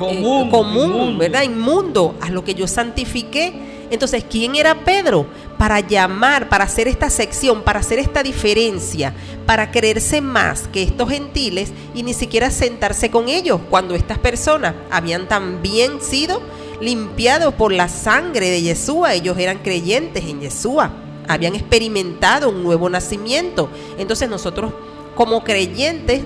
Común, 0.00 0.46
eh, 0.46 0.50
común, 0.50 0.84
inmundo. 0.86 1.18
¿verdad? 1.18 1.42
Inmundo, 1.42 2.14
a 2.22 2.30
lo 2.30 2.42
que 2.42 2.54
yo 2.54 2.66
santifiqué. 2.66 3.52
Entonces, 3.90 4.24
¿quién 4.28 4.56
era 4.56 4.74
Pedro? 4.74 5.26
Para 5.58 5.80
llamar, 5.80 6.48
para 6.48 6.64
hacer 6.64 6.88
esta 6.88 7.10
sección, 7.10 7.62
para 7.62 7.80
hacer 7.80 7.98
esta 7.98 8.22
diferencia, 8.22 9.12
para 9.44 9.70
creerse 9.70 10.22
más 10.22 10.68
que 10.68 10.82
estos 10.82 11.10
gentiles 11.10 11.72
y 11.94 12.02
ni 12.02 12.14
siquiera 12.14 12.50
sentarse 12.50 13.10
con 13.10 13.28
ellos, 13.28 13.60
cuando 13.68 13.94
estas 13.94 14.18
personas 14.18 14.74
habían 14.90 15.28
también 15.28 16.00
sido 16.00 16.40
limpiados 16.80 17.54
por 17.54 17.72
la 17.72 17.88
sangre 17.88 18.50
de 18.50 18.62
Yeshua. 18.62 19.14
Ellos 19.14 19.38
eran 19.38 19.58
creyentes 19.58 20.24
en 20.24 20.40
Yeshua, 20.40 20.90
habían 21.28 21.54
experimentado 21.54 22.50
un 22.50 22.62
nuevo 22.62 22.88
nacimiento. 22.88 23.68
Entonces 23.98 24.28
nosotros 24.28 24.72
como 25.14 25.44
creyentes 25.44 26.22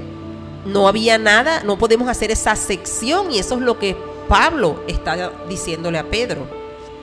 no 0.66 0.88
había 0.88 1.18
nada, 1.18 1.62
no 1.64 1.76
podemos 1.76 2.08
hacer 2.08 2.30
esa 2.30 2.56
sección 2.56 3.30
y 3.30 3.38
eso 3.38 3.56
es 3.56 3.60
lo 3.60 3.78
que 3.78 3.96
Pablo 4.28 4.82
está 4.86 5.32
diciéndole 5.48 5.98
a 5.98 6.04
Pedro. 6.04 6.46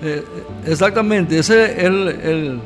Eh, 0.02 0.23
exactamente, 0.65 1.38
ese 1.38 1.64
es 1.64 1.84
el, 1.84 2.07
el, 2.07 2.60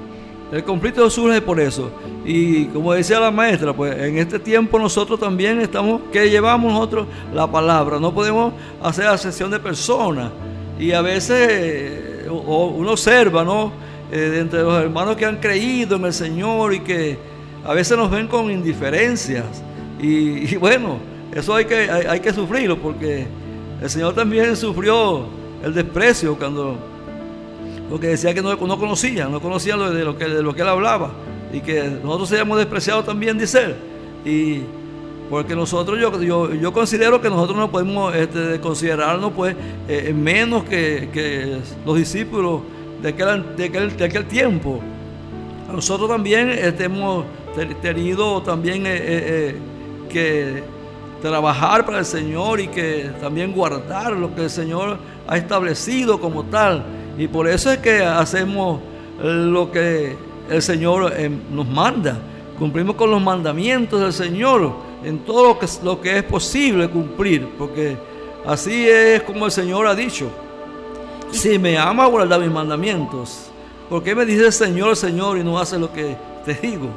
el 0.51 0.63
conflicto 0.63 1.09
surge 1.09 1.41
por 1.41 1.59
eso. 1.59 1.89
Y 2.23 2.65
como 2.67 2.93
decía 2.93 3.19
la 3.19 3.31
maestra, 3.31 3.73
pues 3.73 3.97
en 3.99 4.17
este 4.17 4.39
tiempo 4.39 4.79
nosotros 4.79 5.19
también 5.19 5.59
estamos, 5.59 6.01
que 6.13 6.29
llevamos 6.29 6.71
nosotros 6.71 7.07
la 7.33 7.49
palabra, 7.49 7.99
no 7.99 8.13
podemos 8.13 8.53
hacer 8.81 9.07
asesión 9.07 9.51
de 9.51 9.59
personas. 9.59 10.31
Y 10.79 10.91
a 10.91 11.01
veces 11.01 12.27
uno 12.29 12.91
observa, 12.91 13.43
¿no? 13.43 13.71
Eh, 14.11 14.39
entre 14.39 14.61
los 14.61 14.81
hermanos 14.81 15.15
que 15.15 15.25
han 15.25 15.37
creído 15.37 15.95
en 15.95 16.05
el 16.05 16.13
Señor 16.13 16.73
y 16.73 16.79
que 16.81 17.17
a 17.65 17.73
veces 17.73 17.97
nos 17.97 18.11
ven 18.11 18.27
con 18.27 18.51
indiferencias. 18.51 19.45
Y, 19.99 20.55
bueno, 20.57 20.97
eso 21.33 21.55
hay 21.55 21.65
que, 21.65 21.89
hay, 21.89 22.19
que 22.19 22.31
sufrirlo 22.31 22.77
porque 22.77 23.25
el 23.81 23.89
Señor 23.89 24.13
también 24.13 24.55
sufrió 24.55 25.25
el 25.63 25.73
desprecio 25.73 26.37
cuando 26.37 26.77
porque 27.89 28.07
decía 28.07 28.33
que 28.33 28.41
no, 28.41 28.55
no 28.55 28.79
conocía, 28.79 29.27
no 29.27 29.39
conocía 29.39 29.75
lo 29.75 29.91
de, 29.91 30.03
lo 30.03 30.17
que, 30.17 30.25
de 30.25 30.41
lo 30.41 30.53
que 30.53 30.61
él 30.61 30.67
hablaba 30.67 31.11
y 31.53 31.61
que 31.61 31.83
nosotros 32.03 32.29
seríamos 32.29 32.57
despreciados 32.57 33.05
también, 33.05 33.37
dice 33.37 33.63
él. 33.63 33.75
Y 34.25 34.61
porque 35.29 35.55
nosotros, 35.55 35.99
yo, 35.99 36.21
yo, 36.21 36.53
yo 36.53 36.71
considero 36.71 37.19
que 37.21 37.29
nosotros 37.29 37.57
no 37.57 37.71
podemos 37.71 38.13
este, 38.15 38.59
considerarnos 38.59 39.31
pues 39.33 39.55
eh, 39.87 40.13
menos 40.13 40.63
que, 40.65 41.09
que 41.11 41.57
los 41.85 41.97
discípulos 41.97 42.61
de 43.01 43.09
aquel, 43.09 43.55
de 43.55 43.65
aquel, 43.65 43.97
de 43.97 44.05
aquel 44.05 44.25
tiempo. 44.25 44.79
Nosotros 45.71 46.07
también 46.09 46.49
este, 46.49 46.85
hemos 46.85 47.25
te- 47.55 47.65
tenido 47.75 48.41
también 48.43 48.85
eh, 48.85 48.95
eh, 48.95 49.01
eh, 49.05 49.55
que 50.09 50.63
trabajar 51.21 51.85
para 51.85 51.99
el 51.99 52.05
Señor 52.05 52.59
y 52.59 52.67
que 52.67 53.09
también 53.19 53.51
guardar 53.51 54.13
lo 54.13 54.33
que 54.35 54.43
el 54.43 54.49
Señor 54.49 54.99
ha 55.27 55.37
establecido 55.37 56.19
como 56.19 56.43
tal. 56.43 56.83
Y 57.17 57.27
por 57.27 57.47
eso 57.47 57.71
es 57.71 57.79
que 57.79 58.03
hacemos 58.03 58.79
lo 59.23 59.71
que 59.71 60.15
el 60.51 60.61
Señor 60.61 61.11
eh, 61.17 61.31
nos 61.51 61.67
manda. 61.67 62.19
Cumplimos 62.59 62.95
con 62.95 63.09
los 63.09 63.21
mandamientos 63.21 63.99
del 63.99 64.13
Señor 64.13 64.73
en 65.05 65.19
todo 65.19 65.47
lo 65.49 65.59
que, 65.59 65.67
lo 65.83 66.01
que 66.01 66.17
es 66.17 66.23
posible 66.23 66.89
cumplir, 66.89 67.47
porque 67.57 67.95
así 68.45 68.87
es 68.89 69.21
como 69.23 69.45
el 69.45 69.51
Señor 69.51 69.87
ha 69.87 69.95
dicho. 69.95 70.27
Si 71.31 71.59
me 71.59 71.77
ama, 71.77 72.05
guarda 72.07 72.37
mis 72.39 72.49
mandamientos. 72.51 73.47
¿Por 73.89 74.01
qué 74.03 74.15
me 74.15 74.25
dice 74.25 74.51
Señor, 74.51 74.95
Señor 74.95 75.37
y 75.37 75.43
no 75.43 75.59
hace 75.59 75.77
lo 75.77 75.91
que 75.91 76.15
te 76.45 76.53
digo? 76.55 76.87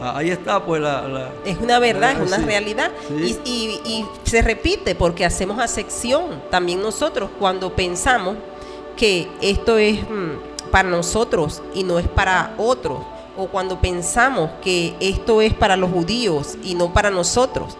Ah, 0.00 0.14
Ahí 0.18 0.30
está, 0.30 0.62
pues 0.64 0.80
la. 0.82 1.08
la- 1.08 1.30
Es 1.44 1.56
una 1.58 1.78
verdad, 1.78 2.12
es 2.12 2.28
una 2.28 2.36
Sí, 2.38 2.44
realidad. 2.44 2.90
sí. 3.08 3.38
Y, 3.44 3.50
y- 3.50 3.80
y 3.92 4.06
se 4.24 4.42
repite 4.42 4.94
porque 4.94 5.24
hacemos 5.24 5.58
acepción 5.58 6.42
también 6.50 6.82
nosotros 6.82 7.30
cuando 7.38 7.74
pensamos 7.74 8.36
que 8.96 9.28
esto 9.40 9.78
es 9.78 10.02
mm, 10.02 10.70
para 10.70 10.88
nosotros 10.90 11.62
y 11.74 11.82
no 11.82 11.98
es 11.98 12.06
para 12.08 12.54
otros. 12.58 12.98
O 13.36 13.48
cuando 13.48 13.80
pensamos 13.80 14.50
que 14.62 14.94
esto 15.00 15.42
es 15.42 15.52
para 15.52 15.76
los 15.76 15.90
judíos 15.90 16.56
y 16.62 16.74
no 16.74 16.92
para 16.92 17.10
nosotros. 17.10 17.76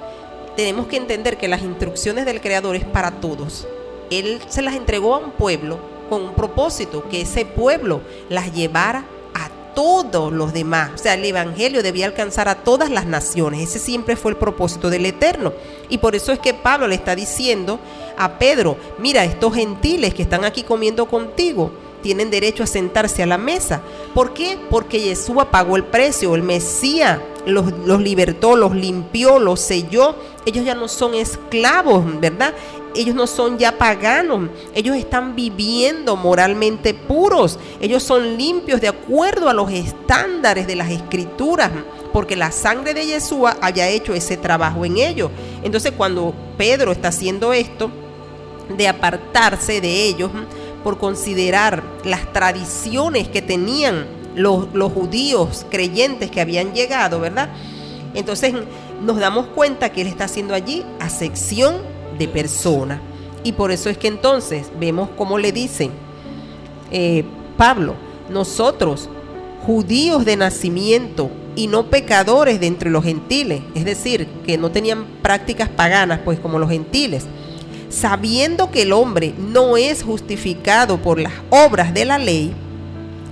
Tenemos 0.57 0.87
que 0.87 0.97
entender 0.97 1.37
que 1.37 1.49
las 1.49 1.63
instrucciones 1.63 2.25
del 2.25 2.41
Creador 2.41 2.77
es 2.77 2.85
para 2.85 3.21
todos. 3.21 3.67
Él 4.11 4.41
se 4.49 4.63
las 4.63 4.75
entregó 4.75 5.15
a 5.15 5.19
un 5.19 5.33
pueblo 5.33 5.79
con 6.09 6.23
un 6.23 6.35
propósito, 6.35 7.09
que 7.09 7.23
ese 7.23 7.45
pueblo 7.45 8.01
las 8.29 8.53
llevara 8.55 9.05
a 9.35 9.51
todos 9.75 10.33
los 10.33 10.53
demás. 10.53 10.93
O 10.95 10.99
sea, 10.99 11.15
el 11.15 11.25
Evangelio 11.25 11.83
debía 11.83 12.07
alcanzar 12.07 12.49
a 12.49 12.57
todas 12.57 12.91
las 12.91 13.07
naciones. 13.07 13.69
Ese 13.69 13.79
siempre 13.79 14.17
fue 14.17 14.31
el 14.31 14.37
propósito 14.37 14.89
del 14.89 15.07
Eterno. 15.07 15.53
Y 15.89 15.99
por 15.99 16.15
eso 16.15 16.33
es 16.33 16.39
que 16.39 16.55
Pablo 16.55 16.87
le 16.87 16.95
está 16.95 17.15
diciendo 17.15 17.81
a 18.17 18.39
Pedro, 18.39 18.77
mira, 18.99 19.25
estos 19.25 19.55
gentiles 19.55 20.15
que 20.15 20.23
están 20.23 20.45
aquí 20.45 20.63
comiendo 20.63 21.07
contigo 21.07 21.73
tienen 22.03 22.31
derecho 22.31 22.63
a 22.63 22.67
sentarse 22.67 23.23
a 23.23 23.27
la 23.27 23.39
mesa. 23.39 23.83
¿Por 24.15 24.33
qué? 24.33 24.59
Porque 24.71 25.01
Yeshua 25.01 25.51
pagó 25.51 25.77
el 25.77 25.85
precio, 25.85 26.35
el 26.35 26.43
Mesías 26.43 27.19
los, 27.47 27.73
los 27.85 28.01
libertó, 28.01 28.57
los 28.57 28.75
limpió, 28.75 29.39
los 29.39 29.61
selló. 29.61 30.15
Ellos 30.45 30.65
ya 30.65 30.75
no 30.75 30.89
son 30.89 31.15
esclavos, 31.15 32.05
¿verdad? 32.21 32.55
Ellos 32.95 33.15
no 33.15 33.27
son 33.27 33.59
ya 33.59 33.77
paganos, 33.77 34.49
ellos 34.75 34.97
están 34.97 35.37
viviendo 35.37 36.17
moralmente 36.17 36.95
puros, 36.95 37.59
ellos 37.79 38.03
son 38.03 38.39
limpios 38.39 38.81
de 38.81 38.89
acuerdo 38.89 39.51
a 39.51 39.53
los 39.53 39.71
estándares 39.71 40.67
de 40.67 40.77
las 40.77 40.91
escrituras, 40.91 41.71
porque 42.11 42.37
la 42.37 42.51
sangre 42.51 42.95
de 42.95 43.05
Yeshua 43.05 43.59
haya 43.61 43.87
hecho 43.89 44.15
ese 44.15 44.39
trabajo 44.39 44.87
en 44.87 44.97
ellos. 44.97 45.31
Entonces 45.63 45.93
cuando 45.95 46.33
Pedro 46.57 46.91
está 46.91 47.09
haciendo 47.09 47.53
esto, 47.53 47.91
de 48.69 48.89
apartarse 48.89 49.81
de 49.81 50.05
ellos. 50.05 50.31
Por 50.87 50.99
considerar 50.99 51.83
las 52.05 52.33
tradiciones 52.33 53.27
que 53.27 53.43
tenían 53.43 54.07
los, 54.37 54.69
judíos 54.93 55.67
creyentes 55.69 56.31
que 56.31 56.41
habían 56.41 56.75
llegado, 56.75 57.19
¿verdad? 57.19 57.49
Entonces 58.15 58.55
nos 59.03 59.19
damos 59.19 59.47
cuenta 59.49 59.91
que 59.91 60.03
él 60.03 60.07
está 60.07 60.27
haciendo 60.27 60.55
allí 60.55 60.85
acepción 61.01 61.79
de 62.17 62.29
persona. 62.29 63.01
Y 63.43 63.51
por 63.51 63.73
eso 63.73 63.91
es 63.91 63.99
que 63.99 64.07
entonces 64.07 64.71
vemos 64.79 65.09
cómo 65.17 65.39
le 65.39 65.51
dicen 65.51 65.91
eh, 66.93 67.25
Pablo, 67.57 67.97
nosotros, 68.31 69.09
judíos 69.67 70.25
de 70.25 70.37
nacimiento 70.37 71.33
y 71.57 71.67
no 71.67 71.87
pecadores 71.91 72.61
de 72.61 72.69
entre 72.69 72.91
los 72.91 73.03
gentiles, 73.03 73.61
es 73.75 73.85
decir, 73.85 74.29
que 74.47 74.57
no 74.57 74.71
tenían 74.71 75.05
prácticas 75.21 75.69
paganas, 75.69 76.21
pues 76.25 76.39
como 76.39 76.61
los 76.61 76.71
gentiles, 76.71 77.27
sabiendo 77.89 78.71
que 78.71 78.83
el 78.83 78.93
hombre 78.93 79.35
no 79.39 79.77
es 79.77 80.03
justificado 80.03 80.99
por 80.99 81.19
las 81.21 81.33
obras 81.51 81.95
de 81.95 82.05
la 82.05 82.19
ley, 82.19 82.53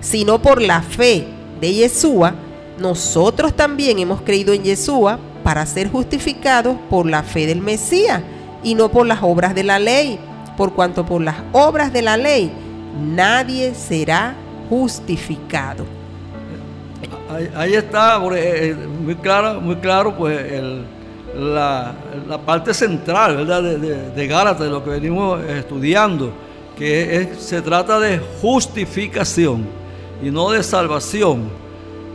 sino 0.00 0.40
por 0.40 0.60
la 0.60 0.82
fe 0.82 1.26
de 1.60 1.72
Yeshua, 1.72 2.34
nosotros 2.78 3.54
también 3.54 3.98
hemos 3.98 4.22
creído 4.22 4.52
en 4.52 4.62
Yeshua 4.62 5.18
para 5.42 5.64
ser 5.66 5.90
justificados 5.90 6.76
por 6.90 7.06
la 7.06 7.22
fe 7.22 7.46
del 7.46 7.60
Mesías 7.60 8.22
y 8.62 8.74
no 8.74 8.90
por 8.90 9.06
las 9.06 9.22
obras 9.22 9.54
de 9.54 9.62
la 9.64 9.78
ley, 9.78 10.18
por 10.56 10.72
cuanto 10.72 11.04
por 11.04 11.22
las 11.22 11.36
obras 11.52 11.92
de 11.92 12.02
la 12.02 12.16
ley 12.16 12.50
nadie 12.98 13.74
será 13.74 14.34
justificado. 14.68 15.84
Ahí, 17.30 17.50
ahí 17.56 17.74
está, 17.74 18.16
eh, 18.34 18.70
eh, 18.70 18.76
muy 18.76 19.16
claro, 19.16 19.60
muy 19.60 19.76
claro, 19.76 20.16
pues 20.16 20.52
el- 20.52 20.84
la, 21.36 21.94
la 22.28 22.38
parte 22.38 22.72
central, 22.74 23.36
¿verdad? 23.36 23.62
De, 23.62 23.78
de, 23.78 24.10
de 24.10 24.26
Gálatas, 24.26 24.60
de 24.64 24.70
lo 24.70 24.82
que 24.84 24.90
venimos 24.90 25.42
estudiando, 25.44 26.32
que 26.78 27.16
es- 27.16 27.38
se 27.38 27.60
trata 27.62 27.98
de 28.00 28.20
justificación 28.40 29.64
y 30.22 30.30
no 30.30 30.50
de 30.50 30.62
salvación, 30.62 31.48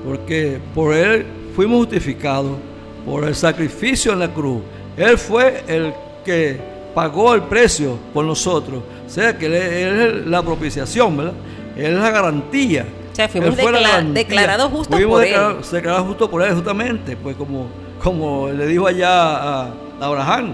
porque 0.06 0.60
por 0.74 0.94
él 0.94 1.26
fuimos 1.56 1.80
justificados 1.86 2.58
por 3.06 3.24
el 3.26 3.36
sacrificio 3.36 4.14
en 4.14 4.20
la 4.20 4.28
cruz. 4.34 4.62
Él 4.98 5.18
fue 5.18 5.64
el 5.68 5.94
que 6.26 6.60
pagó 6.94 7.34
el 7.34 7.44
precio 7.44 7.98
por 8.14 8.26
nosotros. 8.26 8.82
O 9.06 9.10
sea, 9.10 9.38
que 9.38 9.46
él, 9.48 9.54
es- 9.54 9.72
él 9.72 10.00
es 10.22 10.28
la 10.28 10.42
propiciación, 10.42 11.16
¿verdad? 11.18 11.34
Él 11.76 11.94
es 11.94 12.00
la 12.00 12.12
garantía. 12.12 12.86
O 13.12 13.16
sea, 13.16 13.28
fuimos 13.28 13.50
Él 13.50 14.14
declarados 14.14 14.72
justos 14.72 15.00
por 15.06 15.24
él. 15.24 15.30
declarados- 15.30 15.72
declarados 15.72 16.08
justos 16.08 16.30
por 16.30 16.42
él, 16.44 16.54
justamente, 16.56 17.18
pues 17.18 17.36
como, 17.36 17.68
como 18.04 18.50
le 18.50 18.66
dijo 18.68 18.88
allá 18.88 19.64
a, 19.64 19.74
Abraham, 20.00 20.54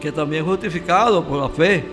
que 0.00 0.12
también 0.12 0.44
justificado 0.44 1.24
por 1.24 1.42
la 1.42 1.48
fe. 1.48 1.84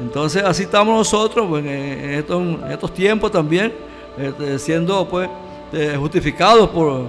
Entonces 0.00 0.42
así 0.42 0.62
estamos 0.62 0.96
nosotros 0.96 1.46
pues, 1.48 1.64
en, 1.66 2.10
estos, 2.14 2.40
en 2.40 2.72
estos 2.72 2.94
tiempos 2.94 3.30
también, 3.30 3.72
este, 4.16 4.58
siendo 4.58 5.06
pues 5.06 5.28
eh, 5.72 5.96
justificados 5.98 6.70
por, 6.70 7.02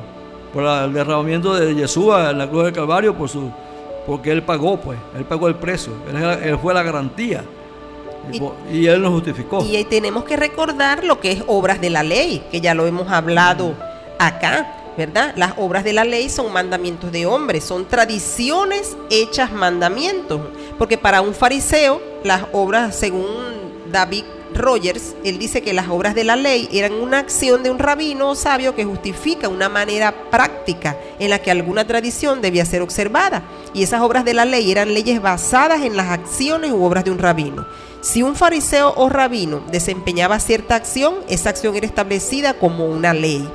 por 0.53 0.63
el 0.65 0.93
derramamiento 0.93 1.53
de 1.55 1.73
Yeshua 1.73 2.31
en 2.31 2.37
la 2.39 2.49
cruz 2.49 2.65
del 2.65 2.73
Calvario, 2.73 3.13
por 3.13 3.29
su, 3.29 3.49
porque 4.05 4.31
Él 4.31 4.43
pagó, 4.43 4.77
pues, 4.77 4.99
Él 5.17 5.23
pagó 5.23 5.47
el 5.47 5.55
precio, 5.55 5.93
Él, 6.43 6.57
fue 6.59 6.73
la 6.73 6.83
garantía 6.83 7.43
y, 8.69 8.77
Y- 8.77 8.87
Él 8.87 9.01
nos 9.01 9.11
justificó. 9.13 9.63
Y 9.63 9.77
ahí 9.77 9.85
tenemos 9.85 10.25
que 10.25 10.35
recordar 10.35 11.05
lo 11.05 11.21
que 11.21 11.31
es 11.31 11.43
obras 11.47 11.79
de 11.79 11.89
la 11.89 12.03
ley, 12.03 12.43
que 12.51 12.59
ya 12.59 12.73
lo 12.73 12.85
hemos 12.85 13.09
hablado 13.09 13.73
acá, 14.19 14.82
¿verdad? 14.97 15.33
Las 15.35 15.53
obras 15.57 15.83
de 15.83 15.93
la 15.93 16.03
ley 16.03 16.29
son 16.29 16.51
mandamientos 16.51 17.11
de 17.11 17.25
hombres, 17.25 17.63
son 17.63 17.87
tradiciones 17.87 18.95
hechas 19.09 19.51
mandamientos. 19.51 20.41
Porque 20.77 20.97
para 20.97 21.21
un 21.21 21.33
fariseo 21.33 22.01
las 22.23 22.43
obras, 22.51 22.95
según 22.95 23.25
David 23.91 24.23
Rogers, 24.53 25.15
él 25.23 25.39
dice 25.39 25.61
que 25.61 25.73
las 25.73 25.89
obras 25.89 26.15
de 26.15 26.23
la 26.23 26.35
ley 26.35 26.69
eran 26.71 26.93
una 26.93 27.19
acción 27.19 27.63
de 27.63 27.71
un 27.71 27.79
rabino 27.79 28.35
sabio 28.35 28.75
que 28.75 28.85
justifica 28.85 29.49
una 29.49 29.69
manera 29.69 30.29
práctica 30.29 30.97
en 31.19 31.29
la 31.29 31.39
que 31.39 31.51
alguna 31.51 31.85
tradición 31.87 32.41
debía 32.41 32.65
ser 32.65 32.81
observada. 32.81 33.43
Y 33.73 33.83
esas 33.83 34.01
obras 34.01 34.25
de 34.25 34.33
la 34.33 34.45
ley 34.45 34.71
eran 34.71 34.93
leyes 34.93 35.21
basadas 35.21 35.81
en 35.81 35.97
las 35.97 36.09
acciones 36.09 36.71
u 36.71 36.83
obras 36.83 37.03
de 37.03 37.11
un 37.11 37.19
rabino. 37.19 37.65
Si 38.01 38.21
un 38.21 38.35
fariseo 38.35 38.93
o 38.95 39.09
rabino 39.09 39.63
desempeñaba 39.71 40.39
cierta 40.39 40.75
acción, 40.75 41.15
esa 41.29 41.49
acción 41.49 41.75
era 41.75 41.85
establecida 41.85 42.53
como 42.53 42.85
una 42.85 43.13
ley 43.13 43.49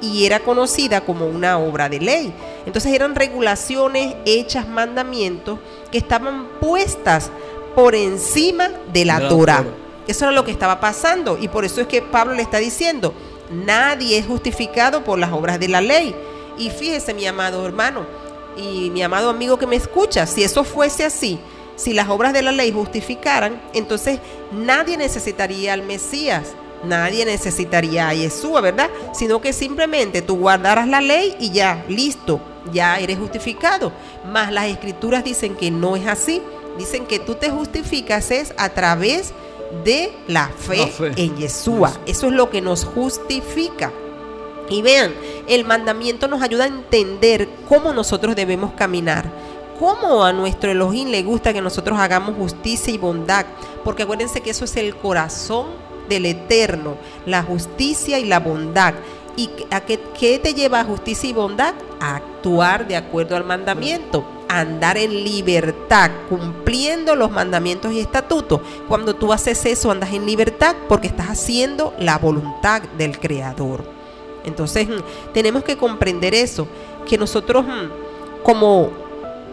y 0.00 0.24
era 0.24 0.40
conocida 0.40 1.02
como 1.02 1.26
una 1.26 1.58
obra 1.58 1.88
de 1.88 2.00
ley. 2.00 2.32
Entonces 2.66 2.92
eran 2.92 3.14
regulaciones 3.14 4.14
hechas, 4.24 4.68
mandamientos 4.68 5.58
que 5.90 5.98
estaban 5.98 6.48
puestas 6.60 7.30
por 7.74 7.94
encima 7.94 8.68
de 8.92 9.04
la, 9.04 9.16
De 9.16 9.22
la 9.24 9.28
Torah. 9.28 9.56
Torah. 9.58 9.74
Eso 10.06 10.24
era 10.24 10.32
lo 10.32 10.44
que 10.44 10.50
estaba 10.50 10.80
pasando 10.80 11.38
y 11.40 11.48
por 11.48 11.64
eso 11.64 11.80
es 11.80 11.86
que 11.86 12.02
Pablo 12.02 12.34
le 12.34 12.42
está 12.42 12.58
diciendo, 12.58 13.14
nadie 13.50 14.18
es 14.18 14.26
justificado 14.26 15.04
por 15.04 15.18
las 15.18 15.32
obras 15.32 15.60
de 15.60 15.68
la 15.68 15.80
ley. 15.80 16.14
Y 16.58 16.70
fíjese 16.70 17.14
mi 17.14 17.26
amado 17.26 17.64
hermano 17.64 18.06
y 18.56 18.90
mi 18.90 19.02
amado 19.02 19.30
amigo 19.30 19.58
que 19.58 19.66
me 19.66 19.76
escucha, 19.76 20.26
si 20.26 20.42
eso 20.42 20.64
fuese 20.64 21.04
así, 21.04 21.38
si 21.76 21.94
las 21.94 22.08
obras 22.08 22.32
de 22.32 22.42
la 22.42 22.52
ley 22.52 22.72
justificaran, 22.72 23.60
entonces 23.72 24.18
nadie 24.52 24.96
necesitaría 24.96 25.72
al 25.72 25.82
Mesías, 25.82 26.54
nadie 26.84 27.24
necesitaría 27.24 28.08
a 28.08 28.14
Yeshua, 28.14 28.60
¿verdad? 28.60 28.90
Sino 29.12 29.40
que 29.40 29.52
simplemente 29.52 30.22
tú 30.22 30.36
guardaras 30.36 30.88
la 30.88 31.00
ley 31.00 31.36
y 31.38 31.50
ya, 31.50 31.84
listo, 31.88 32.40
ya 32.72 32.98
eres 32.98 33.18
justificado. 33.18 33.92
Mas 34.30 34.52
las 34.52 34.66
escrituras 34.66 35.24
dicen 35.24 35.54
que 35.56 35.70
no 35.70 35.96
es 35.96 36.06
así. 36.06 36.42
Dicen 36.78 37.06
que 37.06 37.18
tú 37.18 37.34
te 37.34 37.50
justificas 37.50 38.30
es 38.30 38.54
a 38.56 38.70
través 38.70 39.32
de 39.84 40.12
la 40.26 40.48
fe, 40.48 40.78
La 40.78 40.86
fe. 40.86 41.12
en 41.16 41.36
Yeshua. 41.36 41.92
Eso 42.06 42.28
es 42.28 42.32
lo 42.32 42.50
que 42.50 42.60
nos 42.60 42.84
justifica. 42.84 43.92
Y 44.68 44.82
vean, 44.82 45.12
el 45.48 45.64
mandamiento 45.64 46.28
nos 46.28 46.42
ayuda 46.42 46.64
a 46.64 46.68
entender 46.68 47.48
cómo 47.68 47.92
nosotros 47.92 48.36
debemos 48.36 48.72
caminar. 48.74 49.30
Cómo 49.80 50.24
a 50.24 50.32
nuestro 50.32 50.70
Elohim 50.70 51.08
le 51.08 51.22
gusta 51.22 51.52
que 51.52 51.60
nosotros 51.60 51.98
hagamos 51.98 52.36
justicia 52.36 52.92
y 52.92 52.98
bondad. 52.98 53.46
Porque 53.82 54.04
acuérdense 54.04 54.40
que 54.42 54.50
eso 54.50 54.64
es 54.64 54.76
el 54.76 54.94
corazón 54.94 55.66
del 56.10 56.26
Eterno, 56.26 56.96
la 57.24 57.42
justicia 57.42 58.18
y 58.18 58.26
la 58.26 58.40
bondad. 58.40 58.92
¿Y 59.36 59.48
a 59.70 59.80
qué, 59.80 59.96
te 60.42 60.52
lleva 60.52 60.80
a 60.80 60.84
justicia 60.84 61.30
y 61.30 61.32
bondad? 61.32 61.74
A 62.00 62.16
actuar 62.16 62.86
de 62.86 62.96
acuerdo 62.96 63.36
al 63.36 63.44
mandamiento, 63.44 64.24
andar 64.48 64.98
en 64.98 65.24
libertad, 65.24 66.10
cumpliendo 66.28 67.16
los 67.16 67.30
mandamientos 67.30 67.92
y 67.92 68.00
estatutos. 68.00 68.60
Cuando 68.88 69.14
tú 69.14 69.32
haces 69.32 69.64
eso, 69.64 69.90
andas 69.90 70.12
en 70.12 70.26
libertad 70.26 70.76
porque 70.88 71.06
estás 71.06 71.28
haciendo 71.28 71.94
la 71.98 72.18
voluntad 72.18 72.82
del 72.98 73.18
Creador. 73.18 73.84
Entonces 74.44 74.88
mm, 74.88 75.32
tenemos 75.32 75.64
que 75.64 75.76
comprender 75.76 76.34
eso, 76.34 76.66
que 77.08 77.16
nosotros 77.16 77.64
mm, 77.64 78.42
como 78.42 78.90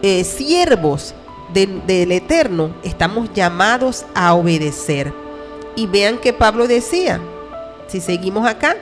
eh, 0.02 0.24
siervos 0.24 1.14
del 1.52 2.12
Eterno 2.12 2.72
estamos 2.82 3.32
llamados 3.32 4.04
a 4.14 4.34
obedecer. 4.34 5.12
Y 5.78 5.86
vean 5.86 6.18
que 6.18 6.32
Pablo 6.32 6.66
decía, 6.66 7.20
si 7.86 8.00
seguimos 8.00 8.44
acá, 8.48 8.74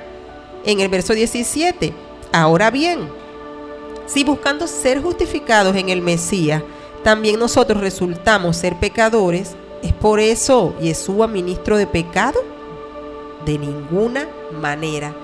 en 0.65 0.81
el 0.81 0.89
verso 0.89 1.13
17, 1.13 1.93
ahora 2.33 2.71
bien, 2.71 3.11
si 4.07 4.25
buscando 4.25 4.67
ser 4.67 5.03
justificados 5.03 5.77
en 5.77 5.91
el 5.91 6.01
Mesías, 6.01 6.63
también 7.05 7.39
nosotros 7.39 7.83
resultamos 7.83 8.57
ser 8.57 8.77
pecadores, 8.77 9.57
¿es 9.83 9.93
por 9.93 10.21
eso 10.21 10.75
Yeshua 10.81 11.27
ministro 11.27 11.77
de 11.77 11.87
pecado? 11.87 12.41
De 13.45 13.59
ninguna 13.59 14.27
manera. 14.59 15.15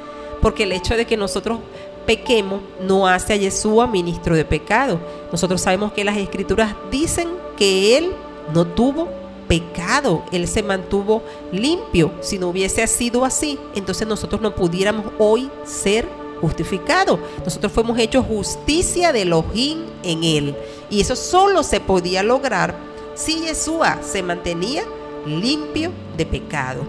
Porque 0.42 0.64
el 0.64 0.72
hecho 0.72 0.94
de 0.94 1.06
que 1.06 1.16
nosotros 1.16 1.60
pequemos 2.04 2.60
no 2.82 3.08
hace 3.08 3.32
a 3.32 3.36
Yeshua 3.36 3.86
ministro 3.86 4.36
de 4.36 4.44
pecado. 4.44 5.00
Nosotros 5.30 5.62
sabemos 5.62 5.94
que 5.94 6.04
las 6.04 6.18
escrituras 6.18 6.74
dicen 6.90 7.30
que 7.56 7.96
Él 7.96 8.12
no 8.52 8.66
tuvo 8.66 9.21
pecado, 9.52 10.24
Él 10.32 10.48
se 10.48 10.62
mantuvo 10.62 11.22
limpio. 11.52 12.10
Si 12.20 12.38
no 12.38 12.48
hubiese 12.48 12.86
sido 12.86 13.22
así, 13.22 13.58
entonces 13.74 14.08
nosotros 14.08 14.40
no 14.40 14.54
pudiéramos 14.54 15.04
hoy 15.18 15.50
ser 15.66 16.06
justificados. 16.40 17.18
Nosotros 17.44 17.70
fuimos 17.70 17.98
hechos 17.98 18.24
justicia 18.24 19.12
de 19.12 19.22
Elohim 19.22 19.80
en 20.02 20.24
Él. 20.24 20.54
Y 20.88 21.02
eso 21.02 21.14
solo 21.14 21.62
se 21.62 21.80
podía 21.80 22.22
lograr 22.22 22.74
si 23.14 23.40
Yeshua 23.42 23.98
se 24.02 24.22
mantenía 24.22 24.84
limpio 25.26 25.90
de 26.16 26.24
pecado. 26.24 26.80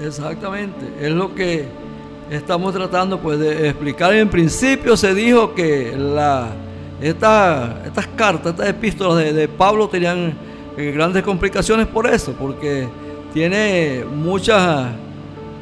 Exactamente, 0.00 0.86
es 1.00 1.10
lo 1.10 1.34
que 1.34 1.66
estamos 2.30 2.72
tratando 2.72 3.18
pues 3.18 3.40
de 3.40 3.68
explicar. 3.68 4.14
En 4.14 4.28
principio 4.30 4.96
se 4.96 5.12
dijo 5.12 5.54
que 5.54 5.92
la, 5.96 6.50
esta- 7.00 7.82
estas 7.84 8.06
cartas, 8.16 8.52
estas 8.52 8.68
epístolas 8.68 9.16
de, 9.24 9.32
de 9.32 9.48
Pablo 9.48 9.88
tenían 9.88 10.51
grandes 10.76 11.22
complicaciones 11.22 11.86
por 11.86 12.06
eso, 12.06 12.32
porque 12.32 12.88
tiene 13.32 14.04
muchas, 14.04 14.88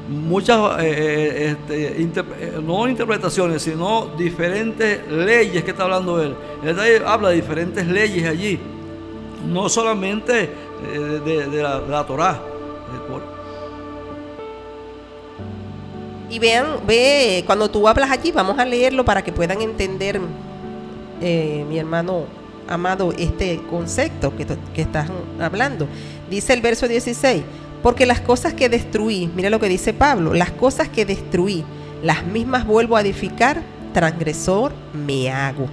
muchas, 0.09 0.81
eh, 0.81 0.87
eh, 0.89 1.51
este, 1.51 2.03
eh, 2.41 2.61
no 2.65 2.89
interpretaciones, 2.89 3.63
sino 3.63 4.07
diferentes 4.17 5.07
leyes 5.11 5.63
que 5.65 5.71
está 5.71 5.85
hablando 5.85 6.23
él. 6.23 6.35
Él 6.65 7.03
habla 7.07 7.31
de 7.31 7.37
diferentes 7.37 7.87
leyes 7.87 8.29
allí, 8.29 8.59
no 9.49 9.69
solamente 9.69 10.51
de, 11.25 11.63
la, 11.63 11.81
de 11.81 12.99
por- 13.09 13.41
Y 16.29 16.39
vean, 16.39 16.67
ve, 16.87 17.43
cuando 17.47 17.69
tú 17.69 17.87
hablas 17.89 18.11
allí, 18.11 18.31
vamos 18.31 18.59
a 18.59 18.65
leerlo 18.65 19.05
para 19.05 19.23
que 19.23 19.33
puedan 19.33 19.61
entender, 19.61 20.21
mi 21.21 21.79
hermano 21.79 22.40
amado, 22.71 23.13
este 23.19 23.61
concepto 23.69 24.35
que, 24.37 24.47
que 24.75 24.83
estás 24.83 25.11
hablando. 25.39 25.87
Dice 26.31 26.55
el 26.55 26.63
verso 26.63 26.89
16, 26.89 27.43
porque 27.83 28.07
las 28.07 28.21
cosas 28.21 28.55
que 28.55 28.69
destruí, 28.69 29.31
mira 29.35 29.51
lo 29.51 29.61
que 29.61 29.69
dice 29.69 29.93
Pablo, 29.93 30.33
las 30.33 30.51
cosas 30.51 30.89
que 30.89 31.05
destruí, 31.05 31.65
las 32.03 32.25
mismas 32.25 32.67
vuelvo 32.67 32.97
a 32.97 33.01
edificar, 33.03 33.63
transgresor 33.93 34.73
me 34.95 35.31
hago. 35.31 35.67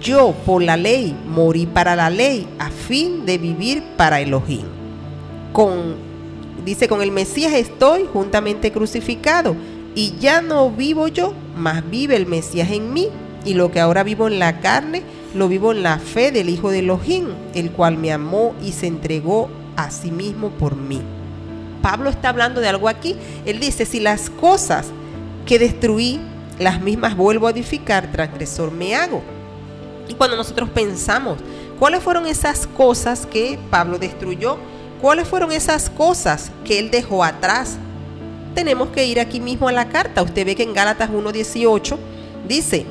Yo 0.00 0.32
por 0.46 0.62
la 0.62 0.76
ley 0.76 1.16
morí 1.26 1.66
para 1.66 1.96
la 1.96 2.08
ley 2.08 2.46
a 2.58 2.70
fin 2.70 3.26
de 3.26 3.36
vivir 3.36 3.82
para 3.96 4.20
Elohim. 4.20 4.66
Con 5.52 6.08
dice 6.64 6.86
con 6.86 7.02
el 7.02 7.10
Mesías 7.10 7.52
estoy 7.54 8.06
juntamente 8.12 8.70
crucificado 8.70 9.56
y 9.94 10.14
ya 10.20 10.40
no 10.42 10.70
vivo 10.70 11.08
yo, 11.08 11.32
mas 11.56 11.88
vive 11.88 12.14
el 12.14 12.26
Mesías 12.26 12.70
en 12.70 12.92
mí 12.92 13.08
y 13.44 13.54
lo 13.54 13.70
que 13.70 13.80
ahora 13.80 14.04
vivo 14.04 14.28
en 14.28 14.38
la 14.38 14.60
carne 14.60 15.02
lo 15.34 15.48
vivo 15.48 15.72
en 15.72 15.82
la 15.82 15.98
fe 15.98 16.32
del 16.32 16.48
Hijo 16.48 16.70
de 16.70 16.80
Elohim, 16.80 17.26
el 17.54 17.70
cual 17.70 17.98
me 17.98 18.12
amó 18.12 18.54
y 18.62 18.72
se 18.72 18.86
entregó 18.86 19.48
a 19.76 19.90
sí 19.90 20.10
mismo 20.10 20.50
por 20.50 20.76
mí. 20.76 21.00
Pablo 21.82 22.10
está 22.10 22.30
hablando 22.30 22.60
de 22.60 22.68
algo 22.68 22.88
aquí. 22.88 23.16
Él 23.44 23.60
dice, 23.60 23.86
si 23.86 24.00
las 24.00 24.30
cosas 24.30 24.86
que 25.46 25.58
destruí, 25.58 26.20
las 26.58 26.80
mismas 26.80 27.16
vuelvo 27.16 27.46
a 27.46 27.50
edificar, 27.50 28.10
transgresor 28.10 28.72
me 28.72 28.94
hago. 28.94 29.22
Y 30.08 30.14
cuando 30.14 30.36
nosotros 30.36 30.68
pensamos, 30.70 31.38
¿cuáles 31.78 32.02
fueron 32.02 32.26
esas 32.26 32.66
cosas 32.66 33.26
que 33.26 33.58
Pablo 33.70 33.98
destruyó? 33.98 34.56
¿Cuáles 35.00 35.28
fueron 35.28 35.52
esas 35.52 35.90
cosas 35.90 36.50
que 36.64 36.78
él 36.78 36.90
dejó 36.90 37.22
atrás? 37.22 37.76
Tenemos 38.54 38.88
que 38.88 39.06
ir 39.06 39.20
aquí 39.20 39.38
mismo 39.38 39.68
a 39.68 39.72
la 39.72 39.88
carta. 39.88 40.22
Usted 40.22 40.44
ve 40.44 40.56
que 40.56 40.64
en 40.64 40.74
Gálatas 40.74 41.10
1.18 41.10 41.96
dice, 42.48 42.86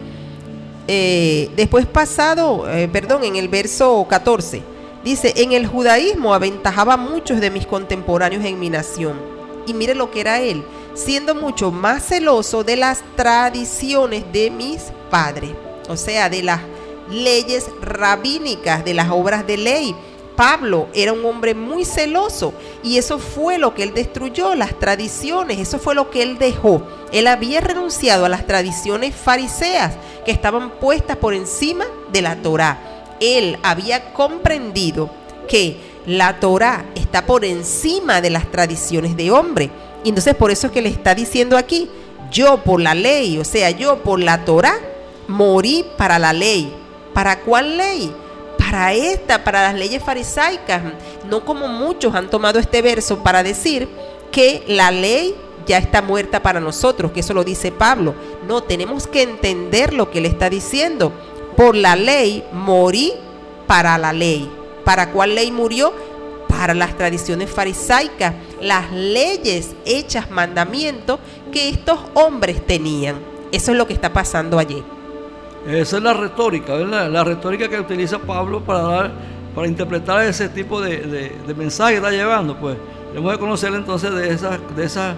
eh, 0.87 1.49
después 1.55 1.85
pasado, 1.85 2.69
eh, 2.69 2.87
perdón, 2.87 3.23
en 3.23 3.35
el 3.35 3.49
verso 3.49 4.05
14, 4.09 4.61
dice, 5.03 5.33
en 5.35 5.51
el 5.51 5.67
judaísmo 5.67 6.33
aventajaba 6.33 6.93
a 6.93 6.97
muchos 6.97 7.41
de 7.41 7.51
mis 7.51 7.65
contemporáneos 7.67 8.45
en 8.45 8.59
mi 8.59 8.69
nación. 8.69 9.19
Y 9.65 9.73
mire 9.73 9.95
lo 9.95 10.11
que 10.11 10.21
era 10.21 10.41
él, 10.41 10.63
siendo 10.93 11.35
mucho 11.35 11.71
más 11.71 12.05
celoso 12.05 12.63
de 12.63 12.77
las 12.77 13.03
tradiciones 13.15 14.23
de 14.31 14.49
mis 14.49 14.91
padres, 15.11 15.51
o 15.89 15.97
sea, 15.97 16.29
de 16.29 16.43
las 16.43 16.61
leyes 17.09 17.69
rabínicas, 17.81 18.83
de 18.83 18.93
las 18.93 19.09
obras 19.09 19.45
de 19.45 19.57
ley. 19.57 19.95
Pablo 20.37 20.87
era 20.93 21.13
un 21.13 21.25
hombre 21.25 21.55
muy 21.55 21.83
celoso 21.83 22.53
y 22.83 22.99
eso 22.99 23.17
fue 23.17 23.57
lo 23.57 23.73
que 23.73 23.81
él 23.81 23.95
destruyó, 23.95 24.53
las 24.53 24.77
tradiciones, 24.77 25.57
eso 25.57 25.79
fue 25.79 25.95
lo 25.95 26.11
que 26.11 26.21
él 26.21 26.37
dejó. 26.37 26.83
Él 27.11 27.25
había 27.25 27.59
renunciado 27.59 28.23
a 28.23 28.29
las 28.29 28.45
tradiciones 28.45 29.15
fariseas 29.15 29.95
que 30.25 30.31
estaban 30.31 30.69
puestas 30.79 31.17
por 31.17 31.33
encima 31.33 31.85
de 32.11 32.21
la 32.21 32.35
Torá. 32.35 32.77
Él 33.19 33.57
había 33.63 34.13
comprendido 34.13 35.09
que 35.49 35.77
la 36.05 36.39
Torá 36.39 36.85
está 36.93 37.25
por 37.25 37.43
encima 37.43 38.21
de 38.21 38.29
las 38.29 38.51
tradiciones 38.51 39.17
de 39.17 39.31
hombre. 39.31 39.71
Y 40.03 40.09
entonces 40.09 40.35
por 40.35 40.51
eso 40.51 40.67
es 40.67 40.73
que 40.73 40.83
le 40.83 40.89
está 40.89 41.15
diciendo 41.15 41.57
aquí, 41.57 41.89
yo 42.31 42.63
por 42.63 42.79
la 42.79 42.93
ley, 42.93 43.39
o 43.39 43.43
sea, 43.43 43.71
yo 43.71 44.03
por 44.03 44.19
la 44.19 44.45
Torá, 44.45 44.75
morí 45.27 45.83
para 45.97 46.19
la 46.19 46.31
ley. 46.31 46.71
¿Para 47.15 47.39
cuál 47.39 47.77
ley? 47.77 48.13
Para 48.69 48.93
esta, 48.93 49.45
para 49.45 49.61
las 49.63 49.75
leyes 49.75 50.03
farisaicas, 50.03 50.81
no 51.29 51.45
como 51.45 51.69
muchos 51.69 52.13
han 52.13 52.29
tomado 52.29 52.59
este 52.59 52.81
verso 52.81 53.23
para 53.23 53.41
decir 53.41 53.87
que 54.29 54.65
la 54.67 54.91
ley 54.91 55.35
ya 55.65 55.77
está 55.77 56.01
muerta 56.01 56.41
para 56.41 56.59
nosotros, 56.59 57.13
que 57.13 57.21
eso 57.21 57.33
lo 57.33 57.45
dice 57.45 57.71
Pablo. 57.71 58.13
No, 58.45 58.63
tenemos 58.63 59.07
que 59.07 59.21
entender 59.21 59.93
lo 59.93 60.11
que 60.11 60.17
él 60.19 60.25
está 60.25 60.49
diciendo. 60.49 61.13
Por 61.55 61.75
la 61.75 61.95
ley 61.95 62.43
morí 62.51 63.13
para 63.67 63.97
la 63.97 64.11
ley. 64.11 64.51
¿Para 64.83 65.11
cuál 65.11 65.35
ley 65.35 65.49
murió? 65.49 65.93
Para 66.49 66.73
las 66.73 66.97
tradiciones 66.97 67.49
farisaicas, 67.49 68.33
las 68.61 68.91
leyes 68.91 69.75
hechas 69.85 70.29
mandamientos 70.29 71.19
que 71.53 71.69
estos 71.69 71.99
hombres 72.15 72.65
tenían. 72.65 73.15
Eso 73.53 73.71
es 73.71 73.77
lo 73.77 73.87
que 73.87 73.93
está 73.93 74.11
pasando 74.11 74.59
allí. 74.59 74.83
Esa 75.67 75.97
es 75.97 76.03
la 76.03 76.13
retórica. 76.13 76.77
La 76.77 77.23
retórica 77.25 77.67
que 77.67 77.77
utiliza 77.77 78.19
Pablo 78.19 78.61
para 78.61 78.79
dar, 78.79 79.11
para 79.53 79.67
interpretar 79.67 80.23
ese 80.23 80.47
tipo 80.47 80.79
de, 80.79 81.31
de, 81.45 81.53
mensaje 81.53 81.93
que 81.93 81.97
está 81.97 82.11
llevando. 82.11 82.55
Pues 82.55 82.77
tenemos 83.09 83.33
que 83.33 83.39
conocer 83.39 83.73
entonces 83.73 84.13
de 84.13 84.29
esas, 84.29 84.59
de 84.75 85.13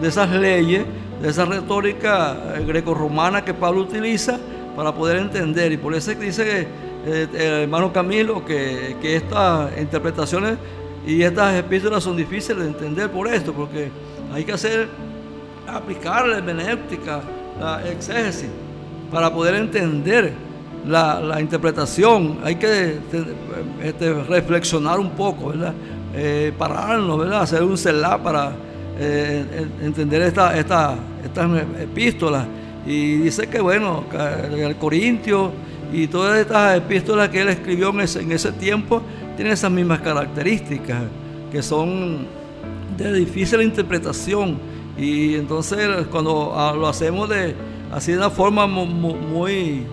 de 0.00 0.08
esas 0.08 0.30
leyes, 0.30 0.84
de 1.20 1.28
esa 1.28 1.44
retórica 1.44 2.36
eh, 2.54 2.64
grecorromana 2.64 3.44
que 3.44 3.52
Pablo 3.52 3.80
utiliza 3.80 4.38
para 4.76 4.94
poder 4.94 5.16
entender. 5.16 5.72
Y 5.72 5.76
por 5.78 5.92
eso 5.94 6.14
dice 6.14 6.68
eh, 7.04 7.26
el 7.32 7.62
hermano 7.62 7.92
Camilo 7.92 8.44
que, 8.44 8.96
que 9.02 9.16
estas 9.16 9.76
interpretaciones 9.80 10.58
y 11.04 11.22
estas 11.22 11.56
epístolas 11.56 12.04
son 12.04 12.16
difíciles 12.16 12.62
de 12.62 12.68
entender 12.68 13.10
por 13.10 13.26
esto, 13.26 13.52
porque 13.52 13.90
hay 14.32 14.44
que 14.44 14.52
hacer, 14.52 14.88
aplicar 15.66 16.28
la 16.28 16.38
hermenéutica, 16.38 17.20
la 17.58 17.84
exégesis 17.88 18.48
para 19.10 19.32
poder 19.32 19.54
entender 19.54 20.32
la, 20.86 21.40
interpretación. 21.40 22.38
Hay 22.44 22.56
que 22.56 22.98
te- 23.10 23.86
este, 23.88 24.12
reflexionar 24.24 24.98
un 24.98 25.10
poco, 25.10 25.48
¿verdad? 25.50 25.74
Eh, 26.14 26.52
pararnos, 26.56 27.18
¿verdad? 27.18 27.42
Hacer 27.42 27.62
un 27.62 27.76
celá 27.76 28.22
para 28.22 28.52
eh, 28.98 29.44
en- 29.80 29.86
entender 29.86 30.22
esta, 30.22 30.56
esta, 30.58 30.96
estas 31.24 31.50
epístolas. 31.80 32.46
Y 32.86 33.16
dice 33.18 33.46
que, 33.48 33.60
bueno, 33.60 34.04
el 34.56 34.76
Corintio 34.76 35.52
y 35.92 36.06
todas 36.06 36.38
estas 36.38 36.76
epístolas 36.78 37.28
que 37.28 37.40
él 37.42 37.48
escribió 37.48 37.90
en 37.90 38.00
ese, 38.00 38.20
en 38.22 38.32
ese 38.32 38.52
tiempo 38.52 39.02
tienen 39.36 39.52
esas 39.52 39.70
mismas 39.70 40.00
características, 40.00 41.02
que 41.52 41.62
son 41.62 42.26
de 42.96 43.12
difícil 43.12 43.62
interpretación 43.62 44.58
y 44.98 45.36
entonces 45.36 45.86
cuando 46.10 46.52
ah, 46.56 46.74
lo 46.76 46.88
hacemos 46.88 47.28
de 47.28 47.54
así 47.92 48.12
de 48.12 48.18
una 48.18 48.30
forma 48.30 48.66
mu- 48.66 48.86
mu- 48.86 49.16
muy 49.16 49.86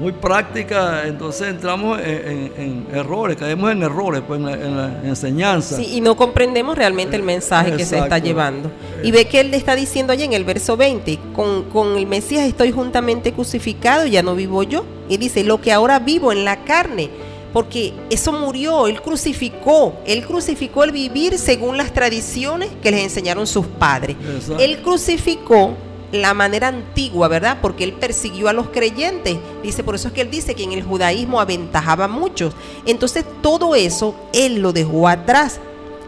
muy 0.00 0.10
práctica 0.12 1.02
entonces 1.06 1.48
entramos 1.48 2.00
en, 2.00 2.06
en- 2.06 2.52
en 2.56 2.86
errores 2.96 3.36
caemos 3.36 3.70
en 3.70 3.82
errores 3.82 4.22
pues 4.26 4.40
en 4.40 4.46
la, 4.46 4.52
en 4.54 4.76
la 4.76 5.00
enseñanza 5.08 5.76
Sí, 5.76 5.86
y 5.96 6.00
no 6.00 6.16
comprendemos 6.16 6.76
realmente 6.76 7.14
el 7.14 7.22
mensaje 7.22 7.72
que 7.76 7.84
se 7.84 7.98
está 7.98 8.18
llevando. 8.18 8.70
Y 9.04 9.10
ve 9.12 9.26
que 9.26 9.40
él 9.40 9.50
le 9.50 9.56
está 9.58 9.76
diciendo 9.76 10.12
allá 10.12 10.24
en 10.24 10.32
el 10.32 10.44
verso 10.44 10.76
20, 10.76 11.18
con, 11.36 11.64
con 11.64 11.96
el 11.98 12.06
Mesías 12.06 12.44
estoy 12.48 12.72
juntamente 12.72 13.32
crucificado, 13.32 14.06
ya 14.06 14.22
no 14.22 14.34
vivo 14.34 14.62
yo. 14.62 14.84
Y 15.08 15.18
dice, 15.18 15.44
lo 15.44 15.60
que 15.60 15.72
ahora 15.72 15.98
vivo 15.98 16.32
en 16.32 16.44
la 16.44 16.64
carne, 16.64 17.10
porque 17.52 17.92
eso 18.10 18.32
murió, 18.32 18.86
él 18.88 19.02
crucificó, 19.02 19.94
él 20.06 20.24
crucificó 20.24 20.84
el 20.84 20.92
vivir 20.92 21.38
según 21.38 21.76
las 21.76 21.92
tradiciones 21.92 22.70
que 22.82 22.90
les 22.90 23.02
enseñaron 23.04 23.46
sus 23.46 23.66
padres. 23.66 24.16
Exacto. 24.34 24.62
Él 24.62 24.78
crucificó 24.82 25.74
la 26.12 26.34
manera 26.34 26.68
antigua, 26.68 27.26
¿verdad? 27.26 27.58
Porque 27.60 27.84
él 27.84 27.94
persiguió 27.94 28.48
a 28.48 28.52
los 28.52 28.68
creyentes. 28.68 29.38
Dice, 29.62 29.82
por 29.82 29.94
eso 29.94 30.08
es 30.08 30.14
que 30.14 30.20
él 30.20 30.30
dice 30.30 30.54
que 30.54 30.62
en 30.62 30.72
el 30.72 30.84
judaísmo 30.84 31.40
aventajaba 31.40 32.04
a 32.04 32.08
muchos. 32.08 32.54
Entonces 32.86 33.24
todo 33.40 33.74
eso 33.74 34.14
él 34.32 34.60
lo 34.60 34.72
dejó 34.72 35.08
atrás. 35.08 35.58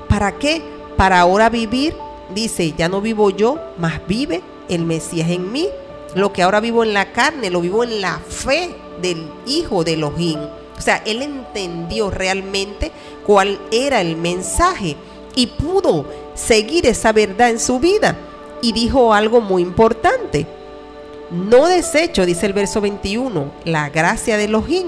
¿Para 0.09 0.39
qué? 0.39 0.63
Para 0.97 1.21
ahora 1.21 1.49
vivir, 1.49 1.97
dice, 2.35 2.75
ya 2.77 2.89
no 2.89 3.01
vivo 3.01 3.31
yo, 3.31 3.59
más 3.79 4.07
vive 4.07 4.43
el 4.69 4.85
Mesías 4.85 5.31
en 5.31 5.51
mí. 5.51 5.69
Lo 6.15 6.33
que 6.33 6.43
ahora 6.43 6.61
vivo 6.61 6.85
en 6.85 6.93
la 6.93 7.13
carne, 7.13 7.51
lo 7.51 7.61
vivo 7.63 7.83
en 7.83 8.01
la 8.01 8.19
fe 8.19 8.77
del 9.01 9.27
Hijo 9.47 9.83
de 9.85 9.95
Elohim. 9.95 10.39
O 10.77 10.81
sea, 10.81 11.03
él 11.07 11.23
entendió 11.23 12.11
realmente 12.11 12.93
cuál 13.27 13.59
era 13.73 14.01
el 14.01 14.17
mensaje 14.17 14.97
y 15.35 15.47
pudo 15.47 16.05
seguir 16.35 16.87
esa 16.87 17.13
verdad 17.13 17.51
en 17.51 17.59
su 17.59 17.79
vida. 17.79 18.17
Y 18.65 18.73
dijo 18.73 19.13
algo 19.13 19.43
muy 19.43 19.61
importante. 19.61 20.47
No 21.31 21.67
desecho, 21.67 22.25
dice 22.25 22.47
el 22.47 22.55
verso 22.55 22.81
21, 22.81 23.53
la 23.67 23.91
gracia 23.91 24.39
de 24.39 24.45
Elohim, 24.45 24.87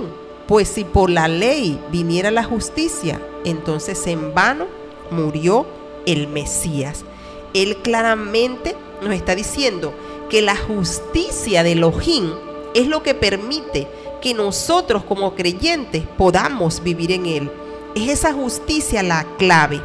pues 0.49 0.67
si 0.67 0.85
por 0.85 1.11
la 1.11 1.29
ley 1.29 1.79
viniera 1.93 2.31
la 2.31 2.43
justicia, 2.43 3.21
entonces 3.45 4.07
en 4.07 4.33
vano 4.33 4.65
murió 5.11 5.67
el 6.07 6.27
Mesías. 6.27 7.05
Él 7.53 7.77
claramente 7.83 8.75
nos 9.03 9.13
está 9.13 9.35
diciendo 9.35 9.93
que 10.31 10.41
la 10.41 10.57
justicia 10.57 11.63
de 11.63 11.73
Elohim 11.73 12.31
es 12.75 12.87
lo 12.87 13.03
que 13.03 13.15
permite 13.15 13.89
que 14.23 14.33
nosotros 14.33 15.05
como 15.05 15.35
creyentes 15.35 16.03
podamos 16.17 16.83
vivir 16.83 17.13
en 17.13 17.27
él. 17.27 17.51
Es 17.95 18.09
esa 18.09 18.33
justicia 18.33 19.03
la 19.03 19.27
clave. 19.37 19.83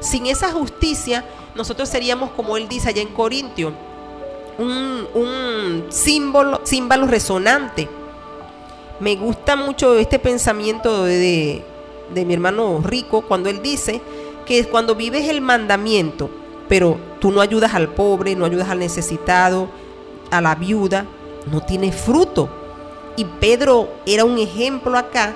Sin 0.00 0.26
esa 0.26 0.50
justicia, 0.50 1.24
nosotros 1.58 1.88
seríamos, 1.88 2.30
como 2.30 2.56
él 2.56 2.68
dice 2.68 2.88
allá 2.88 3.02
en 3.02 3.08
Corintio, 3.08 3.72
un, 4.58 5.84
símbolo, 5.90 6.60
resonante. 7.08 7.88
Me 9.00 9.16
gusta 9.16 9.56
mucho 9.56 9.96
este 9.98 10.20
pensamiento 10.20 11.04
de, 11.04 11.64
de- 12.14 12.24
mi 12.24 12.34
hermano 12.34 12.80
Rico 12.84 13.22
cuando 13.22 13.48
él 13.50 13.60
dice 13.60 14.00
que 14.46 14.64
cuando 14.66 14.94
vives 14.94 15.28
el 15.28 15.40
mandamiento, 15.40 16.30
pero 16.68 16.96
tú 17.20 17.32
no 17.32 17.40
ayudas 17.40 17.74
al 17.74 17.88
pobre, 17.88 18.36
no 18.36 18.44
ayudas 18.44 18.70
al 18.70 18.78
necesitado, 18.78 19.68
a 20.30 20.40
la 20.40 20.54
viuda, 20.54 21.06
no 21.50 21.60
tienes 21.60 21.94
fruto. 21.96 22.48
Y 23.16 23.24
Pedro 23.24 23.88
era 24.06 24.24
un 24.24 24.38
ejemplo 24.38 24.96
acá 24.96 25.34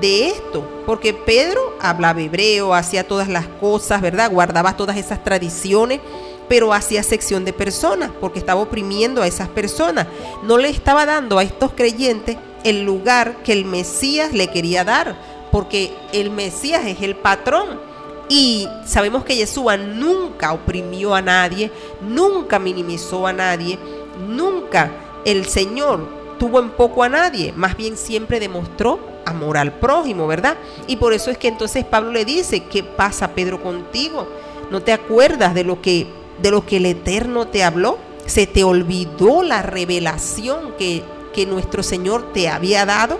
de 0.00 0.28
esto, 0.28 0.64
porque 0.86 1.14
Pedro 1.14 1.76
hablaba 1.80 2.20
hebreo, 2.20 2.74
hacía 2.74 3.06
todas 3.06 3.28
las 3.28 3.46
cosas, 3.46 4.00
¿verdad? 4.00 4.30
Guardaba 4.30 4.76
todas 4.76 4.96
esas 4.96 5.24
tradiciones, 5.24 6.00
pero 6.48 6.72
hacía 6.72 7.02
sección 7.02 7.44
de 7.44 7.52
personas, 7.52 8.10
porque 8.20 8.38
estaba 8.38 8.60
oprimiendo 8.60 9.22
a 9.22 9.26
esas 9.26 9.48
personas. 9.48 10.06
No 10.44 10.58
le 10.58 10.68
estaba 10.68 11.04
dando 11.04 11.38
a 11.38 11.42
estos 11.42 11.72
creyentes 11.72 12.36
el 12.64 12.84
lugar 12.84 13.42
que 13.42 13.52
el 13.52 13.64
Mesías 13.64 14.32
le 14.32 14.48
quería 14.48 14.84
dar, 14.84 15.16
porque 15.50 15.92
el 16.12 16.30
Mesías 16.30 16.86
es 16.86 17.02
el 17.02 17.16
patrón. 17.16 17.80
Y 18.28 18.68
sabemos 18.84 19.24
que 19.24 19.36
Yeshua 19.36 19.76
nunca 19.78 20.52
oprimió 20.52 21.14
a 21.14 21.22
nadie, 21.22 21.72
nunca 22.02 22.58
minimizó 22.58 23.26
a 23.26 23.32
nadie, 23.32 23.78
nunca 24.26 24.90
el 25.24 25.46
Señor 25.46 26.06
tuvo 26.38 26.60
en 26.60 26.70
poco 26.70 27.02
a 27.02 27.08
nadie, 27.08 27.52
más 27.56 27.76
bien 27.76 27.96
siempre 27.96 28.38
demostró 28.38 29.17
amor 29.28 29.56
al 29.56 29.72
prójimo, 29.72 30.26
¿verdad? 30.26 30.56
Y 30.86 30.96
por 30.96 31.12
eso 31.12 31.30
es 31.30 31.38
que 31.38 31.48
entonces 31.48 31.84
Pablo 31.84 32.12
le 32.12 32.24
dice, 32.24 32.64
¿qué 32.64 32.82
pasa 32.82 33.28
Pedro 33.34 33.62
contigo? 33.62 34.28
¿No 34.70 34.82
te 34.82 34.92
acuerdas 34.92 35.54
de 35.54 35.64
lo 35.64 35.80
que 35.80 36.06
de 36.42 36.50
lo 36.50 36.64
que 36.64 36.76
el 36.78 36.86
Eterno 36.86 37.48
te 37.48 37.64
habló? 37.64 37.98
¿Se 38.26 38.46
te 38.46 38.64
olvidó 38.64 39.42
la 39.42 39.62
revelación 39.62 40.74
que, 40.78 41.02
que 41.32 41.46
nuestro 41.46 41.82
Señor 41.82 42.32
te 42.32 42.48
había 42.48 42.84
dado? 42.86 43.18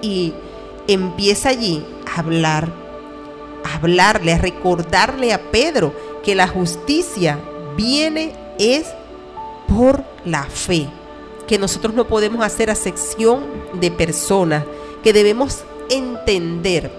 Y 0.00 0.34
empieza 0.88 1.50
allí 1.50 1.84
a 2.12 2.20
hablar, 2.20 2.68
a 3.64 3.76
hablarle, 3.76 4.32
a 4.32 4.38
recordarle 4.38 5.32
a 5.32 5.40
Pedro 5.50 5.94
que 6.24 6.34
la 6.34 6.48
justicia 6.48 7.38
viene 7.76 8.34
es 8.58 8.86
por 9.68 10.04
la 10.24 10.44
fe, 10.44 10.88
que 11.46 11.58
nosotros 11.58 11.94
no 11.94 12.06
podemos 12.06 12.44
hacer 12.44 12.70
acepción 12.70 13.44
de 13.74 13.90
personas, 13.90 14.64
que 15.02 15.12
debemos 15.12 15.64
entender 15.90 16.90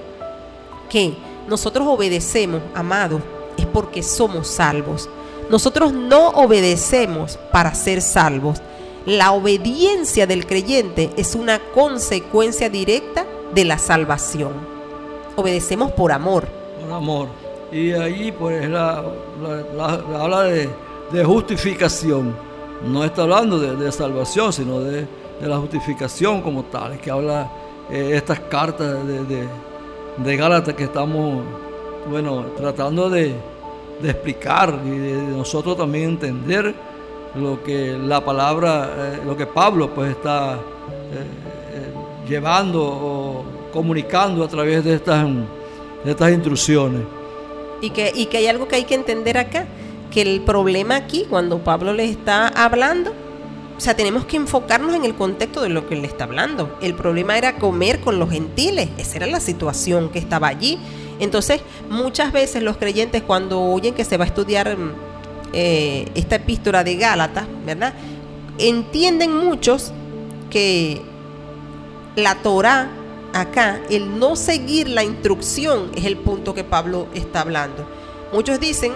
que 0.89 1.15
nosotros 1.47 1.87
obedecemos, 1.87 2.61
amados, 2.73 3.21
es 3.57 3.65
porque 3.65 4.03
somos 4.03 4.47
salvos. 4.47 5.09
Nosotros 5.49 5.91
no 5.93 6.29
obedecemos 6.29 7.37
para 7.51 7.73
ser 7.75 8.01
salvos. 8.01 8.61
La 9.05 9.31
obediencia 9.33 10.25
del 10.25 10.45
creyente 10.45 11.09
es 11.17 11.35
una 11.35 11.59
consecuencia 11.73 12.69
directa 12.69 13.25
de 13.53 13.65
la 13.65 13.77
salvación. 13.77 14.53
Obedecemos 15.35 15.91
por 15.91 16.11
amor. 16.11 16.47
por 16.81 16.91
amor. 16.93 17.27
Y 17.71 17.91
ahí 17.91 18.31
pues 18.31 18.69
la, 18.69 19.03
la- 19.41 19.63
la- 19.75 20.03
la 20.11 20.21
habla 20.23 20.43
de, 20.43 20.69
de 21.11 21.23
justificación. 21.25 22.35
No 22.87 23.03
está 23.03 23.23
hablando 23.23 23.59
de, 23.59 23.75
de 23.75 23.91
salvación, 23.91 24.53
sino 24.53 24.79
de, 24.79 25.07
de 25.41 25.47
la 25.47 25.57
justificación 25.57 26.41
como 26.41 26.63
tal, 26.63 26.99
que 26.99 27.09
habla 27.11 27.49
eh, 27.93 28.17
estas 28.17 28.39
cartas 28.39 29.05
de, 29.07 29.47
de, 30.17 30.35
Gálatas 30.35 30.73
que 30.73 30.85
estamos, 30.85 31.43
bueno, 32.09 32.47
tratando 32.57 33.07
de, 33.07 33.35
explicar 34.03 34.79
y 34.83 34.97
de, 34.97 35.13
nosotros 35.13 35.77
también 35.77 36.09
entender 36.09 36.73
lo 37.35 37.61
que 37.63 37.95
la 37.95 38.25
palabra, 38.25 38.89
eh, 38.97 39.19
lo 39.23 39.37
que 39.37 39.45
Pablo 39.45 39.93
pues 39.93 40.09
está 40.09 40.55
eh, 40.55 42.27
llevando 42.27 42.83
o 42.83 43.45
comunicando 43.71 44.43
a 44.43 44.47
través 44.47 44.83
de 44.83 44.95
estas, 44.95 45.27
de 46.03 46.11
estas 46.11 46.31
instrucciones. 46.31 47.01
Y 47.79 47.91
que, 47.91 48.11
y 48.15 48.25
que 48.25 48.37
hay 48.37 48.47
algo 48.47 48.67
que 48.67 48.77
hay 48.77 48.85
que 48.85 48.95
entender 48.95 49.37
acá, 49.37 49.67
que 50.09 50.23
el 50.23 50.41
problema 50.41 50.95
aquí, 50.95 51.27
cuando 51.29 51.59
Pablo 51.59 51.93
les 51.93 52.09
está 52.09 52.47
hablando, 52.47 53.13
o 53.77 53.79
sea, 53.79 53.95
tenemos 53.95 54.25
que 54.25 54.37
enfocarnos 54.37 54.95
en 54.95 55.03
el 55.03 55.15
contexto 55.15 55.61
de 55.61 55.69
lo 55.69 55.87
que 55.87 55.95
él 55.95 56.05
está 56.05 56.25
hablando. 56.25 56.77
El 56.81 56.93
problema 56.93 57.37
era 57.37 57.57
comer 57.57 57.99
con 58.01 58.19
los 58.19 58.29
gentiles, 58.29 58.89
esa 58.97 59.17
era 59.17 59.27
la 59.27 59.39
situación 59.39 60.09
que 60.09 60.19
estaba 60.19 60.47
allí. 60.47 60.79
Entonces, 61.19 61.61
muchas 61.89 62.31
veces 62.31 62.63
los 62.63 62.77
creyentes 62.77 63.23
cuando 63.23 63.61
oyen 63.61 63.93
que 63.93 64.05
se 64.05 64.17
va 64.17 64.25
a 64.25 64.27
estudiar 64.27 64.77
mm, 64.77 64.91
eh, 65.53 66.07
esta 66.15 66.35
epístola 66.35 66.83
de 66.83 66.95
Gálatas, 66.95 67.45
¿verdad? 67.65 67.93
Entienden 68.57 69.35
muchos 69.35 69.91
que 70.49 71.01
la 72.15 72.35
Torah 72.35 72.89
acá, 73.33 73.81
el 73.89 74.19
no 74.19 74.35
seguir 74.35 74.87
la 74.87 75.03
instrucción 75.03 75.91
es 75.95 76.05
el 76.05 76.17
punto 76.17 76.53
que 76.53 76.63
Pablo 76.63 77.07
está 77.13 77.41
hablando. 77.41 77.87
Muchos 78.31 78.59
dicen 78.59 78.93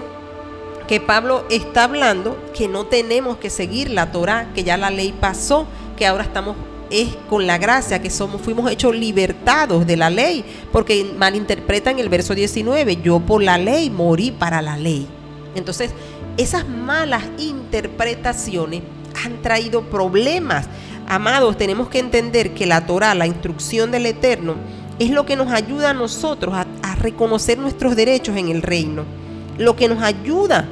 que 0.88 1.01
Pablo 1.01 1.45
está 1.49 1.84
hablando 1.84 2.38
que 2.55 2.68
no 2.68 2.85
tenemos 2.85 3.38
que 3.38 3.49
seguir 3.49 3.89
la 3.89 4.11
Torah, 4.11 4.51
que 4.53 4.64
ya 4.64 4.77
la 4.77 4.89
ley 4.89 5.14
pasó, 5.19 5.68
que 5.97 6.07
ahora 6.07 6.23
estamos 6.23 6.55
es 6.89 7.09
con 7.30 7.45
la 7.47 7.57
gracia 7.57 8.01
que 8.01 8.09
somos 8.09 8.41
fuimos 8.41 8.69
hechos 8.72 8.95
libertados 8.95 9.85
de 9.85 9.97
la 9.97 10.09
ley, 10.09 10.43
porque 10.72 11.11
malinterpretan 11.18 11.99
el 11.99 12.09
verso 12.09 12.34
19, 12.34 12.97
yo 12.97 13.19
por 13.19 13.43
la 13.43 13.57
ley 13.57 13.89
morí 13.89 14.31
para 14.31 14.61
la 14.61 14.77
ley. 14.77 15.07
Entonces, 15.55 15.91
esas 16.38 16.68
malas 16.68 17.23
interpretaciones 17.38 18.84
han 19.23 19.41
traído 19.41 19.84
problemas. 19.84 20.68
Amados, 21.07 21.57
tenemos 21.57 21.89
que 21.89 21.99
entender 21.99 22.53
que 22.53 22.65
la 22.65 22.85
Torah, 22.85 23.15
la 23.15 23.27
instrucción 23.27 23.91
del 23.91 24.05
Eterno, 24.05 24.55
es 24.99 25.09
lo 25.09 25.26
que 25.26 25.35
nos 25.35 25.51
ayuda 25.51 25.91
a 25.91 25.93
nosotros 25.93 26.53
a, 26.53 26.65
a 26.84 26.95
reconocer 26.95 27.57
nuestros 27.57 27.95
derechos 27.95 28.35
en 28.38 28.49
el 28.49 28.61
reino. 28.61 29.03
Lo 29.57 29.76
que 29.76 29.88
nos 29.88 30.03
ayuda, 30.03 30.68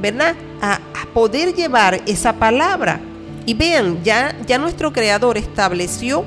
¿verdad? 0.00 0.34
A, 0.60 0.80
poder 1.12 1.54
llevar 1.54 2.02
esa 2.06 2.34
palabra. 2.34 3.00
Y 3.46 3.54
vean, 3.54 4.04
ya, 4.04 4.36
ya 4.46 4.58
nuestro 4.58 4.92
Creador 4.92 5.38
estableció 5.38 6.24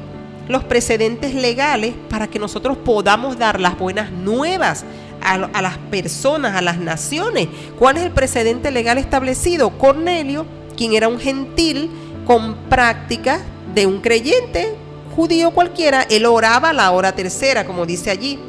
los 0.47 0.63
precedentes 0.63 1.35
legales 1.35 1.93
para 2.09 2.27
que 2.27 2.39
nosotros 2.39 2.75
podamos 2.77 3.37
dar 3.37 3.59
las 3.59 3.77
buenas 3.77 4.11
nuevas 4.11 4.83
a, 5.21 5.33
a, 5.33 5.61
las 5.61 5.77
personas, 5.77 6.55
a 6.55 6.61
las 6.61 6.79
naciones. 6.79 7.49
¿Cuál 7.77 7.97
es 7.97 8.03
el 8.03 8.11
precedente 8.11 8.71
legal 8.71 8.97
establecido? 8.97 9.69
Cornelio, 9.77 10.47
quien 10.75 10.93
era 10.93 11.07
un 11.07 11.19
gentil 11.19 11.91
con 12.25 12.55
prácticas 12.67 13.41
de 13.75 13.85
un 13.85 14.01
creyente 14.01 14.75
judío 15.15 15.51
cualquiera, 15.51 16.03
él 16.09 16.25
oraba 16.25 16.69
a 16.69 16.73
la 16.73 16.91
hora 16.91 17.11
tercera, 17.11 17.65
como 17.65 17.85
dice 17.85 18.09
allí. 18.09 18.39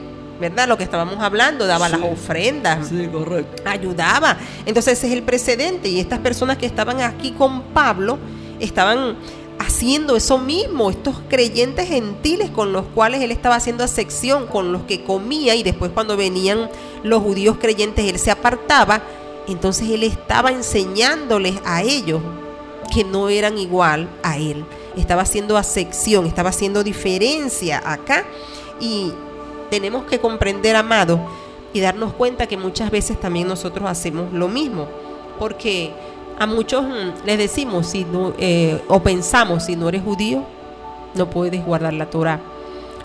¿Verdad? 0.40 0.66
Lo 0.68 0.78
que 0.78 0.84
estábamos 0.84 1.18
hablando, 1.20 1.66
daba 1.66 1.86
Sí. 1.88 1.92
las 1.92 2.00
ofrendas, 2.12 2.88
Sí, 2.88 3.06
correcto. 3.12 3.62
ayudaba. 3.66 4.38
Entonces 4.64 4.94
ese 4.98 5.08
es 5.08 5.12
el 5.12 5.22
precedente 5.22 5.88
y 5.88 6.00
estas 6.00 6.18
personas 6.20 6.56
que 6.56 6.66
estaban 6.66 7.00
aquí 7.02 7.32
con 7.32 7.62
Pablo 7.74 8.18
estaban 8.58 9.16
haciendo 9.58 10.16
eso 10.16 10.38
mismo, 10.38 10.88
estos 10.90 11.16
creyentes 11.28 11.86
gentiles 11.88 12.48
con 12.48 12.72
los 12.72 12.86
cuales 12.94 13.20
él 13.20 13.30
estaba 13.30 13.56
haciendo 13.56 13.84
acepción, 13.84 14.46
con 14.46 14.72
los 14.72 14.82
que 14.84 15.04
comía 15.04 15.54
y 15.54 15.62
después 15.62 15.90
cuando 15.92 16.16
venían 16.16 16.70
los 17.02 17.22
judíos 17.22 17.58
creyentes 17.60 18.06
él 18.06 18.18
se 18.18 18.30
apartaba, 18.30 19.02
entonces 19.46 19.90
él 19.90 20.02
estaba 20.04 20.50
enseñándoles 20.50 21.56
a 21.66 21.82
ellos 21.82 22.22
que 22.92 23.04
no 23.04 23.28
eran 23.28 23.58
igual 23.58 24.08
a 24.22 24.38
él. 24.38 24.64
Estaba 24.96 25.22
haciendo 25.22 25.58
acepción, 25.58 26.26
estaba 26.26 26.48
haciendo 26.48 26.82
diferencia 26.82 27.82
acá 27.84 28.24
y 28.80 29.12
tenemos 29.70 30.04
que 30.04 30.18
comprender, 30.18 30.76
amado, 30.76 31.20
y 31.72 31.80
darnos 31.80 32.12
cuenta 32.12 32.46
que 32.46 32.56
muchas 32.56 32.90
veces 32.90 33.18
también 33.18 33.48
nosotros 33.48 33.88
hacemos 33.88 34.32
lo 34.32 34.48
mismo, 34.48 34.86
porque 35.38 35.92
a 36.38 36.46
muchos 36.46 36.82
mm, 36.82 37.26
les 37.26 37.38
decimos 37.38 37.86
si 37.86 38.04
no, 38.04 38.32
eh, 38.38 38.80
o 38.88 39.00
pensamos 39.00 39.64
si 39.64 39.76
no 39.76 39.88
eres 39.88 40.02
judío, 40.02 40.42
no 41.14 41.30
puedes 41.30 41.64
guardar 41.64 41.94
la 41.94 42.10
Torah. 42.10 42.40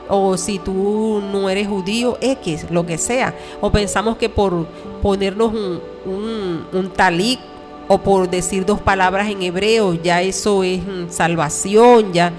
O 0.08 0.38
si 0.38 0.60
tú 0.60 1.22
no 1.32 1.50
eres 1.50 1.68
judío, 1.68 2.18
X, 2.22 2.68
lo 2.70 2.86
que 2.86 3.00
sea. 3.00 3.34
O 3.60 3.72
pensamos 3.72 4.18
que 4.18 4.30
por 4.30 4.68
ponernos 5.02 5.52
un, 5.52 5.82
un, 6.06 6.92
o 7.88 7.98
por 7.98 8.30
decir 8.30 8.66
dos 8.66 8.80
palabras 8.80 9.30
en 9.30 9.42
hebreo, 9.42 9.96
ya 9.96 10.22
eso 10.22 10.64
es 10.64 10.84
mm, 10.84 11.10
salvación, 11.10 12.14
ya. 12.14 12.32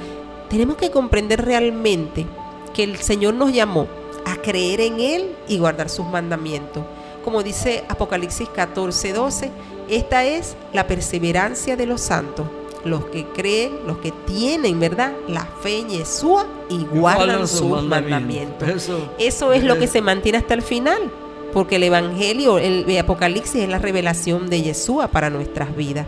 Tenemos 0.49 0.77
que 0.77 0.91
comprender 0.91 1.45
realmente 1.45 2.25
que 2.73 2.85
el 2.85 2.97
Señor 2.99 3.35
nos 3.35 3.53
llamó 3.53 3.89
a 4.27 4.37
creer 4.37 4.81
en 4.81 5.01
Él 5.01 5.37
y 5.49 5.59
guardar 5.59 5.89
sus 5.89 6.05
mandamientos. 6.05 6.85
Como 7.25 7.43
dice 7.43 7.85
Apocalipsis 7.89 8.49
14, 8.49 9.13
12, 9.13 9.51
esta 9.89 10.25
es 10.25 10.57
la 10.73 10.87
perseverancia 10.87 11.77
de 11.77 11.87
los 11.87 12.01
santos, 12.01 12.47
los 12.85 13.07
que 13.07 13.25
creen, 13.25 13.79
los 13.87 13.99
que 13.99 14.13
tienen, 14.27 14.81
¿verdad? 14.81 15.13
La 15.29 15.45
fe 15.45 15.79
en 15.79 15.89
Yeshua 15.91 16.45
y 16.69 16.85
guardan 16.85 17.47
sus 17.47 17.83
mandamientos. 17.83 18.69
Eso, 18.69 18.99
Eso 19.19 19.53
es 19.53 19.63
lo 19.63 19.79
que 19.79 19.87
se 19.87 20.03
mantiene 20.03 20.39
hasta 20.39 20.55
el 20.55 20.63
final, 20.63 21.11
porque 21.53 21.77
el 21.77 21.85
Evangelio, 21.85 22.59
el, 22.59 22.85
el 22.89 22.99
Apocalipsis 22.99 23.63
es 23.63 23.69
la 23.69 23.79
revelación 23.79 24.51
de 24.51 24.63
Yeshua 24.63 25.07
para 25.07 25.31
nuestras 25.31 25.75
vidas. 25.75 26.07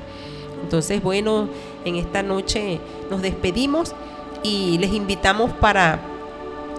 Entonces, 0.65 1.01
bueno, 1.01 1.49
en 1.85 1.97
esta 1.97 2.25
noche 2.25 2.81
nos 3.11 3.23
despedimos 3.23 3.93
y 4.43 4.77
les 4.79 4.93
invitamos 4.93 5.53
para 5.53 6.01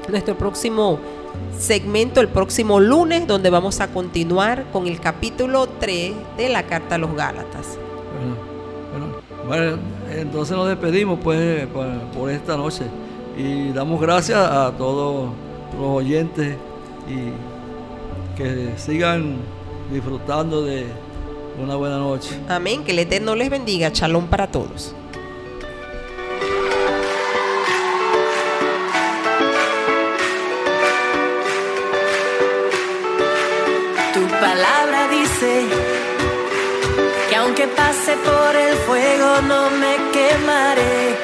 nuestro 0.09 0.37
próximo 0.37 0.99
segmento, 1.57 2.21
el 2.21 2.29
próximo 2.29 2.79
lunes, 2.79 3.27
donde 3.27 3.49
vamos 3.49 3.81
a 3.81 3.89
continuar 3.89 4.65
con 4.71 4.87
el 4.87 4.99
capítulo 4.99 5.67
3 5.67 6.13
de 6.37 6.49
la 6.49 6.63
Carta 6.63 6.95
a 6.95 6.97
los 6.97 7.13
Gálatas. 7.13 7.77
Bueno, 8.91 9.13
bueno, 9.47 9.75
bueno, 9.75 9.77
entonces 10.11 10.55
nos 10.55 10.67
despedimos 10.67 11.19
pues 11.23 11.67
por, 11.67 11.87
por 12.15 12.31
esta 12.31 12.55
noche 12.57 12.83
y 13.37 13.71
damos 13.71 14.01
gracias 14.01 14.37
a 14.37 14.71
todos 14.77 15.31
los 15.77 15.87
oyentes 15.87 16.57
y 17.07 18.37
que 18.37 18.73
sigan 18.77 19.37
disfrutando 19.91 20.63
de 20.63 20.85
una 21.61 21.75
buena 21.75 21.97
noche. 21.97 22.39
Amén, 22.47 22.83
que 22.83 22.91
el 22.91 22.99
Eterno 22.99 23.35
les 23.35 23.49
bendiga. 23.49 23.89
Shalom 23.93 24.27
para 24.27 24.47
todos. 24.47 24.95
Que 35.39 37.35
aunque 37.37 37.65
pase 37.67 38.17
por 38.17 38.55
el 38.55 38.75
fuego 38.79 39.41
no 39.47 39.69
me 39.69 39.95
quemaré. 40.11 41.15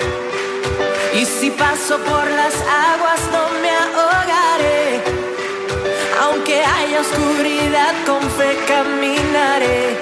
Y 1.20 1.26
si 1.26 1.52
paso 1.52 1.98
por 1.98 2.26
las 2.32 2.54
aguas 2.94 3.20
no 3.34 3.50
me 3.62 3.72
ahogaré. 3.72 5.02
Aunque 6.22 6.64
haya 6.64 7.02
oscuridad 7.02 7.94
con 8.06 8.22
fe 8.22 8.58
caminaré. 8.66 9.98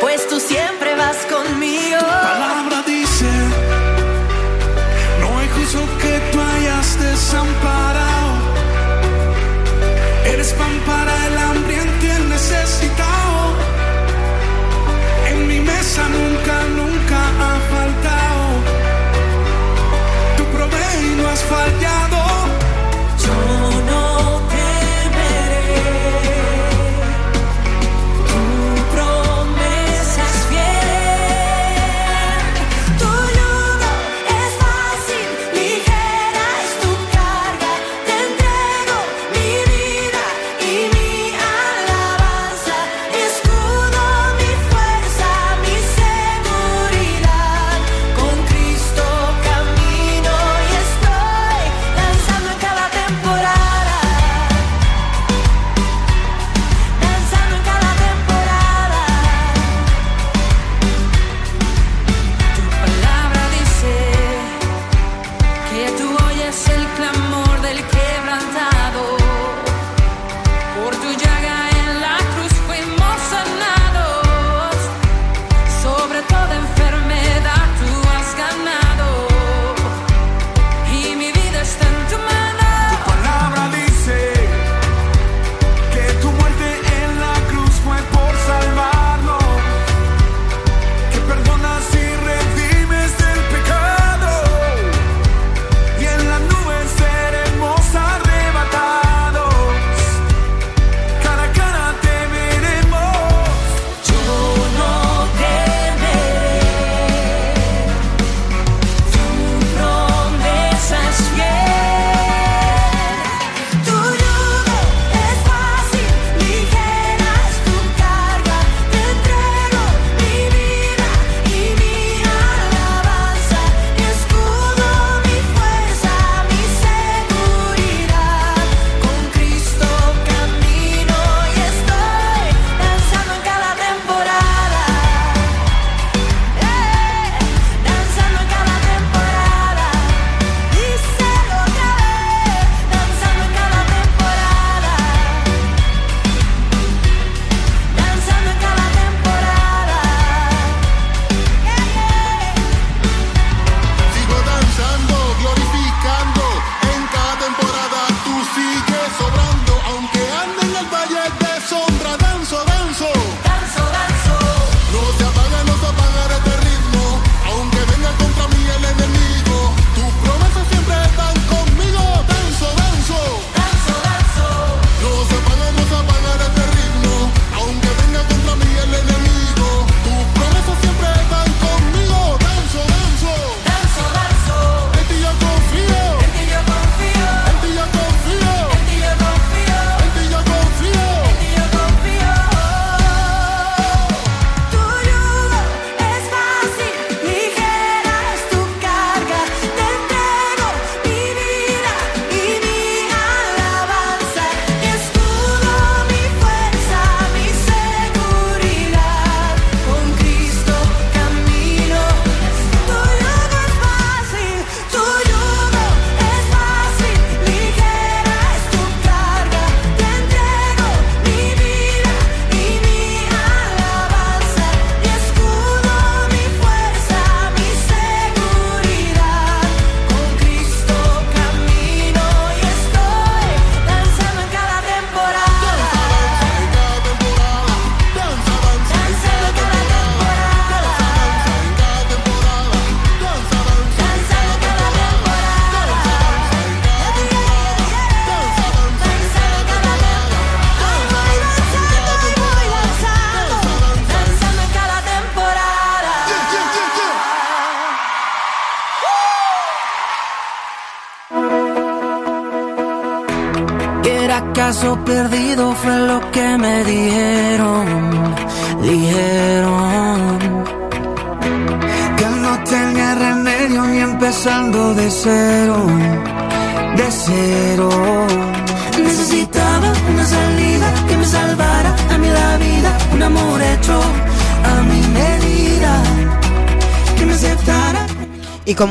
Pues 0.00 0.26
tú 0.28 0.40
siempre 0.40 0.94
vas 0.94 1.18
conmigo. 1.26 1.98
palabra 2.00 2.82
dice, 2.86 3.30
no 5.20 5.38
hay 5.38 5.48
justo 5.56 5.80
que 6.00 6.18
tú 6.32 6.38
hayas 6.40 6.98
desamparado. 6.98 8.32
Eres 10.24 10.52
pan 10.54 10.80
para 10.86 11.26
el 11.26 11.38
hambriento 11.38 11.85
Nunca, 15.96 16.64
nunca 16.68 16.85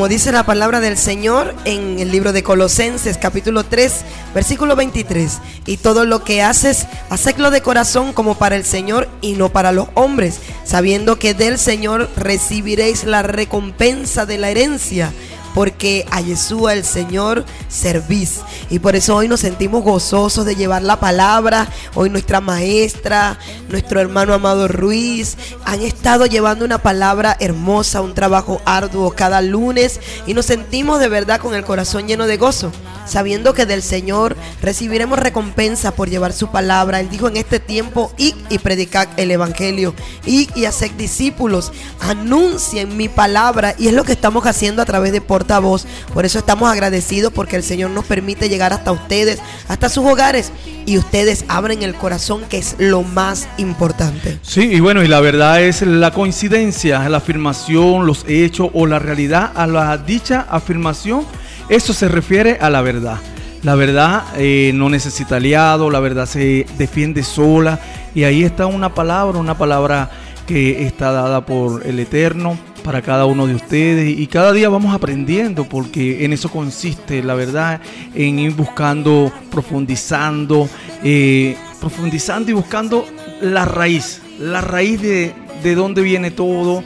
dice 0.07 0.31
la 0.31 0.45
palabra 0.45 0.79
del 0.81 0.97
Señor 0.97 1.55
en 1.65 1.99
el 1.99 2.11
libro 2.11 2.31
de 2.31 2.43
Colosenses 2.43 3.17
capítulo 3.17 3.63
3, 3.63 4.05
versículo 4.35 4.75
23, 4.75 5.39
y 5.65 5.77
todo 5.77 6.05
lo 6.05 6.23
que 6.23 6.43
haces, 6.43 6.85
hacedlo 7.09 7.49
de 7.49 7.61
corazón 7.61 8.13
como 8.13 8.35
para 8.35 8.55
el 8.55 8.65
Señor 8.65 9.07
y 9.21 9.33
no 9.33 9.49
para 9.49 9.71
los 9.71 9.87
hombres, 9.95 10.39
sabiendo 10.63 11.17
que 11.17 11.33
del 11.33 11.57
Señor 11.57 12.09
recibiréis 12.17 13.03
la 13.03 13.23
recompensa 13.23 14.25
de 14.25 14.37
la 14.37 14.49
herencia 14.49 15.11
porque 15.55 16.05
a 16.11 16.21
Yeshua 16.21 16.73
el 16.73 16.83
Señor 16.83 17.45
servís. 17.69 18.41
Y 18.69 18.79
por 18.79 18.95
eso 18.95 19.15
hoy 19.15 19.27
nos 19.27 19.39
sentimos 19.39 19.83
gozosos 19.83 20.45
de 20.45 20.55
llevar 20.55 20.83
la 20.83 20.99
palabra. 20.99 21.67
Hoy 21.95 22.09
nuestra 22.09 22.41
maestra, 22.41 23.39
nuestro 23.69 24.01
hermano 24.01 24.33
Amado 24.33 24.67
Ruiz, 24.67 25.37
han 25.63 25.81
estado 25.81 26.25
llevando 26.25 26.65
una 26.65 26.79
palabra 26.79 27.37
hermosa, 27.39 28.01
un 28.01 28.13
trabajo 28.13 28.61
arduo 28.65 29.11
cada 29.11 29.41
lunes. 29.41 30.01
Y 30.27 30.33
nos 30.33 30.45
sentimos 30.45 30.99
de 30.99 31.07
verdad 31.07 31.39
con 31.39 31.55
el 31.55 31.63
corazón 31.63 32.05
lleno 32.05 32.27
de 32.27 32.35
gozo, 32.37 32.71
sabiendo 33.05 33.53
que 33.53 33.65
del 33.65 33.81
Señor 33.81 34.35
recibiremos 34.61 35.19
recompensa 35.19 35.91
por 35.91 36.09
llevar 36.09 36.33
su 36.33 36.49
palabra. 36.51 36.99
Él 36.99 37.09
dijo 37.09 37.27
en 37.27 37.37
este 37.37 37.59
tiempo, 37.59 38.11
id 38.17 38.35
y 38.49 38.59
predicad 38.59 39.07
el 39.17 39.31
Evangelio, 39.31 39.93
id 40.25 40.49
y 40.55 40.65
haced 40.65 40.91
discípulos, 40.91 41.71
anuncien 41.99 42.97
mi 42.97 43.09
palabra. 43.09 43.75
Y 43.77 43.87
es 43.87 43.93
lo 43.93 44.03
que 44.03 44.13
estamos 44.13 44.45
haciendo 44.45 44.81
a 44.81 44.85
través 44.85 45.11
de 45.11 45.21
portavoz. 45.21 45.85
Por 46.13 46.25
eso 46.25 46.39
estamos 46.39 46.71
agradecidos 46.71 47.31
porque 47.33 47.55
el 47.55 47.63
Señor 47.63 47.91
nos 47.91 48.05
permite 48.05 48.49
llegar 48.49 48.73
hasta 48.73 48.91
ustedes, 48.91 49.39
hasta 49.67 49.89
sus 49.89 50.05
hogares. 50.05 50.51
Y 50.85 50.99
ustedes 50.99 51.45
abren 51.47 51.81
el 51.81 51.95
corazón, 51.95 52.43
que 52.47 52.59
es 52.59 52.75
lo 52.77 53.01
más 53.01 53.47
importante. 53.57 54.37
Sí, 54.43 54.61
y 54.61 54.79
bueno, 54.79 55.03
y 55.03 55.07
la 55.07 55.19
verdad 55.19 55.63
es 55.63 55.81
la 55.81 56.11
coincidencia, 56.11 57.09
la 57.09 57.17
afirmación, 57.17 58.05
los 58.05 58.23
hechos 58.27 58.69
o 58.73 58.85
la 58.85 58.99
realidad 58.99 59.51
a 59.55 59.65
la 59.65 59.97
dicha 59.97 60.45
afirmación, 60.49 61.25
eso 61.69 61.93
se 61.93 62.07
refiere 62.07 62.57
a 62.61 62.69
la 62.69 62.81
verdad. 62.81 63.17
La 63.63 63.73
verdad 63.73 64.23
eh, 64.37 64.71
no 64.75 64.89
necesita 64.89 65.37
aliado, 65.37 65.89
la 65.89 65.99
verdad 65.99 66.27
se 66.27 66.67
defiende 66.77 67.23
sola 67.23 67.79
y 68.13 68.23
ahí 68.23 68.43
está 68.43 68.67
una 68.67 68.93
palabra, 68.93 69.39
una 69.39 69.57
palabra 69.57 70.11
que 70.45 70.85
está 70.85 71.11
dada 71.11 71.45
por 71.45 71.85
el 71.85 71.99
Eterno 71.99 72.57
para 72.83 73.01
cada 73.01 73.25
uno 73.25 73.47
de 73.47 73.55
ustedes 73.55 74.19
y 74.19 74.27
cada 74.27 74.53
día 74.53 74.69
vamos 74.69 74.93
aprendiendo 74.93 75.63
porque 75.67 76.23
en 76.23 76.33
eso 76.33 76.51
consiste 76.51 77.23
la 77.23 77.33
verdad, 77.33 77.81
en 78.13 78.37
ir 78.37 78.53
buscando, 78.53 79.31
profundizando, 79.49 80.69
eh, 81.03 81.57
profundizando 81.79 82.51
y 82.51 82.53
buscando 82.53 83.07
la 83.41 83.65
raíz, 83.65 84.21
la 84.39 84.61
raíz 84.61 85.01
de, 85.01 85.33
de 85.63 85.73
dónde 85.73 86.03
viene 86.03 86.29
todo, 86.29 86.83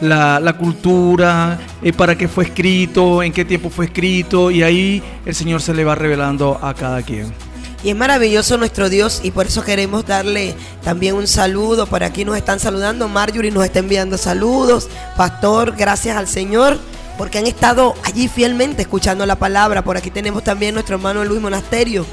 la, 0.00 0.40
la 0.40 0.52
cultura, 0.54 1.58
eh, 1.82 1.92
para 1.92 2.16
qué 2.16 2.28
fue 2.28 2.44
escrito, 2.44 3.22
en 3.22 3.32
qué 3.32 3.44
tiempo 3.44 3.70
fue 3.70 3.86
escrito 3.86 4.50
y 4.50 4.62
ahí 4.62 5.02
el 5.26 5.34
Señor 5.34 5.60
se 5.60 5.74
le 5.74 5.84
va 5.84 5.94
revelando 5.94 6.58
a 6.62 6.74
cada 6.74 7.02
quien. 7.02 7.32
Y 7.84 7.90
es 7.90 7.96
maravilloso 7.96 8.56
nuestro 8.56 8.88
Dios 8.88 9.20
y 9.22 9.30
por 9.30 9.46
eso 9.46 9.62
queremos 9.62 10.04
darle 10.04 10.54
también 10.82 11.14
un 11.14 11.28
saludo. 11.28 11.86
Por 11.86 12.02
aquí 12.02 12.24
nos 12.24 12.36
están 12.36 12.58
saludando. 12.58 13.08
Marjorie 13.08 13.52
nos 13.52 13.64
está 13.64 13.78
enviando 13.78 14.18
saludos. 14.18 14.88
Pastor, 15.16 15.76
gracias 15.76 16.16
al 16.16 16.26
Señor 16.26 16.76
porque 17.16 17.38
han 17.38 17.46
estado 17.46 17.94
allí 18.02 18.26
fielmente 18.26 18.82
escuchando 18.82 19.24
la 19.26 19.36
palabra. 19.36 19.82
Por 19.82 19.96
aquí 19.96 20.10
tenemos 20.10 20.42
también 20.42 20.74
nuestro 20.74 20.96
hermano 20.96 21.24
Luis 21.24 21.40
Monasterio. 21.40 22.04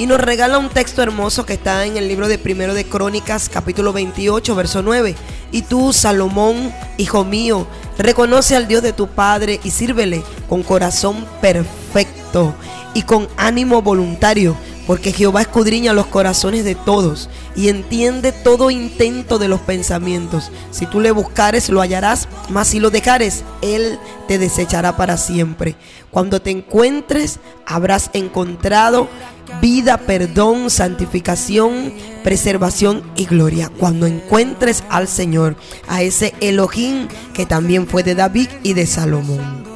Y 0.00 0.06
nos 0.06 0.18
regala 0.18 0.56
un 0.56 0.70
texto 0.70 1.02
hermoso 1.02 1.44
que 1.44 1.52
está 1.52 1.84
en 1.84 1.98
el 1.98 2.08
libro 2.08 2.26
de 2.26 2.38
Primero 2.38 2.72
de 2.72 2.86
Crónicas, 2.86 3.50
capítulo 3.50 3.92
28, 3.92 4.54
verso 4.54 4.80
9. 4.80 5.14
Y 5.52 5.60
tú, 5.60 5.92
Salomón, 5.92 6.72
hijo 6.96 7.22
mío, 7.22 7.66
reconoce 7.98 8.56
al 8.56 8.66
Dios 8.66 8.82
de 8.82 8.94
tu 8.94 9.08
Padre 9.08 9.60
y 9.62 9.72
sírvele 9.72 10.22
con 10.48 10.62
corazón 10.62 11.26
perfecto 11.42 12.54
y 12.94 13.02
con 13.02 13.28
ánimo 13.36 13.82
voluntario, 13.82 14.56
porque 14.86 15.12
Jehová 15.12 15.42
escudriña 15.42 15.92
los 15.92 16.06
corazones 16.06 16.64
de 16.64 16.76
todos 16.76 17.28
y 17.54 17.68
entiende 17.68 18.32
todo 18.32 18.70
intento 18.70 19.38
de 19.38 19.48
los 19.48 19.60
pensamientos. 19.60 20.50
Si 20.70 20.86
tú 20.86 21.00
le 21.00 21.10
buscares, 21.10 21.68
lo 21.68 21.82
hallarás, 21.82 22.26
mas 22.48 22.68
si 22.68 22.80
lo 22.80 22.88
dejares, 22.88 23.44
Él 23.60 23.98
te 24.28 24.38
desechará 24.38 24.96
para 24.96 25.18
siempre. 25.18 25.76
Cuando 26.10 26.40
te 26.42 26.50
encuentres, 26.50 27.38
habrás 27.66 28.10
encontrado 28.14 29.08
vida, 29.60 29.98
perdón, 29.98 30.70
santificación, 30.70 31.92
preservación 32.24 33.02
y 33.16 33.26
gloria. 33.26 33.70
Cuando 33.78 34.06
encuentres 34.06 34.84
al 34.88 35.08
Señor, 35.08 35.56
a 35.88 36.02
ese 36.02 36.34
Elohim 36.40 37.08
que 37.34 37.46
también 37.46 37.86
fue 37.86 38.02
de 38.02 38.14
David 38.14 38.48
y 38.62 38.74
de 38.74 38.86
Salomón. 38.86 39.69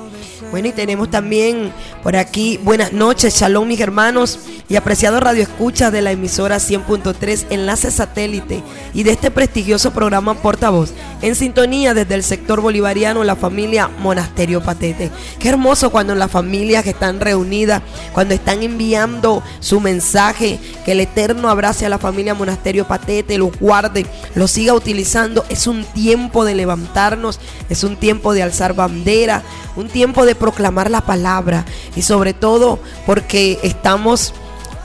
Bueno, 0.54 0.68
y 0.68 0.72
tenemos 0.72 1.10
también 1.10 1.72
por 2.04 2.14
aquí 2.14 2.60
buenas 2.62 2.92
noches, 2.92 3.34
shalom 3.34 3.66
mis 3.66 3.80
hermanos 3.80 4.38
y 4.68 4.76
apreciados 4.76 5.20
radioescuchas 5.20 5.90
de 5.90 6.00
la 6.00 6.12
emisora 6.12 6.58
100.3 6.58 7.46
Enlace 7.50 7.90
Satélite 7.90 8.62
y 8.94 9.02
de 9.02 9.10
este 9.10 9.32
prestigioso 9.32 9.90
programa 9.90 10.34
Portavoz 10.34 10.92
en 11.22 11.34
sintonía 11.34 11.92
desde 11.92 12.14
el 12.14 12.22
sector 12.22 12.60
bolivariano 12.60 13.24
la 13.24 13.34
familia 13.34 13.88
Monasterio 13.88 14.62
Patete. 14.62 15.10
Qué 15.38 15.48
hermoso 15.48 15.90
cuando 15.90 16.14
las 16.14 16.30
familias 16.30 16.84
que 16.84 16.90
están 16.90 17.18
reunidas, 17.18 17.82
cuando 18.12 18.34
están 18.34 18.62
enviando 18.62 19.42
su 19.58 19.80
mensaje, 19.80 20.60
que 20.84 20.92
el 20.92 21.00
Eterno 21.00 21.48
abrace 21.48 21.84
a 21.86 21.88
la 21.88 21.98
familia 21.98 22.34
Monasterio 22.34 22.86
Patete, 22.86 23.38
los 23.38 23.58
guarde, 23.58 24.06
los 24.34 24.50
siga 24.50 24.74
utilizando. 24.74 25.44
Es 25.48 25.66
un 25.66 25.84
tiempo 25.84 26.44
de 26.44 26.54
levantarnos, 26.54 27.40
es 27.68 27.84
un 27.84 27.96
tiempo 27.96 28.34
de 28.34 28.42
alzar 28.42 28.74
bandera, 28.74 29.42
un 29.76 29.88
tiempo 29.88 30.26
de 30.26 30.34
proclamar 30.44 30.90
la 30.90 31.00
palabra 31.00 31.64
y 31.96 32.02
sobre 32.02 32.34
todo 32.34 32.78
porque 33.06 33.58
estamos 33.62 34.34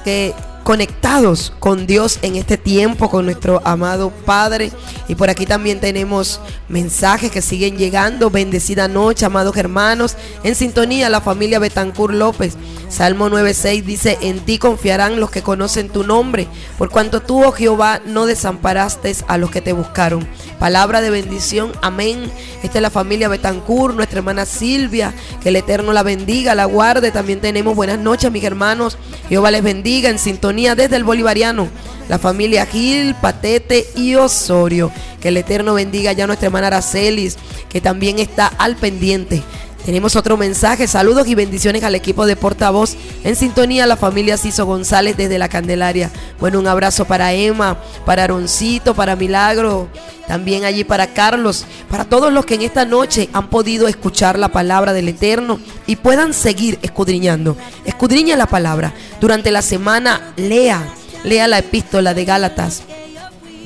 eh, 0.06 0.34
conectados 0.64 1.54
con 1.60 1.88
Dios 1.88 2.20
en 2.22 2.36
este 2.36 2.58
tiempo, 2.58 3.10
con 3.10 3.26
nuestro 3.26 3.62
amado 3.66 4.12
Padre. 4.26 4.72
Y 5.08 5.16
por 5.16 5.30
aquí 5.30 5.46
también 5.46 5.80
tenemos 5.80 6.40
mensajes 6.68 7.32
que 7.32 7.42
siguen 7.42 7.78
llegando. 7.78 8.30
Bendecida 8.30 8.88
noche, 8.88 9.26
amados 9.26 9.58
hermanos. 9.58 10.16
En 10.44 10.56
sintonía, 10.56 11.10
la 11.10 11.22
familia 11.22 11.60
Betancur 11.60 12.14
López. 12.14 12.56
Salmo 12.90 13.30
9.6 13.30 13.84
dice, 13.84 14.18
en 14.22 14.40
ti 14.40 14.58
confiarán 14.58 15.20
los 15.20 15.30
que 15.30 15.44
conocen 15.44 15.90
tu 15.90 16.04
nombre, 16.04 16.48
por 16.80 16.90
cuanto 16.90 17.22
tú, 17.22 17.46
oh 17.46 17.52
Jehová, 17.52 18.02
no 18.04 18.26
desamparaste 18.26 19.16
a 19.28 19.38
los 19.38 19.52
que 19.52 19.62
te 19.62 19.74
buscaron. 19.74 20.28
Palabra 20.58 21.00
de 21.00 21.12
bendición, 21.12 21.72
amén. 21.84 22.32
Esta 22.64 22.80
es 22.80 22.82
la 22.82 22.90
familia 22.90 23.30
Betancur, 23.30 23.94
nuestra 23.94 24.20
hermana 24.20 24.48
Silvia, 24.48 25.14
que 25.42 25.50
el 25.50 25.56
Eterno 25.56 25.94
la 25.94 26.02
bendiga, 26.02 26.56
la 26.56 26.66
guarde. 26.66 27.12
También 27.12 27.40
tenemos 27.42 27.76
buenas 27.76 28.00
noches, 28.00 28.32
mis 28.32 28.44
hermanos. 28.44 28.98
Jehová 29.30 29.52
les 29.52 29.62
bendiga 29.62 30.10
en 30.10 30.18
sintonía 30.18 30.49
desde 30.52 30.96
el 30.96 31.04
Bolivariano. 31.04 31.68
La 32.08 32.18
familia 32.18 32.66
Gil, 32.66 33.14
Patete 33.14 33.86
y 33.96 34.16
Osorio. 34.16 34.92
Que 35.22 35.28
el 35.28 35.38
Eterno 35.38 35.76
bendiga 35.76 36.12
ya 36.12 36.24
a 36.24 36.28
nuestra 36.28 36.48
hermana 36.48 36.68
Aracelis, 36.68 37.38
que 37.70 37.82
también 37.82 38.18
está 38.18 38.48
al 38.48 38.76
pendiente. 38.76 39.44
Tenemos 39.86 40.16
otro 40.16 40.38
mensaje, 40.38 40.88
saludos 40.88 41.28
y 41.28 41.36
bendiciones 41.36 41.84
al 41.84 41.96
equipo 41.96 42.26
de 42.26 42.36
portavoz 42.36 42.96
en 43.24 43.36
sintonía 43.36 43.88
la 43.88 43.96
familia 43.96 44.38
Ciso 44.38 44.66
González 44.66 45.16
desde 45.18 45.40
la 45.40 45.50
Candelaria. 45.50 46.12
Bueno, 46.40 46.60
un 46.60 46.68
abrazo 46.68 47.06
para 47.06 47.34
Emma, 47.34 47.78
para 48.06 48.26
Aroncito, 48.26 48.94
para 48.94 49.16
Milagro, 49.16 49.88
también 50.28 50.66
allí 50.66 50.84
para 50.84 51.08
Carlos, 51.08 51.66
para 51.90 52.06
todos 52.06 52.32
los 52.32 52.46
que 52.46 52.56
en 52.56 52.62
esta 52.62 52.86
noche 52.86 53.30
han 53.34 53.50
podido 53.50 53.88
escuchar 53.88 54.38
la 54.38 54.50
palabra 54.50 54.94
del 54.94 55.08
Eterno 55.08 55.60
y 55.88 55.96
puedan 55.96 56.34
seguir 56.34 56.78
escudriñando. 56.82 57.56
Escudriña 57.86 58.36
la 58.36 58.48
palabra. 58.48 58.94
Durante 59.22 59.50
la 59.50 59.62
semana 59.62 60.34
lea, 60.36 60.84
lea 61.24 61.48
la 61.48 61.60
epístola 61.60 62.14
de 62.14 62.26
Gálatas. 62.26 62.84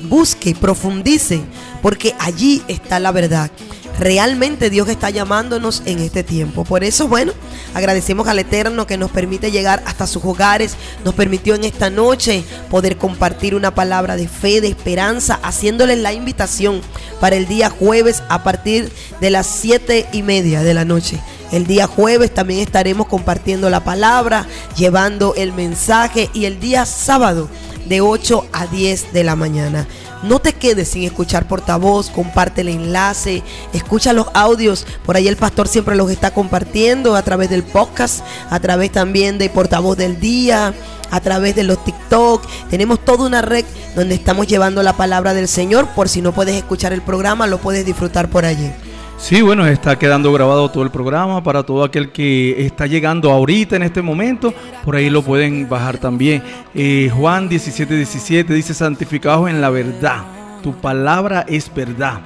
Busque 0.04 0.54
profundice, 0.54 1.42
porque 1.82 2.14
allí 2.18 2.62
está 2.68 3.00
la 3.00 3.10
verdad 3.10 3.50
realmente 3.98 4.70
Dios 4.70 4.88
está 4.88 5.10
llamándonos 5.10 5.82
en 5.86 6.00
este 6.00 6.22
tiempo. 6.22 6.64
Por 6.64 6.84
eso, 6.84 7.08
bueno, 7.08 7.32
agradecemos 7.74 8.28
al 8.28 8.38
Eterno 8.38 8.86
que 8.86 8.98
nos 8.98 9.10
permite 9.10 9.50
llegar 9.50 9.82
hasta 9.86 10.06
sus 10.06 10.24
hogares, 10.24 10.76
nos 11.04 11.14
permitió 11.14 11.54
en 11.54 11.64
esta 11.64 11.90
noche 11.90 12.44
poder 12.70 12.96
compartir 12.96 13.54
una 13.54 13.74
palabra 13.74 14.16
de 14.16 14.28
fe, 14.28 14.60
de 14.60 14.68
esperanza, 14.68 15.38
haciéndoles 15.42 15.98
la 15.98 16.12
invitación 16.12 16.80
para 17.20 17.36
el 17.36 17.46
día 17.46 17.70
jueves 17.70 18.22
a 18.28 18.42
partir 18.42 18.90
de 19.20 19.30
las 19.30 19.46
siete 19.46 20.06
y 20.12 20.22
media 20.22 20.62
de 20.62 20.74
la 20.74 20.84
noche 20.84 21.20
El 21.52 21.66
día 21.66 21.86
jueves 21.86 22.32
también 22.32 22.60
estaremos 22.60 23.06
compartiendo 23.06 23.70
la 23.70 23.84
palabra, 23.84 24.46
llevando 24.76 25.34
el 25.36 25.52
mensaje 25.52 26.28
y 26.34 26.46
el 26.46 26.58
día 26.60 26.84
sábado 26.84 27.48
de 27.86 28.00
8 28.00 28.46
a 28.52 28.66
10 28.66 29.12
de 29.12 29.24
la 29.24 29.36
mañana. 29.36 29.86
No 30.24 30.38
te 30.38 30.54
quedes 30.54 30.88
sin 30.88 31.02
escuchar 31.02 31.46
portavoz, 31.46 32.08
comparte 32.08 32.62
el 32.62 32.68
enlace, 32.68 33.42
escucha 33.74 34.14
los 34.14 34.28
audios. 34.32 34.86
Por 35.04 35.16
ahí 35.16 35.28
el 35.28 35.36
pastor 35.36 35.68
siempre 35.68 35.96
los 35.96 36.10
está 36.10 36.32
compartiendo 36.32 37.14
a 37.14 37.22
través 37.22 37.50
del 37.50 37.62
podcast, 37.62 38.24
a 38.48 38.58
través 38.58 38.90
también 38.90 39.36
de 39.36 39.50
portavoz 39.50 39.98
del 39.98 40.18
día, 40.18 40.72
a 41.10 41.20
través 41.20 41.54
de 41.54 41.64
los 41.64 41.84
TikTok. 41.84 42.42
Tenemos 42.70 43.04
toda 43.04 43.26
una 43.26 43.42
red 43.42 43.66
donde 43.94 44.14
estamos 44.14 44.46
llevando 44.46 44.82
la 44.82 44.94
palabra 44.94 45.34
del 45.34 45.46
Señor. 45.46 45.88
Por 45.88 46.08
si 46.08 46.22
no 46.22 46.32
puedes 46.32 46.54
escuchar 46.54 46.94
el 46.94 47.02
programa, 47.02 47.46
lo 47.46 47.58
puedes 47.58 47.84
disfrutar 47.84 48.30
por 48.30 48.46
allí. 48.46 48.72
Sí, 49.16 49.40
bueno, 49.40 49.66
está 49.66 49.98
quedando 49.98 50.32
grabado 50.32 50.70
todo 50.70 50.82
el 50.82 50.90
programa 50.90 51.42
para 51.42 51.62
todo 51.62 51.84
aquel 51.84 52.12
que 52.12 52.66
está 52.66 52.86
llegando 52.86 53.30
ahorita 53.30 53.76
en 53.76 53.84
este 53.84 54.02
momento. 54.02 54.52
Por 54.84 54.96
ahí 54.96 55.08
lo 55.08 55.22
pueden 55.22 55.68
bajar 55.68 55.98
también. 55.98 56.42
Eh, 56.74 57.10
Juan 57.14 57.48
17, 57.48 57.96
17 57.96 58.52
dice, 58.52 58.74
santificados 58.74 59.48
en 59.48 59.60
la 59.60 59.70
verdad. 59.70 60.24
Tu 60.62 60.74
palabra 60.74 61.46
es 61.48 61.72
verdad. 61.72 62.20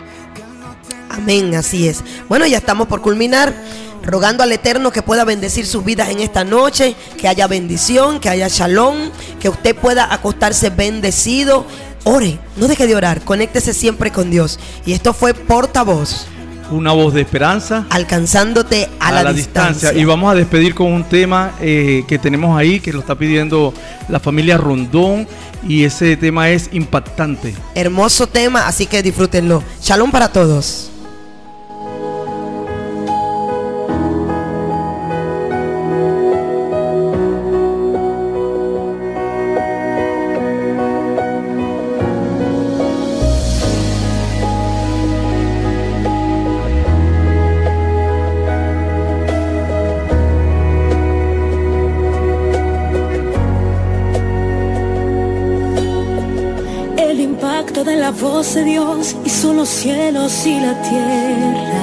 Amén, 1.10 1.54
así 1.54 1.86
es. 1.86 2.02
Bueno, 2.28 2.46
ya 2.46 2.58
estamos 2.58 2.88
por 2.88 3.00
culminar. 3.00 3.54
Rogando 4.02 4.42
al 4.42 4.50
Eterno 4.52 4.90
que 4.90 5.02
pueda 5.02 5.24
bendecir 5.24 5.66
sus 5.66 5.84
vidas 5.84 6.08
en 6.08 6.20
esta 6.20 6.42
noche, 6.42 6.96
que 7.18 7.28
haya 7.28 7.46
bendición, 7.46 8.20
que 8.20 8.28
haya 8.28 8.48
shalom, 8.48 8.96
que 9.38 9.50
usted 9.50 9.76
pueda 9.76 10.12
acostarse 10.12 10.70
bendecido. 10.70 11.66
Ore, 12.04 12.38
no 12.56 12.68
deje 12.68 12.86
de 12.86 12.96
orar, 12.96 13.20
conéctese 13.22 13.74
siempre 13.74 14.10
con 14.10 14.30
Dios. 14.30 14.58
Y 14.86 14.94
esto 14.94 15.12
fue 15.12 15.34
portavoz 15.34 16.26
una 16.70 16.92
voz 16.92 17.14
de 17.14 17.22
esperanza. 17.22 17.86
Alcanzándote 17.90 18.88
a, 19.00 19.12
la, 19.12 19.32
distancia. 19.32 19.92
Y 19.92 20.04
vamos 20.04 20.30
a 20.32 20.34
despedir 20.34 20.74
con 20.74 20.92
un 20.92 21.04
tema 21.04 21.52
eh, 21.60 22.04
que 22.06 22.18
tenemos 22.18 22.58
ahí, 22.58 22.80
que 22.80 22.92
lo 22.92 23.00
está 23.00 23.14
pidiendo 23.14 23.72
la 24.08 24.20
familia 24.20 24.56
Rondón. 24.56 25.26
Y 25.66 25.84
ese 25.84 26.16
tema 26.16 26.50
es 26.50 26.70
impactante. 26.72 27.54
Hermoso 27.74 28.28
tema, 28.28 28.66
así 28.68 28.86
que 28.86 29.02
disfrútenlo. 29.02 29.62
Shalom 29.82 30.10
para 30.10 30.28
todos. 30.28 30.90
De 58.38 58.62
Dios 58.62 59.16
hizo 59.24 59.52
los 59.52 59.68
cielos 59.68 60.46
y 60.46 60.60
la 60.60 60.80
tierra. 60.80 61.82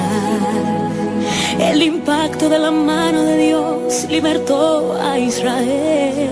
El 1.60 1.82
impacto 1.82 2.48
de 2.48 2.58
la 2.58 2.70
mano 2.70 3.24
de 3.24 3.36
Dios 3.36 4.06
libertó 4.08 4.94
a 4.98 5.18
Israel. 5.18 6.30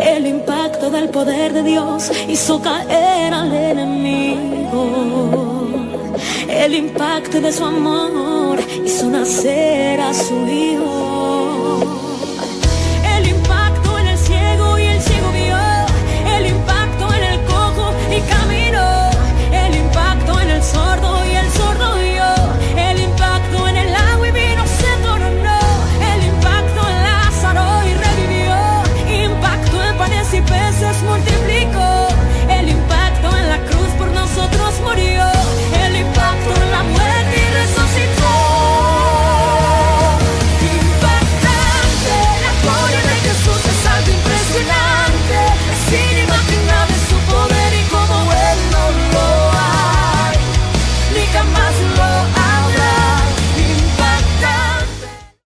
El 0.00 0.26
impacto 0.26 0.88
del 0.88 1.10
poder 1.10 1.52
de 1.52 1.62
Dios 1.62 2.10
hizo 2.26 2.58
caer 2.62 3.34
al 3.34 3.52
enemigo. 3.52 4.86
El 6.48 6.74
impacto 6.74 7.42
de 7.42 7.52
su 7.52 7.66
amor 7.66 8.60
hizo 8.82 9.10
nacer 9.10 10.00
a 10.00 10.14
su 10.14 10.48
hijo. 10.48 10.87